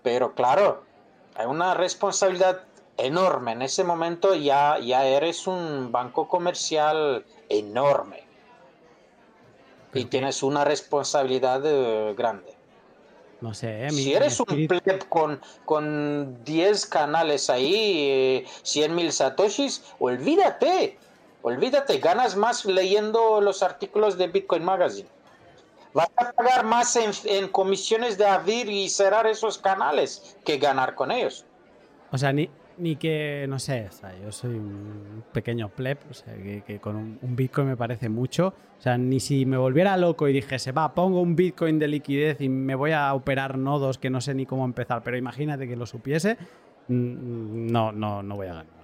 pero 0.01 0.33
claro, 0.33 0.83
hay 1.35 1.45
una 1.45 1.73
responsabilidad 1.73 2.61
enorme. 2.97 3.53
En 3.53 3.61
ese 3.61 3.83
momento 3.83 4.35
ya, 4.35 4.79
ya 4.79 5.05
eres 5.05 5.47
un 5.47 5.91
banco 5.91 6.27
comercial 6.27 7.25
enorme. 7.49 8.23
Y 9.93 10.05
tienes 10.05 10.41
una 10.41 10.63
responsabilidad 10.63 11.61
eh, 11.65 12.15
grande. 12.17 12.53
No 13.41 13.53
sé, 13.53 13.89
si 13.89 14.13
eres 14.13 14.39
un 14.39 14.67
pleb 14.67 15.07
con, 15.09 15.41
con 15.65 16.43
10 16.45 16.85
canales 16.85 17.49
ahí, 17.49 18.45
100 18.63 18.91
eh, 18.91 18.93
mil 18.93 19.11
satoshis, 19.11 19.83
olvídate. 19.99 20.97
Olvídate, 21.41 21.97
ganas 21.97 22.37
más 22.37 22.63
leyendo 22.63 23.41
los 23.41 23.61
artículos 23.61 24.17
de 24.17 24.27
Bitcoin 24.27 24.63
Magazine. 24.63 25.09
Vas 25.93 26.09
a 26.17 26.31
pagar 26.31 26.65
más 26.65 26.95
en, 26.95 27.47
comisiones 27.49 28.17
de 28.17 28.25
abrir 28.25 28.69
y 28.69 28.89
cerrar 28.89 29.27
esos 29.27 29.57
canales 29.57 30.37
que 30.43 30.57
ganar 30.57 30.95
con 30.95 31.11
ellos. 31.11 31.45
O 32.11 32.17
sea, 32.17 32.33
ni, 32.33 32.49
ni 32.77 32.95
que, 32.95 33.45
no 33.47 33.59
sé, 33.59 33.87
o 33.89 33.91
sea, 33.91 34.17
yo 34.19 34.31
soy 34.31 34.55
un 34.55 35.23
pequeño 35.31 35.69
pleb, 35.69 35.99
o 36.09 36.13
sea, 36.13 36.33
que, 36.33 36.79
con 36.79 36.95
un, 36.95 37.35
Bitcoin 37.35 37.67
me 37.67 37.77
parece 37.77 38.09
mucho. 38.09 38.53
O 38.79 38.81
sea, 38.81 38.97
ni 38.97 39.19
si 39.19 39.45
me 39.45 39.57
volviera 39.57 39.95
loco 39.97 40.27
y 40.27 40.33
dijese, 40.33 40.71
va, 40.71 40.93
pongo 40.93 41.21
un 41.21 41.35
Bitcoin 41.35 41.77
de 41.79 41.87
liquidez 41.87 42.41
y 42.41 42.49
me 42.49 42.75
voy 42.75 42.91
a 42.91 43.13
operar 43.13 43.57
nodos 43.57 43.97
que 43.97 44.09
no 44.09 44.19
sé 44.19 44.33
ni 44.33 44.45
cómo 44.45 44.65
empezar, 44.65 45.03
pero 45.03 45.15
imagínate 45.17 45.67
que 45.67 45.75
lo 45.75 45.85
supiese, 45.85 46.37
mm, 46.87 47.71
no, 47.71 47.91
no, 47.91 48.23
no 48.23 48.35
voy 48.35 48.47
a 48.47 48.55
ganar. 48.55 48.82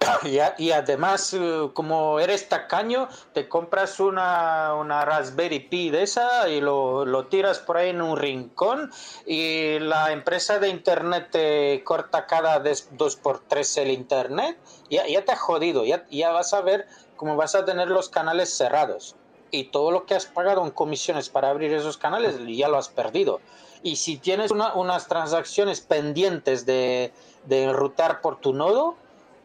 Y, 0.58 0.70
además, 0.70 1.34
eh, 1.34 1.70
como 1.72 2.20
eres 2.20 2.48
tacaño, 2.48 3.08
te 3.32 3.48
compras 3.48 4.00
una, 4.00 4.74
una 4.74 5.04
Raspberry 5.04 5.60
Pi 5.60 5.90
de 5.90 6.02
esa 6.02 6.48
y 6.48 6.60
lo, 6.60 7.04
lo, 7.04 7.26
tiras 7.26 7.58
por 7.58 7.76
ahí 7.76 7.90
en 7.90 8.02
un 8.02 8.16
rincón 8.16 8.90
y 9.26 9.78
la 9.78 10.12
empresa 10.12 10.58
de 10.58 10.68
internet 10.68 11.28
te 11.30 11.82
corta 11.84 12.26
cada 12.26 12.62
dos 12.92 13.16
por 13.16 13.40
tres 13.40 13.76
el 13.76 13.90
internet, 13.90 14.58
ya, 14.90 15.06
ya 15.06 15.24
te 15.24 15.32
ha 15.32 15.36
jodido, 15.36 15.84
ya, 15.84 16.06
ya 16.10 16.30
vas 16.30 16.52
a 16.54 16.60
ver 16.60 16.86
cómo 17.16 17.36
vas 17.36 17.54
a 17.54 17.64
tener 17.64 17.88
los 17.88 18.08
canales 18.08 18.56
cerrados. 18.56 19.16
Y 19.50 19.64
todo 19.64 19.90
lo 19.92 20.04
que 20.04 20.14
has 20.14 20.26
pagado 20.26 20.62
en 20.62 20.70
comisiones 20.70 21.30
para 21.30 21.48
abrir 21.48 21.72
esos 21.72 21.96
canales 21.96 22.36
ya 22.46 22.68
lo 22.68 22.76
has 22.76 22.90
perdido. 22.90 23.40
Y 23.82 23.96
si 23.96 24.18
tienes 24.18 24.50
unas 24.50 25.08
transacciones 25.08 25.80
pendientes 25.80 26.66
de, 26.66 27.12
de 27.46 27.64
enrutar 27.64 28.20
por 28.20 28.40
tu 28.40 28.52
nodo, 28.52 28.96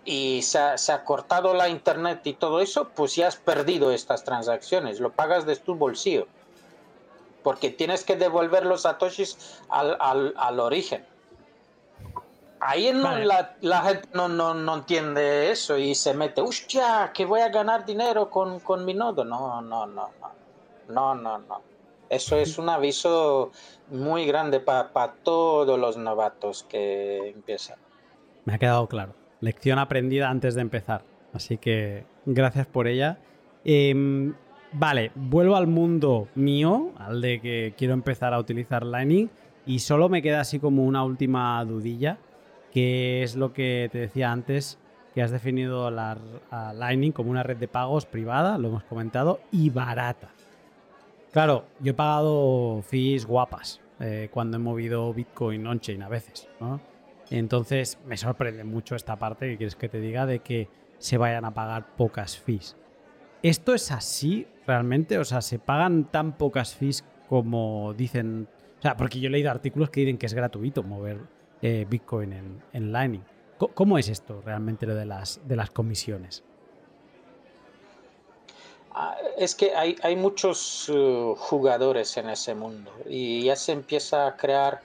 y 0.05 0.41
se 0.41 0.59
ha, 0.59 1.03
cortado 1.05 1.53
la 1.53 1.69
internet 1.69 2.21
y 2.25 2.33
todo 2.33 2.59
eso, 2.59 2.89
pues 2.89 3.15
ya 3.15 3.27
has 3.27 3.37
perdido 3.37 3.91
estas 3.91 4.23
transacciones, 4.23 4.99
lo 4.99 5.11
pagas 5.11 5.45
de 5.45 5.55
tu 5.55 5.75
bolsillo. 5.75 6.27
Porque 7.43 7.69
tienes 7.69 8.03
que 8.03 8.15
devolver 8.15 8.65
los 8.65 8.83
satoshis 8.83 9.61
al, 9.69 9.97
al, 9.99 10.59
origen. 10.59 11.05
Ahí 12.61 12.93
la, 12.93 13.81
gente 13.81 14.07
no, 14.13 14.29
no, 14.29 14.73
entiende 14.75 15.51
eso 15.51 15.77
y 15.77 15.93
se 15.93 16.13
mete, 16.13 16.39
hostia, 16.39 17.11
que 17.13 17.25
voy 17.25 17.41
a 17.41 17.49
ganar 17.49 17.85
dinero 17.85 18.29
con, 18.29 18.61
con 18.61 18.85
mi 18.85 18.93
nodo. 18.93 19.25
No, 19.25 19.61
no, 19.61 19.85
no, 19.85 20.09
no. 20.19 20.33
No, 20.87 21.15
no, 21.15 21.37
no. 21.39 21.61
Eso 22.09 22.37
es 22.37 22.57
un 22.57 22.69
aviso 22.69 23.51
muy 23.89 24.25
grande 24.25 24.59
para 24.59 25.13
todos 25.23 25.79
los 25.79 25.97
novatos 25.97 26.63
que 26.63 27.29
empiezan. 27.29 27.77
Me 28.45 28.53
ha 28.53 28.59
quedado 28.59 28.87
claro. 28.87 29.13
Lección 29.43 29.77
aprendida 29.77 30.29
antes 30.29 30.55
de 30.55 30.61
empezar. 30.61 31.03
Así 31.33 31.57
que 31.57 32.05
gracias 32.25 32.65
por 32.65 32.87
ella. 32.87 33.17
Em, 33.65 34.33
vale, 34.71 35.11
vuelvo 35.15 35.57
al 35.57 35.67
mundo 35.67 36.29
mío, 36.33 36.93
al 36.97 37.19
de 37.19 37.41
que 37.41 37.73
quiero 37.77 37.93
empezar 37.93 38.33
a 38.33 38.39
utilizar 38.39 38.85
Lightning. 38.85 39.29
Y 39.65 39.79
solo 39.79 40.07
me 40.07 40.21
queda 40.21 40.39
así 40.39 40.59
como 40.59 40.85
una 40.85 41.03
última 41.03 41.61
dudilla, 41.65 42.19
que 42.71 43.21
es 43.21 43.35
lo 43.35 43.51
que 43.51 43.89
te 43.91 43.97
decía 43.97 44.31
antes, 44.31 44.79
que 45.13 45.21
has 45.21 45.31
definido 45.31 45.91
la, 45.91 46.17
Lightning 46.73 47.11
como 47.11 47.29
una 47.29 47.43
red 47.43 47.57
de 47.57 47.67
pagos 47.67 48.05
privada, 48.05 48.57
lo 48.57 48.69
hemos 48.69 48.83
comentado, 48.85 49.41
y 49.51 49.69
barata. 49.69 50.29
Claro, 51.33 51.65
yo 51.81 51.91
he 51.91 51.95
pagado 51.95 52.81
fees 52.81 53.25
guapas 53.25 53.81
eh, 53.99 54.29
cuando 54.31 54.55
he 54.55 54.59
movido 54.61 55.13
Bitcoin 55.13 55.67
on-chain 55.67 56.01
a 56.01 56.07
veces, 56.07 56.47
¿no? 56.61 56.92
Entonces 57.33 57.97
me 58.05 58.15
sorprende 58.15 58.63
mucho 58.63 58.95
esta 58.95 59.17
parte 59.17 59.49
que 59.49 59.57
quieres 59.57 59.75
que 59.75 59.89
te 59.89 59.99
diga 59.99 60.27
de 60.27 60.39
que 60.39 60.69
se 60.99 61.17
vayan 61.17 61.45
a 61.45 61.53
pagar 61.55 61.95
pocas 61.95 62.37
fees. 62.37 62.77
¿Esto 63.41 63.73
es 63.73 63.91
así 63.91 64.45
realmente? 64.67 65.17
O 65.17 65.25
sea, 65.25 65.41
¿se 65.41 65.57
pagan 65.57 66.11
tan 66.11 66.37
pocas 66.37 66.75
fees 66.75 67.03
como 67.27 67.95
dicen? 67.95 68.47
O 68.77 68.81
sea, 68.83 68.95
porque 68.95 69.19
yo 69.19 69.29
he 69.29 69.31
leído 69.31 69.49
artículos 69.49 69.89
que 69.89 70.01
dicen 70.01 70.19
que 70.19 70.27
es 70.27 70.35
gratuito 70.35 70.83
mover 70.83 71.21
eh, 71.63 71.87
Bitcoin 71.89 72.61
en, 72.71 72.91
Lightning. 72.91 73.23
¿Cómo 73.57 73.97
es 73.97 74.09
esto 74.09 74.43
realmente 74.45 74.85
lo 74.85 74.93
de 74.93 75.05
las, 75.05 75.41
de 75.47 75.55
las 75.55 75.71
comisiones? 75.71 76.43
Ah, 78.91 79.17
es 79.39 79.55
que 79.55 79.75
hay, 79.75 79.95
hay 80.03 80.15
muchos 80.15 80.87
uh, 80.89 81.33
jugadores 81.35 82.15
en 82.17 82.29
ese 82.29 82.53
mundo 82.53 82.91
y 83.09 83.45
ya 83.45 83.55
se 83.55 83.71
empieza 83.71 84.27
a 84.27 84.37
crear 84.37 84.81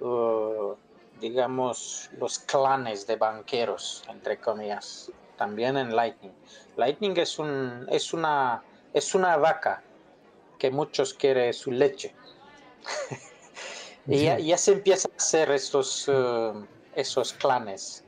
uh, 0.00 0.74
digamos, 1.20 2.10
los 2.18 2.38
clanes 2.38 3.06
de 3.06 3.16
banqueros, 3.16 4.02
entre 4.08 4.38
comillas, 4.38 5.10
también 5.36 5.76
en 5.76 5.94
Lightning. 5.94 6.32
Lightning 6.76 7.16
es, 7.16 7.38
un, 7.38 7.86
es, 7.90 8.12
una, 8.12 8.62
es 8.92 9.14
una 9.14 9.36
vaca 9.36 9.82
que 10.58 10.70
muchos 10.70 11.14
quieren 11.14 11.52
su 11.54 11.70
leche. 11.70 12.14
y 14.06 14.24
ya, 14.24 14.58
se 14.58 14.72
empiezan 14.72 15.12
a 15.12 15.16
hacer 15.16 15.50
esos, 15.50 16.06
eh, 16.08 16.52
esos 16.94 17.32
clanes. 17.32 18.04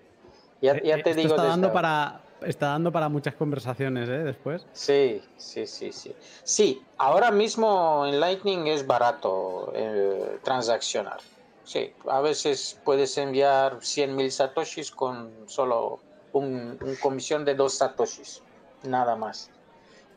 Ya, 0.60 0.72
eh, 0.72 1.02
te 1.02 1.14
digo. 1.14 1.30
Está 1.30 1.44
dando, 1.44 1.72
para, 1.72 2.20
está 2.46 2.66
dando 2.68 2.92
para 2.92 3.08
muchas 3.08 3.34
conversaciones, 3.34 4.08
¿eh? 4.08 4.18
Después. 4.18 4.64
Sí, 4.72 5.22
sí, 5.36 5.66
sí, 5.66 5.92
sí. 5.92 6.14
Sí, 6.44 6.82
ahora 6.98 7.30
mismo 7.30 8.06
en 8.06 8.20
Lightning 8.20 8.66
es 8.66 8.86
barato 8.86 9.72
eh, 9.74 10.38
transaccionar. 10.42 11.20
Sí, 11.64 11.92
a 12.08 12.20
veces 12.20 12.78
puedes 12.84 13.16
enviar 13.18 13.78
100.000 13.78 14.30
satoshis 14.30 14.90
con 14.90 15.32
solo 15.46 16.00
un, 16.32 16.78
comisión 17.00 17.44
de 17.44 17.54
dos 17.54 17.74
satoshis, 17.74 18.42
nada 18.82 19.14
más. 19.16 19.50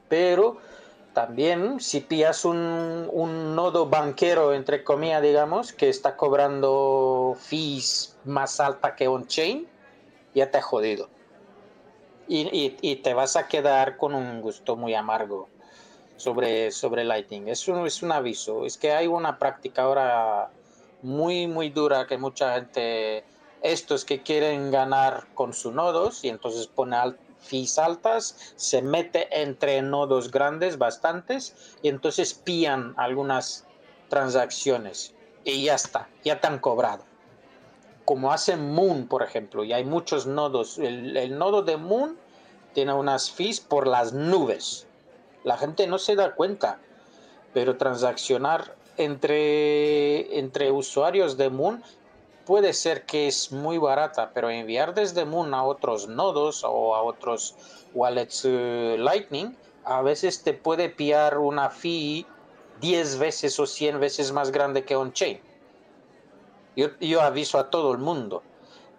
Pero 0.10 0.58
también 1.14 1.80
si 1.80 2.02
pillas 2.02 2.46
un, 2.46 3.56
nodo 3.56 3.88
banquero, 3.88 4.54
entre 4.54 4.84
comillas, 4.84 5.22
digamos, 5.22 5.72
que 5.72 5.90
está 5.90 6.18
cobrando 6.18 7.38
fees 7.40 8.18
más 8.26 8.60
alta 8.60 8.96
que 8.96 9.08
on-chain, 9.08 9.68
ya 10.34 10.50
te 10.50 10.58
ha 10.58 10.62
jodido. 10.62 11.10
Y, 12.28 12.76
y, 12.82 12.96
te 12.98 13.14
vas 13.14 13.36
a 13.36 13.48
quedar 13.48 13.98
con 13.98 14.16
un 14.16 14.42
gusto 14.42 14.76
muy 14.76 14.96
amargo 14.96 15.48
sobre, 16.18 16.72
sobre 16.72 17.04
Lightning. 17.04 17.48
Es 17.48 17.68
un, 17.68 17.86
es 17.86 18.02
un 18.02 18.12
aviso. 18.12 18.66
Es 18.66 18.78
que 18.78 18.92
hay 18.94 19.06
una 19.06 19.38
práctica 19.38 19.84
ahora 19.84 20.50
muy, 21.06 21.48
muy 21.48 21.70
dura 21.70 22.08
que 22.08 22.18
mucha 22.18 22.56
gente, 22.56 23.24
estos 23.62 24.04
que 24.04 24.24
quieren 24.24 24.72
ganar 24.72 25.28
con 25.34 25.54
sus 25.54 25.74
nodos 25.74 26.24
y 26.26 26.30
entonces 26.30 26.68
pone 26.68 26.96
al, 26.98 27.18
fees 27.46 27.78
altas, 27.78 28.54
se 28.56 28.82
mete 28.82 29.28
entre 29.42 29.82
nodos 29.82 30.32
grandes, 30.32 30.78
bastantes, 30.78 31.78
y 31.82 31.90
entonces 31.90 32.34
pillan 32.34 32.94
algunas 32.98 33.66
transacciones 34.10 35.14
y 35.44 35.66
ya 35.66 35.76
está, 35.76 36.10
ya 36.24 36.42
te 36.42 36.48
han 36.48 36.60
cobrado. 36.60 37.04
Como 38.04 38.32
hace 38.32 38.56
Moon, 38.56 39.08
por 39.08 39.24
ejemplo, 39.24 39.64
y 39.64 39.74
hay 39.74 39.84
muchos 39.84 40.28
nodos. 40.28 40.78
El, 40.78 41.38
nodo 41.38 41.62
de 41.62 41.78
Moon 41.78 42.18
tiene 42.74 42.94
unas 42.94 43.32
fees 43.32 43.60
por 43.60 43.88
las 43.88 44.14
nubes. 44.14 44.88
La 45.44 45.58
gente 45.58 45.88
no 45.88 45.98
se 45.98 46.16
da 46.16 46.36
cuenta, 46.36 46.80
pero 47.54 47.78
transaccionar 47.78 48.76
entre, 48.98 50.40
entre 50.40 50.72
usuarios 50.72 51.38
de 51.38 51.50
Moon 51.50 51.84
puede 52.46 52.74
ser 52.74 53.06
que 53.06 53.28
es 53.28 53.52
muy 53.52 53.78
barata, 53.78 54.32
pero 54.34 54.50
enviar 54.50 54.94
desde 54.94 55.26
Moon 55.26 55.54
a 55.54 55.64
otros 55.64 56.08
nodos 56.08 56.64
o 56.64 56.96
a 56.96 57.02
otros 57.02 57.56
wallets 57.94 58.44
eh, 58.46 58.96
Lightning, 59.00 59.56
a 59.84 60.02
veces 60.02 60.44
te 60.44 60.54
puede 60.54 60.90
pillar 60.90 61.38
una 61.38 61.70
fee 61.70 62.26
10 62.82 63.20
veces 63.20 63.60
o 63.60 63.66
100 63.66 64.00
veces 64.00 64.32
más 64.32 64.52
grande 64.52 64.84
que 64.84 64.96
on-chain. 64.96 65.40
Yo, 66.76 67.22
aviso 67.22 67.58
a 67.58 67.70
todo 67.70 67.94
el 67.94 68.00
mundo. 68.00 68.44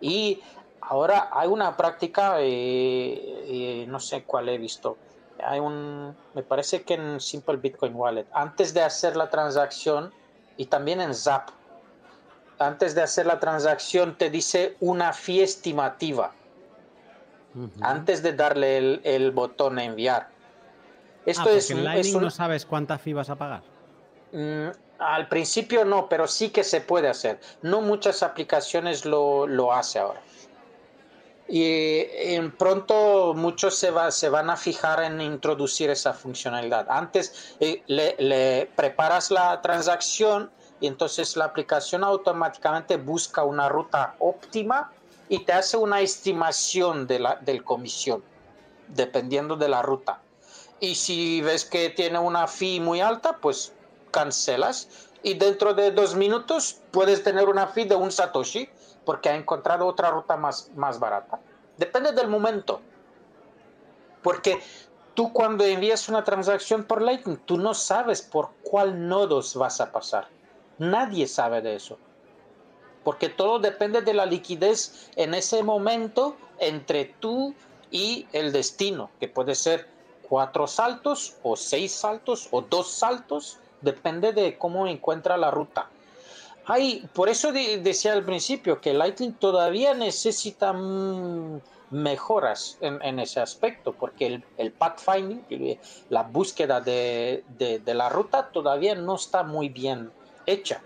Y 0.01 0.41
ahora 0.81 1.29
hay 1.33 1.49
una 1.49 1.77
práctica, 1.77 2.41
eh, 2.41 2.47
eh, 2.49 3.85
no 3.87 4.01
sé 4.01 4.25
cuál 4.25 4.49
he 4.49 4.57
visto. 4.57 4.97
Hay 5.45 5.61
un, 5.61 6.17
me 6.35 6.43
parece 6.43 6.83
que 6.83 6.95
en 6.95 7.21
Simple 7.21 7.57
Bitcoin 7.57 7.95
Wallet, 7.95 8.27
antes 8.33 8.73
de 8.75 8.83
hacer 8.83 9.17
la 9.17 9.31
transacción 9.31 10.13
y 10.57 10.67
también 10.67 11.01
en 11.01 11.15
Zap, 11.15 11.51
antes 12.59 12.95
de 12.95 13.03
hacer 13.03 13.27
la 13.27 13.39
transacción 13.39 14.17
te 14.17 14.31
dice 14.31 14.77
una 14.81 15.13
fee 15.13 15.43
estimativa. 15.43 16.33
Antes 17.81 18.23
de 18.23 18.35
darle 18.35 19.01
el, 19.03 19.31
botón 19.31 19.79
enviar. 19.79 20.29
Esto 21.25 21.45
ah, 21.47 21.53
es, 21.53 21.71
en 21.71 21.85
Lightning 21.85 22.21
no 22.21 22.31
sabes 22.31 22.67
cuánta 22.67 22.99
fee 22.99 23.15
vas 23.15 23.31
a 23.31 23.37
pagar. 23.37 23.63
Mm, 24.33 24.69
al 24.99 25.29
principio 25.29 25.85
no, 25.87 26.07
pero 26.07 26.29
sí 26.29 26.51
que 26.51 26.63
se 26.63 26.83
puede 26.83 27.09
hacer. 27.09 27.41
No 27.63 27.81
muchas 27.81 28.23
aplicaciones 28.23 29.07
lo, 29.07 29.47
lo 29.47 29.73
hace 29.73 29.99
ahora. 29.99 30.21
Y 31.49 32.07
en 32.11 32.51
pronto 32.51 33.33
muchos 33.35 33.77
se, 33.77 33.91
va, 33.91 34.11
se 34.11 34.29
van 34.29 34.51
a 34.51 34.57
fijar 34.57 35.03
en 35.03 35.21
introducir 35.21 35.91
esa 35.91 36.13
funcionalidad. 36.13 36.87
Antes 36.91 37.57
eh, 37.61 37.83
le, 37.87 38.17
le, 38.19 38.67
preparas 38.75 39.31
la 39.31 39.61
transacción 39.63 40.51
y 40.81 40.89
entonces 40.89 41.37
la 41.37 41.45
aplicación 41.45 42.03
automáticamente 42.03 42.97
busca 42.97 43.45
una 43.45 43.69
ruta 43.69 44.17
óptima 44.19 44.91
y 45.29 45.45
te 45.45 45.53
hace 45.53 45.77
una 45.77 46.01
estimación 46.01 47.07
de 47.07 47.21
la 47.21 47.37
del 47.37 47.63
comisión 47.63 48.23
dependiendo 48.89 49.57
de 49.57 49.69
la 49.69 49.83
ruta. 49.83 50.21
Y 50.81 50.95
si 50.95 51.41
ves 51.43 51.65
que 51.65 51.91
tiene 51.91 52.19
una 52.19 52.47
fee 52.47 52.81
muy 52.81 53.01
alta, 53.01 53.39
pues 53.39 53.73
cancelas 54.11 54.89
y 55.23 55.35
dentro 55.35 55.75
de 55.75 55.91
dos 55.91 56.15
minutos 56.15 56.81
puedes 56.91 57.23
tener 57.23 57.49
una 57.49 57.67
fee 57.67 57.85
de 57.85 57.97
un 57.97 58.13
Satoshi 58.13 58.69
porque 59.07 59.31
ha 59.31 59.37
encontrado 59.37 59.87
otra 59.87 60.11
ruta 60.11 60.37
más, 60.37 60.71
más 60.75 60.99
barata. 60.99 61.41
Depende 61.79 62.13
del 62.13 62.29
momento. 62.29 62.83
Porque 64.23 64.61
tú 65.15 65.33
cuando 65.33 65.65
envías 65.65 66.09
una 66.11 66.25
transacción 66.25 66.85
por 66.85 67.01
Lightning, 67.01 67.39
tú 67.47 67.57
no 67.57 67.73
sabes 67.73 68.21
por 68.21 68.51
cuál 68.65 69.09
nodos 69.09 69.55
vas 69.55 69.81
a 69.81 69.93
pasar. 69.93 70.29
Nadie 70.79 71.27
sabe 71.29 71.63
de 71.63 71.77
eso. 71.77 71.97
Porque 73.05 73.29
todo 73.29 73.61
depende 73.61 74.03
de 74.03 74.13
la 74.13 74.27
liquidez 74.27 75.09
en 75.15 75.33
ese 75.33 75.63
momento 75.63 76.37
entre 76.59 77.05
tú 77.21 77.55
y 77.93 78.27
el 78.33 78.51
destino, 78.51 79.11
que 79.21 79.29
puede 79.29 79.55
ser 79.55 79.87
cuatro 80.29 80.67
saltos 80.67 81.37
o 81.45 81.55
seis 81.55 81.93
saltos 81.93 82.49
o 82.51 82.63
dos 82.63 82.91
saltos, 82.91 83.61
depende 83.81 84.33
de 84.33 84.59
cómo 84.59 84.89
encuentra 84.89 85.37
la 85.37 85.53
ruta. 85.53 85.89
Hay, 86.69 87.09
por 87.13 87.29
eso 87.29 87.53
decía 87.53 88.13
al 88.13 88.25
principio 88.25 88.81
que 88.81 88.93
Lightning 88.93 89.35
todavía 89.35 89.95
necesita 89.95 90.73
mm, 90.73 91.61
mejoras 91.91 92.77
en, 92.81 93.21
ese 93.21 93.41
aspecto, 93.41 93.93
porque 93.93 94.43
el, 94.57 94.73
pathfinding, 94.73 95.79
la 96.09 96.25
búsqueda 96.25 96.81
de, 96.81 97.45
de, 97.57 97.95
la 97.95 98.09
ruta 98.09 98.51
todavía 98.51 98.97
no 98.97 99.15
está 99.15 99.45
muy 99.45 99.69
bien 99.69 100.11
hecha. 100.45 100.83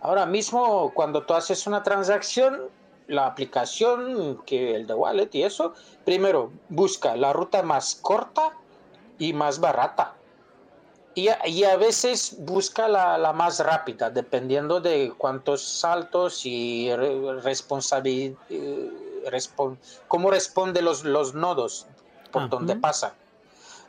Ahora 0.00 0.26
mismo, 0.26 0.92
cuando 0.94 1.22
tú 1.22 1.34
haces 1.34 1.64
una 1.68 1.84
transacción, 1.84 2.62
la 3.06 3.26
aplicación, 3.26 4.42
que 4.44 4.74
el 4.74 4.88
de 4.88 4.94
Wallet 4.94 5.30
y 5.32 5.44
eso, 5.44 5.74
primero 6.04 6.50
busca 6.68 7.14
la 7.14 7.32
ruta 7.32 7.62
más 7.62 7.94
corta 7.94 8.50
y 9.16 9.32
más 9.32 9.60
barata. 9.60 10.15
Y 11.16 11.28
a, 11.28 11.48
y 11.48 11.64
a 11.64 11.76
veces 11.76 12.36
busca 12.40 12.88
la, 12.88 13.16
la, 13.16 13.32
más 13.32 13.58
rápida, 13.60 14.10
dependiendo 14.10 14.80
de 14.80 15.14
cuántos 15.16 15.62
saltos 15.62 16.44
y 16.44 16.94
responsabilidad, 16.94 18.36
eh, 18.50 18.90
cómo 20.08 20.30
responden 20.30 20.84
los, 20.84 21.04
los 21.04 21.34
nodos 21.34 21.86
por 22.30 22.50
donde 22.50 22.76
pasan. 22.76 23.12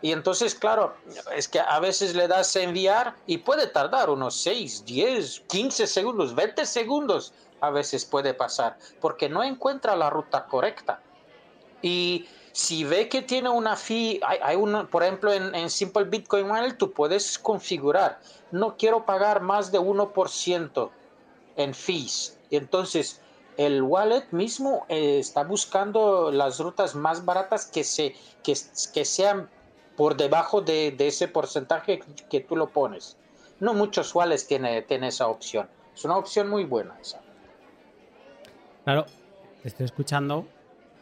Y 0.02 0.14
entonces, 0.14 0.56
claro, 0.56 0.94
es 1.36 1.50
que 1.50 1.60
a 1.60 1.80
veces 1.80 2.16
le 2.16 2.30
das 2.30 2.56
a 2.56 2.62
enviar 2.62 3.16
y 3.26 3.40
puede 3.40 3.68
tardar 3.68 4.10
unos 4.10 4.36
6, 4.38 4.86
10, 4.86 5.44
15 5.48 5.86
segundos, 5.86 6.34
20 6.34 6.66
segundos 6.66 7.34
a 7.60 7.72
veces 7.72 8.06
puede 8.06 8.34
pasar, 8.34 8.78
porque 9.02 9.28
no 9.28 9.44
encuentra 9.44 9.96
la 9.96 10.10
ruta 10.10 10.46
correcta. 10.46 11.02
Y 11.82 12.28
si 12.58 12.84
ve 12.84 13.08
que 13.08 13.22
tiene 13.22 13.50
una 13.50 13.76
fee, 13.76 14.20
hay, 14.26 14.40
hay 14.42 14.56
una, 14.56 14.88
por 14.88 15.04
ejemplo, 15.04 15.32
en, 15.32 15.54
en, 15.54 15.70
Simple 15.70 16.06
Bitcoin 16.06 16.50
Wallet 16.50 16.74
tú 16.74 16.92
puedes 16.92 17.38
configurar, 17.38 18.20
no 18.50 18.78
quiero 18.78 19.06
pagar 19.06 19.42
más 19.42 19.72
de 19.72 19.80
1% 19.80 20.90
en 21.56 21.74
fees. 21.76 22.36
Entonces, 22.50 23.22
el 23.58 23.84
wallet 23.84 24.26
mismo 24.32 24.88
eh, 24.90 25.20
está 25.20 25.44
buscando 25.44 26.32
las 26.32 26.60
rutas 26.60 26.96
más 26.96 27.24
baratas 27.26 27.68
que, 27.68 27.84
se, 27.84 28.16
que, 28.42 28.58
que 28.92 29.06
sean 29.06 29.52
por 29.96 30.18
debajo 30.18 30.60
de, 30.62 30.96
ese 30.98 31.28
porcentaje 31.28 32.00
que 32.28 32.40
tú 32.40 32.56
lo 32.56 32.70
pones. 32.70 33.18
No 33.60 33.76
muchos 33.76 34.16
wallets 34.16 34.48
tienen 34.48 34.84
tiene 34.88 35.10
esa 35.10 35.28
opción. 35.28 35.70
Es 35.94 36.04
una 36.06 36.18
opción 36.18 36.50
muy 36.50 36.64
buena 36.64 36.98
esa. 37.00 37.22
Claro, 38.84 39.06
estoy 39.64 39.86
escuchando 39.86 40.48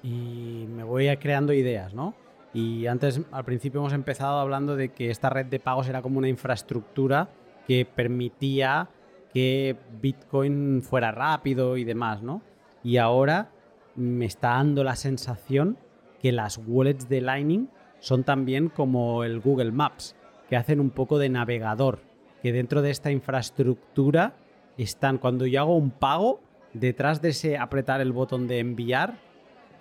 y 0.06 0.68
me 0.68 0.84
voy 0.84 1.08
creando 1.18 1.52
ideas, 1.52 1.96
¿no? 1.96 2.14
Y 2.54 2.86
antes, 2.86 3.22
al 3.32 3.44
principio 3.44 3.80
hemos 3.80 3.94
empezado 3.94 4.40
hablando 4.40 4.76
de 4.76 4.90
que 4.90 5.10
esta 5.10 5.30
red 5.30 5.48
de 5.48 5.60
pagos 5.60 5.90
era 5.90 6.04
como 6.04 6.20
una 6.20 6.30
infraestructura 6.30 7.30
que 7.68 7.86
permitía 7.86 8.88
que 9.34 9.76
Bitcoin 10.00 10.84
fuera 10.84 11.12
rápido 11.12 11.76
y 11.76 11.84
demás, 11.84 12.22
¿no? 12.22 12.44
Y 12.84 12.98
ahora 12.98 13.50
me 13.96 14.26
está 14.26 14.50
dando 14.50 14.84
la 14.84 14.96
sensación 14.96 15.78
que 16.22 16.32
las 16.32 16.60
wallets 16.66 17.10
de 17.10 17.22
Lightning 17.22 17.70
son 18.00 18.24
también 18.24 18.70
como 18.70 19.24
el 19.24 19.40
Google 19.40 19.72
Maps, 19.72 20.16
que 20.48 20.56
hacen 20.56 20.80
un 20.80 20.92
poco 20.92 21.18
de 21.18 21.30
navegador, 21.30 22.00
que 22.44 22.54
dentro 22.54 22.84
de 22.84 22.92
esta 22.92 23.12
infraestructura 23.12 24.36
están, 24.78 25.18
cuando 25.18 25.48
yo 25.48 25.62
hago 25.62 25.76
un 25.76 25.90
pago, 25.90 26.42
detrás 26.74 27.24
de 27.24 27.30
ese 27.30 27.58
apretar 27.58 28.02
el 28.02 28.12
botón 28.12 28.48
de 28.48 28.60
enviar, 28.60 29.25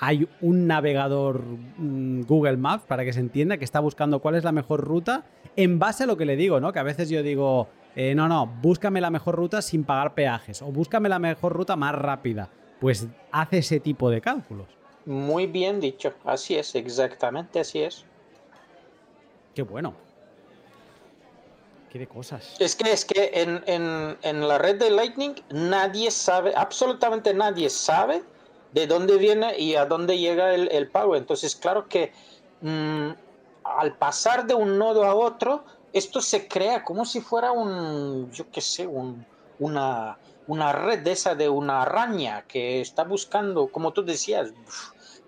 hay 0.07 0.29
un 0.43 0.67
navegador 0.67 1.43
mm, 1.79 2.23
Google 2.27 2.59
Maps, 2.59 2.85
para 2.87 3.05
que 3.05 3.13
se 3.15 3.21
entienda, 3.21 3.57
que 3.57 3.65
está 3.65 3.81
buscando 3.81 4.21
cuál 4.21 4.35
es 4.35 4.45
la 4.45 4.53
mejor 4.53 4.83
ruta 4.83 5.25
en 5.57 5.79
base 5.79 6.05
a 6.05 6.07
lo 6.07 6.19
que 6.19 6.27
le 6.27 6.37
digo, 6.37 6.61
¿no? 6.61 6.73
Que 6.75 6.79
a 6.79 6.83
veces 6.83 7.09
yo 7.09 7.23
digo, 7.23 7.69
eh, 7.97 8.15
no, 8.15 8.29
no, 8.29 8.47
búscame 8.47 9.01
la 9.01 9.09
mejor 9.11 9.37
ruta 9.37 9.63
sin 9.63 9.85
pagar 9.85 10.15
peajes 10.15 10.61
o 10.61 10.67
búscame 10.67 11.09
la 11.09 11.19
mejor 11.19 11.55
ruta 11.55 11.75
más 11.77 11.95
rápida. 11.95 12.51
Pues 12.81 13.07
hace 13.33 13.59
ese 13.59 13.81
tipo 13.81 14.11
de 14.11 14.21
cálculos. 14.21 14.67
Muy 15.07 15.47
bien 15.47 15.81
dicho, 15.81 16.13
así 16.25 16.55
es, 16.55 16.75
exactamente 16.75 17.61
así 17.61 17.81
es. 17.81 18.05
Qué 19.55 19.63
bueno. 19.63 19.95
Qué 21.91 21.99
de 21.99 22.07
cosas. 22.07 22.57
Es 22.59 22.77
que 22.77 22.93
es 22.93 23.05
que 23.07 23.31
en, 23.33 24.49
la 24.49 24.59
red 24.59 24.79
de 24.79 24.91
Lightning 24.91 25.35
nadie 25.51 26.11
sabe, 26.11 26.53
absolutamente 26.57 27.33
nadie 27.33 27.71
sabe 27.71 28.23
de 28.75 28.89
dónde 28.89 29.17
viene 29.19 29.57
y 29.57 29.77
a 29.77 29.87
dónde 29.87 30.19
llega 30.19 30.53
el, 30.53 30.91
pago. 30.91 31.15
Entonces, 31.15 31.55
claro 31.55 31.89
que 31.89 32.13
mm, 32.61 33.11
al 33.63 33.97
pasar 33.97 34.47
de 34.47 34.55
un 34.55 34.77
nodo 34.79 35.05
a 35.05 35.15
otro, 35.15 35.65
esto 35.93 36.21
se 36.21 36.49
crea 36.49 36.83
como 36.83 37.05
si 37.05 37.21
fuera 37.21 37.53
un, 37.53 38.31
yo 38.33 38.51
qué 38.51 38.61
sé, 38.61 38.85
un, 38.85 39.25
una, 39.61 40.19
una 40.49 40.73
red 40.73 41.05
de 41.05 41.13
esa 41.13 41.37
de 41.37 41.49
una 41.49 41.83
araña 41.83 42.43
que 42.49 42.81
está 42.81 43.05
buscando, 43.05 43.69
como 43.69 43.93
tú 43.93 44.05
decías, 44.05 44.53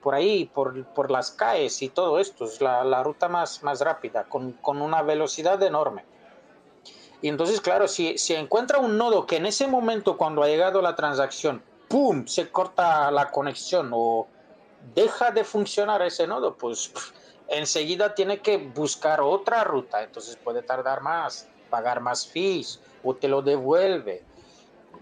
por 0.02 0.16
ahí, 0.16 0.46
por, 0.46 0.84
por 0.86 1.12
las 1.12 1.30
calles 1.30 1.80
y 1.82 1.88
todo 1.88 2.18
esto, 2.18 2.46
es 2.46 2.60
la, 2.60 2.82
la 2.82 3.04
ruta 3.04 3.28
más, 3.28 3.62
más 3.62 3.80
rápida, 3.80 4.24
con, 4.24 4.52
con, 4.54 4.82
una 4.82 5.02
velocidad 5.02 5.62
enorme. 5.62 6.04
Y 7.22 7.28
entonces, 7.28 7.60
claro, 7.60 7.86
si, 7.86 8.18
si 8.18 8.34
encuentra 8.34 8.78
un 8.78 8.98
nodo 8.98 9.24
que 9.24 9.36
en 9.36 9.46
ese 9.46 9.68
momento, 9.68 10.16
cuando 10.16 10.42
ha 10.42 10.48
llegado 10.48 10.82
la 10.82 10.96
transacción, 10.96 11.62
¡pum!, 11.88 12.26
se 12.26 12.50
corta 12.50 13.10
la 13.10 13.30
conexión 13.30 13.90
o 13.92 14.26
deja 14.94 15.30
de 15.30 15.44
funcionar 15.44 16.02
ese 16.02 16.26
nodo, 16.26 16.56
pues 16.56 16.92
enseguida 17.48 18.14
tiene 18.14 18.40
que 18.40 18.58
buscar 18.58 19.20
otra 19.20 19.64
ruta, 19.64 20.02
entonces 20.02 20.36
puede 20.36 20.62
tardar 20.62 21.00
más, 21.00 21.48
pagar 21.70 22.00
más 22.00 22.26
fees 22.26 22.80
o 23.02 23.14
te 23.14 23.28
lo 23.28 23.42
devuelve. 23.42 24.22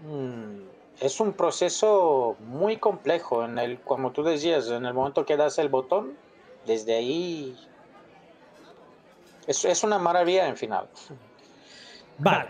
Mm, 0.01 0.61
es 0.99 1.19
un 1.19 1.33
proceso 1.33 2.35
muy 2.39 2.77
complejo, 2.77 3.43
en 3.43 3.57
el, 3.57 3.79
como 3.81 4.11
tú 4.11 4.23
decías, 4.23 4.67
en 4.69 4.85
el 4.85 4.93
momento 4.93 5.25
que 5.25 5.37
das 5.37 5.57
el 5.57 5.69
botón, 5.69 6.17
desde 6.65 6.95
ahí 6.95 7.55
es, 9.47 9.65
es 9.65 9.83
una 9.83 9.99
maravilla 9.99 10.47
en 10.47 10.57
final. 10.57 10.87
Vale, 12.17 12.49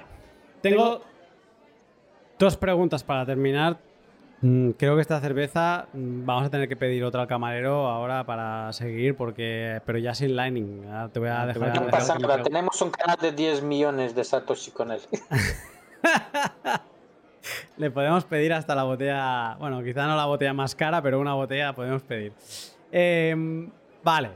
tengo 0.62 1.02
dos 2.38 2.56
preguntas 2.56 3.04
para 3.04 3.26
terminar. 3.26 3.78
Mm, 4.46 4.72
creo 4.78 4.94
que 4.94 5.02
esta 5.02 5.20
cerveza 5.20 5.88
mm, 5.92 6.24
vamos 6.24 6.46
a 6.46 6.52
tener 6.52 6.70
que 6.70 6.76
pedir 6.76 7.04
otra 7.04 7.24
al 7.24 7.28
camarero 7.28 7.88
ahora 7.88 8.28
para 8.28 8.72
seguir, 8.74 9.16
porque 9.16 9.82
pero 9.88 9.98
ya 9.98 10.14
sin 10.14 10.36
lining. 10.36 10.84
Te 11.12 11.20
voy 11.20 11.30
a 11.30 11.48
dejar. 11.48 11.82
No 11.82 11.88
pasa 11.88 12.16
tenemos 12.44 12.80
un 12.80 12.92
canal 12.92 13.18
de 13.20 13.32
10 13.32 13.64
millones 13.64 14.14
de 14.14 14.24
Satoshi 14.24 14.70
con 14.70 14.92
él. 14.92 15.02
Le 17.78 17.90
podemos 17.90 18.24
pedir 18.26 18.54
hasta 18.54 18.76
la 18.76 18.84
botella, 18.84 19.56
bueno, 19.56 19.84
quizá 19.84 20.06
no 20.06 20.16
la 20.16 20.26
botella 20.26 20.54
más 20.54 20.76
cara, 20.76 21.02
pero 21.02 21.20
una 21.20 21.34
botella 21.34 21.74
podemos 21.74 22.04
pedir. 22.04 22.32
Em, 22.92 23.72
vale. 24.04 24.30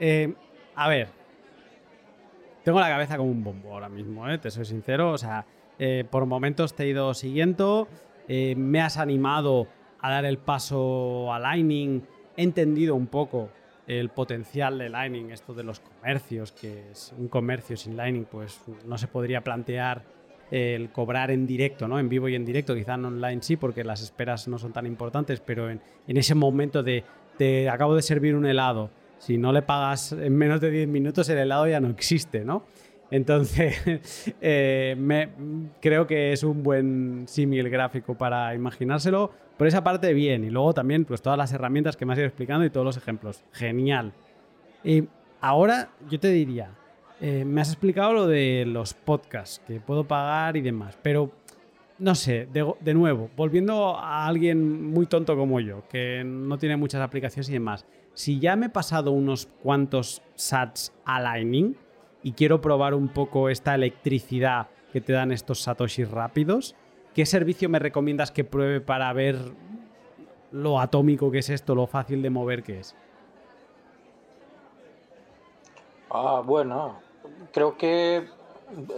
Em, 0.00 0.34
a 0.74 0.88
ver. 0.88 1.08
Tengo 2.62 2.80
la 2.80 2.88
cabeza 2.88 3.18
como 3.18 3.30
un 3.30 3.44
bombo 3.44 3.74
ahora 3.74 3.90
mismo, 3.90 4.26
¿eh? 4.26 4.38
te 4.38 4.50
soy 4.50 4.64
sincero. 4.64 5.12
O 5.12 5.18
sea, 5.18 5.44
eh, 5.78 6.06
por 6.10 6.24
momentos 6.24 6.74
te 6.74 6.84
he 6.84 6.88
ido 6.88 7.12
siguiendo. 7.12 7.88
Eh, 8.28 8.54
me 8.56 8.80
has 8.80 8.96
animado 8.96 9.66
a 10.00 10.10
dar 10.10 10.24
el 10.24 10.38
paso 10.38 11.32
a 11.32 11.38
Lightning. 11.38 12.02
He 12.36 12.42
entendido 12.42 12.94
un 12.94 13.06
poco 13.06 13.50
el 13.86 14.08
potencial 14.08 14.78
de 14.78 14.88
Lightning, 14.88 15.30
esto 15.30 15.52
de 15.54 15.62
los 15.62 15.80
comercios, 15.80 16.52
que 16.52 16.90
es 16.90 17.14
un 17.18 17.28
comercio 17.28 17.76
sin 17.76 17.96
Lightning, 17.96 18.24
pues 18.24 18.60
no 18.86 18.96
se 18.96 19.08
podría 19.08 19.42
plantear 19.42 20.02
el 20.50 20.90
cobrar 20.90 21.30
en 21.30 21.46
directo, 21.46 21.88
¿no? 21.88 21.98
En 21.98 22.08
vivo 22.08 22.28
y 22.28 22.34
en 22.34 22.44
directo, 22.44 22.74
quizá 22.74 22.94
en 22.94 23.06
online 23.06 23.42
sí, 23.42 23.56
porque 23.56 23.84
las 23.84 24.02
esperas 24.02 24.46
no 24.48 24.58
son 24.58 24.72
tan 24.72 24.86
importantes, 24.86 25.40
pero 25.40 25.70
en, 25.70 25.80
ese 26.06 26.34
momento 26.34 26.82
de 26.82 27.04
te 27.36 27.68
acabo 27.68 27.96
de 27.96 28.02
servir 28.02 28.36
un 28.36 28.46
helado, 28.46 28.90
si 29.18 29.38
no 29.38 29.52
le 29.52 29.62
pagas 29.62 30.12
en 30.12 30.36
menos 30.36 30.60
de 30.60 30.70
10 30.70 30.88
minutos, 30.88 31.28
el 31.28 31.38
helado 31.38 31.66
ya 31.66 31.80
no 31.80 31.88
existe, 31.88 32.44
¿no? 32.44 32.66
Entonces, 33.14 33.76
eh, 34.40 35.28
creo 35.80 36.04
que 36.04 36.32
es 36.32 36.42
un 36.42 36.64
buen 36.64 37.26
símil 37.28 37.70
gráfico 37.70 38.16
para 38.16 38.52
imaginárselo. 38.56 39.30
Por 39.56 39.68
esa 39.68 39.84
parte, 39.84 40.12
bien. 40.12 40.42
Y 40.42 40.50
luego 40.50 40.74
también, 40.74 41.04
pues 41.04 41.22
todas 41.22 41.38
las 41.38 41.52
herramientas 41.52 41.96
que 41.96 42.04
me 42.04 42.12
has 42.12 42.18
ido 42.18 42.26
explicando 42.26 42.66
y 42.66 42.70
todos 42.70 42.84
los 42.84 42.96
ejemplos. 42.96 43.44
Genial. 43.52 44.12
Y 44.82 45.04
ahora 45.40 45.90
yo 46.10 46.18
te 46.18 46.26
diría, 46.30 46.72
eh, 47.20 47.44
me 47.44 47.60
has 47.60 47.68
explicado 47.68 48.12
lo 48.14 48.26
de 48.26 48.64
los 48.66 48.94
podcasts, 48.94 49.62
que 49.64 49.78
puedo 49.78 50.02
pagar 50.02 50.56
y 50.56 50.60
demás, 50.60 50.98
pero 51.00 51.30
no 52.00 52.16
sé, 52.16 52.48
de, 52.52 52.94
nuevo, 52.94 53.30
volviendo 53.36 53.96
a 53.96 54.26
alguien 54.26 54.90
muy 54.90 55.06
tonto 55.06 55.36
como 55.36 55.60
yo, 55.60 55.84
que 55.88 56.24
no 56.24 56.58
tiene 56.58 56.76
muchas 56.76 57.00
aplicaciones 57.00 57.48
y 57.48 57.52
demás, 57.52 57.86
si 58.12 58.40
ya 58.40 58.56
me 58.56 58.66
he 58.66 58.70
pasado 58.70 59.12
unos 59.12 59.46
cuantos 59.62 60.20
sats 60.34 60.92
a 61.04 61.20
Lightning 61.20 61.76
y 62.24 62.32
quiero 62.32 62.60
probar 62.60 62.94
un 62.94 63.08
poco 63.08 63.48
esta 63.48 63.76
electricidad 63.76 64.66
que 64.92 65.00
te 65.00 65.12
dan 65.12 65.30
estos 65.30 65.60
satoshis 65.60 66.10
rápidos, 66.10 66.74
¿qué 67.14 67.26
servicio 67.26 67.68
me 67.68 67.78
recomiendas 67.78 68.32
que 68.32 68.42
pruebe 68.42 68.80
para 68.80 69.12
ver 69.12 69.36
lo 70.50 70.80
atómico 70.80 71.30
que 71.30 71.38
es 71.38 71.50
esto, 71.50 71.76
lo 71.76 71.86
fácil 71.86 72.22
de 72.22 72.30
mover 72.30 72.62
que 72.62 72.80
es? 72.80 72.96
Ah, 76.10 76.42
bueno, 76.44 77.00
creo 77.52 77.76
que 77.76 78.26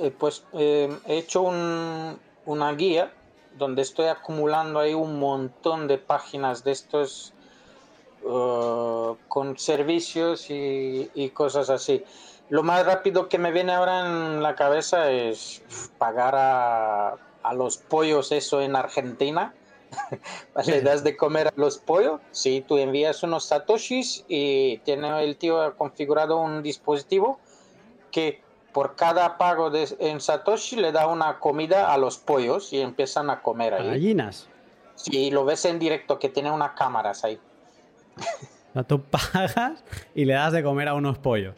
eh, 0.00 0.14
pues 0.18 0.44
eh, 0.52 0.88
he 1.06 1.18
hecho 1.18 1.42
una 1.42 2.72
guía 2.72 3.12
donde 3.58 3.82
estoy 3.82 4.06
acumulando 4.06 4.78
ahí 4.78 4.94
un 4.94 5.18
montón 5.18 5.88
de 5.88 5.98
páginas 5.98 6.62
de 6.62 6.72
estos 6.72 7.32
uh, 8.22 9.16
con 9.28 9.58
servicios 9.58 10.46
y, 10.50 11.30
cosas 11.32 11.70
así. 11.70 12.04
Lo 12.48 12.62
más 12.62 12.86
rápido 12.86 13.28
que 13.28 13.39
me 13.39 13.51
viene 13.51 13.73
ahora 13.73 14.06
en 14.06 14.43
la 14.43 14.55
cabeza 14.55 15.10
es 15.10 15.62
pagar 15.98 16.35
a, 16.36 17.16
a 17.43 17.55
los 17.55 17.78
pollos 17.78 18.32
eso 18.32 18.60
en 18.60 18.77
Argentina. 18.77 19.55
Le 20.66 20.82
das 20.82 21.05
de 21.05 21.16
comer 21.16 21.48
a 21.48 21.52
los 21.56 21.78
pollos, 21.78 22.20
si 22.31 22.60
tú 22.60 22.77
envías 22.77 23.23
unos 23.23 23.47
satoshis 23.47 24.24
y 24.28 24.78
tiene 24.78 25.24
el 25.24 25.36
tío 25.36 25.77
configurado 25.77 26.39
un 26.39 26.62
dispositivo 26.62 27.39
que 28.10 28.43
por 28.77 28.94
cada 28.94 29.39
pago 29.39 29.70
de, 29.70 29.89
en 30.01 30.20
Satoshi 30.20 30.77
le 30.77 30.93
da 30.93 31.06
una 31.06 31.39
comida 31.39 31.94
a 31.94 31.97
los 31.97 32.18
pollos 32.18 32.74
y 32.74 32.81
empiezan 32.82 33.31
a 33.31 33.40
comer 33.40 33.73
ahí. 33.73 33.86
Gallinas. 33.86 34.48
Sí, 34.97 35.31
lo 35.31 35.47
ves 35.47 35.64
en 35.64 35.78
directo 35.78 36.18
que 36.18 36.28
tiene 36.28 36.51
unas 36.51 36.73
cámaras 36.73 37.24
ahí. 37.24 37.39
O 38.74 38.85
tú 38.85 39.02
pagas 39.10 39.82
y 40.14 40.27
le 40.27 40.35
das 40.35 40.52
de 40.52 40.62
comer 40.62 40.89
a 40.89 40.94
unos 40.94 41.16
pollos. 41.16 41.55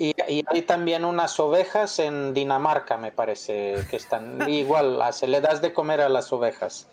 Y, 0.00 0.14
hay 0.18 0.62
también 0.62 1.04
unas 1.04 1.38
ovejas 1.38 1.98
en 1.98 2.32
Dinamarca, 2.32 2.96
me 2.96 3.12
parece, 3.12 3.76
que 3.90 3.96
están 3.96 4.40
igual, 4.48 4.98
se 5.12 5.28
le 5.28 5.42
das 5.42 5.60
de 5.60 5.74
comer 5.74 6.00
a 6.00 6.08
las 6.08 6.32
ovejas. 6.32 6.88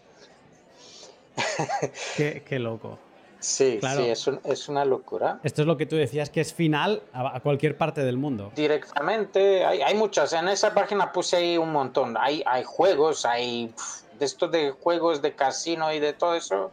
qué 2.17 2.59
loco. 2.59 2.99
Sí, 3.39 3.79
sí, 3.81 4.33
es, 4.43 4.67
una 4.67 4.83
locura. 4.83 5.39
Esto 5.43 5.61
es 5.61 5.67
lo 5.67 5.77
que 5.77 5.85
tú 5.85 5.95
decías 5.95 6.29
que 6.29 6.41
es 6.41 6.53
final 6.53 7.03
a, 7.13 7.39
cualquier 7.39 7.77
parte 7.77 8.03
del 8.03 8.17
mundo. 8.17 8.51
Directamente, 8.55 9.63
hay, 9.63 9.81
hay, 9.81 9.95
muchas. 9.95 10.33
En 10.33 10.47
esa 10.47 10.73
página 10.73 11.11
puse 11.11 11.37
ahí 11.37 11.57
un 11.57 11.71
montón. 11.71 12.17
Hay, 12.19 12.43
hay 12.45 12.63
juegos, 12.63 13.25
hay 13.25 13.73
de 14.17 14.25
estos 14.25 14.51
de 14.51 14.71
juegos 14.71 15.21
de 15.21 15.33
casino 15.33 15.93
y 15.93 15.99
de 15.99 16.13
todo 16.13 16.35
eso. 16.35 16.71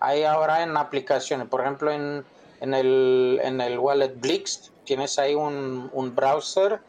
Hay 0.00 0.24
ahora 0.24 0.62
en 0.62 0.76
aplicaciones. 0.76 1.46
Por 1.48 1.60
ejemplo, 1.60 1.92
en, 1.92 2.24
en, 2.60 2.74
el, 2.74 3.40
en 3.42 3.60
el 3.60 3.78
wallet 3.78 4.14
Blix 4.16 4.72
tienes 4.84 5.18
ahí 5.18 5.34
un, 5.34 5.90
un 5.92 6.14
browser 6.14 6.80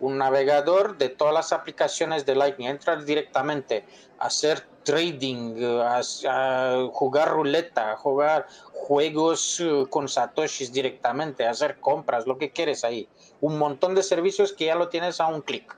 un 0.00 0.18
navegador 0.18 0.96
de 0.98 1.08
todas 1.08 1.34
las 1.34 1.52
aplicaciones 1.52 2.24
de 2.26 2.34
Lightning. 2.34 2.68
Entras 2.68 3.04
directamente 3.04 3.84
a 4.18 4.26
hacer 4.26 4.66
trading, 4.84 5.56
a, 5.82 6.88
jugar 6.92 7.30
ruleta, 7.30 7.92
a 7.92 7.96
jugar 7.96 8.46
juegos 8.72 9.60
eh, 9.60 9.84
con 9.90 10.08
satoshis 10.08 10.72
directamente, 10.72 11.46
a 11.46 11.50
hacer 11.50 11.78
compras, 11.80 12.26
lo 12.26 12.38
que 12.38 12.50
quieres 12.50 12.84
ahí. 12.84 13.08
Un 13.40 13.58
montón 13.58 13.94
de 13.94 14.02
servicios 14.02 14.52
que 14.52 14.66
ya 14.66 14.74
lo 14.74 14.88
tienes 14.88 15.20
a 15.20 15.26
un 15.26 15.42
clic. 15.42 15.76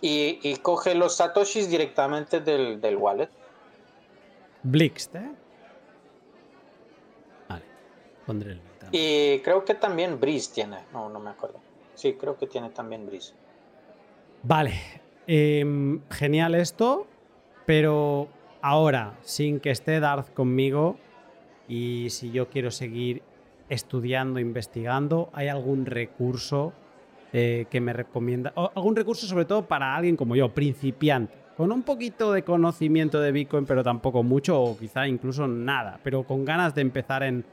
Y, 0.00 0.56
coge 0.56 0.94
los 0.94 1.16
satoshis 1.16 1.70
directamente 1.70 2.40
del, 2.40 2.78
del 2.78 2.96
wallet. 2.96 3.30
Blixt, 4.62 5.14
¿eh? 5.14 5.30
Vale, 8.26 8.26
pondré 8.26 8.52
el 8.52 8.60
Y 8.92 9.40
creo 9.40 9.64
que 9.64 9.74
también 9.74 10.20
Breeze 10.20 10.52
tiene, 10.52 10.78
no, 10.92 11.08
no 11.08 11.20
me 11.20 11.30
acuerdo. 11.30 11.60
Sí, 11.94 12.14
creo 12.14 12.36
que 12.36 12.46
tiene 12.46 12.70
también 12.70 13.06
Breeze. 13.06 13.32
Vale, 14.42 14.74
em, 15.26 16.00
genial 16.10 16.54
esto. 16.54 17.06
Pero 17.66 18.28
ahora, 18.60 19.18
sin 19.22 19.60
que 19.60 19.70
esté 19.70 20.00
Darth 20.00 20.34
conmigo 20.34 20.96
y 21.66 22.08
si 22.10 22.30
yo 22.30 22.48
quiero 22.48 22.70
seguir 22.70 23.22
estudiando, 23.68 24.38
investigando, 24.38 25.30
¿hay 25.32 25.48
algún 25.48 25.86
recurso 25.86 26.72
eh, 27.32 27.66
que 27.70 27.80
me 27.80 27.94
recomienda? 27.94 28.52
O 28.56 28.70
algún 28.74 28.96
recurso 28.96 29.26
sobre 29.26 29.46
todo 29.46 29.66
para 29.66 29.96
alguien 29.96 30.16
como 30.16 30.36
yo, 30.36 30.50
principiante, 30.50 31.34
con 31.56 31.72
un 31.72 31.82
poquito 31.82 32.32
de 32.32 32.42
conocimiento 32.42 33.20
de 33.20 33.32
Bitcoin, 33.32 33.64
pero 33.64 33.82
tampoco 33.82 34.22
mucho, 34.22 34.60
o 34.60 34.76
quizá 34.76 35.08
incluso 35.08 35.48
nada, 35.48 35.98
pero 36.02 36.24
con 36.24 36.44
ganas 36.44 36.74
de 36.74 36.82
empezar 36.82 37.22
en, 37.22 37.44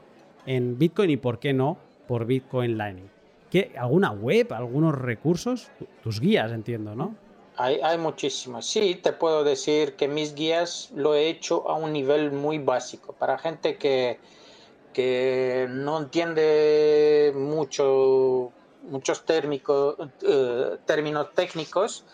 en 0.46 0.78
Bitcoin 0.78 1.10
y, 1.10 1.16
¿por 1.16 1.38
qué 1.38 1.52
no?, 1.52 1.78
por 2.06 2.26
Bitcoin 2.26 2.76
Lightning. 2.76 3.10
¿Qué, 3.50 3.72
¿Alguna 3.78 4.12
web, 4.12 4.52
algunos 4.52 4.94
recursos? 4.94 5.70
Tus 6.02 6.20
guías, 6.20 6.52
entiendo, 6.52 6.94
¿no? 6.94 7.14
Hay, 7.56 7.80
hay 7.82 7.98
muchísimas. 7.98 8.66
Sí, 8.66 8.98
te 9.02 9.12
puedo 9.12 9.44
decir 9.44 9.94
que 9.94 10.08
mis 10.08 10.34
guías 10.34 10.90
lo 10.94 11.14
he 11.14 11.28
hecho 11.28 11.68
a 11.68 11.74
un 11.74 11.92
nivel 11.92 12.32
muy 12.32 12.58
básico. 12.58 13.12
Para 13.12 13.38
gente 13.38 13.76
que, 13.76 14.18
que 14.94 15.66
no 15.70 15.98
entiende 15.98 17.32
mucho 17.36 18.52
muchos 18.82 19.24
térmicos, 19.24 19.96
eh, 20.22 20.76
términos 20.86 21.28
técnicos. 21.34 22.04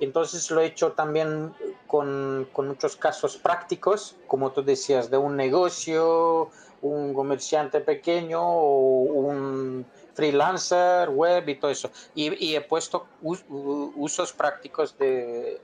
Entonces 0.00 0.50
lo 0.50 0.60
he 0.60 0.66
hecho 0.66 0.92
también 0.92 1.54
con, 1.86 2.48
con, 2.52 2.68
muchos 2.68 2.96
casos 2.96 3.36
prácticos, 3.36 4.16
como 4.26 4.50
tú 4.50 4.64
decías, 4.64 5.10
de 5.10 5.16
un 5.16 5.36
negocio, 5.36 6.50
un 6.82 7.14
comerciante 7.14 7.80
pequeño 7.80 8.40
o 8.42 9.02
un 9.02 9.86
freelancer, 10.14 11.08
web 11.08 11.48
y 11.48 11.54
todo 11.54 11.70
eso. 11.70 11.90
Y, 12.14 12.54
he 12.54 12.60
puesto 12.60 13.06
usos 13.22 14.32
prácticos 14.32 14.96
de, 14.98 15.60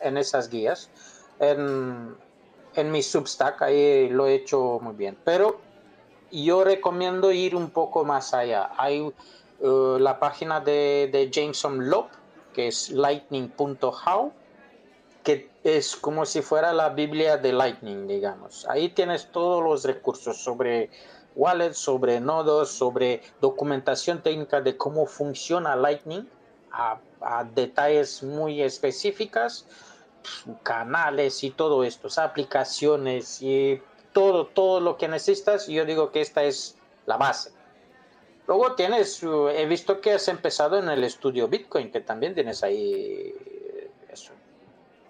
en, 0.00 0.16
esas 0.16 0.48
guías. 0.48 0.88
En, 1.40 2.16
en 2.74 2.90
mi 2.90 3.02
Substack, 3.02 3.62
ahí 3.62 4.08
lo 4.08 4.26
he 4.26 4.34
hecho 4.34 4.78
muy 4.80 4.94
bien. 4.94 5.16
Pero 5.24 5.60
yo 6.30 6.64
recomiendo 6.64 7.32
ir 7.32 7.54
un 7.54 7.70
poco 7.70 8.04
más 8.04 8.34
allá. 8.34 8.70
Hay 8.76 9.00
uh, 9.00 9.98
la 9.98 10.18
página 10.18 10.60
de, 10.60 11.08
de 11.12 11.30
Jameson 11.30 11.88
Lop, 11.90 12.08
que 12.52 12.68
es 12.68 12.90
lightning.how, 12.90 14.32
es 15.64 15.96
como 15.96 16.26
si 16.26 16.42
fuera 16.42 16.72
la 16.72 16.90
Biblia 16.90 17.38
de 17.38 17.52
Lightning, 17.52 18.06
digamos. 18.06 18.66
Ahí 18.68 18.90
tienes 18.90 19.32
todos 19.32 19.64
los 19.64 19.84
recursos 19.84 20.36
sobre 20.36 20.90
wallets, 21.34 21.78
sobre 21.78 22.20
nodos, 22.20 22.70
sobre 22.70 23.22
documentación 23.40 24.22
técnica 24.22 24.60
de 24.60 24.76
cómo 24.76 25.06
funciona 25.06 25.74
Lightning, 25.74 26.28
a, 26.70 27.00
a 27.22 27.44
detalles 27.44 28.22
muy 28.22 28.62
específicas, 28.62 29.66
canales 30.62 31.42
y 31.42 31.50
todo 31.50 31.82
esto, 31.82 32.08
aplicaciones 32.20 33.40
y 33.40 33.80
todo, 34.12 34.46
todo 34.46 34.80
lo 34.80 34.96
que 34.98 35.08
necesitas. 35.08 35.66
Yo 35.66 35.84
digo 35.86 36.12
que 36.12 36.20
esta 36.20 36.44
es 36.44 36.76
la 37.06 37.16
base. 37.16 37.52
Luego 38.46 38.74
tienes, 38.74 39.22
uh, 39.22 39.48
he 39.48 39.64
visto 39.64 40.00
que 40.02 40.12
has 40.12 40.28
empezado 40.28 40.78
en 40.78 40.90
el 40.90 41.02
estudio 41.04 41.48
Bitcoin, 41.48 41.90
que 41.90 42.00
también 42.00 42.34
tienes 42.34 42.62
ahí. 42.62 43.34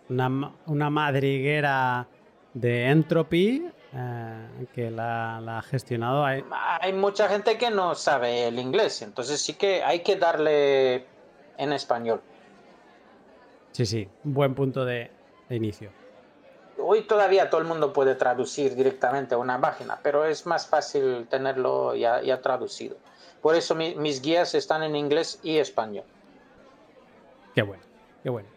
Una, 0.09 0.53
una 0.67 0.91
madriguera 0.91 2.07
de 2.53 2.89
Entropy 2.91 3.67
eh, 3.95 4.49
que 4.75 4.91
la, 4.91 5.39
ha 5.59 5.63
gestionado. 5.63 6.25
Hay... 6.25 6.45
hay 6.81 6.93
mucha 6.93 7.29
gente 7.29 7.57
que 7.57 7.71
no 7.71 7.95
sabe 7.95 8.49
el 8.49 8.59
inglés, 8.59 9.03
entonces 9.03 9.41
sí 9.41 9.55
que 9.55 9.83
hay 9.83 10.01
que 10.01 10.17
darle 10.17 11.07
en 11.57 11.73
español. 11.73 12.21
Sí, 13.73 13.87
sí, 13.87 14.09
un 14.25 14.35
buen 14.35 14.55
punto 14.55 14.85
de, 14.85 15.11
de 15.49 15.57
inicio 15.57 15.91
hoy 16.79 17.03
todavía 17.03 17.51
todo 17.51 17.61
el 17.61 17.67
mundo 17.67 17.93
puede 17.93 18.15
traducir 18.15 18.75
directamente 18.75 19.35
a 19.35 19.39
una 19.39 19.61
página, 19.61 19.99
pero 20.03 20.25
es 20.25 20.47
más 20.47 20.67
fácil 20.67 21.27
tenerlo 21.29 21.95
ya, 21.95 22.23
ya 22.23 22.41
traducido. 22.41 22.97
Por 23.41 23.55
eso 23.55 23.75
mis 23.75 24.23
guías 24.23 24.55
están 24.55 24.83
en 24.83 24.97
inglés 24.97 25.39
y 25.43 25.59
español. 25.59 26.05
Qué 27.55 27.63
bueno, 27.63 27.83
qué 28.23 28.31
bueno. 28.31 28.49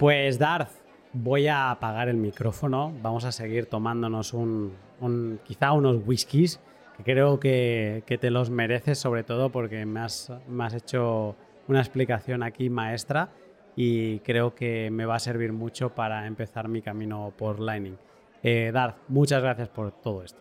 Pues 0.00 0.38
Darth, 0.38 0.70
voy 1.12 1.46
a 1.48 1.70
apagar 1.70 2.08
el 2.08 2.16
micrófono. 2.16 2.90
Vamos 3.02 3.26
a 3.26 3.32
seguir 3.32 3.66
tomándonos 3.66 4.32
un, 4.32 4.72
quizá 5.44 5.72
unos 5.72 5.98
whiskies, 6.06 6.58
que 6.96 7.04
creo 7.04 7.38
que, 7.38 8.02
que, 8.06 8.16
te 8.16 8.30
los 8.30 8.48
mereces, 8.48 8.98
sobre 8.98 9.24
todo 9.24 9.50
porque 9.50 9.84
me 9.84 10.00
has, 10.00 10.32
me 10.48 10.64
has 10.64 10.72
hecho 10.72 11.36
una 11.68 11.80
explicación 11.80 12.42
aquí 12.42 12.70
maestra 12.70 13.28
y 13.76 14.20
creo 14.20 14.54
que 14.54 14.90
me 14.90 15.04
va 15.04 15.16
a 15.16 15.18
servir 15.18 15.52
mucho 15.52 15.90
para 15.90 16.26
empezar 16.26 16.66
mi 16.68 16.80
camino 16.80 17.34
por 17.36 17.60
Lightning. 17.60 17.98
Eh, 18.42 18.70
Darth, 18.72 18.96
muchas 19.08 19.42
gracias 19.42 19.68
por 19.68 19.92
todo 19.92 20.22
esto. 20.22 20.40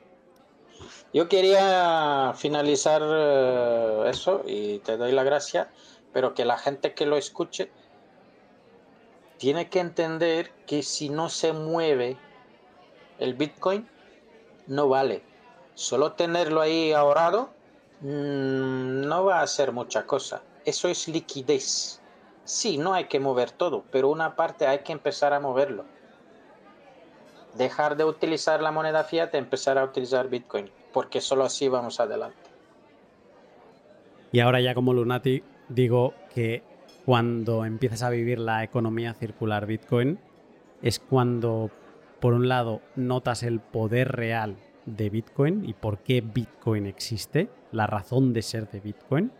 Yo 1.13 1.27
quería 1.27 2.31
finalizar 2.33 3.01
eh, 3.03 4.03
eso 4.09 4.41
y 4.47 4.79
te 4.79 4.95
doy 4.95 5.11
la 5.11 5.23
gracia, 5.23 5.69
pero 6.13 6.33
que 6.33 6.45
la 6.45 6.57
gente 6.57 6.93
que 6.93 7.05
lo 7.05 7.17
escuche 7.17 7.69
tiene 9.39 9.69
que 9.69 9.79
entender 9.79 10.51
que 10.67 10.83
si 10.83 11.09
no 11.09 11.29
se 11.29 11.53
mueve 11.53 12.17
el 13.17 13.33
Bitcoin, 13.33 13.87
no 14.67 14.89
vale. 14.89 15.23
Solo 15.73 16.11
tenerlo 16.11 16.59
ahí 16.59 16.91
ahorrado 16.91 17.49
mm, 18.01 19.07
no 19.07 19.23
va 19.23 19.39
a 19.39 19.43
hacer 19.43 19.71
mucha 19.71 20.05
cosa. 20.05 20.43
Eso 20.65 20.89
es 20.89 21.07
liquidez. 21.07 22.01
Sí, 22.43 22.77
no 22.77 22.93
hay 22.93 23.05
que 23.05 23.21
mover 23.21 23.51
todo, 23.51 23.85
pero 23.91 24.09
una 24.09 24.35
parte 24.35 24.67
hay 24.67 24.79
que 24.79 24.91
empezar 24.91 25.33
a 25.33 25.39
moverlo. 25.39 25.85
Dejar 27.55 27.95
de 27.95 28.03
utilizar 28.03 28.61
la 28.61 28.71
moneda 28.71 29.05
fiat 29.05 29.33
empezar 29.35 29.77
a 29.77 29.85
utilizar 29.85 30.27
Bitcoin, 30.27 30.69
porque 30.91 31.21
solo 31.21 31.45
así 31.45 31.69
vamos 31.69 31.99
adelante. 31.99 32.49
Y 34.33 34.41
ahora 34.41 34.59
ya 34.59 34.75
como 34.75 34.93
Lunati 34.93 35.43
digo 35.69 36.13
que 36.33 36.61
cuando 37.09 37.65
empiezas 37.65 38.03
a 38.03 38.11
vivir 38.11 38.37
la 38.37 38.63
economía 38.63 39.15
circular 39.15 39.65
Bitcoin 39.65 40.19
es 40.83 40.99
cuando 40.99 41.71
por 42.19 42.35
un 42.35 42.47
lado 42.47 42.83
notas 42.95 43.41
el 43.41 43.61
poder 43.61 44.11
real 44.11 44.57
de 44.85 45.09
Bitcoin 45.09 45.67
y 45.67 45.73
por 45.73 46.03
qué 46.03 46.21
Bitcoin 46.21 46.85
existe, 46.85 47.49
la 47.71 47.87
razón 47.87 48.31
de 48.31 48.43
ser 48.43 48.69
de 48.69 48.79
Bitcoin, 48.79 49.31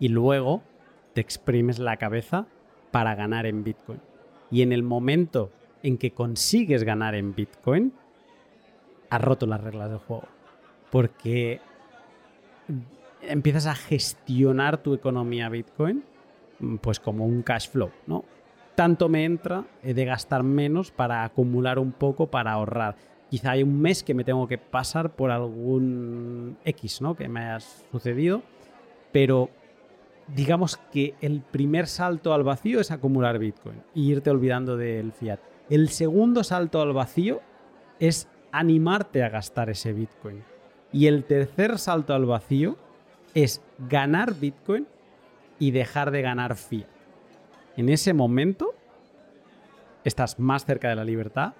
y 0.00 0.08
luego 0.08 0.64
te 1.12 1.20
exprimes 1.20 1.78
la 1.78 1.98
cabeza 1.98 2.48
para 2.90 3.14
ganar 3.14 3.46
en 3.46 3.62
Bitcoin. 3.62 4.00
Y 4.50 4.62
en 4.62 4.72
el 4.72 4.82
momento 4.82 5.52
en 5.84 5.98
que 5.98 6.10
consigues 6.10 6.82
ganar 6.82 7.14
en 7.14 7.32
Bitcoin, 7.36 7.92
has 9.08 9.22
roto 9.22 9.46
las 9.46 9.62
reglas 9.62 9.88
del 9.88 9.98
juego. 9.98 10.26
Porque 10.90 11.60
empiezas 13.22 13.66
a 13.66 13.76
gestionar 13.76 14.78
tu 14.78 14.94
economía 14.94 15.48
Bitcoin 15.48 16.02
pues 16.80 17.00
como 17.00 17.26
un 17.26 17.42
cash 17.42 17.68
flow, 17.70 17.90
¿no? 18.06 18.24
Tanto 18.74 19.08
me 19.08 19.24
entra, 19.24 19.64
de 19.82 20.04
gastar 20.04 20.42
menos 20.42 20.90
para 20.90 21.24
acumular 21.24 21.78
un 21.78 21.92
poco, 21.92 22.28
para 22.28 22.52
ahorrar. 22.52 22.96
Quizá 23.30 23.52
hay 23.52 23.62
un 23.62 23.80
mes 23.80 24.02
que 24.02 24.14
me 24.14 24.24
tengo 24.24 24.48
que 24.48 24.58
pasar 24.58 25.10
por 25.10 25.30
algún 25.30 26.56
X, 26.64 27.00
¿no? 27.00 27.14
Que 27.14 27.28
me 27.28 27.40
haya 27.40 27.60
sucedido, 27.60 28.42
pero 29.12 29.48
digamos 30.28 30.76
que 30.92 31.14
el 31.20 31.40
primer 31.40 31.86
salto 31.86 32.34
al 32.34 32.42
vacío 32.42 32.80
es 32.80 32.90
acumular 32.90 33.38
Bitcoin 33.38 33.82
y 33.94 34.10
irte 34.10 34.30
olvidando 34.30 34.76
del 34.76 35.12
fiat. 35.12 35.40
El 35.70 35.88
segundo 35.88 36.44
salto 36.44 36.80
al 36.80 36.92
vacío 36.92 37.40
es 37.98 38.28
animarte 38.52 39.22
a 39.22 39.28
gastar 39.28 39.70
ese 39.70 39.92
Bitcoin. 39.92 40.42
Y 40.92 41.06
el 41.06 41.24
tercer 41.24 41.78
salto 41.78 42.14
al 42.14 42.26
vacío 42.26 42.76
es 43.34 43.62
ganar 43.88 44.34
Bitcoin 44.34 44.86
y 45.64 45.70
dejar 45.70 46.10
de 46.10 46.20
ganar 46.20 46.56
fiat. 46.56 46.86
En 47.78 47.88
ese 47.88 48.12
momento 48.12 48.74
estás 50.04 50.38
más 50.38 50.66
cerca 50.66 50.90
de 50.90 50.94
la 50.94 51.04
libertad 51.04 51.54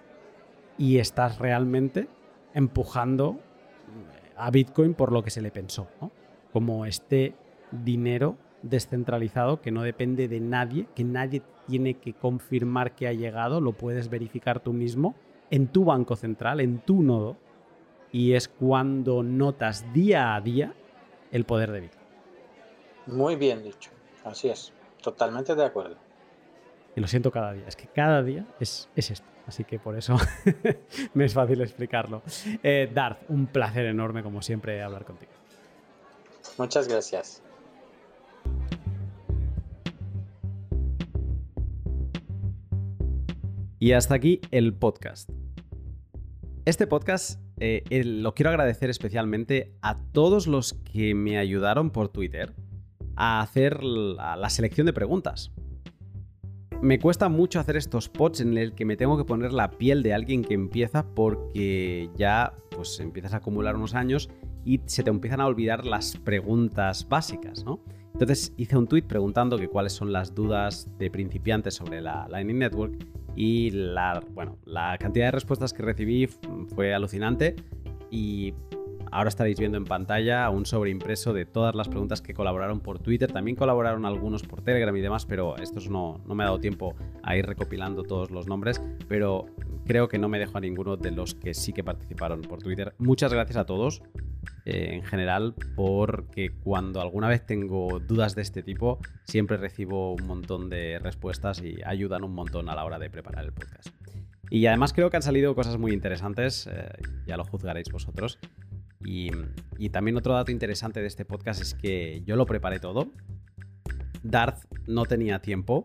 y 0.77 0.99
estás 0.99 1.39
realmente 1.39 2.07
empujando 2.53 3.39
a 4.37 4.51
Bitcoin 4.51 4.93
por 4.93 5.11
lo 5.11 5.23
que 5.23 5.31
se 5.31 5.41
le 5.41 5.51
pensó, 5.51 5.89
como 6.53 6.85
este 6.85 7.35
dinero 7.71 8.37
descentralizado 8.61 9.63
que 9.63 9.71
no 9.71 9.83
depende 9.83 10.29
de 10.29 10.41
nadie, 10.41 10.87
que 10.95 11.05
nadie 11.05 11.41
tiene 11.67 11.95
que 11.95 12.13
confirmar 12.13 12.95
que 12.95 13.09
ha 13.09 13.15
llegado, 13.15 13.63
lo 13.63 13.73
puedes 13.73 14.11
verificar 14.11 14.61
tú 14.61 14.75
mismo 14.75 15.15
en 15.51 15.67
tu 15.69 15.87
banco 15.87 16.15
central, 16.15 16.61
en 16.61 16.81
tu 16.81 17.03
nodo, 17.03 17.39
y 18.13 18.35
es 18.35 18.49
cuando 18.49 19.23
notas 19.23 19.91
día 19.95 20.35
a 20.35 20.43
día 20.43 20.75
el 21.33 21.47
poder 21.47 21.73
de 21.73 21.81
Bitcoin. 21.81 22.05
Muy 23.07 23.37
bien 23.37 23.63
dicho, 23.63 23.91
así 24.25 24.49
es, 24.49 24.73
totalmente 25.03 25.55
de 25.55 25.65
acuerdo. 25.65 25.97
Y 26.97 27.01
lo 27.01 27.07
siento 27.07 27.31
cada 27.31 27.53
día, 27.53 27.67
es 27.67 27.77
que 27.77 27.87
cada 27.89 28.23
día 28.23 28.47
es, 28.61 28.89
esto, 28.97 29.27
así 29.47 29.65
que 29.65 29.79
por 29.79 29.97
eso 29.97 30.17
me 31.15 31.25
es 31.25 31.35
fácil 31.35 31.61
explicarlo. 31.61 32.23
Eh, 32.63 32.91
Darth, 32.93 33.29
un 33.29 33.47
placer 33.47 33.87
enorme 33.87 34.23
como 34.23 34.43
siempre 34.43 34.83
hablar 34.83 35.05
contigo. 35.05 35.33
Muchas 36.57 36.89
gracias. 36.89 37.43
Y 43.81 43.93
hasta 43.93 44.15
aquí 44.15 44.41
el 44.51 44.73
podcast. 44.73 45.29
Este 46.65 46.87
podcast 46.87 47.41
eh, 47.59 47.83
lo 48.05 48.35
quiero 48.35 48.51
agradecer 48.51 48.89
especialmente 48.89 49.75
a 49.83 49.99
todos 50.13 50.47
los 50.47 50.75
que 50.93 51.15
me 51.15 51.39
ayudaron 51.39 51.91
por 51.91 52.09
Twitter 52.09 52.55
a 53.17 53.41
hacer 53.41 53.83
la, 53.83 54.49
selección 54.51 54.87
de 54.87 54.93
preguntas. 54.93 55.53
Me 56.81 56.99
cuesta 56.99 57.29
mucho 57.29 57.61
hacer 57.61 57.77
estos 57.77 58.09
pods 58.09 58.41
en 58.41 58.59
el 58.59 58.75
que 58.75 58.85
me 58.85 58.97
tengo 58.97 59.17
que 59.17 59.25
poner 59.25 59.53
la 59.53 59.71
piel 59.71 60.03
de 60.03 60.13
alguien 60.13 60.43
que 60.43 60.55
empieza 60.55 61.05
porque 61.15 62.11
ya 62.17 62.53
pues 62.71 63.01
empiezas 63.01 63.33
a 63.33 63.39
acumular 63.39 63.77
unos 63.77 63.95
años 63.95 64.29
y 64.65 64.81
se 64.87 65.03
te 65.03 65.11
empiezan 65.11 65.41
a 65.41 65.47
olvidar 65.47 65.87
las 65.87 66.17
preguntas 66.17 67.09
básicas, 67.09 67.65
¿no? 67.65 67.81
Entonces 68.13 68.53
hice 68.57 68.77
un 68.77 68.87
tweet 68.87 69.03
preguntando 69.03 69.57
que 69.57 69.69
cuáles 69.69 69.93
son 69.93 70.13
las 70.13 70.35
dudas 70.35 70.89
de 70.99 71.11
principiantes 71.11 71.75
sobre 71.75 72.01
la 72.01 72.29
Lightning 72.29 72.59
Network 72.59 72.95
y 73.35 73.71
la, 73.71 74.23
bueno, 74.33 74.59
la 74.65 74.97
cantidad 74.99 75.27
de 75.27 75.31
respuestas 75.33 75.73
que 75.73 75.83
recibí 75.83 76.29
fue 76.75 76.95
alucinante 76.95 77.57
y 78.11 78.55
ahora 79.15 79.29
estaréis 79.29 79.59
viendo 79.59 79.79
en 79.79 79.85
pantalla 79.85 80.51
un 80.51 80.67
sobreimpreso 80.67 81.33
de 81.33 81.47
todas 81.47 81.75
las 81.77 81.89
preguntas 81.89 82.21
que 82.21 82.35
colaboraron 82.35 82.81
por 82.81 82.99
Twitter. 82.99 83.31
También 83.31 83.57
colaboraron 83.57 84.05
algunos 84.05 84.43
por 84.43 84.61
Telegram 84.61 84.95
y 84.97 85.01
demás, 85.01 85.25
pero 85.25 85.57
estos 85.57 85.89
no, 85.89 86.21
no 86.27 86.35
me 86.35 86.43
ha 86.43 86.47
dado 86.47 86.59
tiempo 86.59 86.97
a 87.23 87.37
ir 87.37 87.47
recopilando 87.47 88.03
todos 88.03 88.33
los 88.33 88.49
nombres. 88.49 88.83
Pero 89.09 89.47
creo 89.87 90.09
que 90.09 90.19
no 90.19 90.29
me 90.29 90.41
dejo 90.41 90.59
a 90.59 90.61
ninguno 90.61 90.97
de 90.97 91.13
los 91.13 91.35
que 91.35 91.55
sí 91.55 91.73
que 91.73 91.85
participaron 91.85 92.43
por 92.43 92.61
Twitter. 92.61 92.95
Muchas 92.99 93.33
gracias 93.33 93.57
a 93.57 93.65
todos. 93.65 94.03
Eh, 94.67 94.95
en 94.95 95.03
general, 95.03 95.55
porque 95.77 96.51
cuando 96.51 97.01
alguna 97.01 97.29
vez 97.29 97.47
tengo 97.47 98.01
dudas 98.01 98.35
de 98.35 98.43
este 98.43 98.63
tipo, 98.63 98.99
siempre 99.25 99.57
recibo 99.59 100.15
un 100.15 100.27
montón 100.27 100.69
de 100.69 100.99
respuestas 100.99 101.63
y 101.63 101.77
ayudan 101.85 102.25
un 102.25 102.35
montón 102.35 102.69
a 102.69 102.75
la 102.75 102.85
hora 102.85 102.99
de 102.99 103.11
preparar 103.11 103.45
el 103.45 103.53
podcast. 103.53 103.89
Y 104.51 104.67
además 104.67 104.93
creo 104.93 105.11
que 105.11 105.17
han 105.17 105.23
salido 105.23 105.55
cosas 105.55 105.79
muy 105.79 105.93
interesantes, 105.93 106.67
eh, 106.67 106.89
ya 107.27 107.37
lo 107.37 107.45
juzgaréis 107.45 107.91
vosotros. 107.91 108.39
Y, 109.05 109.31
también 109.91 110.17
otro 110.17 110.35
dato 110.35 110.51
interesante 110.51 111.01
de 111.01 111.07
este 111.07 111.25
podcast 111.25 111.61
es 111.61 111.75
que 111.75 112.23
yo 112.25 112.37
lo 112.37 112.47
preparé 112.47 112.81
todo. 112.81 113.11
Darth 114.23 114.65
no 114.87 115.05
tenía 115.05 115.41
tiempo 115.41 115.85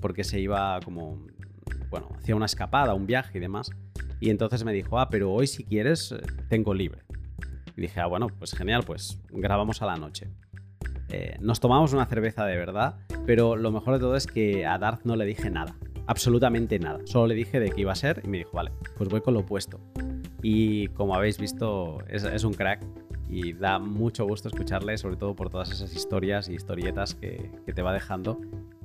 porque 0.00 0.24
se 0.24 0.38
iba 0.38 0.78
como, 0.84 1.26
bueno, 1.90 2.10
hacía 2.16 2.36
una 2.36 2.46
escapada, 2.46 2.94
un 2.94 3.06
viaje 3.06 3.38
y 3.38 3.40
demás. 3.40 3.70
Y 4.20 4.30
entonces 4.30 4.64
me 4.64 4.72
dijo, 4.72 4.98
ah, 4.98 5.08
pero 5.08 5.32
hoy 5.32 5.46
si 5.46 5.64
quieres 5.64 6.12
eh, 6.12 6.20
tengo 6.48 6.74
libre. 6.74 7.02
Y 7.76 7.82
dije, 7.82 8.00
ah, 8.00 8.06
bueno, 8.06 8.28
pues 8.28 8.52
genial, 8.52 8.82
pues 8.84 9.20
grabamos 9.30 9.80
a 9.82 9.86
la 9.86 9.96
noche. 9.96 10.28
Eh, 11.10 11.36
nos 11.40 11.60
tomamos 11.60 11.92
una 11.94 12.04
cerveza 12.06 12.44
de 12.44 12.56
verdad, 12.56 12.96
pero 13.24 13.56
lo 13.56 13.70
mejor 13.70 13.94
de 13.94 14.00
todo 14.00 14.16
es 14.16 14.26
que 14.26 14.66
a 14.66 14.76
Darth 14.78 15.04
no 15.04 15.16
le 15.16 15.24
dije 15.24 15.48
nada, 15.48 15.74
absolutamente 16.08 16.78
nada. 16.78 17.00
Solo 17.04 17.28
le 17.28 17.34
dije 17.34 17.60
de 17.60 17.70
qué 17.70 17.82
iba 17.82 17.92
a 17.92 17.96
ser 17.96 18.22
y 18.24 18.28
me 18.28 18.38
dijo, 18.38 18.50
vale, 18.54 18.72
pues 18.96 19.08
voy 19.08 19.20
con 19.20 19.34
lo 19.34 19.40
opuesto. 19.40 19.78
Y 20.42 20.88
como 20.88 21.14
habéis 21.14 21.38
visto, 21.38 21.98
es, 22.08 22.44
un 22.44 22.54
crack 22.54 22.84
y 23.28 23.52
da 23.52 23.78
mucho 23.78 24.26
gusto 24.26 24.48
escucharle, 24.48 24.96
sobre 24.96 25.16
todo 25.16 25.36
por 25.36 25.50
todas 25.50 25.70
esas 25.70 25.94
historias 25.94 26.48
y 26.48 26.54
historietas 26.54 27.14
que, 27.14 27.50
te 27.72 27.82
va 27.82 27.92
dejando 27.92 28.40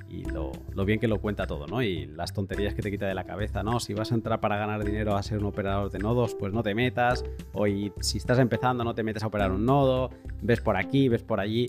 y 0.09 0.25
lo, 0.25 0.51
bien 0.85 0.99
que 0.99 1.07
lo 1.07 1.19
cuenta 1.21 1.47
todo, 1.47 1.65
¿no? 1.65 1.81
Y 1.81 2.07
las 2.07 2.33
tonterías 2.33 2.75
que 2.75 2.81
te 2.81 2.91
quita 2.91 3.07
de 3.07 3.15
la 3.15 3.23
cabeza, 3.23 3.63
¿no? 3.63 3.79
Si 3.79 3.93
vas 3.93 4.11
a 4.11 4.15
entrar 4.15 4.41
para 4.41 4.57
ganar 4.57 4.83
dinero 4.83 5.15
a 5.15 5.23
ser 5.23 5.39
un 5.39 5.45
operador 5.45 5.89
de 5.91 5.99
nodos, 5.99 6.35
pues 6.35 6.53
no 6.53 6.61
te 6.61 6.75
metas. 6.75 7.23
O 7.53 7.65
si 7.65 8.17
estás 8.17 8.37
empezando, 8.37 8.83
no 8.83 8.93
te 8.93 9.01
metes 9.01 9.23
a 9.23 9.27
operar 9.27 9.51
un 9.51 9.65
nodo. 9.65 10.09
Ves 10.41 10.59
por 10.59 10.75
aquí, 10.75 11.07
ves 11.07 11.23
por 11.23 11.39
allí. 11.39 11.67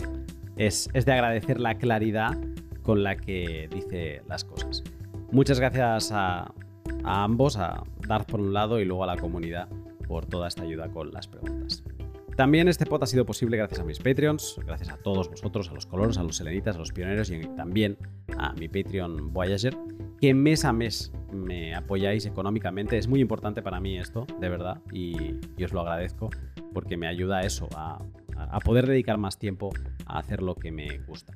Es 0.57 0.89
de 0.93 1.11
agradecer 1.11 1.59
la 1.59 1.75
claridad 1.75 2.37
con 2.83 3.03
la 3.03 3.15
que 3.15 3.67
dice 3.71 4.21
las 4.27 4.43
cosas. 4.43 4.83
Muchas 5.35 5.59
gracias 5.59 6.13
a, 6.13 6.53
ambos, 7.03 7.57
a 7.57 7.83
Darth 8.07 8.31
por 8.31 8.39
un 8.39 8.53
lado 8.53 8.79
y 8.79 8.85
luego 8.85 9.03
a 9.03 9.07
la 9.07 9.17
comunidad 9.17 9.67
por 10.07 10.25
toda 10.25 10.47
esta 10.47 10.63
ayuda 10.63 10.87
con 10.87 11.11
las 11.11 11.27
preguntas. 11.27 11.83
También 12.37 12.69
este 12.69 12.85
pod 12.85 13.03
ha 13.03 13.05
sido 13.05 13.25
posible 13.25 13.57
gracias 13.57 13.81
a 13.81 13.83
mis 13.83 13.99
Patreons, 13.99 14.57
gracias 14.65 14.91
a 14.91 14.95
todos 14.95 15.29
vosotros, 15.29 15.69
a 15.69 15.73
los 15.73 15.87
coloros, 15.87 16.17
a 16.17 16.23
los 16.23 16.37
selenitas, 16.37 16.77
a 16.77 16.79
los 16.79 16.93
pioneros 16.93 17.31
y 17.31 17.41
también 17.57 17.97
a 18.37 18.53
mi 18.53 18.69
Patreon 18.69 19.33
Voyager, 19.33 19.75
que 20.21 20.33
mes 20.33 20.63
a 20.63 20.71
mes 20.71 21.11
me 21.33 21.75
apoyáis 21.75 22.25
económicamente. 22.25 22.97
Es 22.97 23.09
muy 23.09 23.19
importante 23.19 23.61
para 23.61 23.81
mí 23.81 23.97
esto, 23.97 24.25
de 24.39 24.47
verdad, 24.47 24.81
y, 24.93 25.33
os 25.61 25.73
lo 25.73 25.81
agradezco 25.81 26.29
porque 26.73 26.95
me 26.95 27.07
ayuda 27.07 27.39
a 27.39 27.41
eso, 27.41 27.67
a 27.75 28.59
poder 28.63 28.87
dedicar 28.87 29.17
más 29.17 29.37
tiempo 29.37 29.71
a 30.05 30.17
hacer 30.17 30.41
lo 30.41 30.55
que 30.55 30.71
me 30.71 30.97
gusta. 30.99 31.35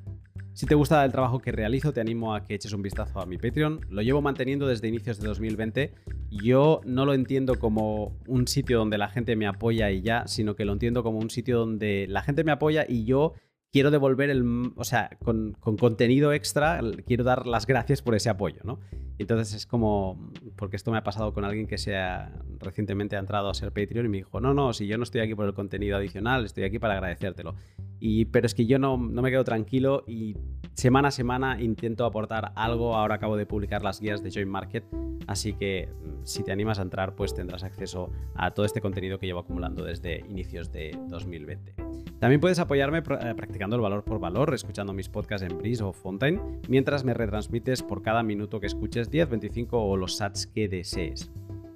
Si 0.53 0.65
te 0.65 0.75
gusta 0.75 1.05
el 1.05 1.11
trabajo 1.11 1.39
que 1.39 1.51
realizo, 1.51 1.93
te 1.93 2.01
animo 2.01 2.35
a 2.35 2.45
que 2.45 2.55
eches 2.55 2.73
un 2.73 2.81
vistazo 2.81 3.21
a 3.21 3.25
mi 3.25 3.37
Patreon. 3.37 3.85
Lo 3.89 4.01
llevo 4.01 4.21
manteniendo 4.21 4.67
desde 4.67 4.87
inicios 4.87 5.19
de 5.19 5.27
2020. 5.27 5.93
Yo 6.29 6.81
no 6.85 7.05
lo 7.05 7.13
entiendo 7.13 7.57
como 7.59 8.17
un 8.27 8.47
sitio 8.47 8.79
donde 8.79 8.97
la 8.97 9.07
gente 9.07 9.35
me 9.35 9.47
apoya 9.47 9.89
y 9.91 10.01
ya, 10.01 10.27
sino 10.27 10.55
que 10.55 10.65
lo 10.65 10.73
entiendo 10.73 11.03
como 11.03 11.19
un 11.19 11.29
sitio 11.29 11.59
donde 11.59 12.07
la 12.09 12.21
gente 12.21 12.43
me 12.43 12.51
apoya 12.51 12.85
y 12.87 13.05
yo 13.05 13.33
quiero 13.71 13.91
devolver 13.91 14.29
el, 14.29 14.71
o 14.75 14.83
sea, 14.83 15.17
con, 15.23 15.53
contenido 15.53 16.33
extra, 16.33 16.81
quiero 17.05 17.23
dar 17.23 17.45
las 17.45 17.65
gracias 17.65 18.01
por 18.01 18.15
ese 18.15 18.29
apoyo, 18.29 18.61
¿no? 18.63 18.79
Entonces 19.17 19.53
es 19.53 19.65
como, 19.65 20.31
porque 20.55 20.75
esto 20.75 20.91
me 20.91 20.97
ha 20.97 21.03
pasado 21.03 21.33
con 21.33 21.43
alguien 21.43 21.67
que 21.67 21.77
se 21.77 21.97
ha, 21.97 22.31
recientemente 22.59 23.15
ha 23.15 23.19
entrado 23.19 23.49
a 23.49 23.53
ser 23.53 23.71
Patreon 23.71 24.05
y 24.05 24.09
me 24.09 24.17
dijo, 24.17 24.39
no, 24.39 24.53
no, 24.53 24.73
si 24.73 24.87
yo 24.87 24.97
no 24.97 25.03
estoy 25.03 25.21
aquí 25.21 25.35
por 25.35 25.45
el 25.45 25.53
contenido 25.53 25.97
adicional, 25.97 26.45
estoy 26.45 26.63
aquí 26.63 26.79
para 26.79 26.95
agradecértelo. 26.95 27.55
Pero 27.99 28.45
es 28.45 28.53
que 28.53 28.65
yo 28.65 28.79
no, 28.79 28.97
no 28.97 29.21
me 29.21 29.31
quedo 29.31 29.43
tranquilo 29.43 30.03
y 30.07 30.35
semana 30.73 31.09
a 31.09 31.11
semana 31.11 31.61
intento 31.61 32.05
aportar 32.05 32.51
algo. 32.55 32.95
Ahora 32.95 33.15
acabo 33.15 33.37
de 33.37 33.45
publicar 33.45 33.83
las 33.83 33.99
guías 33.99 34.23
de 34.23 34.31
Join 34.31 34.49
Market, 34.49 34.85
así 35.27 35.53
que 35.53 35.87
mm, 35.87 36.25
si 36.25 36.43
te 36.43 36.51
animas 36.51 36.79
a 36.79 36.83
entrar, 36.83 37.15
pues 37.15 37.33
tendrás 37.33 37.63
acceso 37.63 38.11
a 38.35 38.51
todo 38.51 38.65
este 38.65 38.81
contenido 38.81 39.19
que 39.19 39.25
llevo 39.25 39.39
acumulando 39.39 39.83
desde 39.83 40.19
inicios 40.29 40.71
de 40.71 40.97
2020. 41.09 41.75
También 42.19 42.41
puedes 42.41 42.59
apoyarme 42.59 42.99
eh, 42.99 43.33
practicando 43.35 43.75
el 43.77 43.81
valor 43.81 44.03
por 44.03 44.19
valor, 44.19 44.53
escuchando 44.53 44.93
mis 44.93 45.07
podcasts 45.07 45.47
en 45.49 45.57
Breeze 45.57 45.83
o 45.83 45.93
Fontaine, 45.93 46.41
mientras 46.67 47.03
me 47.05 47.13
retransmites 47.13 47.81
por 47.81 48.01
cada 48.01 48.23
minuto 48.23 48.59
que 48.59 48.67
escuches 48.67 49.09
10, 49.09 49.29
25 49.29 49.81
o 49.81 49.95
los 49.95 50.17
sats 50.17 50.47
que 50.47 50.67
desees. 50.67 51.31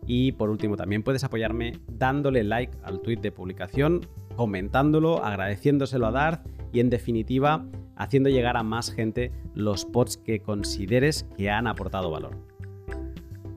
Y 0.05 0.33
por 0.33 0.49
último, 0.49 0.75
también 0.75 1.01
puedes 1.01 1.23
apoyarme 1.23 1.79
dándole 1.87 2.43
like 2.43 2.77
al 2.83 3.01
tweet 3.01 3.19
de 3.19 3.31
publicación, 3.31 4.01
comentándolo, 4.35 5.23
agradeciéndoselo 5.23 6.07
a 6.07 6.11
Darth 6.11 6.47
y 6.72 6.80
en 6.80 6.89
definitiva 6.89 7.65
haciendo 7.95 8.30
llegar 8.30 8.57
a 8.57 8.64
más 8.64 8.91
gente 8.91 9.31
los 9.53 9.85
pods 9.85 10.18
que 10.18 10.39
consideres 10.39 11.27
que 11.38 11.49
han 11.49 11.68
aportado 11.68 12.11
valor. 12.11 12.38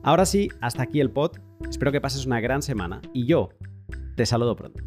Ahora 0.03 0.25
sí, 0.25 0.49
hasta 0.61 0.83
aquí 0.83 0.99
el 0.99 1.11
pod. 1.11 1.37
Espero 1.69 1.91
que 1.91 2.01
pases 2.01 2.25
una 2.25 2.39
gran 2.39 2.61
semana 2.61 3.01
y 3.13 3.25
yo 3.25 3.49
te 4.15 4.25
saludo 4.25 4.55
pronto. 4.55 4.83